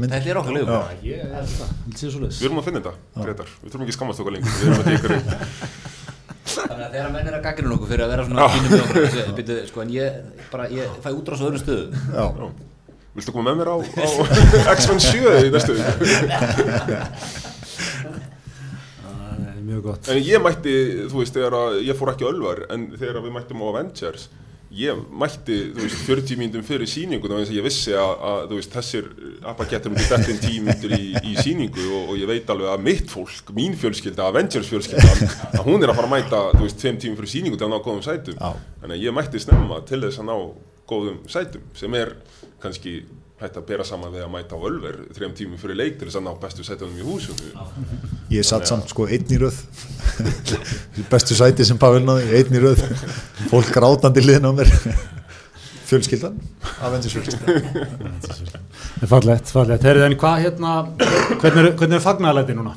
mynd. 0.00 0.14
Þetta 0.14 0.30
er 0.30 0.38
okkar 0.40 0.54
leiðis 0.54 2.38
Við 2.38 2.46
erum 2.46 2.60
að 2.60 2.68
finna 2.68 2.80
þetta, 2.80 2.94
Gretar, 3.18 3.48
við 3.60 3.72
þurfum 3.72 3.84
ekki 3.84 3.92
að 3.92 3.98
skammast 3.98 4.22
okkur 4.22 4.34
lengur 4.36 4.54
Við 4.54 4.64
erum 4.68 4.80
að 4.80 4.86
ykkur 4.94 5.12
þannig 6.54 6.84
að 6.84 6.94
þegar 6.94 7.10
menn 7.14 7.28
er 7.28 7.36
að 7.38 7.42
gaggrina 7.44 7.74
okkur 7.74 7.90
fyrir 7.90 8.04
að 8.04 8.12
vera 8.12 8.24
svona 8.28 8.46
fínum 8.52 8.70
með 8.70 8.82
okkur 8.84 9.34
byrju, 9.38 9.56
sko, 9.70 9.82
en 9.84 9.90
ég, 9.94 10.18
bara, 10.52 10.68
ég 10.72 10.96
fæ 11.02 11.10
útrás 11.14 11.42
á 11.42 11.46
öðrum. 11.48 11.62
Já. 12.14 12.24
Viltu 13.14 13.34
koma 13.34 13.50
með 13.50 13.60
mér 13.60 13.70
á, 13.70 13.76
á 13.78 14.72
X-Men 14.76 15.00
7 15.02 15.34
í 15.46 15.50
næstu 15.54 15.76
er 19.54 19.60
mjög 19.64 19.82
gott. 19.88 20.08
En 20.12 20.18
ég 20.20 20.42
mætti, 20.42 20.74
þú 21.10 21.22
veist, 21.22 21.36
þegar 21.36 21.58
að 21.60 21.78
ég 21.86 21.98
fór 21.98 22.12
ekki 22.12 22.26
Ölvar 22.28 22.64
En 22.74 22.88
þegar 22.94 23.20
að 23.20 23.28
við 23.28 23.36
mættum 23.38 23.62
á 23.62 23.66
Avengers 23.70 24.26
Ég 24.74 25.02
mætti, 25.14 25.56
þú 25.70 25.84
veist, 25.84 26.00
40 26.08 26.38
mínútum 26.40 26.64
fyrir 26.66 26.88
síningu 26.90 27.28
Þannig 27.30 27.50
að 27.52 27.58
ég 27.58 27.66
vissi 27.66 27.94
að, 27.94 28.12
að 28.30 28.38
þú 28.50 28.58
veist, 28.58 28.72
þessir 28.74 29.08
Appakettur 29.52 29.94
myndi 29.94 30.06
dettin 30.10 30.40
tímyndur 30.42 30.94
í, 30.96 31.12
í 31.30 31.34
síningu 31.38 31.84
og, 31.86 32.12
og 32.12 32.18
ég 32.18 32.30
veit 32.30 32.50
alveg 32.50 32.72
að 32.72 32.86
mitt 32.88 33.12
fólk, 33.12 33.52
mín 33.54 33.76
fjölskylda, 33.78 34.28
Avengers 34.32 34.70
fjölskylda 34.72 35.30
Að 35.52 35.62
hún 35.68 35.84
er 35.84 35.92
að 35.92 36.00
fara 36.00 36.10
að 36.10 36.14
mæta, 36.16 36.42
þú 36.56 36.64
veist, 36.66 36.80
tveim 36.82 36.98
tímum 37.02 37.20
fyrir 37.20 37.34
síningu 37.36 37.60
til 37.60 37.68
að 37.68 37.74
ná 37.74 37.78
góðum 37.84 38.02
sætum. 38.06 38.40
Þannig 38.82 38.96
að 38.96 39.04
ég 39.04 39.16
mætti 39.20 39.42
snemma 39.44 39.82
til 39.86 40.00
þess 40.06 40.22
að 40.22 40.30
ná 40.30 40.36
góðum 40.90 41.20
sætum 41.30 41.68
Sem 41.78 41.98
er 42.00 42.16
kannski 42.64 42.98
hægt 43.44 43.58
að 43.60 43.66
bera 43.68 43.84
saman 43.86 44.12
við 44.12 44.24
að 44.24 44.30
mæta 44.34 44.56
á 44.56 44.60
Ölver 44.68 44.96
Þrejum 45.14 45.34
tímum 45.38 45.60
fyrir 45.60 45.78
leik 45.78 45.98
til 45.98 46.08
þess 46.08 46.18
að 46.20 46.24
ná 46.26 46.32
bestu 46.42 46.66
sætunum 46.66 47.00
í 47.00 47.06
húsinu. 47.06 47.64
Ég 48.32 48.46
satt 48.46 48.68
samt 48.70 48.92
sko 48.92 49.06
einn 49.06 49.30
í 49.30 49.40
röð. 49.40 49.58
Bestu 51.12 51.36
sæti 51.38 51.66
sem 51.66 51.80
Pavel 51.80 52.04
náði 52.06 52.40
einn 52.40 52.56
í 52.56 52.62
röð. 52.62 52.82
Fólk 53.50 53.72
grátandi 53.74 54.24
liðin 54.24 54.48
á 54.48 54.52
mér. 54.56 54.72
Fjölskyldan? 55.88 56.38
Avengers 56.80 57.12
fjölskyldan 57.12 57.74
Það 58.24 59.02
er 59.04 59.10
fallegt, 59.10 59.50
fallegt. 59.52 59.84
Herrið, 59.84 60.06
en 60.06 60.14
hvað 60.18 60.38
hérna 60.46 60.70
Hvernig 61.42 61.58
er, 61.60 61.68
hvernig 61.76 61.98
er 61.98 62.04
fagnaðalæti 62.04 62.56
núna? 62.56 62.72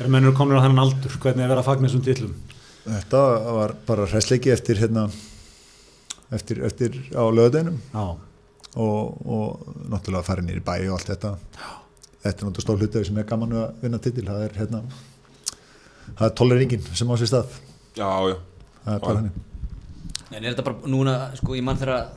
Er 0.00 0.08
mennur 0.08 0.32
komin 0.36 0.56
á 0.56 0.64
þennan 0.64 0.86
aldur? 0.86 1.18
Hvernig 1.20 1.44
er 1.44 1.52
verið 1.52 1.60
að 1.60 1.68
fagna 1.68 1.90
þessum 1.90 2.06
tillum? 2.06 2.32
Þetta 2.86 3.20
var 3.58 3.74
bara 3.86 4.08
hræsleiki 4.08 4.54
eftir 4.54 4.80
hérna 4.80 5.04
eftir, 6.32 6.62
eftir 6.64 6.96
á 7.12 7.24
löðinum 7.28 7.76
Já, 7.92 8.16
og, 8.76 9.20
og 9.26 9.76
náttúrulega 9.90 10.22
að 10.22 10.28
fara 10.30 10.46
nýri 10.46 10.62
bæ 10.64 10.74
og 10.88 10.96
allt 10.98 11.12
þetta. 11.12 11.34
Þetta 12.20 12.30
er 12.30 12.48
náttúrulega 12.48 12.66
stór 12.66 12.80
hluti 12.82 13.04
sem 13.08 13.20
er 13.22 13.28
gaman 13.28 13.58
að 13.58 13.84
vinna 13.84 14.02
titil. 14.02 14.26
Það 14.28 14.46
er 14.46 14.58
hérna 14.60 14.82
það 16.16 16.26
er 16.28 16.34
toleringin 16.42 16.90
sem 16.94 17.10
á 17.10 17.14
sér 17.18 17.32
stað. 17.32 17.60
Já, 17.98 18.10
já. 18.30 18.36
Það 18.84 18.94
er 18.94 19.06
bara 19.06 19.22
hann 19.22 19.32
en 20.30 20.44
er 20.44 20.52
þetta 20.52 20.64
bara 20.66 20.90
núna, 20.90 21.14
sko, 21.38 21.56
ég 21.58 21.64
mann 21.66 21.78
þegar 21.80 22.10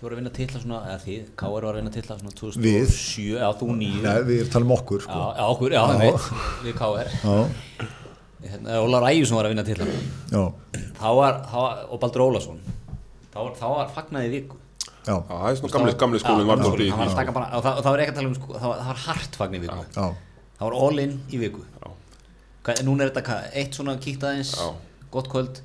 þið 0.00 0.02
voru 0.02 0.16
að 0.16 0.20
vinna 0.20 0.32
titla 0.34 0.62
svona, 0.62 0.80
eða 0.90 1.02
þið, 1.04 1.24
K.R. 1.38 1.52
var 1.54 1.66
að 1.70 1.78
vinna 1.78 1.92
titla 1.94 2.16
svona 2.18 2.34
2007, 2.40 3.26
já, 3.36 3.46
þú 3.60 3.68
nýju 3.78 4.02
Nei, 4.06 4.14
við 4.26 4.40
erum 4.42 4.52
talað 4.54 4.66
um 4.66 4.74
okkur 4.74 5.04
sko. 5.04 5.18
já, 5.38 5.44
okkur, 5.54 5.76
já, 5.76 5.80
það 5.90 6.02
veit, 6.02 6.28
við 6.64 6.78
K.R. 6.80 7.12
Já, 7.20 7.88
Hérna, 8.40 8.78
Ólar 8.80 9.04
Ægjusson 9.10 9.36
var 9.36 9.46
að 9.46 9.52
vinna 9.52 9.64
titla. 9.66 9.86
Já, 10.32 10.42
þá 10.96 11.08
var, 11.18 11.40
þá 11.44 11.56
var, 11.60 11.80
og 11.92 11.98
Baldur 12.00 12.22
Ólason. 12.24 12.62
Þá 13.30 13.36
var, 13.36 13.50
þá 13.58 13.66
var 13.74 13.90
fagnaði 13.98 14.30
viku 14.32 14.56
það 15.06 15.46
er 15.50 15.58
svona 15.60 15.72
gamli, 15.74 15.94
gamli 16.00 16.20
skólinn 16.20 16.48
var 16.50 16.60
svolítið 16.60 16.86
í 16.86 16.92
því 16.92 17.06
og 17.06 17.64
það, 17.64 17.86
var 17.86 18.02
ekki 18.02 18.12
að 18.12 18.18
tala 18.18 18.28
um 18.28 18.36
sko, 18.36 18.52
það 18.56 18.68
var, 18.72 18.82
það 18.82 18.90
var 18.90 19.02
hart 19.06 19.40
fagn 19.40 19.56
í 19.56 19.62
viku 19.64 19.80
já. 19.80 20.06
það 20.58 20.64
var 20.66 20.76
all 20.84 21.02
in 21.04 21.18
í 21.30 21.40
viku. 21.40 21.64
Núna 22.84 23.06
er 23.06 23.10
þetta 23.10 23.22
hvað, 23.26 23.44
eitt 23.56 23.76
svona 23.78 23.96
kíkt 23.98 24.24
aðeins 24.28 24.50
Já. 24.52 24.66
gott 25.10 25.30
kvöld 25.32 25.62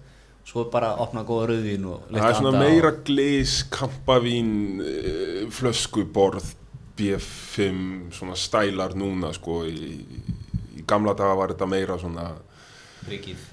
svo 0.48 0.64
bara 0.72 0.94
opna 1.02 1.26
góða 1.28 1.50
rauðvín 1.52 1.88
og 1.90 2.06
Það 2.08 2.28
er 2.30 2.38
svona 2.40 2.62
meira 2.62 2.92
glís, 3.06 3.56
kampavín, 3.74 4.54
eh, 4.80 5.42
flöskuborð, 5.52 6.54
B5, 6.96 8.14
svona 8.16 8.38
stælar 8.40 8.96
núna 8.96 9.34
sko 9.36 9.66
í, 9.68 10.06
í 10.80 10.86
gamla 10.88 11.14
daga 11.18 11.36
var 11.36 11.52
þetta 11.52 11.68
meira 11.68 12.00
svona 12.00 12.30
Ríkið 13.10 13.44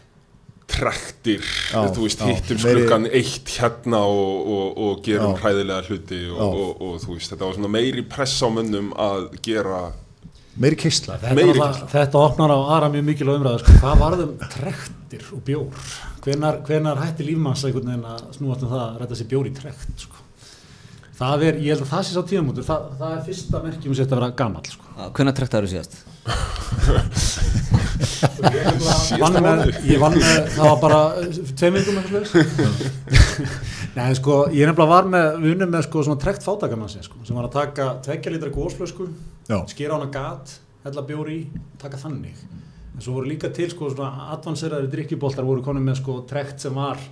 trektir, 0.73 1.43
Já, 1.73 1.83
þú 1.95 2.05
veist, 2.07 2.21
já, 2.23 2.29
hittum 2.33 2.57
meiri- 2.63 2.85
sklukkan 2.85 3.07
eitt 3.13 3.53
hérna 3.59 4.01
og, 4.09 4.47
og, 4.57 4.79
og 4.87 5.03
gerum 5.07 5.35
Já. 5.37 5.41
hræðilega 5.43 5.87
hluti 5.89 6.21
og, 6.31 6.41
og, 6.47 6.71
og, 6.89 6.95
þú 7.05 7.17
veist, 7.17 7.33
þetta 7.35 7.49
var 7.49 7.59
svona 7.59 7.73
meiri 7.77 8.05
press 8.15 8.39
á 8.43 8.49
mönnum 8.53 8.93
að 8.97 9.29
gera 9.45 9.83
meiri 10.63 10.77
keisla 10.77 11.17
Þetta, 11.21 11.35
Meiri 11.39 11.53
náttúrulega- 11.57 11.91
þetta 11.93 12.23
opnar 12.27 12.51
á 12.53 12.59
aðra 12.77 12.89
mjög 12.93 13.05
mikilvæg 13.11 13.39
umræða 13.41 13.61
sko. 13.63 13.77
hvað 13.83 14.03
varðum 14.05 14.33
trektir 14.57 15.23
og 15.33 15.45
bjór 15.47 15.87
hvenar, 16.23 16.59
hvenar 16.67 17.01
hætti 17.03 17.25
lífmanns 17.27 17.65
að 17.65 17.79
snúast 18.37 18.63
um 18.67 18.69
það 18.73 18.83
að 18.85 18.99
rætta 19.01 19.17
sér 19.21 19.31
bjór 19.33 19.49
í 19.49 19.55
trekt 19.57 20.05
sko. 20.07 20.22
Það 21.23 21.45
er, 21.49 21.55
ég 21.63 21.71
held 21.75 21.85
að 21.85 21.93
það 21.93 22.03
sé 22.07 22.11
sá 22.17 22.23
tíðamótur 22.31 22.65
það, 22.67 22.81
það 23.01 23.13
er 23.17 23.23
fyrsta 23.29 23.57
merkjum 23.67 23.93
sem 23.95 24.05
þetta 24.05 24.17
að 24.17 24.21
vera 24.23 24.39
gamall 24.43 24.69
sko. 24.73 24.85
hvernig 25.17 25.35
trektaður 25.39 25.67
þú 25.67 25.71
síðast? 25.73 25.95
vann 29.21 29.37
með, 29.43 29.61
ég 29.91 29.99
vann 30.03 30.17
með 30.17 30.39
það 30.55 30.67
var 30.69 30.81
bara 30.83 31.01
tveim 31.59 31.75
vingum 31.79 32.01
eitthvað 32.01 32.25
slags 32.31 33.71
Nei, 33.93 34.15
sko, 34.17 34.37
ég 34.49 34.65
nefnilega 34.65 34.89
var 34.89 35.09
með, 35.13 35.27
við 35.43 35.55
unnum 35.57 35.73
með 35.75 35.83
sko 35.85 36.03
svona 36.07 36.21
trekt 36.23 36.45
fátakamansi 36.47 37.03
sko, 37.05 37.19
sem 37.29 37.37
var 37.37 37.49
að 37.51 37.57
taka 37.59 37.89
tveggja 38.07 38.33
litra 38.33 38.53
gósflösku, 38.55 39.09
Já. 39.51 39.59
skera 39.69 39.93
á 39.93 39.97
hana 39.99 40.09
gat, 40.15 40.55
hella 40.87 41.05
bjóri 41.11 41.35
í, 41.37 41.43
taka 41.83 42.01
þannig. 42.01 42.39
En 42.95 43.05
svo 43.05 43.19
voru 43.19 43.29
líka 43.29 43.53
til 43.53 43.69
sko 43.73 43.91
svona 43.93 44.31
advanseraði 44.33 44.89
drikkjuboltar 44.95 45.45
voru 45.45 45.65
konum 45.67 45.85
með 45.85 46.01
sko 46.01 46.23
trekt 46.31 46.65
sem 46.65 46.73
var, 46.77 47.05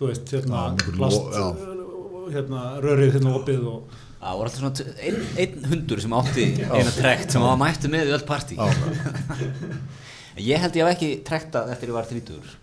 þú 0.00 0.10
veist, 0.10 0.34
hérna, 0.34 0.66
plast. 0.98 1.83
Hérna, 2.32 2.64
rörið 2.84 3.18
hérna 3.18 3.36
opið 3.40 3.70
og, 3.70 4.00
Það 4.24 4.38
voru 4.38 4.48
alltaf 4.48 4.60
svona 4.62 5.00
einn 5.04 5.24
ein 5.36 5.64
hundur 5.68 6.00
sem 6.00 6.12
átti 6.16 6.44
eina 6.64 6.92
trekt 6.96 7.34
sem 7.34 7.42
var 7.44 7.58
mættu 7.60 7.90
með 7.92 8.08
í 8.08 8.14
öll 8.16 8.24
partí. 8.24 8.56
Ég 10.50 10.62
held 10.62 10.78
ég 10.78 10.88
hef 10.88 10.94
ekki 10.96 11.10
trektað 11.28 11.74
eftir 11.74 11.92
ég 11.92 11.94
var 11.98 12.08
30 12.08 12.54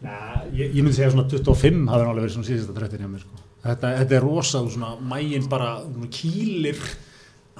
ja, 0.00 0.18
ég, 0.54 0.70
ég 0.70 0.80
myndi 0.80 0.96
segja 0.96 1.10
svona 1.12 1.26
25 1.28 1.82
hafði 1.90 2.04
hann 2.04 2.12
alveg 2.12 2.24
verið 2.24 2.36
svona 2.36 2.48
síðasta 2.48 2.76
trektin 2.76 3.02
hjá 3.04 3.10
mér 3.10 3.24
sko. 3.24 3.40
Þetta, 3.60 3.90
þetta 3.98 4.16
er 4.16 4.24
rosa 4.24 4.62
og 4.64 4.70
svona 4.72 4.94
mægin 5.10 5.48
bara 5.52 5.72
kýlir 6.14 6.80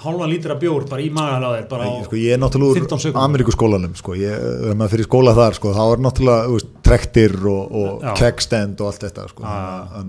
hálfa 0.00 0.26
lítra 0.30 0.54
bjór 0.60 0.82
bara 0.90 1.02
í 1.04 1.08
magaláðir 1.14 1.66
bara 1.70 1.84
á 1.86 1.88
sko, 2.06 2.16
ég 2.18 2.30
er 2.34 2.40
náttúrulega 2.40 2.74
15 2.80 2.94
úr 2.96 3.00
sekúndum. 3.04 3.24
Ameríkuskólanum 3.26 3.94
sko. 3.98 4.10
ég, 4.18 4.34
ef 4.70 4.74
maður 4.80 4.92
fyrir 4.94 5.06
skóla 5.08 5.32
þar 5.36 5.52
sko, 5.58 5.68
þá 5.76 5.82
er 5.84 5.98
náttúrulega 6.06 6.40
veist, 6.54 6.70
trektir 6.90 7.32
og, 7.52 7.62
og 7.82 7.90
Já. 8.06 8.12
kegstand 8.22 8.76
og 8.80 8.86
allt 8.90 9.02
þetta 9.06 9.22
sko. 9.30 9.40
Að 9.44 9.48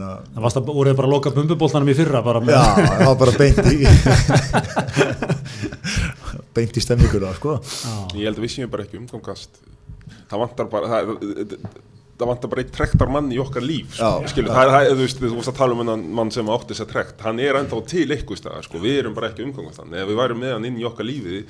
Það 0.02 0.42
varst 0.48 0.58
að 0.62 0.66
voruð 0.72 0.98
bara 1.02 1.08
að 1.12 1.16
loka 1.18 1.30
bumbubóltanum 1.36 1.92
í 1.92 1.98
fyrra 2.00 2.20
bara 2.26 2.40
með 2.44 2.54
Já, 2.56 2.64
það 2.88 3.00
var 3.12 3.18
bara 3.26 3.34
beint 3.42 3.64
í 3.68 3.70
beint 6.56 6.78
í 6.80 6.82
stemminguna 6.84 7.30
sko. 7.38 7.52
Ég 8.16 8.24
held 8.30 8.38
að 8.40 8.44
við 8.48 8.52
séum 8.56 8.72
bara 8.72 8.84
ekki 8.88 8.98
umgangast 9.02 9.52
Það 10.32 10.40
vantar 10.46 10.68
bara 10.72 10.86
það, 10.88 11.04
það 12.22 12.30
vantar 12.32 12.52
bara 12.54 12.64
eitt 12.66 12.74
trektar 12.76 13.12
mann 13.12 13.32
í 13.34 13.40
okkar 13.42 13.66
líf 13.66 13.96
sko. 13.98 14.12
Já. 14.22 14.30
Skilu, 14.32 14.52
það 14.54 14.64
er, 14.64 14.72
það, 14.76 14.90
þú 14.92 15.06
veist, 15.06 15.22
þú 15.24 15.34
veist 15.40 15.52
að 15.52 15.58
tala 15.62 15.76
um 15.76 15.82
hennan 15.84 16.06
mann 16.22 16.32
sem 16.34 16.52
átti 16.56 16.72
þess 16.76 16.86
að 16.86 16.92
trekt 16.94 17.26
hann 17.26 17.42
er 17.42 17.60
ennþá 17.62 17.82
til 17.92 18.08
ykkur 18.18 18.40
stað 18.40 18.62
sko. 18.68 18.82
við 18.84 19.00
erum 19.02 19.18
bara 19.18 19.32
ekki 19.32 19.46
umgangast 19.48 19.82
hann 19.84 19.98
ef 19.98 20.10
við 20.12 20.22
værum 20.22 20.42
með 20.46 20.56
hann 20.56 20.70
inn 20.70 20.80
í 20.82 20.86
okkar 20.88 21.08
lífi 21.10 21.42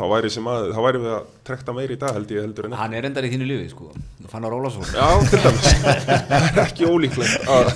þá 0.00 0.04
væri, 0.14 0.30
sem 0.32 0.46
að, 0.48 0.70
þá 0.72 0.80
væri 0.86 1.02
við 1.04 1.12
að 1.18 1.28
trekta 1.50 1.74
meiri 1.76 1.96
í 1.96 2.00
dag 2.00 2.14
held 2.16 2.30
ég 2.32 2.44
heldur 2.46 2.66
en 2.68 2.72
ekki 2.74 2.80
Hann 2.80 2.94
er 2.96 3.08
endar 3.10 3.26
í 3.26 3.30
þínu 3.34 3.48
lífi 3.50 3.66
sko 3.74 3.90
Fannar 4.30 4.54
Ólafsson 4.56 4.86
Já, 4.94 5.08
til 5.28 5.40
dæmis 5.44 5.66
Það 6.30 6.46
er 6.48 6.60
ekki 6.64 6.88
ólíklegt 6.88 7.48
að 7.50 7.70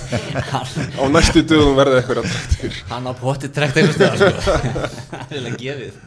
á 0.97 1.03
næstu 1.11 1.43
dögum 1.45 1.77
verði 1.77 1.99
eitthvað 1.99 2.21
að 2.23 2.31
trektir 2.31 2.79
Hann 2.89 3.05
á 3.05 3.13
potti 3.19 3.51
trekt 3.53 3.77
einhvers 3.81 3.99
stöðar 3.99 4.17
sko 4.17 4.57
Það 5.11 5.35
er 5.35 5.41
alveg 5.43 5.59
gefið 5.61 5.99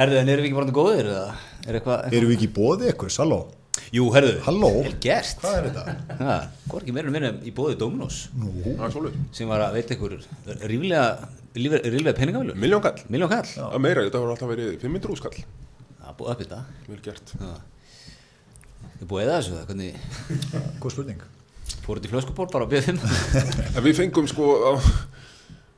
Herðu, 0.00 0.16
en 0.22 0.32
erum 0.32 0.44
við 0.46 0.48
ekki 0.48 0.56
bara 0.56 0.74
góðir 0.80 1.08
eða? 1.12 1.30
Er 1.66 1.76
eitthvað 1.76 1.96
eitthva? 2.06 2.16
Erum 2.16 2.30
við 2.30 2.36
ekki 2.38 2.46
í 2.48 2.52
bóði 2.56 2.86
eitthvað, 2.88 3.16
halló? 3.20 3.40
Jú, 3.94 4.04
herðu 4.14 4.36
Halló? 4.44 4.68
Vel 4.84 4.96
gert. 5.02 5.40
Hvað 5.42 5.56
er 5.60 5.66
þetta? 5.68 5.94
Er 6.20 6.76
ekki 6.80 6.94
meira 6.94 7.10
en 7.10 7.14
meira 7.14 7.30
í 7.46 7.52
bóði 7.54 7.76
Dominos. 7.80 8.20
Það 8.34 8.92
svolítið 8.94 9.24
sem 9.38 9.50
var 9.50 9.64
að 9.64 9.76
veita 9.78 9.96
ykkur 9.96 10.14
ríflega, 10.70 12.14
peningafölu 12.18 12.54
Miljón 12.60 12.82
kall. 12.84 13.00
Miljón 13.10 13.30
kall. 13.32 13.46
Það 13.50 13.74
er 13.78 13.82
meira, 13.86 14.04
þetta 14.06 14.22
voru 14.22 14.34
alltaf 14.36 14.50
verið 14.52 14.76
500 14.82 15.14
úrskall 15.14 15.36
Það 15.40 16.16
búið 16.20 16.32
upp 16.34 16.40
í 16.42 16.46
þetta 16.46 16.60
Vel 16.90 17.00
gert. 17.06 17.34
Þið 19.00 19.08
búið 19.10 19.24
eða 19.24 19.38
þessu 19.40 19.56
það, 19.56 19.64
hvernig? 19.70 19.92
Góð 20.84 20.94
spurning. 20.96 21.24
Fóruð 21.86 22.06
í 22.06 22.12
flöskuból 22.12 22.48
bara 22.52 22.66
á 22.66 22.70
B5 22.70 22.88
En 23.78 23.84
við 23.86 23.98
fengum 24.02 24.28
sko 24.30 24.50
á- 24.66 24.82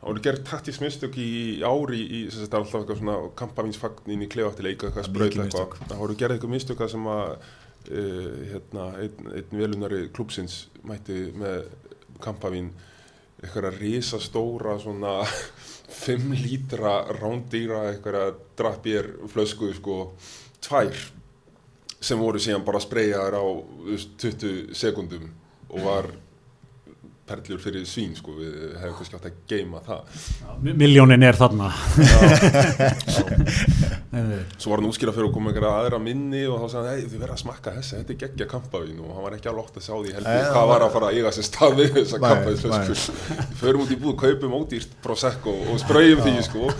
Það 0.03 0.09
voru 0.11 0.23
gerð 0.25 0.41
taktis 0.49 0.79
mistök 0.83 1.15
í 1.23 1.27
ári 1.63 2.01
í, 2.03 2.07
í 2.11 2.21
þess 2.27 2.49
að 2.49 2.57
alltaf 2.59 2.81
eitthvað 2.81 2.97
svona 2.99 3.13
kampavínsfagnin 3.39 4.25
í 4.25 4.27
klefa 4.33 4.51
til 4.59 4.65
leika 4.67 4.89
eitthvað 4.89 5.05
Það 5.07 5.19
mikil 5.23 5.43
eitthvað. 5.45 5.77
Það 5.93 6.01
voru 6.01 6.17
gerð 6.19 6.35
eitthvað 6.35 6.53
mistök 6.57 6.81
það 6.83 6.91
sem 6.97 7.05
að 7.13 7.29
hérna, 7.91 8.89
einn, 9.03 9.33
einn 9.35 9.59
velunari 9.59 10.07
klúpsins 10.15 10.67
mætti 10.87 11.31
með 11.37 11.67
kampavín 12.23 12.71
eitthvað 13.43 13.79
risastóra 13.81 14.77
svona 14.83 15.21
5 16.03 16.37
lítra 16.45 16.95
rándýra 17.19 17.89
eitthvað 17.91 18.39
drappér 18.59 19.11
flösku 19.33 19.73
sko 19.77 19.99
tvær 20.63 20.95
sem 22.03 22.19
voru 22.19 22.41
síðan 22.43 22.65
bara 22.67 22.81
spreyjaðar 22.83 23.39
á 23.39 23.45
þú 23.45 23.91
veist, 23.91 24.15
20 24.23 24.75
sekundum 24.79 25.29
og 25.73 25.85
var 25.87 26.09
perlur 27.27 27.61
fyrir 27.63 27.85
svín 27.87 28.17
sko 28.19 28.35
við 28.35 28.55
hefum 28.81 28.97
kannski 28.99 29.17
átt 29.19 29.29
að 29.29 29.37
geima 29.51 29.81
það. 29.87 30.01
Miljónin 30.67 31.23
er 31.23 31.37
þarna. 31.39 31.69
Svo 34.61 34.73
var 34.73 34.83
hann 34.83 34.89
útskýra 34.91 35.15
fyrir 35.15 35.29
að 35.31 35.35
koma 35.37 35.53
einhverja 35.53 35.73
aðra 35.83 35.99
minni 36.03 36.43
og 36.51 36.57
þá 36.61 36.67
sagði 36.75 36.91
hann, 36.91 37.11
þið 37.13 37.23
verða 37.23 37.37
að 37.37 37.43
smakka 37.45 37.75
þessi, 37.79 37.95
þetta 38.01 38.13
er 38.15 38.21
geggja 38.25 38.49
kampavín 38.51 38.99
og 39.01 39.15
hann 39.17 39.27
var 39.27 39.37
ekki 39.39 39.53
alveg 39.53 39.65
ótt 39.65 39.79
að 39.79 39.87
sjá 39.87 39.95
því 39.95 40.15
heldur 40.19 40.49
hvað 40.53 40.71
var 40.73 40.87
að 40.87 40.95
fara 40.97 41.07
að 41.09 41.19
eiga 41.19 41.35
sér 41.37 41.49
stað 41.49 41.79
við 41.79 41.91
þessa 41.99 42.23
kampavínsflösku. 42.27 42.95
Förum 43.63 43.85
út 43.87 43.93
í 43.95 44.01
búð, 44.03 44.17
kaupum 44.27 44.59
ódýrt 44.59 44.99
prosecco 45.05 45.53
og 45.73 45.77
spröyjum 45.83 46.25
því 46.27 46.35
sko. 46.51 46.73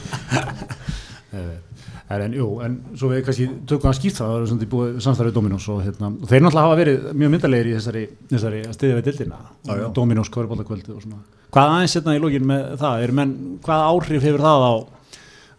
En, 2.21 2.33
jú, 2.37 2.47
en 2.65 2.79
svo 2.99 3.09
við 3.13 3.23
kannski 3.27 3.47
tökum 3.71 3.91
að 3.91 3.99
skýrt 3.99 4.19
það, 4.19 4.33
það 4.33 4.55
eru 4.57 4.69
búið 4.73 4.97
samstæðið 5.05 5.37
Dominos 5.37 5.69
og, 5.73 5.83
hérna, 5.87 6.11
og 6.13 6.31
þeir 6.31 6.43
náttúrulega 6.45 6.67
hafa 6.67 6.79
verið 6.81 7.07
mjög 7.23 7.33
myndalegir 7.35 7.71
í 7.71 7.77
þessari, 7.77 8.03
þessari 8.33 8.63
að 8.67 8.75
stiðja 8.77 8.99
við 8.99 9.07
dildina 9.09 9.39
já. 9.69 9.85
Dominos, 9.97 10.31
kvörubóldakvöldi 10.35 10.93
og 10.97 11.05
svona 11.05 11.23
Hvað 11.53 11.73
aðeins 11.77 11.97
hérna 11.99 12.17
í 12.17 12.23
lógin 12.23 12.47
með 12.49 12.63
það, 12.81 13.03
er 13.07 13.15
menn, 13.17 13.33
hvað 13.65 13.87
áhrif 13.91 14.27
hefur 14.27 14.45
það 14.45 14.67
á, 14.67 14.73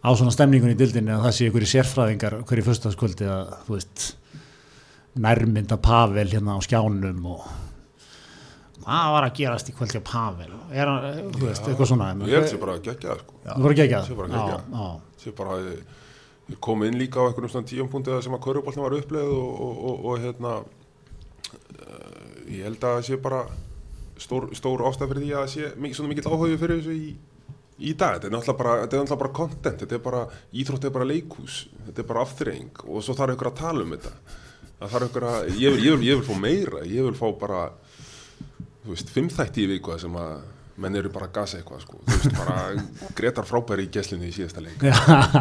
á 0.03 0.09
svona 0.19 0.33
stemningun 0.33 0.73
í 0.73 0.77
dildinni 0.79 1.13
að 1.13 1.27
það 1.27 1.35
sé 1.37 1.49
ykkur 1.49 1.65
í 1.65 1.71
sérfræðingar 1.73 2.37
hverju 2.49 2.67
föstaskvöldi 2.69 3.29
að, 3.29 3.53
þú 3.67 3.77
veist 3.77 4.07
nærmynda 5.23 5.77
Pavel 5.77 6.27
hérna 6.31 6.57
á 6.57 6.59
skjánum 6.65 7.27
og 7.29 7.45
hvað 8.83 9.11
var 9.15 9.27
að 9.27 9.35
gerast 9.37 9.69
í 9.69 9.75
kvöldi 9.77 10.01
á 10.01 10.03
Pavel 10.03 10.49
er 10.73 10.89
hann, 10.89 11.29
þú 11.37 11.45
veist, 11.45 11.67
eitthvað 11.69 11.91
svona 11.93 12.09
Ég 12.25 12.39
held 12.39 12.49
sér 12.51 12.63
bara 12.63 12.77
að 12.77 12.87
gegja 12.89 13.13
það 13.13 13.21
sko. 13.21 13.37
Það 13.45 13.67
voru 13.67 13.75
ekki 13.75 13.85
ekki 13.85 14.01
Sé 14.09 14.17
bara 14.17 14.27
að 14.27 14.33
geggjað. 14.39 14.63
Já, 14.73 15.91
já 16.53 16.59
Sér 16.59 16.59
bara 16.59 16.59
að 16.59 16.59
ég 16.59 16.61
kom 16.61 16.83
inn 16.83 16.97
líka 16.97 17.19
á 17.19 17.27
einhverjum 17.27 17.49
svona 17.49 17.67
tíum 17.67 17.89
punktu 17.89 18.21
sem 18.21 18.33
að 18.33 18.43
kauruboltin 18.43 18.83
var 18.83 18.93
uppleið 18.93 19.33
og, 19.33 19.61
og, 19.61 19.77
og, 19.83 20.05
og 20.05 20.19
hérna 20.23 20.53
uh, 20.63 22.23
ég 22.47 22.63
held 22.63 22.83
að 22.83 22.97
það 22.97 23.05
sé 23.07 23.17
bara 23.17 23.45
stór, 24.17 24.49
stór 24.55 24.83
ástæð 24.87 25.13
fyrir 25.13 25.23
því 25.23 25.33
að 25.33 25.41
það 25.41 25.53
sé 25.53 25.71
mikið, 25.77 25.95
svona 25.95 26.09
mikill 26.09 26.29
áhuga 26.29 26.57
fyrir 26.61 26.81
þessu 26.81 26.93
í, 26.93 27.17
í 27.79 27.93
dag. 27.93 28.13
Þetta 28.15 28.27
er 28.27 28.35
náttúrulega 28.35 28.57
bara, 28.63 28.77
þetta 28.83 28.95
er 28.95 29.03
náttúrulega 29.03 29.23
bara 29.23 29.37
content 29.39 29.83
þetta 29.83 29.95
er 29.95 30.03
bara, 30.03 30.23
íþrótt 30.53 30.89
bara 30.93 31.09
leikhús 31.09 31.69
þetta 31.87 32.01
er 32.01 32.09
bara 32.13 32.25
afþreying 32.27 32.83
og 32.87 33.03
svo 33.03 33.13
þarf 33.17 33.33
ykkur 33.37 33.51
að 33.51 33.59
tala 33.59 33.83
um 33.83 33.95
þetta. 33.97 34.13
Það 34.79 34.95
þarf 34.95 35.09
ykkur 35.09 35.29
að, 35.29 35.51
ég 35.59 35.77
vil, 35.77 35.85
ég 35.85 35.97
vil, 35.97 36.07
ég 36.07 36.19
vil 36.19 36.27
fá 36.27 36.39
meira 36.39 36.85
ég 36.85 37.07
vil 37.07 37.15
fá 37.17 37.27
bara 37.39 37.61
þú 38.83 38.91
veist, 38.93 39.09
fimm 39.09 39.29
þætti 39.31 39.63
í 39.63 39.71
viku 39.75 39.97
sem 39.99 40.15
að 40.19 40.52
menn 40.81 40.95
eru 40.97 41.09
bara 41.13 41.27
að 41.27 41.33
gasa 41.35 41.57
eitthvað 41.59 41.81
sko. 41.83 41.99
þú 42.07 42.15
veist, 42.17 42.31
bara 42.37 42.53
Gretar 43.17 43.45
frábæri 43.45 43.83
í 43.85 43.89
geslinni 43.93 44.31
í 44.31 44.33
síðasta 44.33 44.63
leik. 44.65 44.79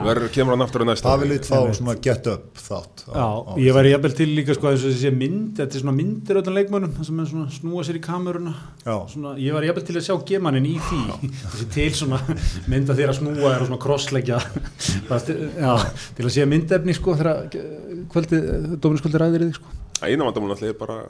Verður 0.04 0.26
kemur 0.34 0.52
hann 0.52 0.64
aftur 0.66 0.84
á 0.84 0.86
næsta 0.90 1.08
Það 1.08 1.22
vil 1.22 1.28
við 1.32 1.46
fá 1.48 1.60
svona 1.78 1.94
get 2.04 2.26
up 2.28 2.58
þátt 2.60 3.04
á- 3.08 3.16
Já, 3.16 3.28
á- 3.48 3.56
ég 3.64 3.76
væri 3.78 3.92
jafnvel 3.94 4.12
til 4.18 4.26
líka 4.36 4.56
sko 4.58 4.68
eins 4.68 4.84
og 4.84 4.92
þessi 4.92 5.12
mynd, 5.16 5.54
þetta 5.56 5.78
er 5.78 5.84
svona 5.86 5.94
myndir 5.96 6.40
öllum 6.42 6.58
leikmönnum 6.58 6.92
það 6.98 7.08
sem 7.08 7.22
er 7.24 7.30
snúa 7.56 7.84
sér 7.88 7.96
í 7.96 8.02
kameruna. 8.04 8.52
Já. 8.84 8.96
svona, 9.14 9.32
ég 9.40 9.56
væri 9.56 9.70
jafnvel 9.70 9.86
til 9.88 9.96
að 10.02 10.04
sjá 10.10 10.16
gemanin 10.32 10.68
í 10.68 10.74
því. 10.90 11.00
Þessi 11.54 11.68
til 11.78 11.88
svona 12.02 12.20
mynda 12.68 12.92
að 12.92 13.14
snúa 13.22 13.54
og 13.56 13.64
svona 13.70 13.80
krossleggja. 13.86 14.40
Það 15.08 15.22
sti- 15.24 15.38
já, 15.64 15.72
til 16.18 16.26
að 16.28 16.34
sé 16.36 16.44
myndefni 16.52 16.94
sko 16.98 17.16
þegar 17.16 17.48
kvöldi, 18.12 18.42
dóminskvöldi 18.84 19.22
ræðir 19.24 19.46
þig 19.48 19.56
sko. 19.62 19.72
Eina 20.04 20.26
vandamál 20.28 20.52
náttúrulega 20.52 20.74
er 20.76 20.78
bara 20.82 21.00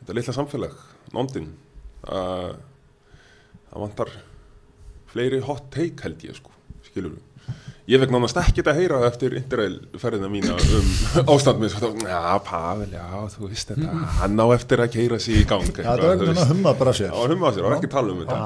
þetta 0.00 0.16
litla 0.16 0.34
samfélag, 0.36 0.74
nóndin 1.12 1.48
að 2.06 2.56
það 3.76 3.84
vantar 3.84 4.12
fleiri 5.12 5.40
hot 5.44 5.70
take 5.74 6.04
held 6.06 6.24
ég 6.24 6.36
sko, 6.40 6.52
skilur 6.88 7.16
ég 7.86 8.00
fekk 8.02 8.10
nánast 8.10 8.38
ekkert 8.40 8.68
að 8.72 8.78
heyra 8.80 9.00
eftir 9.06 9.34
interrail 9.38 9.76
ferðina 10.00 10.28
mína 10.30 10.56
um 10.58 10.88
ástand 11.36 11.60
minn, 11.60 11.70
svo 11.70 11.92
þá, 11.92 12.08
já, 12.10 12.22
Pavel, 12.46 12.88
já, 12.96 13.04
þú 13.36 13.50
veist 13.50 13.70
þetta, 13.70 13.92
hann 14.16 14.42
á 14.42 14.46
eftir 14.56 14.82
að 14.82 14.90
keira 14.96 15.20
sig 15.22 15.42
í 15.42 15.44
gang 15.46 15.68
Já, 15.70 15.84
það 15.84 15.92
er 15.92 16.08
einhvern 16.08 16.32
veginn 16.32 16.42
að 16.42 16.50
humma 16.50 16.72
bara 16.80 16.94
sér. 16.98 17.12
Já, 17.12 17.30
humma 17.30 17.52
sér, 17.52 17.62
það 17.62 17.68
var 17.68 17.76
ekki 17.76 17.90
að 17.90 17.94
tala 17.94 18.16
um 18.16 18.24
þetta. 18.24 18.40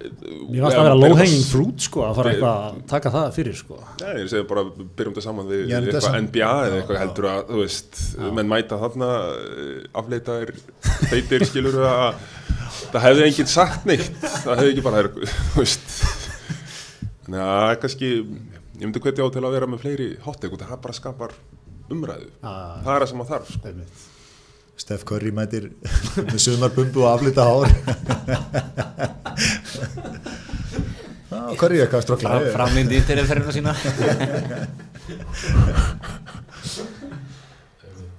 Mér 0.00 0.64
varst 0.64 0.80
að 0.80 0.86
vera 0.88 0.98
low 0.98 1.16
hanging 1.20 1.46
fruit 1.46 1.86
sko 1.86 2.02
að 2.08 2.18
fara 2.18 2.32
eitthvað 2.32 2.66
að 2.66 2.82
taka 2.90 3.14
það 3.14 3.30
fyrir 3.36 3.58
sko. 3.60 3.78
Já, 4.00 4.08
ég 4.16 4.30
segi 4.32 4.48
bara, 4.50 4.66
byrjum 4.80 5.14
þetta 5.14 5.26
saman 5.28 5.50
við 5.52 5.74
eitthvað 5.76 6.18
NBA 6.26 6.50
eða 6.66 6.80
eitthvað 6.80 7.02
heldur 7.04 7.30
að, 7.30 7.40
þú 7.52 7.62
veist, 7.62 8.02
menn 8.40 8.50
mæta 8.50 8.80
þarna, 8.82 9.14
eh, 9.46 9.88
afleitaðir, 10.02 10.54
feitir, 11.12 11.46
skilur 11.46 11.82
að 11.86 12.22
það 12.92 13.04
hefði 13.06 13.26
enginn 13.28 13.50
sagt 13.50 13.86
neitt, 13.88 14.10
það 14.20 14.60
hefði 14.60 14.70
ekki 14.74 14.84
bara, 14.86 15.02
þannig 17.24 17.40
að 17.40 17.50
það 17.50 17.70
er 17.70 17.80
kannski, 17.84 18.12
ég 18.80 18.84
myndi 18.86 19.02
hvetja 19.04 19.26
á 19.26 19.32
til 19.34 19.44
að 19.44 19.56
vera 19.56 19.70
með 19.70 19.82
fleiri 19.84 20.08
hotteik 20.24 20.54
og 20.56 20.62
það 20.62 20.80
bara 20.86 20.96
skapar 20.96 21.36
umræðu, 21.90 22.28
Já. 22.40 22.54
það 22.86 22.94
er 22.94 23.04
það 23.04 23.10
sem 23.12 23.22
að 23.24 23.30
þarf, 23.34 23.52
sko. 23.56 23.68
Steff 24.80 25.04
Curry 25.04 25.30
mætir 25.36 25.66
með 26.24 26.38
sumarbumbu 26.40 27.02
og 27.04 27.10
aflita 27.10 27.44
hár. 27.44 27.68
Curry 31.60 31.76
er 31.76 31.84
eitthvað 31.84 32.06
strókla 32.06 32.30
Fram, 32.30 32.46
framlindi 32.54 33.02
til 33.04 33.20
ferðina 33.28 33.52
sína. 33.52 33.74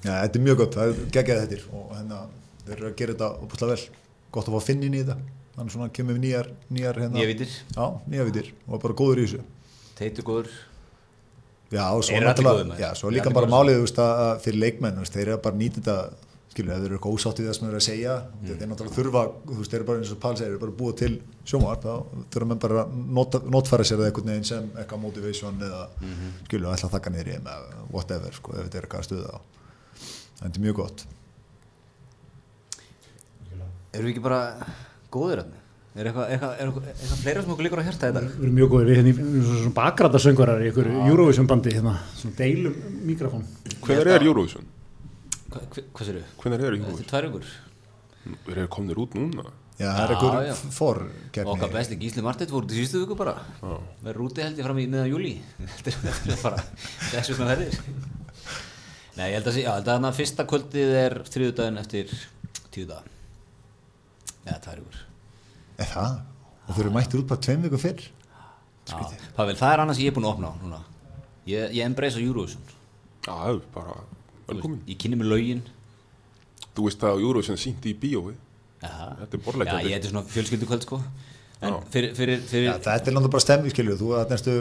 Já, 0.02 0.14
þetta 0.26 0.38
er 0.38 0.46
mjög 0.46 0.62
gott, 0.62 0.78
það 0.78 0.86
er 0.92 1.02
geggjað 1.16 1.42
þetta 1.46 1.58
og 1.78 1.90
hérna, 1.96 2.22
þeir 2.68 2.78
eru 2.78 2.88
að 2.92 2.96
gera 3.02 3.16
þetta 3.16 3.30
opuslega 3.46 3.74
vel 3.74 3.84
gott 4.32 4.48
að 4.50 4.58
fá 4.58 4.66
finn 4.72 4.84
inn 4.88 4.94
í 4.98 5.04
þetta 5.04 5.18
þannig 5.58 5.74
svona 5.76 5.90
kemur 5.94 6.16
við 6.18 6.24
nýjar, 6.26 6.48
nýjar 6.72 7.00
hérna, 7.04 7.26
víddir. 7.28 7.56
Já, 7.76 7.86
nýjar 8.08 8.30
vitir 8.32 8.52
og 8.68 8.82
bara 8.82 8.94
góður 9.02 9.20
í 9.22 9.26
þessu 9.28 9.42
Teitur 10.00 10.24
góður 10.32 10.52
Já, 11.72 11.86
og 11.96 12.04
svo, 12.04 12.16
Eru 12.18 12.44
maður? 12.44 12.74
já, 12.80 12.90
svo 13.00 13.08
Eru 13.08 13.16
líka 13.16 13.32
bara 13.32 13.48
málið 13.48 13.86
að, 13.86 14.00
að 14.02 14.42
fyrir 14.44 14.60
leikmenn, 14.60 14.98
þeir 15.08 15.28
eru 15.30 15.38
bara 15.44 15.56
að 15.56 15.62
nýta 15.62 15.80
þetta 15.80 15.96
skilur, 16.52 16.72
ef 16.74 16.82
þeir 16.82 16.88
eru 16.90 16.98
eitthvað 16.98 17.14
ósátt 17.16 17.38
við 17.40 17.46
það 17.48 17.56
sem 17.56 17.64
þeir 17.64 17.72
eru 17.72 17.80
að 17.80 17.86
segja 17.86 18.16
Mm. 18.42 18.48
þeir 18.60 18.68
náttúrulega 18.72 18.96
þurfa, 18.98 19.22
þú 19.48 19.56
veist, 19.62 19.72
þeir 19.72 19.80
eru 19.80 19.88
bara 19.88 20.00
eins 20.02 20.12
og 20.12 20.20
Pál 20.20 20.34
segir, 20.36 20.48
þeir 20.50 20.56
eru 20.58 20.60
bara 20.66 20.76
búið 20.82 20.98
til 21.00 21.14
sjónvarp 21.48 21.86
þá 21.86 21.94
þurfa 22.34 22.48
menn 22.52 22.60
bara 22.66 22.82
að 22.84 23.48
notfæra 23.56 23.86
sér 23.88 24.04
einhvern 24.04 24.32
veginn 24.34 24.44
sem 24.50 24.68
eitthvað 24.76 25.00
motivation 25.06 25.62
eða 25.64 25.88
Mhm. 26.02 26.28
skilur, 26.50 26.74
ætla 26.76 26.90
að 26.90 26.96
þakka 26.98 27.14
niður 27.16 27.28
í 27.32 27.36
þeim 27.38 27.48
whatever, 27.96 28.32
sko, 28.36 28.52
ef 28.58 28.66
þetta 28.68 28.76
er 28.78 28.84
eitthvað 28.90 29.00
að 29.00 29.08
stuða 29.08 29.32
á 29.32 29.40
þetta 30.44 30.56
er 30.60 30.64
mjög 30.68 30.76
gott 30.76 31.06
Erum 33.94 34.06
við 34.08 34.14
ekki 34.14 34.24
bara 34.24 34.42
góðir? 35.12 35.42
Er 35.92 36.08
eitthvað, 36.08 36.30
eitthvað, 36.32 36.52
er 36.56 36.68
eitthvað, 36.70 36.86
eitthvað 36.94 37.22
fleira 37.26 37.42
sem 37.44 37.52
okkur 37.52 37.66
líkur 37.68 37.82
á 37.82 37.88
hjarta 37.88 38.08
þetta? 38.12 38.22
Við 38.32 38.44
erum 38.46 38.54
mjög 38.56 38.70
góðir, 38.72 38.86
við 38.92 39.00
hérna 39.02 39.10
í- 39.12 39.16
við 39.18 39.26
erum 39.26 39.42
svona- 39.48 39.64
svona 39.64 39.76
bakrætarsöngvarar 39.82 40.62
í 40.64 40.70
ykkur 40.72 40.88
Eurovision 41.10 41.48
bandi 41.52 41.74
hérna, 41.76 41.96
svona 42.16 42.36
deilum 42.38 42.78
mikrofón. 43.10 43.44
Hvenær 43.82 44.08
er 44.16 44.24
Eurovision? 44.30 44.64
Hva, 45.52 45.60
hva, 45.68 45.84
hvað 45.92 46.08
sér 46.08 46.16
þú? 46.22 46.24
Hvenær 46.40 46.54
er 46.54 46.62
Þetta 46.62 46.72
er 46.72 46.78
Eurovision? 46.80 47.10
tvær 47.12 47.28
ykkur 47.28 47.46
Þeir 48.46 48.58
eru 48.62 48.68
komnir 48.72 48.96
út 49.04 49.16
núna. 49.18 49.44
Já, 49.82 49.88
það 49.98 50.04
er 50.06 50.12
eitthvað 50.16 50.48
já. 50.48 50.56
forkeppni 50.78 51.52
Okkar 51.52 51.72
besti 51.74 51.96
Gísli 51.98 52.22
Marteit 52.22 52.52
voru 52.54 52.68
til 52.70 52.78
síðustu 52.78 53.00
viku 53.02 53.16
bara 53.18 53.34
Já. 53.64 53.80
Verður 54.06 54.28
úti 54.30 54.44
held 54.46 54.58
ég 54.60 54.64
fram 54.68 54.78
í 54.78 54.86
meðan 54.88 55.10
júli 55.10 55.32
Þetta 55.82 55.90
er- 55.90 56.20
þetta 56.22 56.44
bara 56.44 56.64
þessu 57.12 57.34
svona 57.36 57.56
ferðir 57.56 57.80
Nei, 59.18 59.26
ég 59.32 59.34
held 59.42 59.48
að 59.50 59.58
að 59.74 59.88
þarna 59.90 60.12
fyrsta 60.16 60.46
kvöldið 60.48 60.94
er 61.02 61.16
þriðudaginn 61.28 61.82
eftir 61.82 62.14
tíu 62.72 62.86
dag 62.88 63.04
Eða 64.46 64.60
tvær 64.66 64.82
ykkur 64.82 65.00
Er 65.82 65.90
það? 65.92 66.16
Og 66.68 66.76
þeir 66.76 66.84
eru 66.86 66.94
mættir 66.96 67.22
út 67.22 67.30
bara 67.32 67.44
tveim 67.48 67.66
viku 67.68 67.80
fyrr 67.82 68.02
Já, 68.92 68.98
Pavel, 69.38 69.56
það 69.60 69.74
er 69.76 69.84
annars 69.84 70.00
ég 70.02 70.10
er 70.12 70.16
búinn 70.16 70.26
að 70.28 70.34
opna 70.36 70.52
á 70.52 70.54
núna 70.62 70.80
Ég, 71.50 71.72
ég 71.78 71.86
embrace 71.86 72.18
á 72.18 72.22
Eurovision 72.22 72.64
Já, 73.26 73.34
það 73.34 73.52
er 73.56 73.60
bara 73.76 73.96
Þú 73.98 74.54
velkomin. 74.56 74.80
veist, 74.82 74.90
Ég 74.94 74.98
kynni 75.04 75.20
með 75.22 75.30
lögin 75.36 75.62
Þú 76.76 76.88
veist 76.88 77.02
það 77.04 77.14
að 77.18 77.26
Eurovision 77.26 77.58
sýndi 77.60 77.92
í 77.92 77.98
bíói. 78.00 78.34
Já, 78.82 78.90
Þetta 79.20 79.36
er 79.36 79.42
já 79.42 79.46
borleikandi. 79.46 79.90
ég 79.92 79.96
þetta 79.98 80.08
er 80.10 80.14
svona 80.16 80.26
fjölskyldukvöld 80.34 80.86
sko 80.88 81.02
En 81.62 81.70
Já. 81.76 81.80
fyrir, 81.94 82.16
fyrir, 82.18 82.40
fyrir 82.50 82.66
Já, 82.72 82.78
þetta 82.82 83.12
er 83.12 83.14
náttúrulega 83.14 83.32
bara 83.36 83.44
stemmi, 83.46 83.70
skilju, 83.70 83.96
þú 84.00 84.08
að 84.18 84.32
næstu 84.34 84.54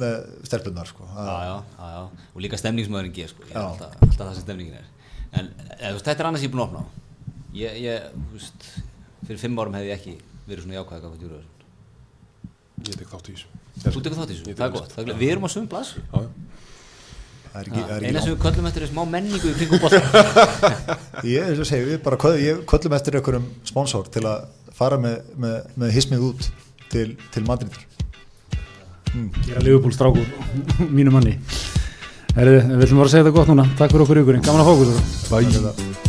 með 0.00 0.14
stelpunar, 0.48 0.86
sko 0.88 1.04
já, 1.04 1.24
já, 1.28 1.56
já, 1.76 1.88
já, 1.92 1.98
og 2.32 2.40
líka 2.40 2.56
stemningsmöðurinn 2.62 3.12
G 3.18 3.26
sko, 3.28 3.42
er 3.44 3.52
Já. 3.52 3.64
alltaf, 3.66 3.96
alltaf 4.06 4.22
það 4.22 4.34
sem 4.38 4.44
stemningin 4.46 4.78
er 4.78 4.86
en 5.42 5.50
eða, 5.58 5.90
þú 5.90 5.98
veist, 5.98 6.06
þetta 6.08 6.24
er 6.24 6.28
annars 6.30 6.44
ég 6.46 6.48
er 6.48 6.54
búinn 6.54 6.62
að 6.64 6.68
opna 6.70 6.80
á 6.80 6.86
ég, 7.58 7.76
ég, 7.84 8.06
þú 8.14 8.38
veist 8.38 8.68
fyrir 9.26 9.40
fimm 9.42 9.58
árum 9.62 9.76
hefði 9.78 9.90
ég 9.90 9.98
ekki 9.98 10.14
verið 10.48 10.66
svona 10.66 10.78
jákvæð 10.78 11.00
hvað 11.04 11.16
þetta 11.18 11.46
Ég 12.78 12.94
tek 12.94 13.08
þátt 13.10 13.28
í 13.28 13.32
þessu. 13.34 13.48
Þú 13.82 14.00
tekur 14.04 14.18
þátt 14.20 14.30
í 14.30 14.36
þessu, 14.36 14.52
það 14.54 14.64
er 14.68 14.74
gott. 14.76 14.92
það 14.94 15.08
er, 15.08 15.18
Við 15.18 15.32
erum 15.32 15.46
á 15.46 15.50
sömu 15.50 15.70
blasu 15.72 15.98
Já, 15.98 16.20
já. 16.22 16.28
Það 17.48 17.58
er 17.58 17.68
ekki, 17.68 17.82
það 17.88 17.94
er 17.96 18.06
Eina 18.06 18.22
sem 18.22 18.32
við 18.34 18.40
köllum 18.44 18.68
eftir 18.70 18.84
er 18.84 18.90
smá 18.92 19.02
menningu 19.08 19.50
í 19.50 19.56
kringum 19.58 19.82
bótt 19.82 19.96
Ég, 21.32 21.48
eins 21.48 21.62
og 21.64 21.68
segi, 21.68 21.88
við 21.88 22.00
bara 22.04 22.20
köllum 22.20 22.96
eftir 22.98 23.18
einhverjum 23.18 23.48
sponsor 23.66 24.10
til 24.14 24.24
að 24.28 24.46
fara 24.78 25.00
með, 25.02 25.16
með, 25.42 25.56
með 25.80 25.94
hismið 25.96 26.26
út 26.28 26.50
til, 26.92 27.08
til 27.34 27.44
Madrid 27.48 27.74
Gera 29.46 29.64
Liverpool 29.64 29.94
strákur, 29.96 30.26
mínu 30.96 31.14
manni. 31.14 31.38
Herðu, 32.36 32.58
við 32.74 32.84
ætlum 32.84 33.00
bara 33.00 33.08
að 33.08 33.14
segja 33.14 33.24
þetta 33.24 33.36
gott 33.38 33.48
núna. 33.50 33.64
Takk 33.80 33.94
fyrir 33.94 34.04
okkur 34.04 34.22
ykkurinn, 34.22 34.44
gaman 34.44 34.62
að 34.62 34.68
fá 34.68 34.76
okkur 34.76 35.64
það. 35.72 36.07